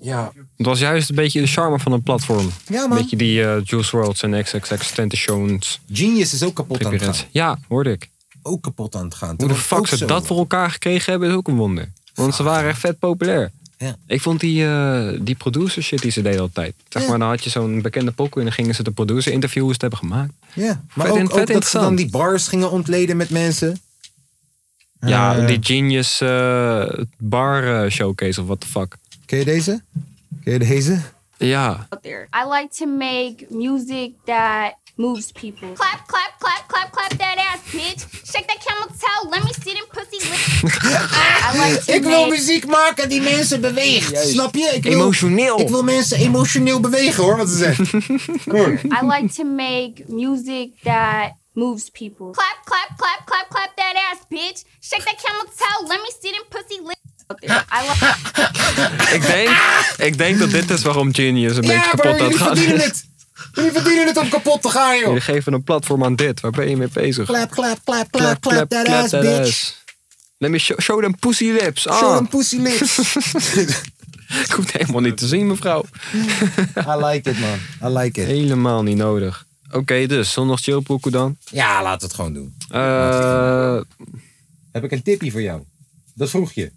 Ja. 0.00 0.32
Het 0.56 0.66
was 0.66 0.78
juist 0.78 1.08
een 1.08 1.14
beetje 1.14 1.40
de 1.40 1.46
charme 1.46 1.78
van 1.78 1.92
een 1.92 2.02
platform. 2.02 2.50
Ja, 2.68 2.80
man. 2.86 2.90
Een 2.96 3.02
beetje 3.02 3.16
die 3.16 3.44
eh, 3.44 3.56
Juice 3.64 3.96
WRLD's 3.96 4.22
en 4.22 4.42
XXX 4.42 4.90
Tentations. 4.92 5.80
Genius 5.92 6.32
is 6.32 6.42
ook 6.42 6.54
kapot 6.54 6.84
aan 6.86 6.92
het 6.92 7.02
gaan. 7.02 7.14
Ja, 7.30 7.58
hoorde 7.68 7.90
ik. 7.92 8.08
Ook 8.42 8.62
kapot 8.62 8.94
aan 8.94 9.04
het 9.04 9.14
gaan. 9.14 9.34
Hoe 9.38 9.48
de 9.48 9.54
fuck 9.54 9.86
ze 9.86 9.96
zo. 9.96 10.06
dat 10.06 10.26
voor 10.26 10.36
elkaar 10.38 10.70
gekregen 10.70 11.10
hebben, 11.10 11.28
is 11.28 11.34
ook 11.34 11.48
een 11.48 11.56
wonder. 11.56 11.92
Want 12.14 12.34
ze 12.34 12.42
waren 12.42 12.68
echt 12.70 12.78
vet 12.80 12.98
populair. 12.98 13.50
Ja. 13.78 13.96
Ik 14.06 14.20
vond 14.20 14.40
die, 14.40 14.66
eh, 14.66 15.08
die 15.20 15.34
producer 15.34 15.82
shit 15.82 16.02
die 16.02 16.10
ze 16.10 16.22
deden 16.22 16.40
altijd. 16.40 16.74
Zeg 16.88 17.02
Ja. 17.02 17.08
maar, 17.08 17.18
dan 17.18 17.28
had 17.28 17.44
je 17.44 17.50
zo'n 17.50 17.82
bekende 17.82 18.10
pokoe 18.10 18.38
en 18.38 18.44
dan 18.46 18.52
gingen 18.54 18.74
ze 18.74 18.82
de 18.82 18.90
producer 18.90 19.32
het 19.32 19.80
hebben 19.80 19.98
gemaakt. 19.98 20.32
Ja, 20.54 20.82
maar 20.94 21.06
Vet 21.06 21.14
ook, 21.14 21.20
in- 21.20 21.30
ook 21.40 21.52
dat 21.52 21.66
ze 21.66 21.78
dan 21.78 21.94
die 21.94 22.10
bars 22.10 22.48
gingen 22.48 22.70
ontleden 22.70 23.16
met 23.16 23.30
mensen. 23.30 23.80
Ja, 25.06 25.36
Eh. 25.36 25.46
die 25.46 25.58
Genius 25.60 26.20
eh, 26.20 26.88
bar 27.18 27.84
eh, 27.84 27.90
showcase 27.90 28.40
of 28.40 28.46
what 28.46 28.60
the 28.60 28.66
fuck. 28.66 28.96
Ken 29.26 29.38
je 29.38 29.44
deze? 29.44 29.82
Ken 30.44 30.52
je 30.52 30.58
deze? 30.58 31.00
Ja. 31.38 31.86
out 31.90 32.02
there. 32.02 32.28
I 32.32 32.48
like 32.48 32.68
to 32.78 32.86
make 32.86 33.46
music 33.50 34.12
that 34.24 34.74
moves 34.96 35.32
people. 35.32 35.72
Clap, 35.72 36.06
clap, 36.06 36.34
clap, 36.38 36.64
clap, 36.66 36.90
clap 36.92 37.10
that 37.18 37.36
ass, 37.36 37.60
bitch. 37.72 38.06
Shake 38.32 38.46
that 38.46 38.58
camel 38.64 38.86
toe. 38.98 39.28
Let 39.30 39.42
me 39.44 39.52
see 39.62 39.74
them 39.74 39.86
pussy 39.92 40.28
lips. 40.30 40.62
I 41.54 41.58
like 41.68 41.84
to 41.84 41.92
Ik 41.94 42.02
wil 42.02 42.18
make 42.20 42.30
muziek 42.30 42.66
maken 42.66 43.08
die 43.08 43.20
mensen 43.20 43.60
beweegt. 43.60 44.10
Juist. 44.10 44.30
Snap 44.30 44.54
je? 44.54 44.70
Ik 44.74 44.82
wil, 44.82 44.92
Emotioneel. 44.92 45.60
Ik 45.60 45.68
wil 45.68 45.82
mensen 45.82 46.18
emotioneel 46.18 46.80
bewegen 46.80 47.22
hoor, 47.24 47.36
wat 47.36 47.48
ze 47.48 47.56
zeggen. 47.56 47.86
I 49.02 49.06
like 49.06 49.34
to 49.34 49.44
make 49.44 49.92
music 50.06 50.70
that 50.82 51.32
moves 51.54 51.90
people. 51.90 52.30
Clap, 52.32 52.58
clap, 52.64 52.96
clap, 52.96 53.26
clap, 53.26 53.48
clap 53.48 53.76
that 53.76 53.94
ass, 54.10 54.20
bitch. 54.28 54.64
Shake 54.80 55.04
that 55.04 55.18
camel 55.22 55.44
toe. 55.44 55.88
Let 55.88 56.00
me 56.00 56.10
see 56.20 56.32
them 56.32 56.44
pussy 56.48 56.80
lips. 56.80 57.02
Ik 59.14 59.26
denk, 59.26 59.50
ik 59.96 60.18
denk 60.18 60.38
dat 60.38 60.50
dit 60.50 60.70
is 60.70 60.82
waarom 60.82 61.14
Genius 61.14 61.56
een 61.56 61.60
beetje 61.60 61.72
Ja, 61.72 61.90
kapot 61.90 62.16
bro, 62.16 62.24
aan 62.24 62.30
het 62.30 62.36
gaan 62.36 62.56
verdienen 62.56 62.80
het. 62.80 63.04
Jullie 63.52 63.72
verdienen 63.72 64.06
het 64.06 64.16
om 64.16 64.28
kapot 64.28 64.62
te 64.62 64.68
gaan, 64.68 64.96
joh. 64.96 65.06
Jullie 65.06 65.20
geven 65.20 65.52
een 65.52 65.62
platform 65.62 66.04
aan 66.04 66.16
dit. 66.16 66.40
Waar 66.40 66.50
ben 66.50 66.68
je 66.68 66.76
mee 66.76 66.88
bezig? 66.92 67.26
Clap, 67.26 67.50
clap, 67.50 67.78
clap, 67.84 68.10
clap, 68.10 68.40
clap 68.40 68.68
that 68.68 68.88
ass, 68.88 69.10
bitch. 69.10 69.74
Let 70.38 70.50
me 70.50 70.58
show, 70.58 70.80
show 70.80 71.02
them 71.02 71.18
pussy 71.18 71.50
lips. 71.50 71.88
Ah. 71.88 71.98
Show 71.98 72.16
them 72.16 72.28
pussy 72.28 72.56
lips. 72.56 72.98
Ik 74.44 74.50
hoef 74.50 74.64
het 74.64 74.72
helemaal 74.72 75.00
niet 75.00 75.16
te 75.16 75.26
zien, 75.26 75.46
mevrouw. 75.46 75.84
I 76.76 77.04
like 77.04 77.30
it, 77.30 77.38
man. 77.38 77.58
I 77.90 77.98
like 77.98 78.20
it. 78.20 78.26
Helemaal 78.26 78.82
niet 78.82 78.96
nodig. 78.96 79.46
Oké, 79.74 80.06
dus 80.06 80.32
zondag 80.32 80.60
chillpokoe 80.60 81.12
dan. 81.12 81.36
Ja, 81.50 81.82
laten 81.82 81.98
we 82.00 82.04
het 82.06 82.14
gewoon 82.14 82.32
doen. 82.32 82.54
Eh, 82.68 83.80
Heb 84.72 84.84
ik 84.84 84.92
een 84.92 85.02
tippie 85.02 85.30
voor 85.32 85.42
jou? 85.42 85.62
Dat 86.14 86.30
vroeg 86.30 86.52
je. 86.52 86.70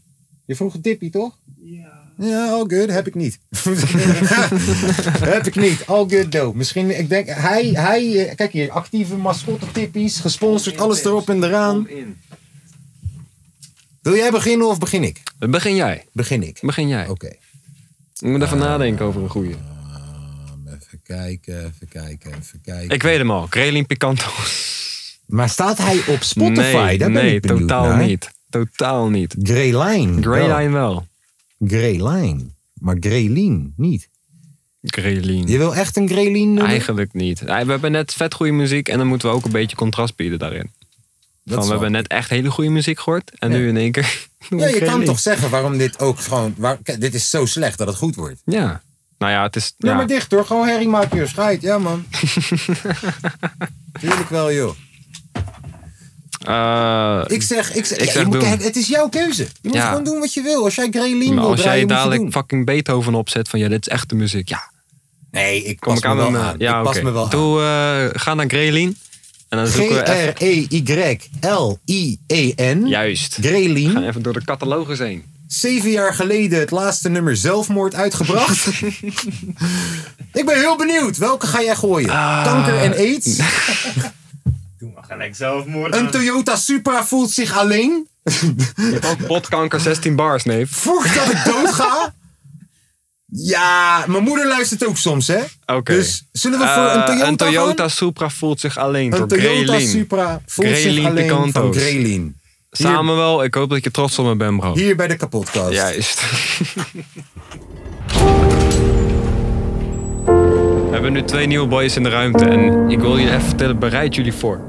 Je 0.45 0.55
vroeg 0.55 0.73
een 0.73 0.81
tippie, 0.81 1.09
toch? 1.09 1.37
Ja. 1.61 2.05
Ja, 2.19 2.49
all 2.49 2.63
good. 2.67 2.89
Heb 2.89 3.07
ik 3.07 3.15
niet. 3.15 3.39
Heb 5.33 5.47
ik 5.47 5.55
niet. 5.55 5.85
All 5.85 6.05
good 6.09 6.31
though. 6.31 6.55
Misschien, 6.55 6.99
ik 6.99 7.09
denk, 7.09 7.27
hij, 7.29 7.69
hij, 7.73 8.27
eh, 8.27 8.35
kijk 8.35 8.51
hier, 8.51 8.71
actieve 8.71 9.15
mascotte 9.15 9.71
tippies, 9.71 10.19
gesponsord, 10.19 10.77
alles 10.77 11.03
erop 11.03 11.29
en 11.29 11.43
eraan. 11.43 11.87
Wil 14.01 14.15
jij 14.15 14.31
beginnen 14.31 14.67
of 14.67 14.77
begin 14.79 15.03
ik? 15.03 15.23
begin 15.39 15.75
jij. 15.75 16.05
Begin 16.11 16.43
ik. 16.43 16.57
Begin 16.61 16.87
jij. 16.87 17.07
Oké. 17.07 17.27
Ik 18.19 18.27
moet 18.27 18.41
even 18.41 18.57
nadenken 18.57 19.05
over 19.05 19.21
een 19.21 19.29
goeie. 19.29 19.55
Kijken, 21.07 21.65
even 21.65 21.88
kijken, 21.89 22.31
even 22.39 22.61
kijken. 22.61 22.89
Ik 22.95 23.03
weet 23.03 23.17
hem 23.17 23.31
al. 23.31 23.47
Grelin 23.49 23.85
Picanto. 23.85 24.25
Maar 25.25 25.49
staat 25.49 25.77
hij 25.77 26.01
op 26.07 26.23
Spotify? 26.23 26.75
Nee, 26.75 26.97
Daar 26.97 27.11
ben 27.11 27.23
nee 27.23 27.35
ik 27.35 27.45
totaal 27.45 27.85
naar. 27.85 28.05
niet. 28.05 28.31
Totaal 28.49 29.09
niet. 29.09 29.35
Greyline. 29.41 30.21
Greyline 30.21 30.69
wel. 30.69 31.07
Greyline. 31.67 32.45
Maar 32.73 32.97
Greylien 32.99 33.73
niet. 33.77 34.09
Grelin. 34.81 35.47
Je 35.47 35.57
wil 35.57 35.75
echt 35.75 35.97
een 35.97 36.09
Greylien 36.09 36.47
noemen? 36.47 36.65
Eigenlijk 36.65 37.13
niet. 37.13 37.39
We 37.39 37.51
hebben 37.51 37.91
net 37.91 38.13
vet 38.13 38.34
goede 38.34 38.51
muziek 38.51 38.89
en 38.89 38.97
dan 38.97 39.07
moeten 39.07 39.29
we 39.29 39.35
ook 39.35 39.45
een 39.45 39.51
beetje 39.51 39.75
contrast 39.75 40.15
bieden 40.15 40.39
daarin. 40.39 40.71
Van, 41.45 41.63
we 41.63 41.69
hebben 41.69 41.91
net 41.91 42.07
echt 42.07 42.29
hele 42.29 42.51
goede 42.51 42.69
muziek 42.69 42.99
gehoord 42.99 43.31
en 43.39 43.51
nu 43.51 43.67
in 43.67 43.77
één 43.77 43.91
keer. 43.91 44.05
Ja, 44.49 44.67
je 44.67 44.81
kan 44.81 45.03
toch 45.03 45.19
zeggen 45.19 45.49
waarom 45.49 45.77
dit 45.77 45.99
ook 45.99 46.19
gewoon... 46.19 46.53
Waar, 46.57 46.77
dit 46.99 47.13
is 47.13 47.29
zo 47.29 47.45
slecht 47.45 47.77
dat 47.77 47.88
het 47.88 47.95
goed 47.95 48.15
wordt. 48.15 48.41
Ja. 48.45 48.81
Nou 49.18 49.31
ja, 49.31 49.44
het 49.44 49.56
is. 49.56 49.73
Ja, 49.77 49.89
Ja. 49.89 49.95
maar 49.95 50.07
dicht 50.07 50.31
hoor. 50.31 50.45
Gewoon 50.45 50.68
herrie 50.68 50.88
maken, 50.88 51.18
joh. 51.18 51.61
Ja, 51.61 51.77
man. 51.77 52.06
Tuurlijk 53.99 54.30
wel, 54.30 54.52
joh. 54.53 54.76
Eh, 56.45 57.22
Ik 57.27 57.41
zeg, 57.41 57.73
ik 57.76 57.85
zeg, 57.85 57.98
Ik 57.98 58.06
ja, 58.06 58.11
zeg 58.11 58.26
moet, 58.26 58.45
het 58.64 58.76
is 58.76 58.88
jouw 58.88 59.10
keuze. 59.10 59.44
Je 59.44 59.49
moet 59.61 59.73
Ja. 59.73 59.88
gewoon 59.88 60.03
doen 60.03 60.19
wat 60.19 60.34
je 60.34 60.41
wil. 60.41 60.64
Als 60.64 60.76
jij 60.76 60.88
Greylien 60.91 61.34
maar 61.34 61.44
wil 61.44 61.52
als 61.52 61.64
jij 61.64 61.85
dadelijk 61.85 62.31
fucking 62.31 62.65
Beethoven 62.65 63.15
opzet 63.15 63.49
van 63.49 63.60
ja, 63.60 63.68
dit 63.68 63.81
is 63.88 63.94
echte 63.94 64.15
muziek. 64.15 64.49
Ja. 64.49 64.72
Nee, 65.31 65.64
ik 65.64 65.80
Kom 65.80 65.94
pas 65.94 66.02
ik 66.03 66.10
aan 66.10 66.15
me 66.18 66.31
wel 66.31 66.41
aan. 66.41 66.56
Ja, 66.57 66.77
Ik 66.77 66.84
pas 66.84 66.95
oké. 66.95 67.06
me 67.06 67.11
wel 67.11 67.23
aan. 67.23 67.30
Doe, 67.30 67.61
eh, 67.61 68.22
ga 68.22 68.34
naar 68.34 68.48
Grelin. 68.48 68.98
En 69.49 69.57
dan 69.57 69.68
zoeken 69.68 69.95
we 69.95 70.10
even. 70.14 70.34
G-R-E-Y-L-I-E-N. 71.57 72.88
Juist. 72.88 73.38
Greylien. 73.41 73.91
Ga 73.91 74.02
even 74.03 74.22
door 74.22 74.34
de 74.34 74.44
catalogus 74.44 74.99
heen. 74.99 75.23
Zeven 75.47 75.91
jaar 75.91 76.13
geleden 76.13 76.59
het 76.59 76.71
laatste 76.71 77.09
nummer 77.09 77.37
Zelfmoord 77.37 77.95
uitgebracht. 77.95 78.67
ik 80.39 80.45
ben 80.45 80.55
heel 80.59 80.77
benieuwd. 80.77 81.17
Welke 81.17 81.47
ga 81.47 81.61
jij 81.61 81.75
gooien? 81.75 82.09
Ah. 82.09 82.43
Kanker 82.43 82.77
en 82.77 82.93
aids? 82.93 83.35
Doe 84.79 84.91
maar 84.93 85.03
gelijk 85.03 85.35
zelfmoord. 85.35 85.95
Een 85.95 86.09
Toyota 86.09 86.55
Supra 86.55 87.05
voelt 87.05 87.31
zich 87.31 87.57
alleen? 87.57 88.07
Je 88.23 88.53
hebt 88.75 89.05
ook 89.05 89.25
potkanker 89.27 89.79
16 89.79 90.15
bars, 90.15 90.43
neef. 90.43 90.71
Vroeg 90.71 91.13
dat 91.13 91.29
ik 91.31 91.43
doodga? 91.53 92.13
Ja, 93.25 94.03
mijn 94.07 94.23
moeder 94.23 94.47
luistert 94.47 94.85
ook 94.85 94.97
soms, 94.97 95.27
hè? 95.27 95.39
Oké. 95.65 95.93
Dus 95.93 96.27
zullen 96.31 96.59
we 96.59 96.65
voor 96.67 96.83
een 96.83 96.99
Eh, 96.99 97.05
Toyota 97.05 97.27
Een 97.27 97.37
Toyota 97.37 97.81
gaan? 97.81 97.89
Supra 97.89 98.29
voelt 98.29 98.59
zich 98.59 98.77
alleen. 98.77 99.11
Een 99.11 99.17
door 99.17 99.27
Toyota 99.27 99.63
Grelin. 99.63 99.87
Supra 99.87 100.41
voelt 100.45 100.67
zich 100.67 100.79
Grelin 100.79 101.05
alleen 101.05 101.51
van 101.51 101.73
Greylien. 102.69 102.98
Samuel, 102.98 103.44
ik 103.44 103.53
hoop 103.53 103.69
dat 103.69 103.84
je 103.84 103.91
trots 103.91 104.19
op 104.19 104.26
me 104.26 104.35
bent, 104.35 104.60
bro. 104.60 104.73
Hier 104.73 104.95
bij 104.95 105.07
de 105.07 105.15
kapotkast. 105.15 105.73
Juist. 105.73 106.22
We 110.88 111.03
hebben 111.03 111.11
nu 111.14 111.23
twee 111.23 111.48
nieuwe 111.48 111.68
boys 111.68 111.95
in 111.95 112.03
de 112.03 112.10
ruimte 112.10 112.45
en 112.45 112.89
ik 112.89 112.99
wil 112.99 113.18
je 113.18 113.27
even 113.27 113.41
vertellen, 113.41 113.80
bereid 113.80 114.15
jullie 114.15 114.34
voor. 114.34 114.61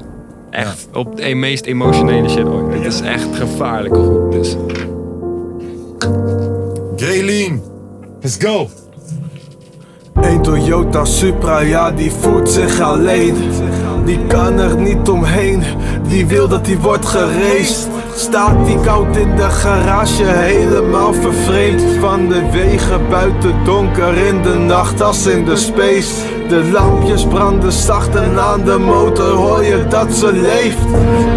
Echt, 0.49 0.87
op 0.93 1.17
de 1.17 1.35
meest 1.35 1.65
emotionele 1.65 2.29
shit 2.29 2.45
ooit. 2.45 2.71
Dit 2.71 2.93
is 2.93 3.01
echt 3.01 3.27
gevaarlijk 3.33 3.95
goed. 3.95 4.31
Dus. 4.31 4.55
Let's 8.21 8.37
go. 8.39 8.69
Een 10.13 10.41
Toyota 10.41 11.05
Supra, 11.05 11.59
ja 11.59 11.91
die 11.91 12.11
voelt 12.11 12.49
zich 12.49 12.79
alleen 12.79 13.35
die 14.09 14.25
kan 14.27 14.59
er 14.59 14.77
niet 14.77 15.09
omheen. 15.09 15.63
Die 16.07 16.25
wil 16.25 16.47
dat 16.47 16.65
die 16.65 16.77
wordt 16.77 17.05
geraced. 17.05 17.87
Staat 18.15 18.65
die 18.65 18.79
koud 18.79 19.17
in 19.17 19.35
de 19.35 19.49
garage, 19.49 20.23
helemaal 20.23 21.13
vervreemd 21.13 21.81
van 21.99 22.29
de 22.29 22.51
wegen 22.51 23.09
buiten 23.09 23.63
donker 23.63 24.17
in 24.17 24.41
de 24.41 24.53
nacht 24.53 25.01
als 25.01 25.25
in 25.25 25.45
de 25.45 25.55
space. 25.55 26.38
De 26.49 26.69
lampjes 26.71 27.25
branden 27.25 27.71
zacht 27.71 28.15
en 28.15 28.39
aan 28.39 28.63
de 28.63 28.77
motor 28.77 29.29
hoor 29.29 29.63
je 29.63 29.87
dat 29.89 30.13
ze 30.13 30.31
leeft. 30.31 30.77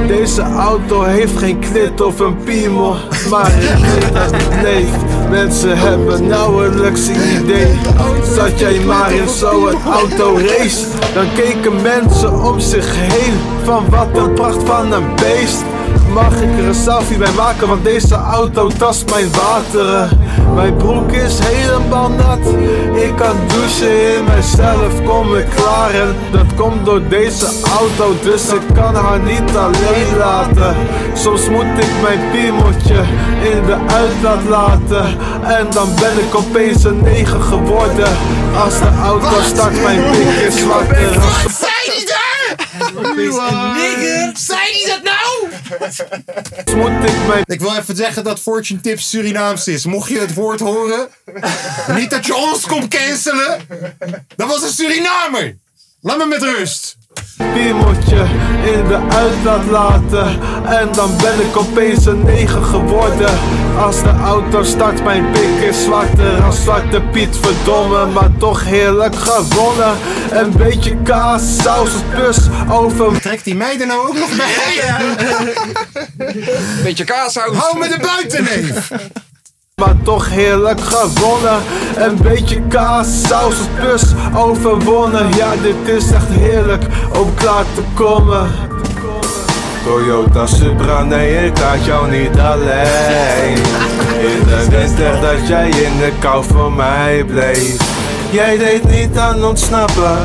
Deze 0.07 0.43
auto 0.43 1.03
heeft 1.03 1.39
geen 1.39 1.59
klit 1.59 2.01
of 2.01 2.21
een 2.21 2.37
piemel, 2.45 2.97
maar 3.31 3.53
ik 3.53 3.85
weet 3.85 4.13
dat 4.13 4.31
het 4.33 4.63
leeft. 4.63 5.29
Mensen 5.31 5.79
hebben 5.79 6.27
nauwelijks 6.27 7.07
een 7.07 7.43
idee. 7.43 7.79
Zat 8.35 8.59
jij 8.59 8.81
maar 8.81 9.13
in 9.13 9.29
zo'n 9.29 9.83
autorace, 9.93 10.87
dan 11.15 11.27
keken 11.35 11.83
mensen 11.83 12.43
om 12.45 12.61
zich 12.61 12.97
heen. 12.97 13.35
Van 13.65 13.85
wat 13.91 14.09
een 14.17 14.33
pracht 14.35 14.63
van 14.65 14.93
een 14.93 15.15
beest. 15.17 15.65
Mag 16.13 16.41
ik 16.41 16.59
er 16.59 16.65
een 16.65 16.75
selfie 16.75 17.17
bij 17.17 17.33
maken, 17.33 17.69
want 17.69 17.85
deze 17.85 18.15
auto 18.15 18.69
tast 18.69 19.11
mijn 19.11 19.31
wateren. 19.33 20.19
Mijn 20.55 20.77
broek 20.77 21.13
is 21.13 21.39
helemaal 21.39 22.09
nat, 22.11 22.39
ik 22.95 23.17
kan 23.17 23.37
douchen 23.49 24.17
in 24.17 24.25
mijzelf, 24.25 25.05
kom 25.05 25.37
ik 25.37 25.47
klaar. 25.55 25.95
En 25.95 26.15
dat 26.33 26.55
komt 26.57 26.85
door 26.85 27.09
deze 27.09 27.47
auto, 27.79 28.15
dus 28.23 28.53
ik 28.53 28.63
kan 28.75 28.95
haar 28.95 29.19
niet 29.19 29.57
alleen 29.57 30.17
laten. 30.17 30.77
Soms 31.15 31.49
moet 31.49 31.79
ik 31.79 31.91
mijn 32.03 32.21
piemeltje 32.31 33.01
in 33.53 33.67
de 33.67 33.77
uitlaat 33.87 34.45
laten. 34.49 35.05
En 35.43 35.67
dan 35.71 35.89
ben 35.95 36.19
ik 36.27 36.35
opeens 36.35 36.85
een 36.85 37.03
negen 37.03 37.43
geworden. 37.43 38.09
Als 38.65 38.79
de 38.79 38.91
auto 39.03 39.43
start, 39.43 39.83
mijn 39.83 40.03
pik 40.11 40.47
is 40.49 40.57
zwakker. 40.59 41.13
Zei 41.61 41.97
die 41.97 42.07
daar? 42.07 42.57
Nigger, 43.75 44.31
zei 44.35 44.61
die 44.73 44.87
dat 44.87 45.03
nou? 45.03 45.12
Ik 47.45 47.61
wil 47.61 47.77
even 47.77 47.97
zeggen 47.97 48.24
dat 48.24 48.41
Fortune 48.41 48.81
Tips 48.81 49.09
Surinaams 49.11 49.66
is. 49.69 49.85
Mocht 49.85 50.09
je 50.09 50.19
het 50.19 50.35
woord 50.35 50.61
horen, 50.61 51.09
niet 51.97 52.11
dat 52.11 52.27
je 52.27 52.35
ons 52.35 52.66
komt 52.66 52.89
cancelen. 52.89 53.61
Dat 54.37 54.49
was 54.49 54.62
een 54.62 54.73
Surinamer. 54.73 55.57
Laat 56.01 56.19
me 56.19 56.27
met 56.27 56.43
rust. 56.43 56.97
Piemeltje 57.53 58.25
in 58.65 58.89
de 58.89 58.99
uitlaat 59.09 59.65
laten 59.71 60.27
En 60.67 60.89
dan 60.93 61.17
ben 61.17 61.41
ik 61.41 61.57
opeens 61.57 62.07
een 62.07 62.25
negen 62.25 62.65
geworden 62.65 63.31
Als 63.79 64.03
de 64.03 64.15
auto 64.25 64.63
start, 64.63 65.05
mijn 65.05 65.31
pik 65.31 65.69
is 65.69 65.83
zwarter 65.83 66.43
als 66.43 66.63
Zwarte 66.63 67.01
Piet 67.13 67.37
Verdomme, 67.41 68.07
maar 68.07 68.31
toch 68.39 68.65
heerlijk 68.65 69.15
gewonnen 69.17 69.97
Een 70.31 70.53
beetje 70.57 70.97
kaas, 71.03 71.57
saus 71.63 71.95
of 71.95 72.03
pus 72.15 72.39
over 72.71 73.21
Trekt 73.21 73.45
die 73.45 73.55
meiden 73.55 73.87
nou 73.87 74.09
ook 74.09 74.19
nog 74.19 74.37
bij? 74.37 74.81
Beetje 76.83 77.05
kaassaus. 77.05 77.57
Hou 77.57 77.79
me 77.79 77.89
de 77.89 77.99
buitenneef. 77.99 78.91
Maar 79.85 80.03
toch 80.03 80.31
heerlijk 80.31 80.81
gewonnen. 80.81 81.59
Een 81.97 82.19
beetje 82.23 82.61
kaas, 82.69 83.23
saus 83.23 83.55
of 83.55 83.69
pus 83.81 84.03
overwonnen. 84.37 85.35
Ja, 85.37 85.51
dit 85.63 85.95
is 85.97 86.13
echt 86.13 86.29
heerlijk 86.29 86.83
om 87.19 87.35
klaar 87.35 87.65
te 87.75 87.83
komen. 87.95 88.47
Toyota 89.85 90.47
Supra, 90.47 91.03
nee 91.03 91.47
ik 91.47 91.59
laat 91.59 91.85
jou 91.85 92.11
niet 92.11 92.39
alleen. 92.39 93.57
In 94.21 94.45
de 94.45 94.67
winter 94.71 95.21
dat 95.21 95.49
jij 95.49 95.69
in 95.69 95.99
de 95.99 96.13
kou 96.19 96.45
voor 96.45 96.73
mij 96.73 97.25
bleef. 97.25 97.77
Jij 98.31 98.59
deed 98.59 98.89
niet 98.91 99.19
aan 99.19 99.45
ontsnappen 99.45 100.19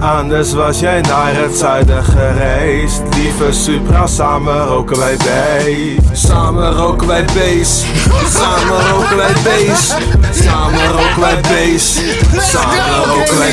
Anders 0.00 0.52
was 0.52 0.80
jij 0.80 1.00
naar 1.00 1.36
het 1.36 1.56
zuiden 1.56 2.04
gereisd 2.04 3.02
Lieve 3.16 3.52
Supra, 3.52 4.06
samen 4.06 4.66
roken 4.66 4.98
wij 4.98 5.16
beest 5.16 6.00
Samen 6.12 6.72
roken 6.72 7.06
wij 7.06 7.24
beest 7.24 7.84
Samen 8.26 8.88
roken 8.90 9.16
wij 9.16 9.32
beest 9.42 9.96
Samen 10.32 10.90
roken 10.90 11.20
wij 11.20 11.40
beest 11.40 12.02
Samen 12.36 13.04
roken 13.04 13.38
wij 13.38 13.52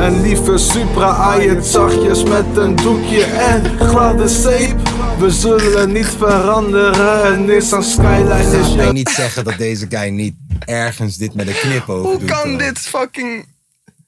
een 0.00 0.20
lieve 0.20 0.58
Supra 0.58 1.14
aait 1.14 1.66
zachtjes 1.66 2.22
met 2.22 2.44
een 2.56 2.76
doekje 2.76 3.24
en 3.24 3.78
gladde 3.78 4.28
zeep. 4.28 4.76
We 5.18 5.30
zullen 5.30 5.92
niet 5.92 6.06
veranderen. 6.06 7.32
Een 7.32 7.44
Nissan 7.44 7.82
Skyline 7.82 8.58
is 8.58 8.74
mij 8.74 8.86
je... 8.86 8.92
niet 8.92 9.08
zeggen 9.08 9.44
dat 9.44 9.58
deze 9.58 9.86
guy 9.88 10.08
niet 10.08 10.34
ergens 10.64 11.16
dit 11.16 11.34
met 11.34 11.46
een 11.48 11.54
knipoog 11.54 12.02
Hoe 12.02 12.18
doet. 12.18 12.30
kan 12.30 12.48
hoor. 12.48 12.58
dit 12.58 12.78
fucking... 12.78 13.44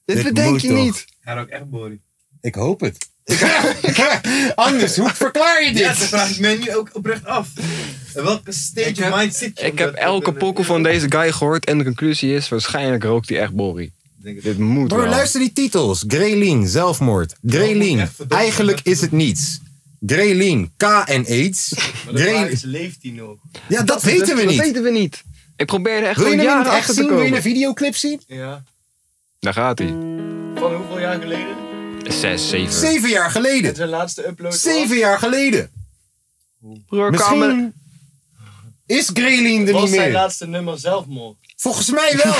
Dit, 0.05 0.15
Dit 0.15 0.25
bedenk 0.25 0.59
je 0.59 0.67
toch? 0.67 0.77
niet. 0.77 1.05
Hij 1.19 1.35
rookt 1.35 1.51
echt 1.51 1.69
Bori. 1.69 1.99
Ik 2.41 2.55
hoop 2.55 2.79
het. 2.79 3.07
Anders, 4.55 4.95
hoe 4.97 5.09
verklaar 5.09 5.63
je 5.63 5.73
Ja, 5.73 5.87
dat 5.87 5.97
dit? 5.97 6.07
vraag 6.07 6.29
ik 6.31 6.39
mij 6.39 6.55
nu 6.57 6.75
ook 6.75 6.89
oprecht 6.93 7.25
af. 7.25 7.47
In 8.15 8.23
welke 8.23 8.51
state 8.51 9.03
of 9.03 9.15
mind 9.19 9.35
zit 9.35 9.59
je? 9.59 9.65
Ik 9.65 9.77
heb 9.77 9.93
elke 9.93 10.33
pokoe 10.33 10.65
van 10.65 10.83
deze 10.83 11.11
guy 11.11 11.31
gehoord 11.31 11.65
en 11.65 11.77
de 11.77 11.83
conclusie 11.83 12.33
is 12.35 12.49
waarschijnlijk 12.49 13.03
rookt 13.03 13.29
hij 13.29 13.39
echt 13.39 13.53
Bori. 13.53 13.91
Dit 14.17 14.57
moet 14.57 14.87
Bro, 14.87 14.97
wel. 14.97 15.09
luister 15.09 15.39
die 15.39 15.53
titels. 15.53 16.03
Greylin, 16.07 16.67
zelfmoord. 16.67 17.35
Greylin, 17.45 18.07
eigenlijk 18.27 18.79
is 18.83 19.01
het 19.01 19.11
niets. 19.11 19.59
Greylin, 20.05 20.71
K 20.77 20.83
en 20.83 21.25
AIDS. 21.25 21.73
Maar 22.05 22.13
Greylin... 22.13 22.51
is, 22.51 22.61
leeft 22.61 22.97
hij 23.01 23.11
nog? 23.11 23.37
Ja, 23.69 23.81
dat 23.83 24.03
weten 24.03 24.35
we 24.35 24.41
Dat 24.41 24.51
niet. 24.51 24.59
weten 24.61 24.83
we 24.83 24.89
niet. 24.91 25.23
Ik 25.57 25.65
probeerde 25.65 26.05
echt 26.07 26.17
Wil 26.19 26.31
je 26.31 26.37
hem 26.37 26.49
in 26.49 26.57
het 26.65 26.67
echt 26.73 26.93
zien? 26.93 27.07
Wil 27.07 27.21
je 27.21 27.35
een 27.35 27.41
videoclip 27.41 27.95
zien? 27.95 28.21
Ja. 28.27 28.63
Daar 29.43 29.53
gaat 29.53 29.79
hij. 29.79 29.87
Van 30.55 30.75
hoeveel 30.75 30.99
jaar 30.99 31.21
geleden? 31.21 31.55
Zes, 32.07 32.49
zeven. 32.49 32.73
Zeven 32.73 33.09
jaar 33.09 33.31
geleden. 33.31 33.63
Met 33.63 33.75
zijn 33.75 33.89
laatste 33.89 34.27
upload. 34.27 34.55
Zeven 34.55 34.97
jaar 34.97 35.19
geleden. 35.19 35.71
Broer, 36.87 37.09
Misschien 37.11 37.73
is 38.85 39.09
Greylin 39.13 39.67
er 39.67 39.73
was 39.73 39.81
niet 39.81 39.91
zijn 39.93 40.03
meer. 40.03 40.13
laatste 40.13 40.47
nummer 40.47 40.79
zelfmoord? 40.79 41.35
Volgens 41.55 41.89
mij 41.91 42.19
wel. 42.23 42.33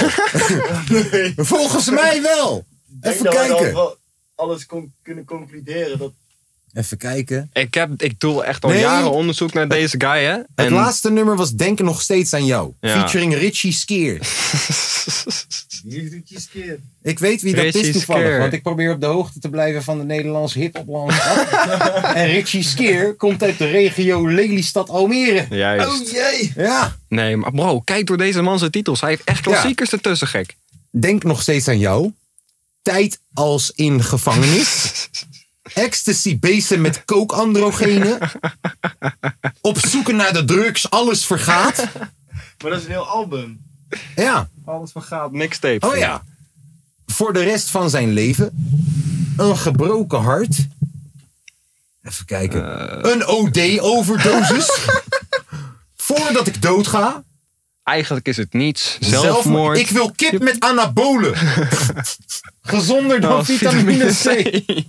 Volgens 1.46 1.90
mij 1.90 2.22
wel. 2.22 2.66
Ik 2.96 3.02
denk 3.02 3.14
Even 3.14 3.26
dat 3.26 3.34
we 3.34 3.40
dan 3.48 3.58
kijken. 3.58 3.74
wel 3.74 3.98
alles 4.36 4.66
kon, 4.66 4.94
kunnen 5.02 5.26
concluderen. 5.26 5.98
Dat 5.98 6.12
Even 6.74 6.98
kijken. 6.98 7.50
Ik, 7.54 7.74
heb, 7.74 8.02
ik 8.02 8.20
doe 8.20 8.44
echt 8.44 8.64
al 8.64 8.70
Nee. 8.70 8.80
jaren 8.80 9.12
onderzoek 9.12 9.54
naar 9.54 9.68
deze 9.68 9.96
guy, 9.98 10.24
hè? 10.24 10.32
Het 10.32 10.46
En 10.56 10.72
laatste 10.72 11.12
nummer 11.12 11.36
was 11.36 11.52
Denk 11.52 11.80
nog 11.80 12.02
steeds 12.02 12.34
aan 12.34 12.46
jou. 12.46 12.74
Ja. 12.80 13.00
Featuring 13.00 13.36
Richie 13.36 13.72
Skeer. 13.72 14.18
Je 15.84 16.22
skeer? 16.26 16.80
Ik 17.02 17.20
weet 17.20 17.42
wie 17.42 17.56
dat 17.56 17.64
Richie 17.64 17.82
is 17.82 17.92
toevallig, 17.92 18.24
Skeer. 18.24 18.40
want 18.40 18.54
ik 18.54 18.62
probeer 18.62 18.92
op 18.92 19.00
de 19.02 19.06
hoogte 19.06 19.40
te 19.40 19.50
blijven 19.50 19.84
van 19.84 19.98
de 19.98 20.04
Nederlandse 20.04 20.60
hiphoplandschap. 20.60 21.48
en 22.16 22.26
Richie 22.26 22.64
Skeer 22.64 23.14
komt 23.14 23.44
uit 23.44 23.58
de 23.58 23.66
regio 23.66 24.30
Lelystad 24.30 24.90
Almere. 24.90 25.46
Juist. 25.50 25.88
Oh 26.02 26.12
jee! 26.12 26.52
Ja. 26.56 26.96
Nee, 27.08 27.38
maar 27.38 27.52
bro, 27.52 27.82
kijk 27.82 28.08
door 28.08 28.18
deze 28.18 28.42
man 28.42 28.60
zijn 28.60 28.72
titels. 28.72 29.02
Hij 29.02 29.10
heeft 29.10 29.24
echt 29.24 29.42
klassiekers 29.42 29.92
ertussen, 29.92 30.28
gek. 30.28 30.56
Denk 30.92 31.24
nog 31.24 31.42
steeds 31.42 31.68
aan 31.68 31.80
jou. 31.80 32.12
Tijd 32.82 33.20
als 33.34 33.72
in 33.76 34.04
gevangenis. 34.04 34.92
Ecstasy 35.74 36.40
beesten 36.40 36.82
met 36.82 37.06
kookandrogenen. 37.06 38.18
Op 39.62 39.78
zoeken 39.80 40.16
naar 40.16 40.34
de 40.34 40.46
drugs, 40.46 40.90
alles 40.90 41.26
vergaat. 41.26 41.88
Maar 42.62 42.72
dat 42.72 42.80
is 42.80 42.86
een 42.86 42.92
heel 42.92 43.08
album. 43.08 43.62
Ja. 44.16 44.50
Alles 44.66 44.92
van 44.92 45.04
gaat. 45.04 45.32
Mixtape. 45.32 45.88
Oh 45.88 45.98
ja. 45.98 46.24
Voor 47.06 47.34
de 47.34 47.44
rest 47.44 47.70
van 47.70 47.90
zijn 47.90 48.12
leven. 48.14 48.72
Een 49.38 49.58
gebroken 49.58 50.20
hart. 50.20 50.68
Even 52.04 52.26
kijken. 52.26 52.64
Een 53.12 53.28
OD-overdosis. 53.28 54.80
Voordat 55.96 56.48
ik 56.48 56.62
doodga. 56.62 57.24
Eigenlijk 57.84 58.28
is 58.28 58.38
het 58.38 58.54
niets. 58.54 58.98
Zelfmoord. 59.00 59.78
Ik 59.78 59.90
wil 59.90 60.12
kip 60.16 60.42
met 60.42 60.60
anabolen. 60.60 61.36
Gezonder 62.62 63.22
dan 63.22 63.32
Oh, 63.32 63.44
vitamine 63.44 64.14
vitamine 64.14 64.64
C. 64.66 64.84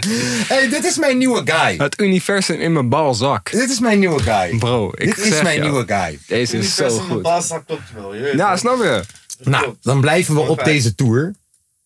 Hey, 0.52 0.68
dit 0.68 0.84
is 0.84 0.98
mijn 0.98 1.18
nieuwe 1.18 1.42
guy. 1.44 1.74
Het 1.78 2.00
universum 2.00 2.60
in 2.60 2.72
mijn 2.72 2.88
balzak. 2.88 3.50
Dit 3.50 3.70
is 3.70 3.80
mijn 3.80 3.98
nieuwe 3.98 4.22
guy. 4.22 4.58
Bro, 4.58 4.90
ik 4.94 5.16
Dit 5.16 5.18
is 5.18 5.42
mijn 5.42 5.56
jou, 5.56 5.70
nieuwe 5.70 5.84
guy. 5.86 6.18
Deze 6.26 6.56
is 6.58 6.74
zo 6.74 6.88
goed. 6.98 7.22
Baaszak 7.22 7.66
klopt 7.66 7.92
wel. 7.94 8.14
Je 8.14 8.22
weet 8.22 8.34
Ja, 8.34 8.50
het. 8.50 8.58
snap 8.58 8.78
je? 8.82 9.02
Nou, 9.42 9.74
dan 9.82 10.00
blijven 10.00 10.34
we 10.34 10.40
op 10.40 10.64
deze 10.64 10.94
tour. 10.94 11.34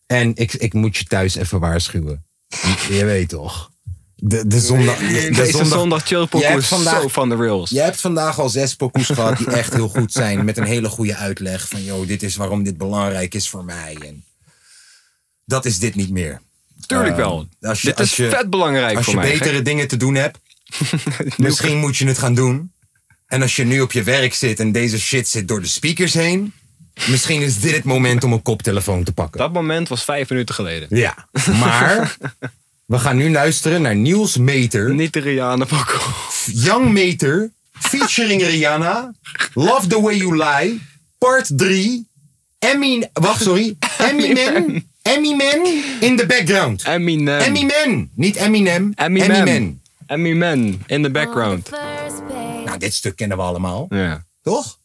En 0.06 0.32
ik, 0.34 0.52
ik 0.52 0.72
moet 0.72 0.96
je 0.96 1.04
thuis 1.04 1.34
even 1.34 1.60
waarschuwen. 1.60 2.24
Je 2.88 3.04
weet 3.04 3.28
toch. 3.28 3.70
De, 4.16 4.46
de 4.46 4.60
zondag, 4.60 4.98
de, 4.98 5.06
de 5.06 5.30
Deze 5.30 5.64
zondag 5.64 6.06
chill 6.06 6.18
Jij 6.18 6.26
pokoe 6.26 6.46
hebt 6.48 6.62
is 6.62 6.68
vandaag- 6.68 7.00
zo 7.02 7.08
van 7.08 7.28
de 7.28 7.36
rails. 7.36 7.70
Je 7.70 7.80
hebt 7.80 8.00
vandaag 8.00 8.38
al 8.40 8.48
zes 8.48 8.74
pokoes 8.76 9.06
gehad 9.06 9.36
die 9.38 9.46
echt 9.50 9.74
heel 9.74 9.88
goed 9.88 10.12
zijn. 10.12 10.44
Met 10.44 10.56
een 10.56 10.64
hele 10.64 10.88
goede 10.88 11.14
uitleg 11.16 11.68
van, 11.68 11.84
joh, 11.84 12.06
dit 12.06 12.22
is 12.22 12.36
waarom 12.36 12.62
dit 12.62 12.76
belangrijk 12.78 13.34
is 13.34 13.48
voor 13.48 13.64
mij. 13.64 13.96
En 14.00 14.24
dat 15.44 15.64
is 15.64 15.78
dit 15.78 15.94
niet 15.94 16.10
meer. 16.10 16.40
Tuurlijk 16.86 17.16
wel. 17.16 17.48
als 17.60 17.80
je- 17.82 17.88
Dit 17.88 17.98
als 18.00 18.10
is 18.10 18.16
je- 18.16 18.28
vet 18.30 18.50
belangrijk 18.50 18.96
Als 18.96 19.04
voor 19.04 19.14
je 19.14 19.20
mij. 19.20 19.32
betere 19.32 19.62
dingen 19.62 19.88
te 19.88 19.96
doen 19.96 20.14
hebt, 20.14 20.38
misschien 21.36 21.78
moet 21.78 21.96
je 21.96 22.06
het 22.06 22.18
gaan 22.18 22.34
doen. 22.34 22.72
En 23.26 23.42
als 23.42 23.56
je 23.56 23.64
nu 23.64 23.80
op 23.80 23.92
je 23.92 24.02
werk 24.02 24.34
zit 24.34 24.60
en 24.60 24.72
deze 24.72 25.00
shit 25.00 25.28
zit 25.28 25.48
door 25.48 25.60
de 25.60 25.66
speakers 25.66 26.14
heen, 26.14 26.52
misschien 27.06 27.42
is 27.42 27.60
dit 27.60 27.74
het 27.74 27.84
moment 27.84 28.24
om 28.24 28.32
een 28.32 28.42
koptelefoon 28.42 29.04
te 29.04 29.12
pakken. 29.12 29.40
Dat 29.40 29.52
moment 29.52 29.88
was 29.88 30.04
vijf 30.04 30.28
minuten 30.28 30.54
geleden. 30.54 30.88
Ja, 30.90 31.28
maar 31.60 32.16
We 32.86 32.98
gaan 32.98 33.16
nu 33.16 33.30
luisteren 33.30 33.82
naar 33.82 33.96
Niels 33.96 34.36
Meter. 34.36 34.94
Niet 34.94 35.12
de 35.12 35.20
Rihanna 35.20 35.64
Poco. 35.64 35.98
Young 36.46 36.92
Meter. 36.92 37.50
Featuring 37.72 38.42
Rihanna. 38.42 39.14
Love 39.54 39.86
the 39.86 40.00
way 40.00 40.16
you 40.16 40.36
lie. 40.36 40.80
Part 41.18 41.50
3. 41.58 42.06
Emmy... 42.58 43.10
Wacht, 43.12 43.42
sorry. 43.42 43.76
Eminem. 44.10 44.88
Eminem 45.04 45.64
in 46.00 46.16
the 46.16 46.26
background. 46.26 46.84
Eminem. 46.84 47.40
Eminem. 47.40 48.10
Niet 48.14 48.36
Eminem. 48.36 48.92
Eminem. 48.94 49.30
Eminem. 49.30 49.80
Eminem 50.06 50.82
in 50.86 51.02
the 51.02 51.10
background. 51.10 51.70
Nou, 52.64 52.78
dit 52.78 52.94
stuk 52.94 53.16
kennen 53.16 53.36
we 53.36 53.42
allemaal. 53.42 53.86
Ja. 53.90 54.24
Toch? 54.42 54.78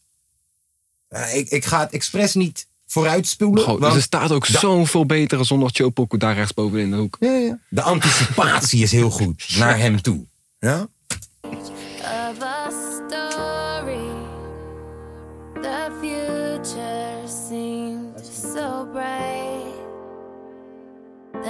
Eh, 1.08 1.36
ik, 1.36 1.50
ik 1.50 1.66
ga 1.66 1.80
het 1.80 1.91
expres 1.91 2.34
niet 2.34 2.68
vooruitspoelen. 2.88 3.64
Goh, 3.64 3.74
dus 3.74 3.82
want 3.82 3.96
er 3.96 4.02
staat 4.02 4.32
ook 4.32 4.46
zoveel 4.46 5.06
betere 5.06 5.44
zonder 5.44 5.72
Joe 5.72 5.90
Poco 5.90 6.18
daar 6.18 6.36
rechts 6.36 6.54
boven 6.54 6.80
in 6.80 6.90
de 6.90 6.98
hoek. 6.98 7.18
Ja, 7.20 7.32
ja. 7.32 7.60
De 7.70 7.82
anticipatie 7.82 8.84
is 8.84 8.91
heel 8.91 9.10
goed 9.10 9.46
naar 9.60 9.78
hem 9.78 10.02
toe. 10.02 10.20
Ja? 10.60 10.88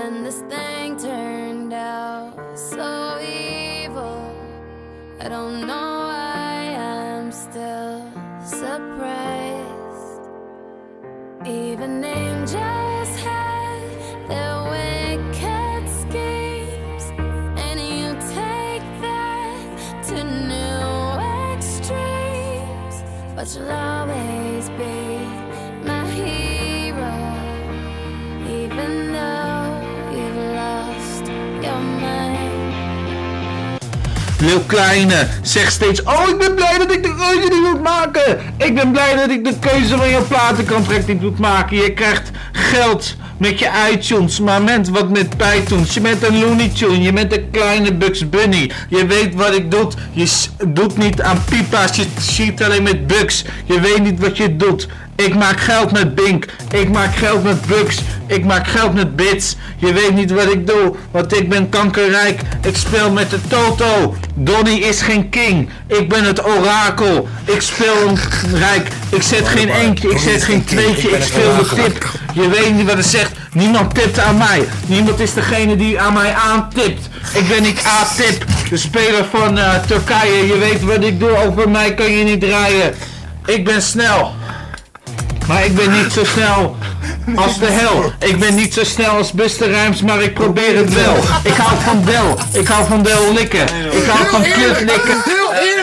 Then 0.10 0.24
this 0.24 0.42
thing 0.50 0.98
turned 0.98 1.72
out 1.72 2.34
so 2.58 3.20
evil. 3.22 4.20
I 5.20 5.30
don't 5.30 5.68
know 5.68 5.92
why 6.10 6.74
I'm 6.80 7.32
still 7.32 8.12
surprised. 8.44 10.22
Even 11.46 12.04
angels 12.04 13.12
had 13.22 13.82
their 14.28 14.58
wicked 14.74 15.84
schemes, 16.02 17.06
and 17.66 17.80
you 17.80 18.08
take 18.34 18.86
that 19.06 20.04
to 20.08 20.18
new 20.54 21.54
extremes. 21.54 23.04
But 23.36 23.48
you'll 23.54 23.70
always 23.70 24.29
Lil 34.40 34.64
Kleine 34.68 35.28
zegt 35.42 35.74
steeds: 35.74 36.04
Oh, 36.04 36.30
ik 36.30 36.38
ben 36.38 36.56
blij 36.56 36.78
dat 36.78 36.92
ik 36.92 37.04
de 37.04 37.16
keuze 37.16 37.48
niet 37.50 37.72
moet 37.72 37.84
maken. 37.84 38.40
Ik 38.58 38.76
ben 38.76 38.92
blij 38.92 39.16
dat 39.16 39.30
ik 39.30 39.44
de 39.44 39.54
keuze 39.60 39.98
van 39.98 40.10
je 40.10 40.22
platencontract 40.28 41.08
niet 41.08 41.22
moet 41.22 41.40
maken. 41.40 41.78
Je 41.78 41.94
krijgt 41.94 42.32
geld 42.52 43.16
met 43.38 43.60
je 43.60 43.70
iTunes, 43.92 44.40
maar 44.40 44.62
met 44.62 44.90
wat 44.90 45.10
met 45.10 45.38
Pythons. 45.38 45.94
Je 45.94 46.02
bent 46.02 46.24
een 46.24 46.40
Looney 46.40 46.70
Tune, 46.70 47.02
je 47.02 47.14
bent 47.14 47.34
een 47.38 47.50
kleine 47.52 47.94
Bugs 47.94 48.30
Bunny. 48.30 48.72
Je 48.90 49.06
weet 49.06 49.36
wat 49.36 49.56
ik 49.56 49.72
doe. 49.72 49.92
Je 50.12 50.48
doet 50.68 50.98
niet 50.98 51.22
aan 51.22 51.44
pipa's, 51.50 51.96
je 51.96 52.06
ziet 52.20 52.64
alleen 52.64 52.84
met 52.84 53.08
bugs. 53.08 53.44
Je 53.66 53.80
weet 53.80 54.04
niet 54.04 54.20
wat 54.20 54.38
je 54.38 54.56
doet. 54.56 54.88
Ik 55.26 55.36
maak 55.36 55.60
geld 55.60 55.92
met 55.92 56.16
Bink. 56.16 56.46
Ik 56.72 56.90
maak 56.90 57.16
geld 57.16 57.44
met 57.44 57.66
Bugs. 57.66 57.98
Ik 58.28 58.46
maak 58.46 58.68
geld 58.68 58.94
met 58.94 59.16
Bits. 59.16 59.56
Je 59.78 59.94
weet 59.94 60.16
niet 60.16 60.32
wat 60.32 60.52
ik 60.52 60.68
doe, 60.68 60.96
want 61.12 61.38
ik 61.38 61.50
ben 61.50 61.70
kankerrijk. 61.70 62.42
Ik 62.62 62.76
speel 62.78 63.12
met 63.12 63.30
de 63.30 63.40
Toto. 63.48 64.16
Donny 64.34 64.74
is 64.74 65.02
geen 65.02 65.30
king. 65.30 65.70
Ik 65.88 66.10
ben 66.10 66.24
het 66.24 66.46
orakel. 66.46 67.28
Ik 67.46 67.62
speel 67.62 68.18
rijk. 68.54 68.88
Ik 69.10 69.22
zet 69.22 69.48
geen 69.48 69.70
eentje. 69.70 70.10
Ik 70.10 70.18
zet 70.18 70.44
geen 70.44 70.64
tweetje. 70.64 71.10
Ik 71.10 71.24
speel 71.24 71.56
de 71.56 71.70
tip. 71.76 72.06
Je 72.34 72.50
weet 72.50 72.76
niet 72.76 72.86
wat 72.86 72.98
het 72.98 73.06
zegt. 73.06 73.32
Niemand 73.54 73.96
tipt 73.96 74.20
aan 74.20 74.38
mij. 74.38 74.68
Niemand 74.86 75.20
is 75.20 75.34
degene 75.34 75.76
die 75.76 76.00
aan 76.00 76.14
mij 76.14 76.34
aantipt. 76.34 77.10
Ik 77.34 77.48
ben 77.48 77.62
niet 77.62 77.86
A-tip. 77.86 78.46
De 78.70 78.78
speler 78.78 79.26
van 79.32 79.58
eh, 79.58 79.76
Turkije. 79.88 80.48
Je 80.48 80.58
weet 80.58 80.84
wat 80.84 81.04
ik 81.04 81.20
doe. 81.20 81.38
Over 81.38 81.70
mij 81.70 81.94
kan 81.94 82.12
je 82.12 82.24
niet 82.24 82.42
draaien. 82.42 82.94
Ik 83.46 83.66
ben 83.66 83.82
snel. 83.82 84.34
Maar 85.50 85.66
ik 85.66 85.76
ben 85.76 85.92
niet 85.92 86.14
zo 86.14 86.24
snel 86.24 86.76
als 87.36 87.60
de 87.60 87.66
hel. 87.70 88.14
Ik 88.20 88.40
ben 88.40 88.56
niet 88.56 88.74
zo 88.74 88.84
snel 88.84 89.12
als 89.12 89.32
Buster 89.32 89.72
Rhymes, 89.72 90.02
maar 90.02 90.22
ik 90.22 90.34
probeer 90.34 90.76
het 90.76 90.94
wel. 90.94 91.16
Ik 91.44 91.54
hou 91.54 91.82
van 91.84 92.04
Del. 92.06 92.38
Ik 92.62 92.68
hou 92.68 92.86
van 92.88 93.04
Del 93.04 93.34
likken. 93.34 93.68
Ik 93.92 94.06
hou 94.06 94.30
van 94.30 94.42
kut 94.42 94.80
likken. 94.80 95.24
Heel 95.26 95.79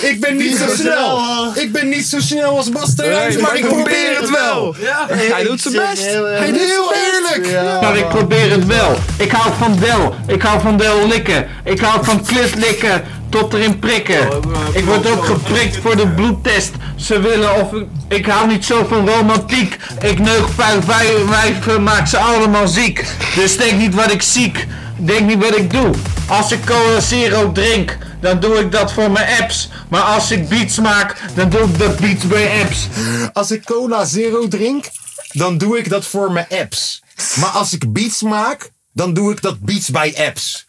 Ik 0.00 0.20
ben 0.20 0.36
niet 0.36 0.56
zo 0.56 0.64
snel. 0.74 1.20
Ik 1.54 1.72
ben 1.72 1.88
niet 1.88 2.06
zo 2.06 2.20
snel 2.20 2.56
als 2.56 2.70
Bas 2.70 2.94
Terijns, 2.94 3.36
maar 3.36 3.56
ik 3.56 3.66
probeer 3.68 4.16
het 4.20 4.30
wel. 4.30 4.74
Hij 5.08 5.42
doet 5.44 5.60
zijn 5.60 5.74
best. 5.74 6.04
Hij 6.38 6.52
doet 6.52 6.60
heel 6.60 6.92
eerlijk. 6.94 7.60
Maar 7.80 7.96
ik 7.96 8.08
probeer 8.08 8.50
het 8.50 8.66
wel. 8.66 8.98
Ik 9.16 9.30
hou 9.30 9.52
van 9.58 9.76
Del. 9.78 10.14
Ik 10.26 10.42
hou 10.42 10.60
van 10.60 10.76
Del 10.76 11.06
likken. 11.08 11.46
Ik 11.64 11.80
hou 11.80 12.04
van 12.04 12.24
klit 12.24 12.54
likken 12.54 13.02
tot 13.30 13.54
erin 13.54 13.78
prikken. 13.78 14.28
Ik 14.72 14.84
word 14.84 15.10
ook 15.10 15.24
geprikt 15.24 15.76
voor 15.82 15.96
de 15.96 16.06
bloedtest. 16.08 16.70
Ze 16.96 17.20
willen 17.20 17.54
of 17.60 17.72
ik... 17.72 17.84
Ik 18.08 18.26
hou 18.26 18.46
niet 18.48 18.64
zo 18.64 18.86
van 18.88 19.08
romantiek. 19.08 19.76
Ik 20.02 20.18
neuk 20.18 20.44
vijf 20.56 20.84
wij- 20.86 21.26
wijven, 21.28 21.82
maak 21.82 22.06
ze 22.06 22.18
allemaal 22.18 22.68
ziek. 22.68 23.04
Dus 23.34 23.56
denk 23.56 23.72
niet 23.78 23.94
wat 23.94 24.12
ik 24.12 24.22
ziek. 24.22 24.66
Denk 24.98 25.26
niet 25.26 25.42
wat 25.42 25.56
ik 25.56 25.70
doe. 25.70 25.94
Als 26.28 26.52
ik 26.52 26.64
cola 26.64 27.00
zero 27.00 27.52
drink, 27.52 27.98
dan 28.20 28.40
doe 28.40 28.58
ik 28.58 28.72
dat 28.72 28.92
voor 28.92 29.10
mijn 29.10 29.42
apps. 29.42 29.68
Maar 29.88 30.00
als 30.02 30.30
ik 30.30 30.48
beats 30.48 30.78
maak, 30.78 31.16
dan 31.34 31.50
doe 31.50 31.60
ik 31.60 31.78
dat 31.78 31.96
beats 31.96 32.26
bij 32.26 32.62
apps. 32.62 32.88
Als 33.32 33.50
ik 33.50 33.64
cola 33.64 34.04
zero 34.04 34.48
drink, 34.48 34.90
dan 35.32 35.58
doe 35.58 35.78
ik 35.78 35.88
dat 35.88 36.06
voor 36.06 36.32
mijn 36.32 36.46
apps. 36.48 37.02
Maar 37.34 37.48
als 37.48 37.72
ik 37.72 37.92
beats 37.92 38.22
maak, 38.22 38.70
dan 38.92 39.14
doe 39.14 39.32
ik 39.32 39.42
dat 39.42 39.60
beats 39.60 39.88
bij 39.88 40.14
apps. 40.26 40.66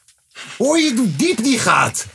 Hoor 0.57 0.79
je 0.79 0.93
hoe 0.95 1.15
diep 1.15 1.43
die 1.43 1.59
gaat? 1.59 2.05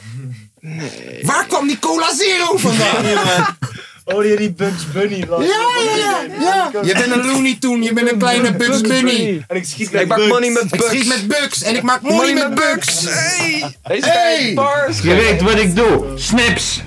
Waar 1.23 1.47
kwam 1.47 1.67
die 1.67 1.79
cola 1.79 2.15
zero 2.15 2.57
vandaan? 2.57 3.05
Hoorde 4.13 4.29
je 4.29 4.37
die 4.37 4.53
Bugs 4.53 4.93
Bunny? 4.93 5.17
Ja, 5.19 5.37
ja, 5.41 5.97
ja, 5.97 6.71
ja. 6.73 6.81
Je 6.83 6.93
bent 6.95 7.13
een 7.13 7.27
Looney 7.27 7.57
Tune, 7.61 7.85
je 7.85 7.93
bent 7.93 8.13
een 8.13 8.19
kleine 8.19 8.53
Bugs 8.53 8.81
Bunny. 8.81 9.45
En 9.49 9.57
ik 9.57 9.65
schiet 9.65 9.87
Ik 9.87 9.93
met 9.93 10.09
maak 10.09 10.19
Bugs. 10.19 10.31
money 10.31 10.51
met 10.51 10.71
Bugs. 10.71 10.85
Ik 10.85 10.99
schiet 10.99 11.09
met 11.09 11.29
Bugs 11.29 11.63
en 11.63 11.77
ik 11.77 11.83
maak 11.83 12.03
money 12.03 12.33
met 12.33 12.55
Bugs. 12.55 13.05
Hey! 13.09 13.77
Deze 13.83 14.07
Hey! 14.09 14.57
Je 15.03 15.15
weet 15.15 15.43
wat 15.43 15.59
ik 15.59 15.77
doe. 15.77 16.05
Snaps. 16.17 16.81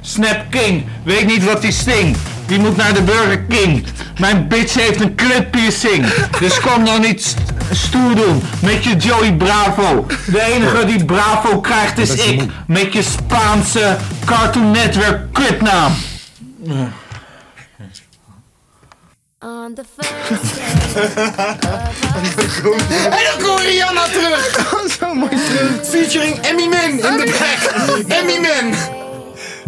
Snap 0.00 0.44
King. 0.50 0.84
Weet 1.04 1.26
niet 1.26 1.44
wat 1.44 1.62
die 1.62 1.72
stinkt. 1.72 2.18
Die 2.46 2.58
moet 2.58 2.76
naar 2.76 2.94
de 2.94 3.02
Burger 3.02 3.40
King. 3.48 3.84
Mijn 4.20 4.48
bitch 4.48 4.74
heeft 4.74 5.00
een 5.00 5.14
clip 5.14 5.50
piercing. 5.50 6.06
Dus 6.40 6.60
kom 6.60 6.82
nou 6.82 7.00
niet 7.00 7.22
st- 7.24 7.36
stoer 7.72 8.14
doen 8.14 8.42
met 8.62 8.84
je 8.84 8.96
Joey 8.96 9.32
Bravo. 9.34 10.06
De 10.26 10.42
enige 10.42 10.84
die 10.86 11.04
Bravo 11.04 11.60
krijgt 11.60 11.98
is 11.98 12.10
ik. 12.14 12.42
Met 12.66 12.92
je 12.92 13.02
Spaanse 13.02 13.96
Cartoon 14.24 14.70
Network 14.70 15.32
clipnaam. 15.32 15.92
On 19.40 19.74
the 19.74 19.84
first 19.96 20.54
day 22.88 23.04
En 23.04 23.38
dan 23.38 23.46
komt 23.48 23.60
Rihanna 23.60 24.04
terug. 24.08 24.96
Zo 24.98 25.14
mooi 25.14 25.30
terug. 25.30 25.86
Featuring 25.88 26.46
Eminem 26.46 26.90
in 26.90 27.16
de 27.16 27.36
back. 27.38 28.20
Eminem. 28.20 28.72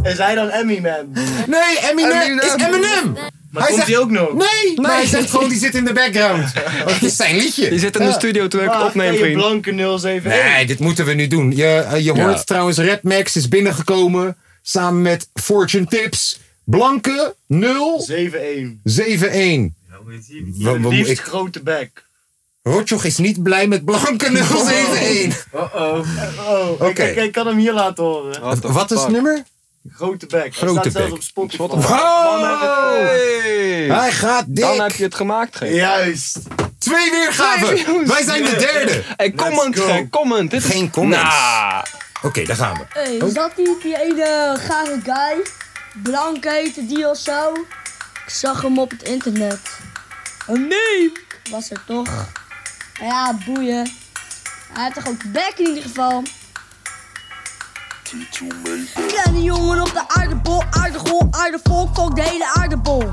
Is 0.02 0.18
hij 0.18 0.34
dan 0.34 0.48
Emmy 0.50 0.78
Man? 0.80 1.12
Nee, 1.46 1.90
Eminem 1.90 2.38
is 2.38 2.52
Eminem. 2.66 3.16
Maar 3.50 3.66
komt 3.66 3.86
hij 3.86 3.98
ook 3.98 4.10
nog? 4.10 4.32
Nee, 4.34 4.80
maar 4.80 4.92
hij 4.94 5.06
zegt 5.06 5.30
gewoon 5.30 5.48
die 5.48 5.58
zit 5.58 5.74
in 5.74 5.84
de 5.84 5.92
background. 5.92 6.52
Want 6.84 6.90
het 6.94 7.02
is 7.02 7.16
zijn 7.16 7.36
liedje. 7.36 7.68
Die 7.68 7.78
zit 7.78 7.96
in 7.96 8.02
de 8.04 8.08
Ja. 8.10 8.14
studio 8.14 8.48
toen 8.48 8.62
ik 8.62 8.68
Ah, 8.68 8.84
opneem, 8.84 9.16
vriend. 9.16 9.34
blanke 9.34 9.70
071. 9.72 10.42
Nee, 10.42 10.66
dit 10.66 10.78
moeten 10.78 11.04
we 11.04 11.12
nu 11.14 11.26
doen. 11.26 11.56
Je, 11.56 11.66
eh, 11.66 11.96
je 12.04 12.14
Ja. 12.14 12.24
hoort 12.26 12.46
trouwens, 12.46 12.78
Red 12.78 13.02
Max 13.02 13.36
is 13.36 13.48
binnengekomen 13.48 14.36
samen 14.62 15.02
met 15.02 15.28
Fortune 15.34 15.86
Tips. 15.86 16.40
Blanke 16.70 17.34
071. 17.46 18.68
7-1. 18.84 19.74
Wa- 20.58 20.78
wa- 20.80 20.88
Liefst 20.88 21.10
ik- 21.10 21.20
grote 21.20 21.62
bek. 21.62 22.04
Rotjoch 22.62 23.04
is 23.04 23.16
niet 23.18 23.42
blij 23.42 23.66
met 23.66 23.84
Blanke 23.84 24.30
071. 24.30 25.46
Uh-oh. 25.54 25.98
Oh, 26.48 26.70
Oké. 26.70 26.84
ik, 26.86 26.98
ik, 26.98 27.16
ik 27.24 27.32
kan 27.32 27.46
hem 27.46 27.56
hier 27.56 27.72
laten 27.72 28.04
horen. 28.04 28.40
Wat 28.72 28.90
is 28.90 29.00
het 29.00 29.08
nummer? 29.10 29.42
Grote 29.90 30.26
bek. 30.26 30.54
Grote 30.54 30.72
Hij 30.80 30.90
staat 30.90 30.92
zelfs 30.92 31.08
bek. 31.32 31.38
op 31.42 31.50
Spotify. 31.52 31.92
Oh! 31.92 32.40
Hij 34.00 34.12
gaat 34.12 34.44
dik. 34.48 34.64
Dan 34.64 34.80
heb 34.80 34.92
je 34.92 35.04
het 35.04 35.14
gemaakt, 35.14 35.56
gek. 35.56 35.72
Juist. 35.72 36.38
Twee 36.78 37.10
weergaven. 37.10 38.06
Wij 38.06 38.22
zijn 38.24 38.44
de 38.44 38.56
derde. 38.56 39.02
Hey, 39.16 39.30
comment, 39.32 39.76
comment. 40.10 40.50
Dit 40.50 40.64
is... 40.64 40.70
Geen 40.70 40.90
comments. 40.90 41.24
Nah. 41.24 41.82
Oké, 42.22 42.44
daar 42.44 42.56
gaan 42.56 42.74
we. 42.76 42.82
Hey, 42.88 43.16
is 43.28 43.32
dat 43.34 43.56
niet 43.56 43.82
die 43.82 44.00
ene 44.02 44.56
gare 44.58 45.00
guy? 45.04 45.42
Blank 45.94 46.44
heette 46.44 46.86
die 46.86 47.08
of 47.08 47.18
zo? 47.18 47.52
Ik 48.26 48.32
zag 48.32 48.62
hem 48.62 48.78
op 48.78 48.90
het 48.90 49.02
internet. 49.02 49.78
Oh 50.46 50.56
nee! 50.56 51.12
Was 51.50 51.70
er 51.70 51.84
toch? 51.86 52.28
Ja, 53.00 53.38
boeien. 53.44 53.92
Hij 54.72 54.82
heeft 54.82 54.94
toch 54.94 55.08
ook 55.08 55.32
bek 55.32 55.52
in 55.56 55.66
ieder 55.66 55.82
geval. 55.82 56.22
Kleine 59.08 59.42
jongen 59.42 59.80
op 59.80 59.92
de 59.92 60.08
aardebol, 60.08 60.62
aardegol, 60.70 61.28
aardevol, 61.30 61.90
fuck 61.94 62.16
de 62.16 62.22
hele 62.22 62.52
aardebol. 62.54 63.12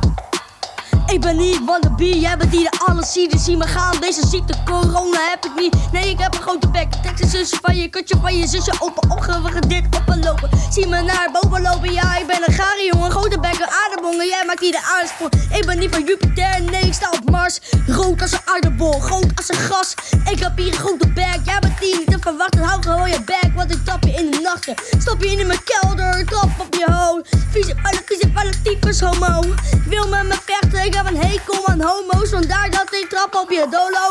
Ik 1.08 1.22
ben 1.22 1.38
niet 1.38 1.60
wannabe, 1.66 2.20
jij 2.20 2.38
bent 2.38 2.52
die 2.52 2.64
de 2.64 2.80
alles 2.86 3.12
ziet. 3.14 3.34
Zie 3.38 3.58
me 3.58 3.68
gaan, 3.68 4.00
deze 4.00 4.28
ziekte, 4.28 4.54
corona 4.66 5.30
heb 5.30 5.46
ik 5.46 5.52
niet. 5.56 5.76
Nee, 5.92 6.10
ik 6.10 6.20
heb 6.20 6.34
een 6.34 6.42
grote 6.42 6.68
bek. 6.68 6.88
Een 7.20 7.30
zusje 7.30 7.58
van 7.62 7.76
je, 7.76 7.88
kutje 7.88 8.16
van 8.22 8.38
je 8.38 8.48
zusje. 8.48 8.74
Open 8.80 9.24
gaan 9.24 9.62
dit 9.68 9.84
oplopen. 9.96 10.50
Zie 10.70 10.88
me 10.88 11.02
naar 11.02 11.30
boven 11.32 11.62
lopen, 11.62 11.94
ja, 11.94 12.18
ik 12.18 12.28
ben 12.28 12.42
een 12.46 12.54
gare 12.54 12.90
jongen. 12.94 13.12
Grote 13.12 13.40
bek, 13.40 13.54
een 13.54 13.74
aardebongen, 13.84 14.28
jij 14.28 14.44
maakt 14.46 14.60
die 14.60 14.72
de 14.72 14.82
aardsprong. 14.98 15.32
Ik 15.58 15.66
ben 15.66 15.80
niet 15.80 15.92
van 15.92 16.04
Jupiter, 16.04 16.62
nee, 16.72 16.82
ik 16.82 16.94
sta 16.94 17.10
op 17.10 17.30
Mars. 17.30 17.60
Rood 17.88 18.22
als 18.22 18.32
een 18.32 18.40
aardebol, 18.46 19.00
groot 19.00 19.32
als 19.36 19.50
een 19.50 19.56
gras. 19.56 19.94
Ik 20.32 20.40
heb 20.40 20.58
hier 20.58 20.68
een 20.68 20.74
grote 20.74 21.08
bek, 21.08 21.40
jij 21.46 21.60
bent 21.60 21.80
die 21.80 21.98
niet 21.98 22.12
te 22.12 22.18
verwachten. 22.20 22.62
Hou 22.62 22.82
gewoon 22.82 23.10
je 23.10 23.22
bek, 23.22 23.52
want 23.56 23.72
ik 23.72 23.86
trap 23.86 24.04
je 24.04 24.12
in 24.12 24.32
de 24.32 24.40
nachten. 24.40 24.74
Stop 24.98 25.24
je 25.24 25.32
in 25.32 25.48
mijn 25.48 25.64
kelder, 25.64 26.26
trap 26.26 26.50
op 26.60 26.74
je 26.76 26.92
hoofd. 26.92 27.30
Vieze, 27.52 27.76
alle 27.84 28.02
vieze, 28.06 28.32
alle 28.34 28.54
homo. 29.00 29.54
Wil 29.88 30.08
met 30.08 30.24
me 30.24 30.36
vechten, 30.46 30.86
ik 30.86 30.94
heb 30.98 31.08
een 31.08 31.22
hekel 31.30 31.68
aan 31.68 31.82
homo's. 31.82 32.30
Vandaar 32.30 32.70
dat 32.70 32.94
ik 32.94 33.10
trap 33.10 33.36
op 33.36 33.50
je 33.52 33.66
dolo. 33.70 34.06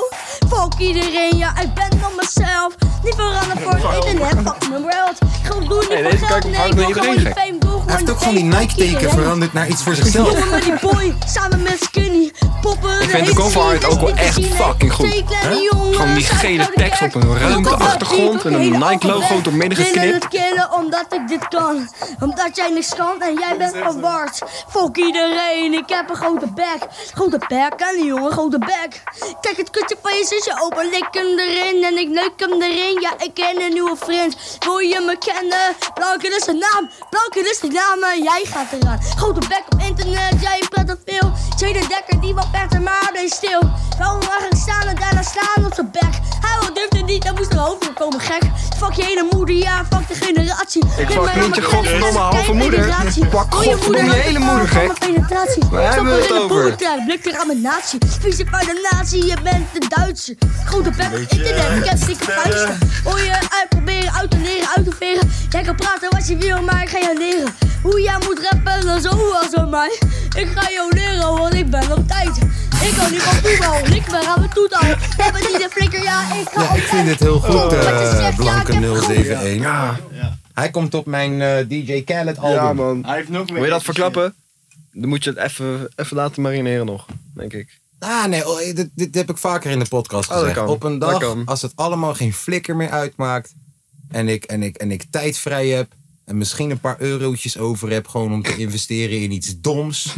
Fuck 0.55 0.79
iedereen, 0.79 1.37
ja, 1.37 1.61
ik 1.61 1.75
ben 1.75 2.01
van 2.01 2.13
mezelf. 2.17 2.75
Niet 3.05 3.15
veranderen 3.15 3.63
voor 3.63 3.73
het 3.73 4.05
internet, 4.05 4.37
fuck 4.47 4.69
mijn 4.69 4.83
world. 4.83 5.19
Gewoon 5.43 5.69
doen 5.69 5.85
Hey, 5.89 6.03
niet 6.03 6.19
voor 6.19 6.29
geld, 6.29 6.45
ik 6.45 6.51
nee, 6.51 6.69
ik 6.69 6.75
met 6.75 6.75
wil 6.75 6.93
gewoon 6.93 7.15
iedereen 7.15 7.35
die 7.35 7.43
fame, 7.43 7.59
doe 7.59 7.83
Hij 7.87 7.97
heeft 7.97 8.11
ook 8.11 8.19
gewoon 8.19 8.35
die. 8.35 8.45
Nike-teken 8.45 9.11
veranderd 9.11 9.53
naar 9.53 9.69
iets 9.69 9.83
voor 9.83 9.95
zichzelf. 9.95 10.33
Jongen 10.33 10.51
met 10.51 10.63
die 10.63 10.79
boy, 10.81 11.15
samen 11.27 11.63
met 11.63 11.83
Skinny. 11.83 12.33
Poppen 12.61 13.03
Ik 13.03 13.11
vind 13.11 13.27
de 13.27 13.35
cover 13.35 13.63
art 13.63 13.85
ook 13.85 14.01
wel 14.01 14.15
echt 14.15 14.47
fucking 14.47 14.93
goed. 14.93 15.23
Gewoon 15.93 16.15
die 16.15 16.25
gele 16.25 16.71
tekst 16.75 17.03
op 17.03 17.15
een 17.15 17.39
ruimte 17.39 17.77
achtergrond 17.77 18.45
en 18.45 18.55
een 18.55 18.71
Nike 18.71 19.07
logo 19.07 19.41
door 19.41 19.53
midden 19.53 19.79
Willen 19.79 19.93
geknipt. 19.93 20.25
het 20.25 20.29
killen 20.29 20.73
omdat 20.75 21.07
ik 21.11 21.29
dit 21.29 21.49
kan. 21.49 21.89
Omdat 22.21 22.57
jij 22.57 22.71
niks 22.71 22.95
kan 22.95 23.23
en 23.23 23.35
jij 23.35 23.57
bent 23.59 23.77
verward. 23.77 24.43
Fuck 24.69 24.97
iedereen, 24.97 25.73
ik 25.73 25.89
heb 25.89 26.11
een 26.11 26.17
grote 26.17 26.47
bek. 26.55 26.76
Grote 27.15 27.39
bek, 27.49 27.81
en 27.81 27.97
die 27.97 28.05
jongen, 28.05 28.33
grote 28.33 28.59
bek. 28.59 29.03
Kijk 29.41 29.57
het 29.57 29.71
kutje 29.71 29.97
van 30.03 30.17
je 30.17 30.25
zusje 30.25 30.61
open, 30.63 30.91
lik 30.91 31.09
hem 31.11 31.39
erin 31.39 31.85
en 31.85 31.99
ik 31.99 32.09
neuk 32.09 32.33
hem 32.37 32.63
erin. 32.63 33.01
Ja, 33.01 33.13
ik 33.19 33.35
ken 33.35 33.63
een 33.63 33.73
nieuwe 33.73 33.97
vriend. 33.97 34.37
Wil 34.59 34.79
je 34.79 35.01
me 35.01 35.17
kennen? 35.19 35.67
Blanken 35.95 36.37
is 36.37 36.45
de 36.45 36.53
naam, 36.53 36.91
Blanken 37.11 37.51
is 37.51 37.61
de 37.61 37.69
naam 37.69 38.03
en 38.03 38.23
jij 38.23 38.45
gaat 38.45 38.73
eraan. 38.73 39.01
Grote 39.17 39.41
bek 39.49 39.65
op 39.69 39.81
internet, 39.81 40.41
jij 40.41 40.63
praat 40.71 40.87
te 40.87 40.99
veel. 41.05 41.33
Tweede 41.57 41.87
dekker, 41.89 42.21
die 42.21 42.35
wat 42.35 42.49
vetter, 42.53 42.81
maar 42.81 43.09
bleef 43.13 43.33
stil. 43.33 43.61
Waarom 43.99 44.19
mag 44.19 44.45
ik 44.51 44.57
staan 44.57 44.87
en 44.89 44.97
daarna 44.97 45.23
slaan 45.23 45.67
op 45.67 45.75
zijn 45.75 45.91
bek? 45.91 46.15
Hij 46.41 46.59
wil 46.61 46.75
durfde 46.75 46.99
niet, 46.99 47.25
dan 47.25 47.35
moest 47.35 47.53
er 47.53 47.59
hoofd 47.59 47.93
komen, 47.93 48.21
gek. 48.21 48.43
Fuck 48.77 48.93
je 48.93 49.05
hele 49.05 49.27
moeder, 49.31 49.55
ja, 49.57 49.85
fuck 49.91 50.09
de 50.09 50.15
generatie. 50.15 50.83
Ik 50.97 51.11
fuck 51.11 51.35
niet 51.35 51.45
aan 51.45 51.53
je 51.55 51.63
godverdomme 51.63 52.19
halve 52.19 52.53
moeder. 52.53 52.87
pak 53.31 53.53
je 53.53 53.73
godverdomme 53.73 54.15
je 54.15 54.21
hele 54.21 54.39
moeder, 54.39 54.69
gek. 54.69 54.93
Waar 55.71 55.93
hebben 55.93 56.17
we 56.17 56.23
Stop 56.23 56.39
het 56.39 56.51
er 56.51 56.57
over? 56.57 56.66
Boerenkruid, 56.71 57.05
blik 57.05 57.27
er 57.27 57.41
aan 57.41 57.47
mijn 57.47 57.61
natie. 57.61 57.99
Vieze 58.21 58.45
van 58.51 58.59
de 58.61 58.89
natie, 58.93 59.27
je 59.27 59.37
bent 59.43 59.67
de 59.73 59.87
Duitser. 59.89 60.35
Grote 60.65 60.91
bek 60.91 61.07
op 61.07 61.19
internet, 61.19 61.77
ik 61.77 61.85
heb 61.85 62.07
dikke 62.07 62.25
vuisten. 62.25 62.79
Wil 63.05 63.17
je 63.17 63.39
uitproberen, 63.61 64.13
uit 64.13 64.31
te 64.31 64.39
leren, 64.39 64.69
uit 64.77 64.85
te 64.85 64.93
veren. 64.99 65.31
Jij 65.51 65.63
kan 65.63 65.75
praten 65.77 66.11
wat 66.11 66.29
je 66.29 66.37
wil, 66.37 66.63
maar 66.63 66.83
ik 66.83 66.89
ga 66.89 66.99
je 66.99 67.15
leren. 67.19 67.55
Hoe 67.83 68.01
jij 68.01 68.17
moet 68.27 68.49
rappen, 68.51 68.87
dan 68.87 69.01
zoals 69.01 69.51
door 69.51 69.69
mij. 69.69 69.99
Ik 70.37 70.49
ga 70.55 70.71
jou 70.71 70.95
leren, 70.95 71.39
want 71.39 71.55
ik 71.55 71.71
ben 71.71 71.93
op 71.93 72.09
tijd. 72.09 72.37
Ik 72.83 72.95
hou 72.97 73.11
niet 73.11 73.23
van 73.23 73.35
voetbal, 73.35 73.97
ik 73.97 74.05
ben 74.11 74.27
aan 74.29 74.39
mijn 74.39 74.53
toet 74.55 74.75
al. 74.75 74.87
Jij 75.17 75.33
bent 75.33 75.49
niet 75.53 75.61
de 75.63 75.69
flikker, 75.71 76.03
ja, 76.03 76.21
ik 76.35 76.49
ga 76.53 76.63
Ja, 76.63 76.75
ik 76.75 76.83
vind 76.83 77.09
het 77.09 77.21
heel 77.21 77.41
goed, 77.41 77.73
eh, 77.73 77.81
zegt, 77.81 78.21
ja, 78.21 78.33
Blanke 78.37 78.73
ik 78.73 78.81
heb 78.81 78.97
goed. 78.97 79.09
071. 79.09 80.01
Hij 80.55 80.71
komt 80.71 80.95
op 80.95 81.07
mijn 81.07 81.41
eh, 81.43 81.69
DJ 81.69 82.03
Khaled 82.05 82.39
album. 82.39 82.55
Ja, 82.55 82.73
man. 82.73 83.03
Hij 83.07 83.17
heeft 83.17 83.29
nog 83.29 83.45
meer 83.47 83.55
Wil 83.55 83.65
je 83.65 83.71
dat 83.71 83.83
shit. 83.83 83.95
verklappen? 83.95 84.35
Dan 85.01 85.09
moet 85.09 85.25
je 85.25 85.31
het 85.31 85.39
even, 85.39 85.89
even 85.97 86.17
laten 86.17 86.43
marineren 86.43 86.87
nog, 86.87 87.07
denk 87.35 87.53
ik. 87.53 87.81
Ah, 87.99 88.25
nee, 88.25 88.49
oh, 88.49 88.59
dit, 88.59 88.89
dit 88.95 89.15
heb 89.15 89.31
ik 89.31 89.37
vaker 89.37 89.71
in 89.71 89.79
de 89.79 89.89
podcast 89.89 90.29
Oh, 90.31 90.35
dat 90.35 90.41
gezegd. 90.45 90.59
kan. 90.59 90.69
Op 90.69 90.83
een 90.83 90.99
Dat 90.99 91.11
dag, 91.11 91.21
kan. 91.21 91.43
als 91.45 91.63
het 91.63 91.73
allemaal 91.75 92.15
geen 92.15 92.33
flikker 92.33 92.77
meer 92.77 92.91
uitmaakt... 92.91 93.55
en 94.09 94.29
ik, 94.29 94.45
en, 94.45 94.63
ik, 94.63 94.77
en 94.77 94.91
ik 94.91 95.05
tijd 95.11 95.39
vrij 95.39 95.69
heb... 95.69 95.93
en 96.25 96.39
misschien 96.39 96.71
een 96.71 96.81
paar 96.81 96.97
eurotjes 97.01 97.59
over 97.59 97.91
heb... 97.91 98.09
gewoon 98.09 98.33
om 98.33 98.43
te 98.43 98.57
investeren 98.67 99.21
in 99.21 99.31
iets 99.31 99.61
doms... 99.61 100.15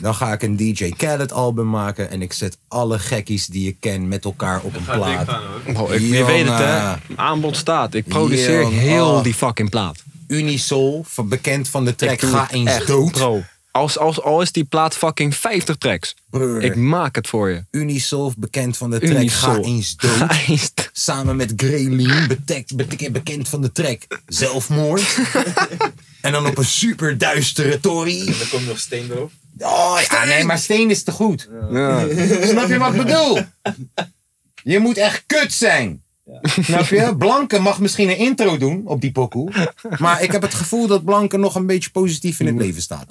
dan 0.00 0.14
ga 0.14 0.32
ik 0.32 0.42
een 0.42 0.56
DJ 0.56 0.90
Khaled 0.96 1.32
album 1.32 1.68
maken... 1.70 2.10
en 2.10 2.22
ik 2.22 2.32
zet 2.32 2.58
alle 2.68 2.98
gekkies 2.98 3.46
die 3.46 3.68
ik 3.68 3.76
ken 3.80 4.08
met 4.08 4.24
elkaar 4.24 4.60
op 4.62 4.74
een 4.76 4.84
plaat. 4.84 5.28
gaan, 5.28 5.76
Oh, 5.76 5.92
ik, 5.92 6.00
je 6.00 6.24
weet 6.24 6.48
het, 6.48 6.58
hè? 6.58 6.94
Aanbod 7.16 7.56
staat. 7.56 7.94
Ik 7.94 8.04
produceer 8.08 8.66
heel 8.68 9.10
oh. 9.10 9.22
die 9.22 9.34
fucking 9.34 9.70
plaat. 9.70 10.02
Unisol, 10.26 11.02
van- 11.06 11.28
bekend 11.28 11.68
van 11.68 11.84
de 11.84 11.94
track 11.94 12.20
Ga 12.20 12.50
eens 12.50 12.86
dood. 12.86 13.18
Als, 13.78 13.98
als, 13.98 14.20
al 14.22 14.42
is 14.42 14.52
die 14.52 14.64
plaat 14.64 14.96
fucking 14.96 15.36
50 15.36 15.76
tracks. 15.76 16.14
Ik 16.60 16.76
maak 16.76 17.14
het 17.14 17.28
voor 17.28 17.48
je. 17.50 17.64
Unisolf, 17.70 18.36
bekend 18.36 18.76
van 18.76 18.90
de 18.90 18.98
track 18.98 19.12
Unisol. 19.12 19.52
Ga 19.52 19.60
eens 19.60 19.96
dood. 19.96 20.90
Samen 20.92 21.36
met 21.36 21.56
betek- 21.56 22.70
betek- 22.76 23.12
bekend 23.12 23.48
van 23.48 23.60
de 23.60 23.72
track 23.72 24.02
Zelfmoord. 24.26 25.18
en 26.20 26.32
dan 26.32 26.46
op 26.46 26.58
een 26.58 26.64
super 26.64 27.18
duistere 27.18 27.80
tory. 27.80 28.20
En 28.20 28.26
dan 28.38 28.48
komt 28.50 28.66
nog 28.66 28.78
steen 28.78 29.10
erop. 29.10 29.30
Oh 29.58 30.00
ja, 30.10 30.24
nee, 30.24 30.44
maar 30.44 30.58
steen 30.58 30.90
is 30.90 31.02
te 31.02 31.10
goed. 31.12 31.48
Ja. 31.70 32.06
Snap 32.42 32.68
je 32.68 32.78
wat 32.78 32.94
ik 32.94 33.04
bedoel? 33.04 33.38
Je 34.62 34.78
moet 34.78 34.96
echt 34.96 35.22
kut 35.26 35.52
zijn. 35.52 36.02
Snap 36.42 36.84
je? 36.86 37.14
Blanke 37.18 37.58
mag 37.58 37.80
misschien 37.80 38.08
een 38.08 38.16
intro 38.18 38.56
doen 38.58 38.82
op 38.86 39.00
die 39.00 39.12
pokoe. 39.12 39.50
Maar 39.98 40.22
ik 40.22 40.32
heb 40.32 40.42
het 40.42 40.54
gevoel 40.54 40.86
dat 40.86 41.04
Blanke 41.04 41.36
nog 41.36 41.54
een 41.54 41.66
beetje 41.66 41.90
positief 41.90 42.40
in 42.40 42.46
het 42.46 42.56
leven 42.56 42.82
staat. 42.82 43.06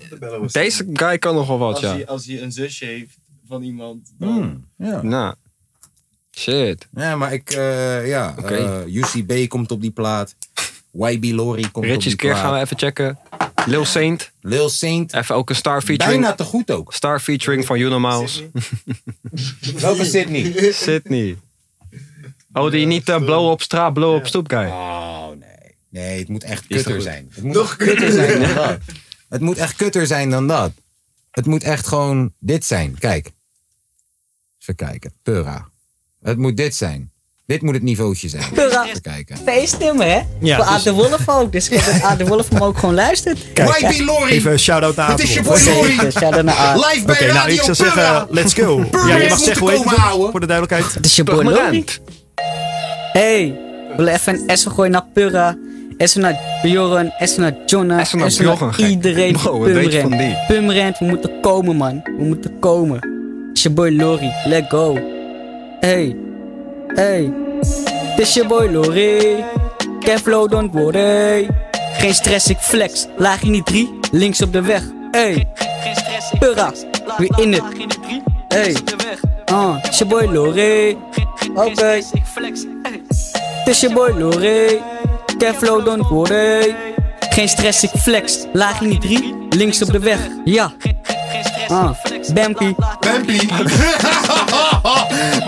Deze 0.52 0.88
guy 0.94 1.18
kan 1.18 1.36
nog 1.36 1.48
wel 1.48 1.58
wat, 1.58 1.74
Als, 1.74 1.82
ja. 1.84 1.94
hij, 1.94 2.08
als 2.08 2.26
hij 2.26 2.42
een 2.42 2.52
zusje 2.52 2.86
heeft 2.86 3.18
van 3.48 3.62
iemand. 3.64 4.12
dan- 4.18 4.30
Hmm, 4.30 4.66
ja. 4.88 5.02
Nou. 5.02 5.34
Shit. 6.38 6.88
Ja, 6.96 7.16
maar 7.16 7.34
ik, 7.34 7.50
eh, 7.52 8.08
ja. 8.08 8.36
Oké. 8.40 8.56
eh, 8.56 8.96
UCB 8.96 9.48
komt 9.50 9.72
op 9.72 9.82
die 9.82 9.92
plaat. 9.92 10.36
YB 10.92 11.24
Lori 11.24 11.62
komt 11.62 11.76
op 11.76 11.84
Ritchie's 11.84 12.04
die 12.06 12.16
keer 12.16 12.30
plaat. 12.30 12.42
gaan 12.44 12.54
we 12.54 12.60
even 12.60 12.78
checken. 12.78 13.20
Lil 13.66 13.86
Saint. 13.86 14.32
Lil 14.42 14.70
Saint. 14.70 15.14
Even 15.14 15.36
ook 15.36 15.50
een 15.50 15.56
star 15.56 15.82
featuring. 15.82 16.20
Bijna 16.22 16.36
te 16.36 16.44
goed 16.44 16.72
ook. 16.72 16.94
Star 16.94 17.20
featuring 17.20 17.66
van 17.66 17.80
Juno 17.80 18.00
Mouse. 18.00 18.50
Welke 19.80 20.06
Sydney? 20.06 20.72
Sydney. 20.74 21.38
Oh, 22.60 22.72
die 22.72 22.86
niet 22.86 23.10
eh, 23.10 23.18
blow 23.18 23.50
op 23.50 23.62
straat, 23.62 23.94
blow 23.94 24.16
op 24.16 24.28
stoep 24.28 24.50
guy. 24.50 24.66
Oh, 24.66 25.28
nee. 25.30 25.76
Nee, 25.90 26.20
het 26.20 26.28
moet 26.28 26.44
echt 26.44 26.68
kutter 26.68 27.02
zijn. 27.02 27.32
Het 27.34 27.44
moet 27.44 27.56
nog 27.56 27.76
kutter 27.76 28.12
zijn 28.12 28.40
dan 28.40 28.54
dat. 28.66 28.78
Het 29.30 29.42
moet 29.42 29.58
echt 29.58 29.76
kutter 29.76 30.08
zijn 30.08 30.30
dan 30.30 30.48
dat. 30.48 30.72
Het 31.32 31.46
moet 31.46 31.64
echt 31.64 31.88
gewoon 31.88 32.34
dit 32.40 32.66
zijn. 32.66 32.96
Kijk. 33.00 33.32
Even 34.62 34.76
kijken. 34.76 35.14
Pura. 35.24 35.70
Het 36.24 36.38
moet 36.38 36.58
dit 36.58 36.76
zijn. 36.76 37.12
Dit 37.46 37.62
moet 37.62 37.74
het 37.74 37.84
niveautje 37.84 38.30
zijn. 38.30 38.52
Pura. 38.54 38.86
Even 38.86 39.02
kijken. 39.02 39.38
feestnummer, 39.38 40.08
hè? 40.08 40.22
Ja, 40.40 40.56
Voor 40.56 40.66
dus- 40.66 40.74
Aad 40.74 40.84
de 40.84 40.92
Wolf 40.92 41.30
ook. 41.30 41.52
Dus 41.52 41.70
ik 41.70 41.80
hoop 41.80 41.94
dat 41.94 42.02
Aad 42.02 42.18
de 42.18 42.26
Wolf 42.26 42.50
hem 42.50 42.62
ook 42.64 42.78
gewoon 42.78 42.96
luistert. 42.96 43.38
YB 43.54 44.00
Lori. 44.06 44.32
Even 44.32 44.52
een 44.52 44.60
shout-out 44.60 44.96
naar 44.96 45.10
Het 45.10 45.20
is 45.20 45.34
je 45.34 45.42
boy 45.42 45.62
Lori. 45.66 45.90
Zeker, 45.96 46.12
shout-out 46.12 46.44
naar 46.44 46.56
Aad. 46.56 46.76
Live 46.94 47.06
bij 47.06 47.16
Oké, 47.16 47.34
nou 47.34 47.52
ik 47.52 47.62
zou 47.62 47.78
Pura. 47.78 47.94
zeggen, 47.94 48.28
let's 48.30 48.54
go. 48.54 48.84
Pura 48.84 49.08
Ja, 49.08 49.18
je 49.18 49.30
mag 49.30 49.40
zeggen 49.40 49.62
hoe 49.68 49.72
heet 49.72 50.32
voor 50.32 50.40
de 50.40 50.46
duidelijkheid. 50.46 50.94
Het 50.94 51.06
is 51.06 51.16
je 51.16 51.24
boy 51.24 51.44
Lori. 51.44 51.86
Hey, 53.18 53.58
we 53.90 53.94
willen 53.96 54.14
even 54.14 54.44
een 54.48 54.58
S 54.58 54.66
gooien 54.66 54.92
naar 54.92 55.06
Pura. 55.14 55.56
S 55.98 56.16
naar 56.16 56.40
Bjorn, 56.62 57.14
S 57.20 57.36
naar 57.38 57.54
Jonna, 57.66 58.04
S 58.04 58.14
naar 58.14 58.34
Bjorn, 58.38 58.74
iedereen 58.78 59.34
Bro, 59.34 59.60
Pumrent. 59.60 59.94
van 59.94 60.18
die? 60.18 60.36
Pumrent, 60.48 61.00
we 61.00 61.06
moeten 61.06 61.40
komen 61.42 61.76
man. 61.76 62.02
We 62.04 62.24
moeten 62.24 62.60
komen. 62.60 62.96
Het 62.96 63.58
is 63.58 63.64
je 63.64 63.70
boy 63.70 63.96
Lori, 63.96 64.32
let 64.46 64.66
go. 64.70 65.00
Hey, 65.80 66.16
hey. 66.88 67.34
Het 67.60 68.20
is 68.20 68.34
je 68.34 68.46
boy 68.46 68.70
Lori. 68.72 69.44
Can 70.00 70.18
flow, 70.18 70.50
don't 70.50 70.74
worry. 70.74 71.50
Geen 71.94 72.14
stress, 72.14 72.48
ik 72.48 72.58
flex. 72.58 73.08
Laag 73.18 73.42
in 73.42 73.52
die 73.52 73.64
drie, 73.64 74.00
links 74.12 74.42
op 74.42 74.54
de 74.54 74.62
weg. 74.62 74.84
Hey, 75.12 75.48
Pura, 76.40 76.72
weer 77.18 77.40
in 77.40 77.54
het. 77.54 77.64
Hey, 78.48 78.76
ah, 79.46 79.76
het 79.76 79.92
is 79.92 79.98
je 79.98 80.06
boy 80.06 80.26
Lori. 80.26 80.98
Oké. 81.56 82.02
Het 83.68 83.76
is 83.76 83.82
je 83.82 83.94
boy. 83.94 84.82
Can 85.38 85.54
flow, 85.54 85.86
don't 85.86 86.08
worry. 86.08 86.76
Geen 87.20 87.50
stress, 87.50 87.84
ik 87.84 87.90
flex. 87.90 88.38
Laag 88.54 88.82
in 88.82 88.90
die 88.90 89.00
drie, 89.00 89.48
links 89.50 89.82
op 89.82 89.92
de 89.92 90.00
weg. 90.00 90.20
Ja. 90.46 90.74
Ah, 91.68 91.90
Bampy. 92.34 92.74
Bampy. 93.00 93.38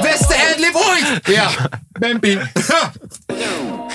Beste 0.01 0.35
adlib 0.53 0.75
ooit. 0.75 1.19
Ja, 1.23 1.49
Bampy. 1.91 2.37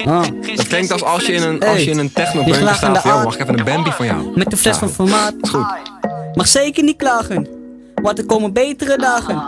Ah. 0.05 0.23
Dat 0.57 0.67
klinkt 0.67 0.93
als 0.93 1.03
als 1.03 1.27
je 1.27 1.33
in 1.33 1.43
een, 1.43 1.63
als 1.63 1.85
je 1.85 1.91
in 1.91 1.99
een 1.99 2.13
techno-bunker 2.13 2.75
staat. 2.75 3.01
van, 3.01 3.23
mag 3.23 3.35
ik 3.35 3.41
even 3.41 3.59
een 3.59 3.65
Bambi 3.65 3.91
van 3.91 4.07
jou? 4.07 4.31
Met 4.35 4.51
de 4.51 4.57
fles 4.57 4.77
van 4.77 4.91
formaat. 4.91 5.35
Goed. 5.41 5.67
Mag 6.35 6.47
zeker 6.47 6.85
niet 6.85 6.97
klagen, 6.97 7.49
want 8.03 8.19
er 8.19 8.27
komen 8.27 8.53
betere 8.53 8.99
dagen. 8.99 9.43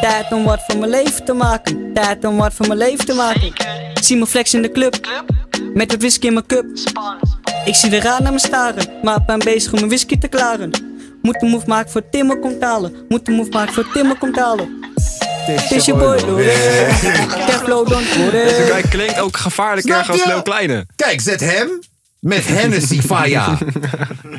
Tijd 0.00 0.32
om 0.32 0.44
wat 0.44 0.62
van 0.66 0.78
mijn 0.78 0.90
leven 0.90 1.24
te 1.24 1.32
maken. 1.32 1.92
Tijd 1.94 2.24
om 2.24 2.36
wat 2.36 2.54
van 2.54 2.66
mijn 2.66 2.78
leven 2.78 3.06
te 3.06 3.14
maken. 3.14 3.52
Zie 4.00 4.16
me 4.16 4.26
flex 4.26 4.54
in 4.54 4.62
de 4.62 4.72
club, 4.72 5.08
met 5.74 5.90
het 5.90 6.00
whisky 6.00 6.26
in 6.26 6.32
mijn 6.32 6.46
cup. 6.46 6.64
Ik 7.64 7.74
zie 7.74 7.90
de 7.90 8.00
raad 8.00 8.20
naar 8.20 8.32
me 8.32 8.38
staren, 8.38 8.88
maar 9.02 9.16
ik 9.16 9.26
ben 9.26 9.38
bezig 9.38 9.72
om 9.72 9.78
mijn 9.78 9.88
whisky 9.88 10.18
te 10.18 10.28
klaren. 10.28 10.70
Moet 11.22 11.42
een 11.42 11.48
move 11.48 11.66
maken 11.66 11.90
voor 11.90 12.08
Timmer 12.10 12.38
komt 12.38 12.62
halen. 12.62 12.96
Moet 13.08 13.28
een 13.28 13.34
move 13.34 13.50
maken 13.50 13.74
voor 13.74 13.92
Timmer 13.92 14.18
komt 14.18 14.38
halen. 14.38 14.84
Het 15.46 15.70
is 15.70 15.84
je 15.84 15.94
boy 15.94 16.20
Loré. 16.20 16.54
Keflo 17.46 17.84
don't 17.84 18.16
worry. 18.16 18.44
Deze 18.44 18.62
guy 18.62 18.82
klinkt 18.82 19.20
ook 19.20 19.36
gevaarlijker 19.36 19.94
Snap 19.94 20.08
als? 20.08 20.24
Lil 20.24 20.42
Kleine. 20.42 20.86
Kijk, 20.96 21.20
zet 21.20 21.40
hem 21.40 21.80
met 22.26 22.46
Hennessy 22.46 23.00
Faya 23.08 23.58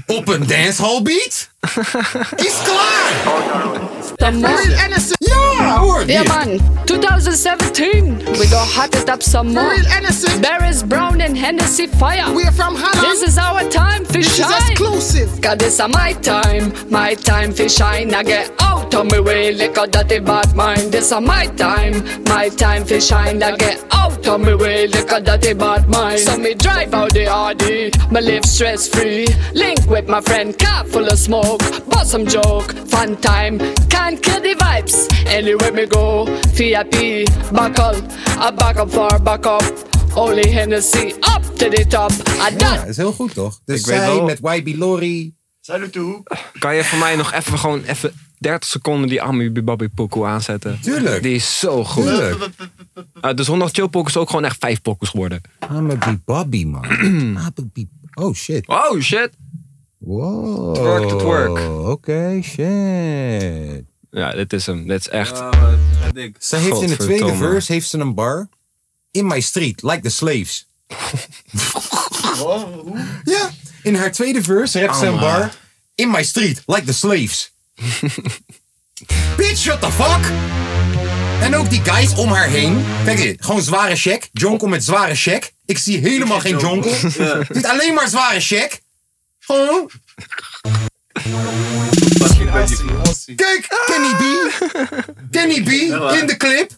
op 0.05 0.27
een 0.27 0.47
dancehall 0.47 1.01
beat. 1.01 1.49
Is 2.35 2.53
klaar! 2.64 3.77
Ja, 5.19 5.77
hoor 5.77 6.03
Yeah, 6.05 6.22
dit. 6.22 6.27
man. 6.27 6.59
2017, 6.85 8.18
we 8.18 8.47
go 8.47 8.57
hot 8.57 8.95
it 8.95 9.09
up 9.09 9.22
some 9.22 9.51
more. 9.53 9.69
Real 9.76 9.85
innocent. 9.97 10.41
Barris 10.41 10.81
Brown 10.88 11.22
and 11.22 11.38
Hennessy 11.38 11.88
Fire. 11.97 12.34
We're 12.34 12.51
from 12.51 12.76
Holland. 12.76 13.01
This 13.11 13.22
is 13.27 13.38
our 13.38 13.68
time 13.69 14.05
to 14.05 14.11
This 14.14 14.27
is 14.27 14.35
shine. 14.35 14.72
exclusive. 14.72 15.30
Cause 15.41 15.55
this 15.57 15.80
is 15.80 15.88
my 15.88 16.14
time, 16.22 16.72
my 16.89 17.15
time 17.15 17.53
to 17.53 17.69
shine. 17.69 18.14
I 18.14 18.23
get 18.23 18.51
out 18.59 18.86
of 18.93 19.11
my 19.11 19.19
way, 19.19 19.53
lick 19.53 19.77
out 19.77 19.91
that 19.93 20.09
bad 20.26 20.55
mind. 20.55 20.91
This 20.91 21.11
is 21.11 21.22
my 21.22 21.45
time, 21.55 22.03
my 22.26 22.49
time 22.49 22.85
to 22.85 22.99
shine. 22.99 23.41
I 23.43 23.55
get 23.55 23.84
out 23.91 24.26
of 24.27 24.41
my 24.41 24.55
way, 24.55 24.88
lick 24.88 25.11
out 25.11 25.26
that 25.26 25.57
bad 25.57 25.88
mind. 25.89 26.19
So 26.19 26.38
me 26.38 26.53
drive 26.55 26.93
out 26.93 27.11
the 27.14 27.26
RD, 27.27 28.11
me 28.11 28.22
live 28.22 28.45
stress 28.45 28.88
free. 28.88 29.27
Link 29.53 29.80
with 29.89 30.07
my 30.07 30.22
friend, 30.22 30.57
car 30.57 30.85
full 30.85 31.07
of 31.07 31.18
smoke. 31.19 31.59
Bust 31.89 32.11
some 32.11 32.26
joke, 32.26 32.72
fun 32.88 33.15
time, 33.18 33.57
can't 33.89 34.22
kill 34.22 34.41
the 34.41 34.55
vibes. 34.55 35.07
Anywhere 35.27 35.72
me 35.72 35.85
go, 35.85 36.26
VIP, 36.55 37.26
buckle, 37.51 37.95
I 38.39 38.51
back 38.51 38.77
up 38.77 38.89
for 38.89 39.19
back 39.19 39.45
up. 39.45 39.64
Only 40.15 40.49
Hennessy 40.49 41.14
up 41.35 41.43
to 41.57 41.69
the 41.69 41.85
top. 41.89 42.11
I 42.11 42.49
Ja, 42.49 42.49
done. 42.57 42.77
dat 42.80 42.88
is 42.88 42.97
heel 42.97 43.11
goed 43.11 43.34
toch? 43.34 43.59
Dus 43.65 43.80
Ik 43.80 43.85
weet 43.85 43.95
zij 43.97 44.05
wel- 44.07 44.23
met 44.23 44.39
YB 44.41 44.76
Lori. 44.77 45.35
Zij 45.59 45.77
doet 45.77 45.93
de 45.93 45.99
hoek. 45.99 46.31
Kan 46.59 46.76
je 46.76 46.84
voor 46.84 46.97
mij 46.97 47.15
nog 47.15 47.34
even 47.34 47.59
gewoon 47.59 47.84
even 47.84 48.14
30 48.38 48.69
seconden 48.69 49.09
die 49.09 49.22
Ami 49.22 49.51
Babi 49.51 49.89
pokoe 49.89 50.26
aanzetten? 50.26 50.80
Tuurlijk. 50.81 51.23
Die 51.23 51.35
is 51.35 51.59
zo 51.59 51.84
goed. 51.84 52.03
Tuurlijk. 52.03 52.49
Uh, 53.22 53.34
de 53.34 53.43
zondag 53.43 53.69
chill 53.72 53.88
pokoe 53.88 54.09
is 54.09 54.18
ook 54.18 54.30
gewoon 54.30 54.45
echt 54.45 54.57
vijf 54.59 54.81
pokoes 54.81 55.09
geworden. 55.09 55.41
I'm 55.72 55.91
a 55.91 56.19
Bobby 56.26 56.65
man. 56.65 56.85
Oh 58.19 58.34
shit. 58.34 58.68
Oh 58.68 58.99
shit. 59.01 59.30
Wow. 59.97 60.76
Twerk 60.76 61.07
to 61.09 61.18
twerk. 61.18 61.59
Oké, 61.88 62.39
shit. 62.43 63.84
Ja, 64.11 64.31
dit 64.31 64.53
is 64.53 64.65
hem. 64.65 64.88
Dit 64.88 64.99
is 64.99 65.09
echt. 65.09 65.43
Zij 66.38 66.59
heeft 66.59 66.81
in 66.81 66.89
de 66.89 66.97
tweede 66.97 67.35
verse 67.35 67.72
heeft 67.73 67.89
ze 67.89 67.97
een 67.97 68.14
bar. 68.14 68.49
In 69.11 69.27
my 69.27 69.39
street, 69.39 69.84
like 69.84 69.99
the 69.99 70.09
slaves. 70.09 70.68
Ja, 73.23 73.49
in 73.84 73.95
haar 73.95 74.11
tweede 74.11 74.43
verse 74.43 74.77
heeft 74.77 74.95
ze 74.95 75.05
een 75.05 75.19
bar. 75.19 75.51
In 75.95 76.11
my 76.11 76.23
street, 76.23 76.64
like 76.65 76.84
the 76.85 76.93
slaves. 76.93 77.53
Bitch, 79.38 79.66
what 79.66 79.82
the 79.82 79.91
fuck? 79.91 80.32
En 81.41 81.56
ook 81.56 81.70
die 81.70 81.82
guys 81.84 82.16
om 82.16 82.30
haar 82.30 82.48
heen. 82.48 82.86
Kijk 83.06 83.18
dit, 83.18 83.45
gewoon 83.45 83.62
zware 83.62 83.95
check. 83.95 84.30
Jonkel 84.32 84.68
met 84.68 84.84
zware 84.84 85.16
check. 85.16 85.52
Ik 85.66 85.78
zie 85.78 85.98
helemaal 85.99 86.40
geen 86.40 86.58
jonkel. 86.60 86.94
Ja. 87.18 87.44
Dit 87.49 87.66
alleen 87.66 87.94
maar 87.94 88.08
zware 88.08 88.40
check. 88.40 88.82
Gewoon. 89.40 89.91
Kijk, 93.36 93.68
Kenny 93.86 94.16
B. 94.16 94.52
Kenny 95.32 95.64
B 95.64 95.70
in 96.20 96.28
de 96.28 96.36
clip. 96.38 96.72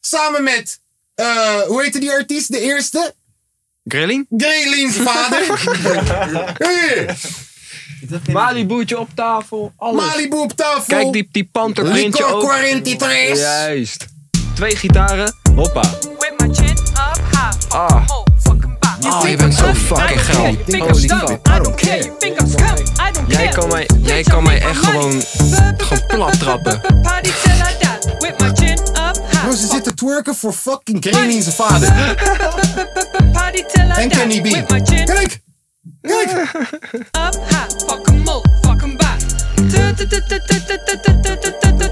Samen 0.00 0.42
met, 0.42 0.80
eh, 1.14 1.60
hoe 1.60 1.82
heette 1.82 1.98
die 1.98 2.10
artiest? 2.10 2.52
De 2.52 2.60
eerste? 2.60 3.14
Grilling? 3.84 4.26
Graylin's 4.36 4.96
vader. 4.96 5.60
Hey, 6.58 7.16
Malibu'tje 8.32 8.98
op 8.98 9.08
tafel. 9.14 9.72
Alles. 9.76 10.04
Malibu 10.04 10.36
op 10.36 10.52
tafel. 10.52 10.82
Kijk 10.86 11.12
die, 11.12 11.28
die 11.32 11.48
panterprintje 11.52 12.24
ook. 12.24 12.50
43. 12.50 13.36
Juist. 13.38 14.06
Twee 14.54 14.76
gitaren. 14.76 15.34
Hoppa. 15.54 15.82
Ah. 17.68 18.06
Oh, 19.06 19.28
je 19.28 19.36
bent 19.36 19.54
zo 19.54 19.74
fucking 19.74 20.20
geil. 20.24 20.56
Holy 20.78 21.08
fuck. 21.08 21.38
Jij 23.28 23.48
kan 23.48 23.68
mij, 23.68 23.88
jij 24.02 24.22
kan 24.22 24.42
mij 24.42 24.60
echt 24.60 24.78
gewoon, 24.84 25.22
gewoon 25.76 26.06
plat 26.06 26.38
trappen. 26.38 26.80
Bro, 29.42 29.52
ze 29.52 29.66
zitten 29.70 29.94
twerken 29.94 30.34
voor 30.34 30.52
fucking 30.52 31.04
Graylin's 31.04 31.54
vader. 31.54 32.16
En 33.96 34.08
Kenny 34.08 34.40
B. 34.40 34.66
Kijk. 35.04 35.40
Kijk! 36.04 36.30
Up 37.12 37.36
ha, 37.48 37.66
fuck 37.86 38.06
em 38.08 38.28
up, 38.28 38.46
fuck 38.62 38.82
em 38.82 38.96
by. 38.96 39.16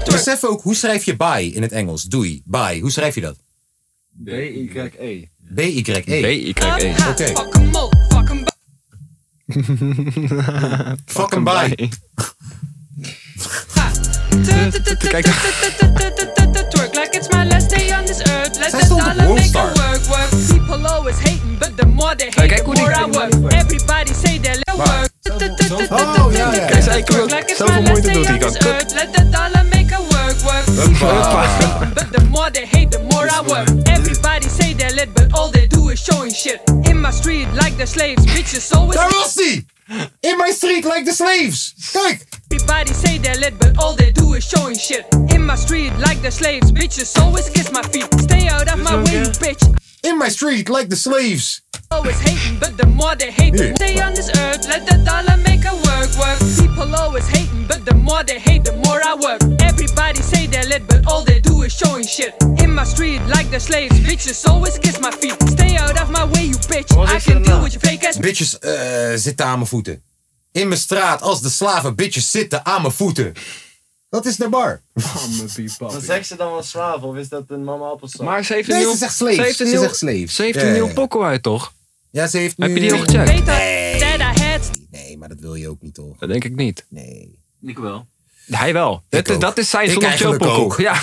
Besef 0.05 0.43
ook, 0.43 0.61
hoe 0.61 0.75
schrijf 0.75 1.03
je 1.03 1.15
bye 1.15 1.51
in 1.51 1.61
het 1.61 1.71
Engels? 1.71 2.03
Doei, 2.03 2.41
bye. 2.45 2.79
Hoe 2.79 2.91
schrijf 2.91 3.15
je 3.15 3.21
dat? 3.21 3.35
B-Y-E. 4.09 5.27
B-Y-E. 5.53 6.01
B-Y-E. 6.01 6.93
Oké. 7.09 7.25
Fuck 7.25 7.55
em 7.55 7.75
up, 7.75 7.95
fuck 8.09 8.29
em 8.29 8.43
by. 8.43 8.51
Fuck 11.05 11.33
em 11.33 11.43
by. 11.43 11.89
Kijk. 15.09 15.25
Twerk 16.69 16.95
like 16.95 17.17
it's 17.17 17.27
my 17.29 17.45
last 17.45 17.69
day 17.69 17.91
on 17.97 18.05
this 18.05 18.21
earth. 18.21 18.57
Let's 18.59 18.91
all 18.91 19.15
make 19.15 19.55
a 19.55 19.82
work, 20.07 20.31
work. 20.31 20.49
People 20.51 20.87
always 20.87 21.19
hating, 21.19 21.57
but 21.59 21.75
the 21.77 21.85
more 21.85 22.15
they 22.15 22.25
hate, 22.31 22.49
Kijk 22.51 22.63
the 22.63 22.75
more 22.81 22.93
I 22.93 23.05
work. 23.05 23.53
Everybody 23.53 24.13
say 24.13 24.37
they 24.39 24.55
let 24.67 24.77
work. 24.77 25.09
Oh, 25.91 26.31
ja, 26.31 26.53
ja. 26.53 26.65
Kijk, 26.65 26.83
zij 26.83 27.03
kan 27.03 27.25
Like 27.25 27.43
it's 27.47 27.57
zoveel 27.57 27.81
my 27.81 27.89
moeite 27.89 28.07
last 28.07 28.13
doet 28.13 28.25
hij 28.27 28.33
on 28.33 28.39
kan. 28.39 28.51
this 28.51 28.65
earth. 28.65 28.91
Let 28.93 29.13
the 29.13 29.29
dollar 29.29 29.63
make 29.65 29.89
it 29.91 30.03
work, 30.11 30.35
work. 30.43 31.93
But 31.93 32.11
the 32.11 32.23
more 32.29 32.51
they 32.51 32.65
hate, 32.65 32.89
the 32.91 32.99
more 33.09 33.27
I 33.29 33.41
work. 33.45 33.69
Everybody 33.83 34.49
say 34.49 34.73
they 34.75 34.93
lit, 34.93 35.13
but 35.13 35.31
all 35.31 35.51
they 35.51 35.67
do 35.67 35.89
is 35.89 35.99
showing 36.03 36.33
shit. 36.33 36.61
In 36.89 37.01
my 37.01 37.11
street, 37.11 37.47
like 37.53 37.75
the 37.77 37.85
slaves, 37.85 38.25
bitches 38.25 38.71
always. 38.71 38.95
Daar 38.99 39.09
was 39.09 39.33
hij! 39.35 39.65
In 40.19 40.37
my 40.37 40.51
street 40.51 40.83
like 40.83 41.03
the 41.05 41.13
slaves. 41.13 41.73
Kijk. 41.91 42.25
Everybody 42.47 42.93
say 42.93 43.19
they're 43.19 43.39
lit, 43.39 43.57
but 43.57 43.77
all 43.77 43.95
they 43.95 44.11
do 44.11 44.33
is 44.33 44.45
showing 44.47 44.77
shit. 44.79 45.05
In 45.27 45.45
my 45.45 45.55
street, 45.55 45.91
like 45.97 46.21
the 46.21 46.31
slaves, 46.31 46.71
bitches 46.71 47.17
always 47.19 47.49
kiss 47.49 47.69
my 47.71 47.81
feet. 47.91 48.07
Stay 48.19 48.47
out 48.47 48.71
of 48.73 48.77
my 48.83 48.95
way, 48.95 49.23
bitch. 49.39 49.63
In 50.03 50.17
my 50.17 50.29
street 50.29 50.67
like 50.69 50.89
the 50.89 50.95
slaves. 50.95 51.61
Always 51.89 52.19
hating, 52.19 52.59
but 52.59 52.75
the 52.77 52.85
more 52.87 53.15
they 53.15 53.31
hate, 53.31 53.53
the 53.55 53.67
Yeah. 53.67 53.75
stay 53.75 54.01
on 54.01 54.13
this 54.13 54.29
earth. 54.37 54.65
Let 54.67 54.85
the 54.85 54.97
dollar 55.05 55.37
make 55.37 55.63
a 55.65 55.73
work, 55.75 56.09
work. 56.17 56.39
People 56.57 56.93
always 56.95 57.27
hating, 57.27 57.65
but 57.67 57.85
the 57.85 57.93
more 57.95 58.23
they 58.25 58.39
hate, 58.39 58.63
the 58.65 58.73
more 58.85 58.99
I 59.01 59.13
work. 59.15 59.41
Everybody 59.61 60.21
say 60.21 60.47
they're 60.47 60.67
lit, 60.67 60.83
but 60.87 61.05
all 61.07 61.23
they 61.23 61.39
do 61.39 61.63
is 61.63 61.71
showing 61.73 62.05
shit. 62.05 62.33
In 62.63 62.73
my 62.73 62.83
street, 62.85 63.21
like 63.27 63.49
the 63.49 63.59
slaves, 63.59 63.97
bitches 63.99 64.45
always 64.45 64.77
kiss 64.79 64.99
my 64.99 65.11
feet. 65.11 65.37
Stay 65.49 65.77
out 65.77 65.97
of 66.01 66.09
my 66.09 66.25
way, 66.33 66.43
you 66.51 66.57
bitch. 66.67 66.91
I 67.15 67.19
can 67.19 67.41
deal 67.43 67.61
with 67.61 67.73
your 67.73 67.81
fake 67.81 68.03
ass. 68.07 68.17
Bitches 68.17 68.59
eh, 68.59 69.15
zitten 69.15 69.45
aan 69.45 69.57
mijn 69.57 69.67
voeten. 69.69 70.01
In 70.51 70.67
mijn 70.67 70.79
straat 70.79 71.21
als 71.21 71.41
de 71.41 71.49
slaven 71.49 71.95
bitches 71.95 72.31
zitten 72.31 72.65
aan 72.65 72.81
mijn 72.81 72.93
voeten. 72.93 73.33
Dat 74.13 74.25
is 74.25 74.35
de 74.35 74.49
bar. 74.49 74.81
Maar 75.79 76.01
zegt 76.01 76.27
ze 76.27 76.35
dan 76.35 76.51
wel 76.51 76.63
slaven 76.63 77.07
of 77.07 77.15
is 77.15 77.29
dat 77.29 77.43
een 77.47 77.63
mama 77.63 77.85
appelsap? 77.85 78.21
Maar 78.25 78.45
ze 78.45 78.53
heeft 78.53 78.67
Nee, 78.67 78.77
een 78.77 78.83
ze 78.83 78.89
nieuw... 78.89 78.97
zegt 78.97 79.15
slaves. 79.15 79.35
Ze 79.35 79.41
heeft 79.41 79.59
een 79.59 79.65
Ze 79.67 79.71
nieuw... 79.73 79.81
zegt 79.81 79.95
slaves. 79.97 80.35
Ze 80.35 80.43
heeft 80.43 80.55
Ja, 80.55 80.61
een 80.61 80.67
ja, 80.67 80.73
nieuw 80.93 81.07
ja. 81.19 81.25
uit, 81.25 81.43
toch? 81.43 81.73
Ja, 82.09 82.27
ze 82.27 82.37
heeft 82.37 82.57
nu... 82.57 82.65
Heb 82.67 82.75
je 82.75 82.81
die 82.81 82.93
al 82.93 82.99
gecheckt? 82.99 84.71
Nee, 84.91 85.17
maar 85.17 85.29
dat 85.29 85.39
wil 85.39 85.55
je 85.55 85.69
ook 85.69 85.81
niet, 85.81 85.93
toch? 85.93 86.17
Dat 86.17 86.29
denk 86.29 86.43
ik 86.43 86.55
niet. 86.55 86.85
Nee. 86.87 87.39
Ik 87.61 87.77
wel. 87.77 88.07
Hij 88.45 88.73
wel. 88.73 89.03
Dat 89.09 89.27
is, 89.27 89.35
ook. 89.35 89.41
dat 89.41 89.57
is 89.57 89.69
zijn 89.69 89.85
Ik 89.85 89.91
zondag 89.91 90.15
chill 90.15 90.25
eigenlijk 90.25 90.51
pokoe. 90.53 90.63
ook. 90.65 90.77
Ja. 90.79 91.01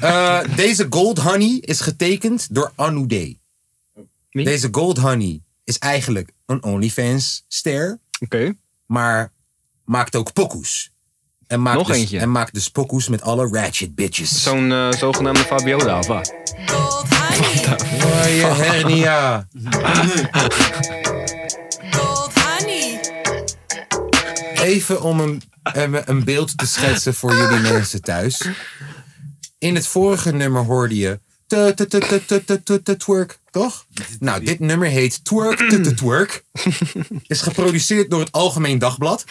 Eh, 0.44 0.56
deze 0.56 0.86
Gold 0.90 1.18
Honey 1.18 1.58
is 1.60 1.80
getekend 1.80 2.54
door 2.54 2.72
Anoudé. 2.74 3.34
Wie? 4.30 4.44
Deze 4.44 4.68
Gold 4.70 4.98
Honey 4.98 5.40
is 5.64 5.78
eigenlijk 5.78 6.30
een 6.46 6.62
OnlyFans-ster. 6.64 7.98
Oké. 8.20 8.54
Maar 8.86 9.32
maakt 9.84 10.16
ook 10.16 10.32
pokoes. 10.32 10.90
En 11.54 11.62
maakt 11.62 11.78
Nog 11.78 11.86
dus, 11.86 11.96
eentje. 11.96 12.18
En 12.18 12.30
maakt 12.30 12.52
dus 12.52 13.08
met 13.08 13.22
alle 13.22 13.48
ratchet 13.48 13.94
bitches. 13.94 14.42
Zo'n 14.42 14.72
eh, 14.72 14.92
zogenaamde 14.92 15.40
Fabiola, 15.40 15.98
of 15.98 16.06
wat? 16.06 16.34
Oh, 16.72 17.02
je 18.26 18.44
hernia. 18.44 19.48
Even 24.54 25.02
om 25.02 25.20
een, 25.20 25.42
een, 25.62 26.10
een 26.10 26.24
beeld 26.24 26.58
te 26.58 26.66
schetsen 26.66 27.14
voor 27.14 27.36
jullie 27.36 27.60
mensen 27.72 28.02
thuis. 28.02 28.48
In 29.58 29.74
het 29.74 29.86
vorige 29.86 30.32
nummer 30.32 30.62
hoorde 30.64 30.96
je... 30.96 31.20
te- 31.46 31.72
te- 31.76 31.86
te- 31.86 31.98
te- 31.98 32.24
te- 32.24 32.44
te- 32.44 32.62
te- 32.62 32.82
te- 32.82 32.96
Twerk, 32.96 33.38
toch? 33.50 33.86
Nou, 34.20 34.44
dit 34.44 34.58
nummer 34.60 34.88
heet 34.88 35.24
Twerk 35.24 35.58
te- 35.68 35.80
te- 35.80 35.94
Twerk. 35.94 36.44
Is 37.26 37.40
geproduceerd 37.40 38.10
door 38.10 38.20
het 38.20 38.32
Algemeen 38.32 38.78
Dagblad. 38.78 39.24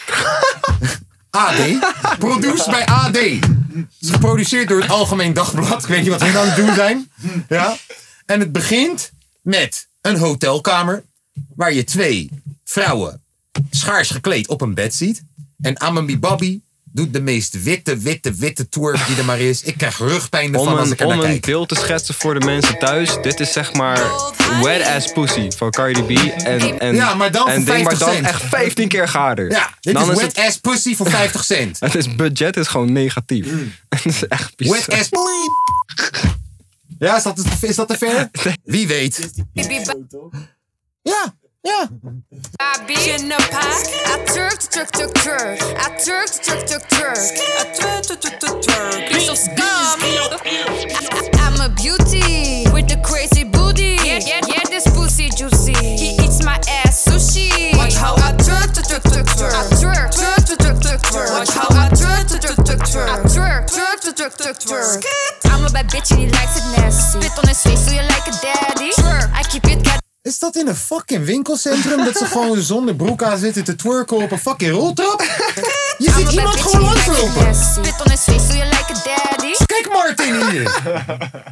AD. 1.34 1.78
Produced 2.18 2.66
bij 2.66 2.86
AD. 2.86 3.16
Is 3.16 4.10
geproduceerd 4.10 4.68
door 4.68 4.80
het 4.80 4.90
Algemeen 4.90 5.32
Dagblad. 5.32 5.82
Ik 5.82 5.88
weet 5.88 6.00
niet 6.00 6.10
wat 6.10 6.22
hun 6.22 6.36
aan 6.36 6.46
het 6.46 6.56
doen 6.56 6.74
zijn. 6.74 7.10
Ja. 7.48 7.76
En 8.26 8.40
het 8.40 8.52
begint 8.52 9.12
met 9.42 9.86
een 10.00 10.16
hotelkamer. 10.16 11.04
Waar 11.56 11.72
je 11.72 11.84
twee 11.84 12.30
vrouwen 12.64 13.22
schaars 13.70 14.10
gekleed 14.10 14.48
op 14.48 14.60
een 14.60 14.74
bed 14.74 14.94
ziet. 14.94 15.22
En 15.60 15.80
Amami 15.80 16.18
Bobby 16.18 16.60
doet 16.94 17.12
de 17.12 17.20
meest 17.20 17.62
witte, 17.62 17.98
witte, 17.98 18.34
witte 18.34 18.68
tour 18.68 19.04
die 19.06 19.16
er 19.16 19.24
maar 19.24 19.40
is. 19.40 19.62
Ik 19.62 19.76
krijg 19.76 19.98
rugpijn 19.98 20.46
Om 20.46 20.54
ervan 20.54 20.78
als 20.78 20.86
een, 20.86 20.92
ik 20.92 21.00
er 21.00 21.06
om 21.06 21.12
een 21.12 21.20
kijk. 21.20 21.46
beeld 21.46 21.68
te 21.68 21.74
schetsen 21.74 22.14
voor 22.14 22.38
de 22.38 22.46
mensen 22.46 22.78
thuis. 22.78 23.16
Dit 23.22 23.40
is 23.40 23.52
zeg 23.52 23.72
maar 23.72 24.00
Wet 24.62 24.86
Ass 24.86 25.12
Pussy 25.12 25.50
van 25.50 25.70
Cardi 25.70 26.02
B. 26.02 26.18
En, 26.42 26.78
en, 26.78 26.94
Ja, 26.94 27.14
maar 27.14 27.30
dan 27.30 27.48
en 27.48 27.64
ding, 27.64 27.84
maar 27.84 27.96
50 27.96 27.98
dan 27.98 28.24
echt 28.24 28.42
15 28.42 28.88
keer 28.88 29.08
harder. 29.08 29.50
Ja, 29.50 29.70
dit 29.80 29.94
dan 29.94 30.10
is 30.10 30.16
wet 30.16 30.36
het, 30.36 30.46
ass 30.46 30.58
pussy 30.58 30.96
voor 30.96 31.10
50 31.10 31.44
cent. 31.44 31.80
Het 31.80 31.94
is 31.94 32.14
budget 32.14 32.56
is 32.56 32.66
gewoon 32.66 32.92
negatief. 32.92 33.46
Het 33.88 34.04
is 34.04 34.26
echt 34.26 34.56
bizar. 34.56 34.76
Wet 34.76 34.98
ass 34.98 35.08
Ja, 36.98 37.16
is 37.16 37.22
dat, 37.22 37.44
is 37.60 37.76
dat 37.76 37.88
te 37.88 37.98
ver? 37.98 38.30
Wie 38.64 38.86
weet. 38.86 39.30
Ja, 41.02 41.34
ja. 41.64 41.88
I 42.60 42.84
be 42.86 42.94
in 43.10 43.28
the 43.28 43.36
pack. 43.50 43.84
I 44.06 44.18
twerk, 44.26 44.60
twerk, 44.68 44.90
twerk, 44.92 45.12
twerk. 45.14 45.62
I 45.78 45.90
twerk, 45.96 46.30
twerk, 46.44 46.62
twerk, 46.68 46.84
twerk. 46.88 47.16
I 47.16 47.64
twerk, 47.72 48.02
twerk, 48.06 48.20
twerk, 48.20 48.38
twerk, 48.40 48.62
twerk. 48.62 49.08
Be 49.08 49.20
so 49.20 49.34
scum. 49.34 49.56
I- 49.64 51.30
I'm 51.40 51.60
a 51.60 51.68
beauty 51.74 52.64
with 52.72 52.88
the 52.88 53.00
crazy 53.02 53.44
booty. 53.44 53.96
Yeah, 54.04 54.20
yeah, 54.20 54.40
yeah, 54.46 54.64
this 54.68 54.84
pussy 54.90 55.30
juicy. 55.30 55.72
He 55.74 56.16
eats 56.22 56.44
my 56.44 56.56
ass 56.84 57.04
sushi. 57.06 57.76
Watch 57.76 57.94
how 57.94 58.14
I 58.16 58.32
twerk, 58.36 58.68
twerk, 58.74 59.00
twerk, 59.00 59.02
twerk, 59.02 59.26
twerk. 59.38 59.54
I 59.54 59.64
twerk, 59.80 60.10
twerk, 60.12 60.44
twerk, 60.44 60.58
twerk, 60.58 60.78
twerk, 60.80 61.00
twerk. 61.00 61.30
Watch 61.32 61.50
how 61.50 61.68
I 61.70 61.88
twerk, 61.90 62.24
twerk, 62.28 62.40
twerk, 62.44 62.64
twerk, 62.64 62.82
twerk. 62.92 63.08
I 63.08 63.18
twerk, 63.24 63.62
twerk, 63.72 64.00
twerk, 64.04 64.36
twerk, 64.36 64.36
twerk, 64.36 64.58
twerk. 64.60 65.04
I'm 65.52 65.64
a 65.64 65.70
bad 65.70 65.88
bitch 65.88 66.10
and 66.12 66.20
he 66.20 66.26
likes 66.28 66.56
it 66.58 66.66
nasty. 66.76 67.20
Spit 67.20 67.38
on 67.38 67.48
his 67.48 67.62
face, 67.62 67.86
so 67.86 67.92
you 67.92 68.02
like 68.02 68.26
a 68.28 68.32
daddy. 68.42 68.90
Twerk, 68.92 69.30
I 69.32 69.42
keep 69.44 69.64
it 69.66 69.82
cat. 69.84 70.03
Is 70.24 70.38
dat 70.38 70.56
in 70.56 70.66
een 70.66 70.76
fucking 70.76 71.24
winkelcentrum 71.24 72.04
dat 72.04 72.16
ze 72.16 72.26
gewoon 72.26 72.62
zonder 72.62 72.94
broek 72.94 73.22
aan 73.22 73.38
zitten 73.38 73.64
te 73.64 73.76
twerken 73.76 74.16
op 74.16 74.30
een 74.30 74.38
fucking 74.38 74.72
roltrap? 74.72 75.22
Je 75.98 76.12
ziet 76.16 76.32
iemand 76.32 76.60
gewoon 76.60 76.80
langslopen. 76.80 77.44
Daddy. 79.04 79.64
Kijk 79.66 79.88
Martin 79.92 80.50
hier. 80.50 80.80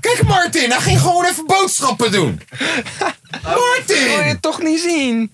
Kijk 0.00 0.22
Martin, 0.26 0.70
hij 0.70 0.80
ging 0.80 1.00
gewoon 1.00 1.24
even 1.24 1.46
boodschappen 1.46 2.12
doen. 2.12 2.40
Martin! 3.42 4.04
Wil 4.04 4.24
je 4.24 4.36
toch 4.40 4.62
niet 4.62 4.80
zien? 4.80 5.30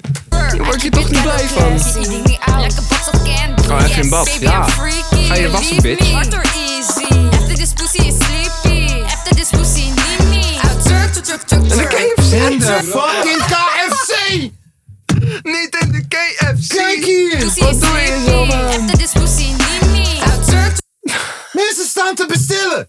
Hier 0.53 0.65
word 0.65 0.83
je 0.83 0.91
toch 0.91 1.11
niet 1.11 1.23
blij 1.23 1.49
van? 1.49 1.81
Ga 3.67 3.85
even 3.85 4.03
in 4.03 4.09
bad, 4.09 4.25
Baby, 4.25 4.45
ja. 4.45 4.65
I'm 4.65 4.71
freaky. 4.71 5.27
Ga 5.27 5.35
je 5.35 5.51
wassen, 5.51 5.83
bitch. 5.83 6.13
After 6.13 7.55
this 7.55 7.73
pussy 7.73 7.99
is 7.99 8.15
sleepy. 8.15 9.03
After 9.03 9.35
this 9.37 9.49
pussy 9.49 9.81
need 9.81 10.29
me. 10.29 10.49
En 11.51 11.69
de 11.69 11.87
KFC. 11.87 12.33
In 12.33 12.59
de 12.59 12.89
Wat 17.39 17.47
is 17.47 17.55
doe 17.81 17.99
je 17.99 18.25
zo, 18.27 18.45
man? 18.47 18.65
After 18.65 18.99
this 18.99 19.13
pussy 19.13 19.43
need 19.43 19.91
me. 19.91 20.03
I 20.03 20.45
twerk, 20.47 20.77
Mensen 21.53 21.85
staan 21.85 22.15
te 22.15 22.27
bestellen. 22.27 22.89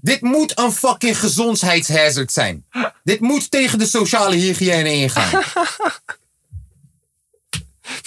Dit 0.00 0.20
moet 0.20 0.58
een 0.58 0.72
fucking 0.72 1.18
gezondheidshazard 1.18 2.32
zijn. 2.32 2.64
Dit 3.04 3.20
moet 3.20 3.50
tegen 3.50 3.78
de 3.78 3.86
sociale 3.86 4.36
hygiëne 4.36 4.92
ingaan. 4.92 5.42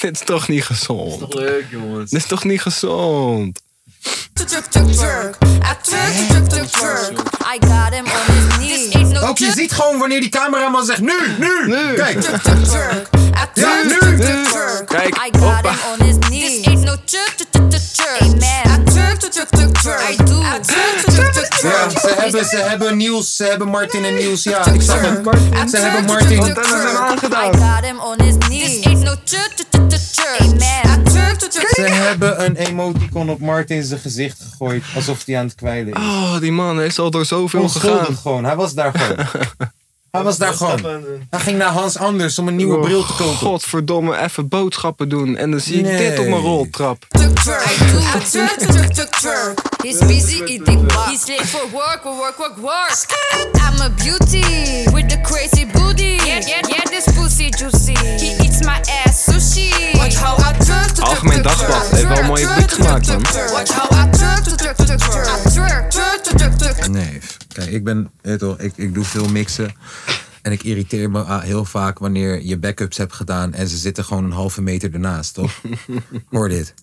Dit 0.01 0.15
is 0.15 0.25
toch 0.25 0.47
niet 0.47 0.63
gezond. 0.63 1.19
Toch 1.19 1.33
leuk, 1.33 1.65
jongens. 1.71 2.09
Dit 2.11 2.21
is 2.21 2.27
toch 2.27 2.43
niet 2.43 2.61
gezond. 2.61 3.61
Twerk, 4.33 4.65
twerk, 4.69 4.91
twerk. 4.91 5.35
I 5.63 5.75
twerk, 5.81 6.13
twerk, 6.29 6.47
twerk, 6.49 6.69
twerk. 6.71 7.13
I 7.45 7.57
got 7.59 7.93
him 7.93 8.05
on 8.05 8.25
his 8.35 8.57
knees. 8.57 8.89
This 8.89 8.95
ain't 8.95 9.13
no 9.13 9.21
Ook 9.27 9.37
je 9.37 9.51
ziet 9.51 9.71
gewoon 9.71 9.99
wanneer 9.99 10.19
die 10.19 10.29
cameraman 10.29 10.85
zegt 10.85 11.01
nu, 11.01 11.19
nu, 11.37 11.67
Nu. 11.67 11.93
Kijk. 11.93 12.23
Ja, 13.53 13.83
nu. 13.83 13.97
Kijk, 14.85 15.15
I 15.15 15.29
got 15.31 15.41
hoppa. 15.41 15.69
him 15.69 15.79
on 15.91 16.07
his 16.07 16.17
knees. 16.17 16.61
This 16.61 16.67
ain't 16.67 16.85
no. 16.85 16.95
Amen. 18.21 18.70
Ja, 21.61 21.89
ze 21.89 22.13
hebben, 22.17 22.45
ze 22.45 22.57
hebben 22.57 22.97
Niels, 22.97 23.35
ze 23.35 23.43
hebben 23.43 23.67
Martin 23.67 24.05
en 24.05 24.13
Niels. 24.13 24.43
Ja, 24.43 24.65
ik 24.65 24.81
zag 24.81 25.01
het. 25.01 25.69
Ze 25.69 25.77
hebben 25.77 26.05
Martin. 26.05 26.37
Wat 26.37 26.45
hebben 26.45 26.65
ze 26.65 26.87
hem 26.87 26.95
aangedaan? 26.95 27.53
I 27.53 27.57
got 27.57 27.85
him 27.85 27.99
on 27.99 28.21
his 28.21 28.37
knees. 28.37 28.75
This 28.75 28.85
ain't 28.85 29.03
no 29.03 29.15
twerk, 29.23 29.51
twerk, 29.53 29.89
twerk, 29.89 29.89
twerk, 29.89 30.01
twerk. 30.11 30.39
Amen. 30.39 30.99
I 30.99 31.03
twerk, 31.03 31.37
twerk, 31.37 31.51
twerk, 31.51 31.69
Ze 31.69 31.81
hebben 31.81 32.45
een 32.45 32.55
emoticon 32.55 33.29
op 33.29 33.39
Martin 33.39 33.83
zijn 33.83 33.99
gezicht 33.99 34.41
gegooid. 34.49 34.83
Alsof 34.95 35.25
hij 35.25 35.37
aan 35.37 35.45
het 35.45 35.55
kwijlen 35.55 35.93
is. 35.93 35.99
Oh, 35.99 36.39
die 36.39 36.51
man 36.51 36.81
is 36.81 36.99
al 36.99 37.11
door 37.11 37.25
zoveel 37.25 37.69
gegaan. 37.69 38.17
Gewoon. 38.21 38.45
Hij 38.45 38.55
was 38.55 38.73
daar 38.73 38.91
gewoon. 38.93 39.27
Hij 40.11 40.23
was 40.23 40.37
daar 40.37 40.53
gewoon. 40.53 40.79
Hij 41.29 41.39
ging 41.39 41.57
naar 41.57 41.71
Hans 41.71 41.97
Anders 41.97 42.39
om 42.39 42.47
een 42.47 42.55
nieuwe 42.55 42.75
Oh, 42.75 42.81
bril 42.81 43.05
te 43.05 43.13
kopen. 43.13 43.35
Godverdomme, 43.35 44.17
even 44.17 44.47
boodschappen 44.47 45.09
doen. 45.09 45.37
En 45.37 45.51
dan 45.51 45.59
zie 45.59 45.77
ik 45.77 45.97
dit 45.97 46.19
op 46.19 46.25
mijn 46.27 46.41
roltrap. 46.41 47.05
He's 49.81 49.97
busy 49.97 50.41
eating. 50.43 50.91
He's 50.91 51.27
late 51.27 51.47
for 51.47 51.69
work, 51.71 52.03
work, 52.03 52.17
work, 52.17 52.37
work, 52.37 52.57
work. 52.57 53.05
I'm 53.53 53.81
a 53.81 53.89
beauty 53.89 54.89
with 54.93 55.09
the 55.09 55.21
crazy 55.21 55.65
booty. 55.65 56.03
Yeah, 56.03 56.25
yeah, 56.25 56.67
yeah, 56.67 56.83
this 56.83 57.13
pussy 57.15 57.49
juicy. 57.49 57.97
He 57.97 58.43
eats 58.43 58.59
my 58.65 58.81
ass 59.05 59.23
sushi. 59.23 59.97
Watch 59.97 60.15
how 60.15 60.35
I 60.37 60.53
twerk, 60.63 60.87
twerk, 60.87 61.09
Algemeen 61.09 61.41
Dagblad 61.41 61.89
heeft 61.89 62.07
wel 62.07 62.17
een 62.17 62.25
mooie 62.25 62.47
blik 62.53 62.71
gemaakt, 62.71 63.07
man. 63.07 63.21
Watch 63.51 63.71
how 63.71 63.91
I. 63.91 64.01
Nee, 66.89 67.19
kijk, 67.53 67.69
ik 67.69 67.83
ben, 67.83 68.11
weet 68.21 68.39
je 68.39 68.45
wel, 68.45 68.61
ik, 68.61 68.73
ik 68.75 68.93
doe 68.93 69.03
veel 69.03 69.27
mixen. 69.29 69.73
En 70.41 70.51
ik 70.51 70.63
irriteer 70.63 71.09
me 71.11 71.21
ah, 71.21 71.41
heel 71.41 71.65
vaak 71.65 71.99
wanneer 71.99 72.41
je 72.43 72.57
backups 72.57 72.97
hebt 72.97 73.13
gedaan 73.13 73.53
en 73.53 73.67
ze 73.67 73.77
zitten 73.77 74.05
gewoon 74.05 74.23
een 74.23 74.31
halve 74.31 74.61
meter 74.61 74.93
ernaast, 74.93 75.33
toch? 75.33 75.61
Hoor 76.29 76.49
dit. 76.49 76.73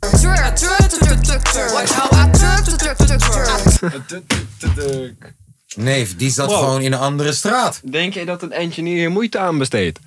Nee, 5.76 6.08
die 6.16 6.30
zat 6.30 6.50
Wow. 6.50 6.58
gewoon 6.58 6.80
in 6.80 6.92
een 6.92 6.98
andere 6.98 7.32
straat. 7.32 7.80
Denk 7.90 8.14
jij 8.14 8.24
dat 8.24 8.42
een 8.42 8.52
engineer 8.52 8.96
hier 8.96 9.10
moeite 9.10 9.38
aan 9.38 9.58
besteedt? 9.58 9.98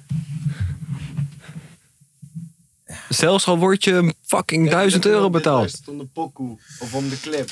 Zelfs 3.09 3.45
al 3.47 3.57
word 3.57 3.83
je 3.83 4.13
fucking 4.25 4.69
1000 4.69 5.05
euro 5.05 5.29
betaald. 5.29 5.81
om 5.85 5.97
de 5.97 6.05
pokoe 6.13 6.57
of 6.79 6.93
om 6.93 7.09
de 7.09 7.19
clip. 7.19 7.49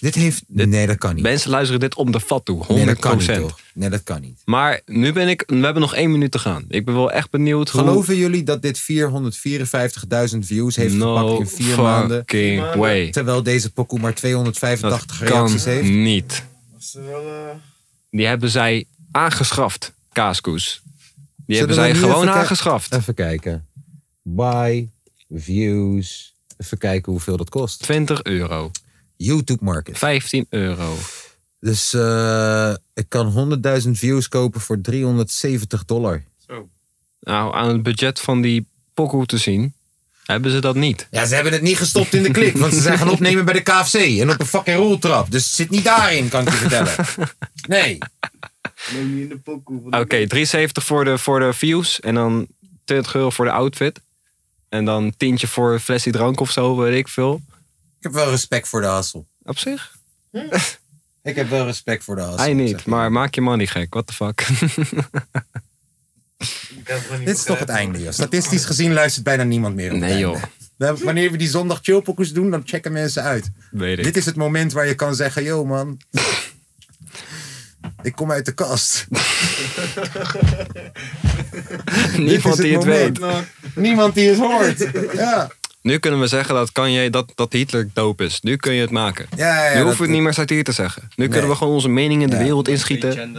Dit 0.00 0.14
heeft... 0.14 0.42
Nee, 0.46 0.86
dat 0.86 0.98
kan 0.98 1.14
niet. 1.14 1.22
Mensen 1.22 1.50
luisteren 1.50 1.80
dit 1.80 1.94
om 1.94 2.10
de 2.12 2.20
fat 2.20 2.44
toe, 2.44 2.64
100%. 2.64 2.66
Nee, 2.68 2.84
dat 2.86 2.98
kan 2.98 3.16
niet, 3.18 3.34
toch? 3.34 3.58
Nee, 3.74 3.90
dat 3.90 4.02
kan 4.02 4.20
niet. 4.20 4.42
Maar 4.44 4.80
nu 4.86 5.12
ben 5.12 5.28
ik, 5.28 5.42
we 5.46 5.54
hebben 5.54 5.80
nog 5.82 5.94
één 5.94 6.10
minuut 6.10 6.30
te 6.30 6.38
gaan. 6.38 6.64
Ik 6.68 6.84
ben 6.84 6.94
wel 6.94 7.12
echt 7.12 7.30
benieuwd 7.30 7.68
hoe... 7.70 7.80
Geloven 7.80 8.16
jullie 8.16 8.42
dat 8.42 8.62
dit 8.62 8.80
454.000 10.32 10.38
views 10.38 10.76
heeft 10.76 10.94
No 10.94 11.16
gepakt 11.16 11.40
in 11.40 11.64
vier 11.64 11.80
maanden? 11.82 12.18
fucking 12.18 12.74
way. 12.74 13.10
Terwijl 13.10 13.42
deze 13.42 13.72
pokoe 13.72 13.98
maar 13.98 14.14
285 14.14 15.18
kan 15.18 15.26
reacties 15.28 15.64
heeft? 15.64 15.88
niet. 15.88 16.44
Eh, 16.94 17.02
Die 18.10 18.26
hebben 18.26 18.50
zij 18.50 18.84
aangeschaft, 19.10 19.92
kaaskoes. 20.12 20.82
Die 21.46 21.56
Zullen 21.58 21.74
hebben 21.74 21.76
zij 21.76 21.94
gewoon 22.08 22.22
even 22.28 22.34
aangeschaft. 22.40 22.94
Even 22.94 23.14
kijken. 23.14 23.66
Buy, 24.22 24.88
views. 25.30 26.34
Even 26.56 26.78
kijken 26.78 27.12
hoeveel 27.12 27.36
dat 27.36 27.48
kost. 27.48 27.82
20 27.82 28.22
euro. 28.22 28.70
YouTube 29.24 29.64
Market. 29.64 29.98
15 29.98 30.46
euro. 30.48 30.96
Dus 31.60 31.94
eh, 31.94 32.74
ik 32.94 33.04
kan 33.08 33.60
100.000 33.84 33.90
views 33.90 34.28
kopen 34.28 34.60
voor 34.60 34.80
370 34.80 35.84
dollar. 35.84 36.22
Nou, 37.20 37.54
aan 37.54 37.68
het 37.68 37.82
budget 37.82 38.20
van 38.20 38.40
die 38.40 38.66
pokoe 38.94 39.26
te 39.26 39.38
zien, 39.38 39.74
hebben 40.24 40.50
ze 40.50 40.60
dat 40.60 40.74
niet. 40.74 41.06
Ja, 41.10 41.26
ze 41.26 41.34
hebben 41.34 41.52
het 41.52 41.62
niet 41.62 41.76
gestopt 41.76 42.14
in 42.14 42.22
de 42.22 42.30
klik, 42.30 42.56
want 42.56 42.74
ze 42.74 42.80
zijn 42.80 42.98
gaan 42.98 43.10
opnemen 43.10 43.44
bij 43.44 43.54
de 43.54 43.60
KFC 43.60 43.94
en 43.94 44.30
op 44.30 44.40
een 44.40 44.46
fucking 44.46 44.76
roltrap. 44.76 45.30
Dus 45.30 45.44
het 45.44 45.52
zit 45.52 45.70
niet 45.70 45.84
daarin, 45.84 46.28
kan 46.28 46.42
ik 46.42 46.48
je 46.48 46.54
vertellen. 46.54 46.94
Nee. 47.68 47.98
Neem 48.92 49.16
je 49.16 49.22
in 49.22 49.28
de 49.28 49.36
pokoe. 49.36 49.78
Oké, 49.84 50.06
370 50.06 50.84
voor 50.84 51.04
de, 51.04 51.18
voor 51.18 51.40
de 51.40 51.52
views 51.52 52.00
en 52.00 52.14
dan 52.14 52.46
20 52.84 53.14
euro 53.14 53.30
voor 53.30 53.44
de 53.44 53.50
outfit. 53.50 54.00
En 54.68 54.84
dan 54.84 55.14
tientje 55.16 55.46
voor 55.46 55.72
een 55.72 55.80
flesje 55.80 56.10
drank 56.10 56.40
of 56.40 56.50
zo, 56.50 56.76
weet 56.76 56.96
ik 56.96 57.08
veel. 57.08 57.42
Ik 58.00 58.06
heb 58.06 58.12
wel 58.12 58.30
respect 58.30 58.68
voor 58.68 58.80
de 58.80 58.86
hassel. 58.86 59.26
Op 59.42 59.58
zich? 59.58 59.96
Ik 61.22 61.34
heb 61.34 61.48
wel 61.48 61.64
respect 61.64 62.04
voor 62.04 62.16
de 62.16 62.20
hassel. 62.20 62.38
Hij 62.38 62.52
niet, 62.52 62.84
maar 62.84 63.12
maak 63.12 63.34
je 63.34 63.40
money 63.40 63.66
gek. 63.66 63.94
What 63.94 64.06
the 64.06 64.12
fuck? 64.12 64.46
Dit 67.24 67.36
is 67.36 67.42
toch 67.42 67.58
het 67.58 67.68
einde, 67.68 68.02
joh. 68.02 68.12
Statistisch 68.12 68.64
gezien 68.64 68.92
luistert 68.92 69.24
bijna 69.24 69.42
niemand 69.42 69.74
meer. 69.74 69.92
Nee, 69.92 70.02
einde. 70.02 70.18
joh. 70.18 70.42
Wanneer 71.04 71.30
we 71.30 71.36
die 71.36 71.48
zondag 71.48 71.78
chillpokkers 71.82 72.32
doen, 72.32 72.50
dan 72.50 72.62
checken 72.64 72.92
mensen 72.92 73.22
uit. 73.22 73.50
Weet 73.70 73.98
ik. 73.98 74.04
Dit 74.04 74.16
is 74.16 74.26
het 74.26 74.36
moment 74.36 74.72
waar 74.72 74.86
je 74.86 74.94
kan 74.94 75.14
zeggen, 75.14 75.42
yo 75.42 75.64
man. 75.64 76.00
Ik 78.02 78.12
kom 78.14 78.30
uit 78.30 78.44
de 78.44 78.52
kast. 78.52 79.06
Niemand 82.16 82.56
die 82.56 82.74
het 82.74 82.84
weet. 82.84 83.20
Niemand 83.74 84.14
die 84.14 84.28
het 84.28 84.38
hoort. 84.38 84.86
Ja. 85.12 85.50
Nu 85.82 85.98
kunnen 85.98 86.20
we 86.20 86.26
zeggen 86.26 86.54
dat 86.54 86.72
Kanye, 86.72 87.10
dat, 87.10 87.32
dat 87.34 87.52
Hitler 87.52 87.88
dope 87.92 88.24
is. 88.24 88.40
Nu 88.40 88.56
kun 88.56 88.72
je 88.72 88.80
het 88.80 88.90
maken. 88.90 89.26
Ja, 89.36 89.64
ja, 89.64 89.74
nu 89.74 89.80
hoeven 89.80 89.98
we 89.98 90.04
het 90.04 90.12
niet 90.12 90.22
meer 90.22 90.32
satire 90.34 90.62
te 90.62 90.72
zeggen. 90.72 91.08
Nu 91.16 91.28
kunnen 91.28 91.50
we 91.50 91.56
gewoon 91.56 91.72
onze 91.74 91.88
mening 91.88 92.22
in 92.22 92.30
de 92.30 92.36
Ja. 92.36 92.42
wereld 92.42 92.68
inschieten. 92.68 93.32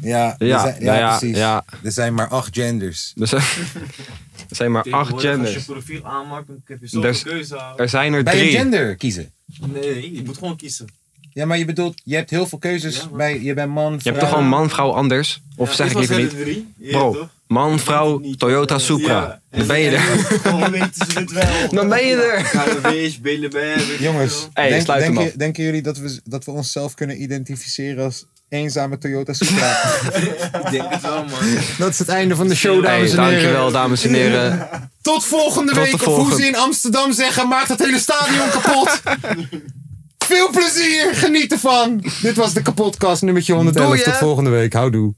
Ja, 0.00 0.34
er 0.38 0.46
Ja, 0.46 0.60
zijn, 0.60 0.74
ja, 0.78 0.84
nou 0.84 0.98
ja, 0.98 1.18
precies. 1.18 1.36
ja. 1.36 1.64
Er 1.82 1.92
zijn 1.92 2.14
maar 2.14 2.28
acht 2.28 2.54
genders. 2.56 3.12
Er 3.20 3.26
zijn, 3.26 3.42
er 4.50 4.56
zijn 4.56 4.72
maar 4.72 4.86
acht 4.90 5.20
genders. 5.20 5.54
Als 5.54 5.64
je 5.64 5.72
profiel 5.72 6.04
aanmaakt, 6.04 6.46
dan 6.46 6.60
heb 6.64 6.80
je 6.80 6.86
zoveel 6.88 7.10
Er, 7.10 7.22
keuze. 7.22 7.58
er 7.76 7.88
zijn 7.88 8.12
er 8.12 8.22
Bij 8.22 8.32
een 8.32 8.38
drie. 8.38 8.50
gender 8.56 8.96
kiezen. 8.96 9.32
Nee, 9.72 10.14
je 10.14 10.22
moet 10.24 10.38
gewoon 10.38 10.56
kiezen. 10.56 10.86
Ja, 11.34 11.46
maar 11.46 11.58
je 11.58 11.64
bedoelt, 11.64 12.00
je 12.04 12.14
hebt 12.14 12.30
heel 12.30 12.46
veel 12.46 12.58
keuzes. 12.58 13.08
bij, 13.12 13.40
je 13.42 13.54
bent 13.54 13.70
man, 13.72 13.92
Je 13.92 13.98
vrouw. 14.00 14.12
hebt 14.12 14.18
toch 14.24 14.34
gewoon 14.34 14.48
man, 14.48 14.70
vrouw 14.70 14.90
anders? 14.90 15.40
Of 15.56 15.68
Ja, 15.68 15.74
zeg 15.74 15.90
ik 15.90 15.96
liever 15.98 16.16
er 16.16 16.22
niet? 16.22 16.30
drie. 16.30 16.74
Bro, 16.90 17.28
man, 17.46 17.78
vrouw, 17.78 18.20
Toyota 18.36 18.78
Supra. 18.78 19.40
Ja. 19.50 19.58
Dan 19.58 19.66
ben 19.66 19.80
je 19.80 19.90
er. 19.90 20.00
Gewoon 20.44 20.70
weten 20.70 21.06
ze 21.10 21.18
het 21.18 21.32
wel. 21.32 21.68
Dan 21.78 21.88
ben 21.88 22.06
je 22.06 22.14
er. 22.16 24.00
Jongens, 24.00 24.48
Hey, 24.52 24.68
denk- 24.68 24.82
sluit 24.82 25.02
hem 25.02 25.14
denken, 25.14 25.32
af. 25.32 25.38
denken 25.38 25.64
jullie 25.64 25.82
dat 25.82 25.98
we, 25.98 26.20
dat 26.24 26.44
we 26.44 26.50
onszelf 26.50 26.94
kunnen 26.94 27.22
identificeren 27.22 28.04
als 28.04 28.24
eenzame 28.48 28.98
Toyota 28.98 29.32
Supra? 29.32 29.70
Ik 30.64 30.70
denk 30.70 30.90
het 30.90 31.02
wel, 31.02 31.24
man. 31.24 31.58
dat 31.78 31.88
is 31.88 31.98
het 31.98 32.08
einde 32.08 32.36
van 32.36 32.48
de 32.48 32.54
show, 32.54 32.82
dames 32.84 33.10
Hey, 33.12 33.18
en 33.18 33.24
heren. 33.24 33.42
dankjewel, 33.42 33.70
dames 33.72 34.04
en 34.04 34.14
heren. 34.14 34.68
Tot 35.02 35.24
volgende 35.24 35.72
Tot 35.72 35.82
week. 35.84 35.94
Of 35.94 36.04
hoe 36.04 36.14
volgende- 36.14 36.40
ze 36.42 36.46
in 36.48 36.56
Amsterdam 36.56 37.12
zeggen, 37.12 37.48
maakt 37.48 37.68
het 37.68 37.78
hele 37.78 37.98
stadion 37.98 38.50
kapot. 38.50 39.02
Veel 40.24 40.50
plezier, 40.50 41.14
geniet 41.14 41.52
ervan. 41.52 42.04
Dit 42.22 42.36
was 42.36 42.52
de 42.54 42.62
kapotkast 42.62 43.22
nummertje 43.22 43.54
111. 43.54 43.88
Doei, 43.88 44.02
hè? 44.02 44.10
Tot 44.10 44.18
volgende 44.20 44.50
week. 44.50 44.72
Houdoe. 44.72 45.14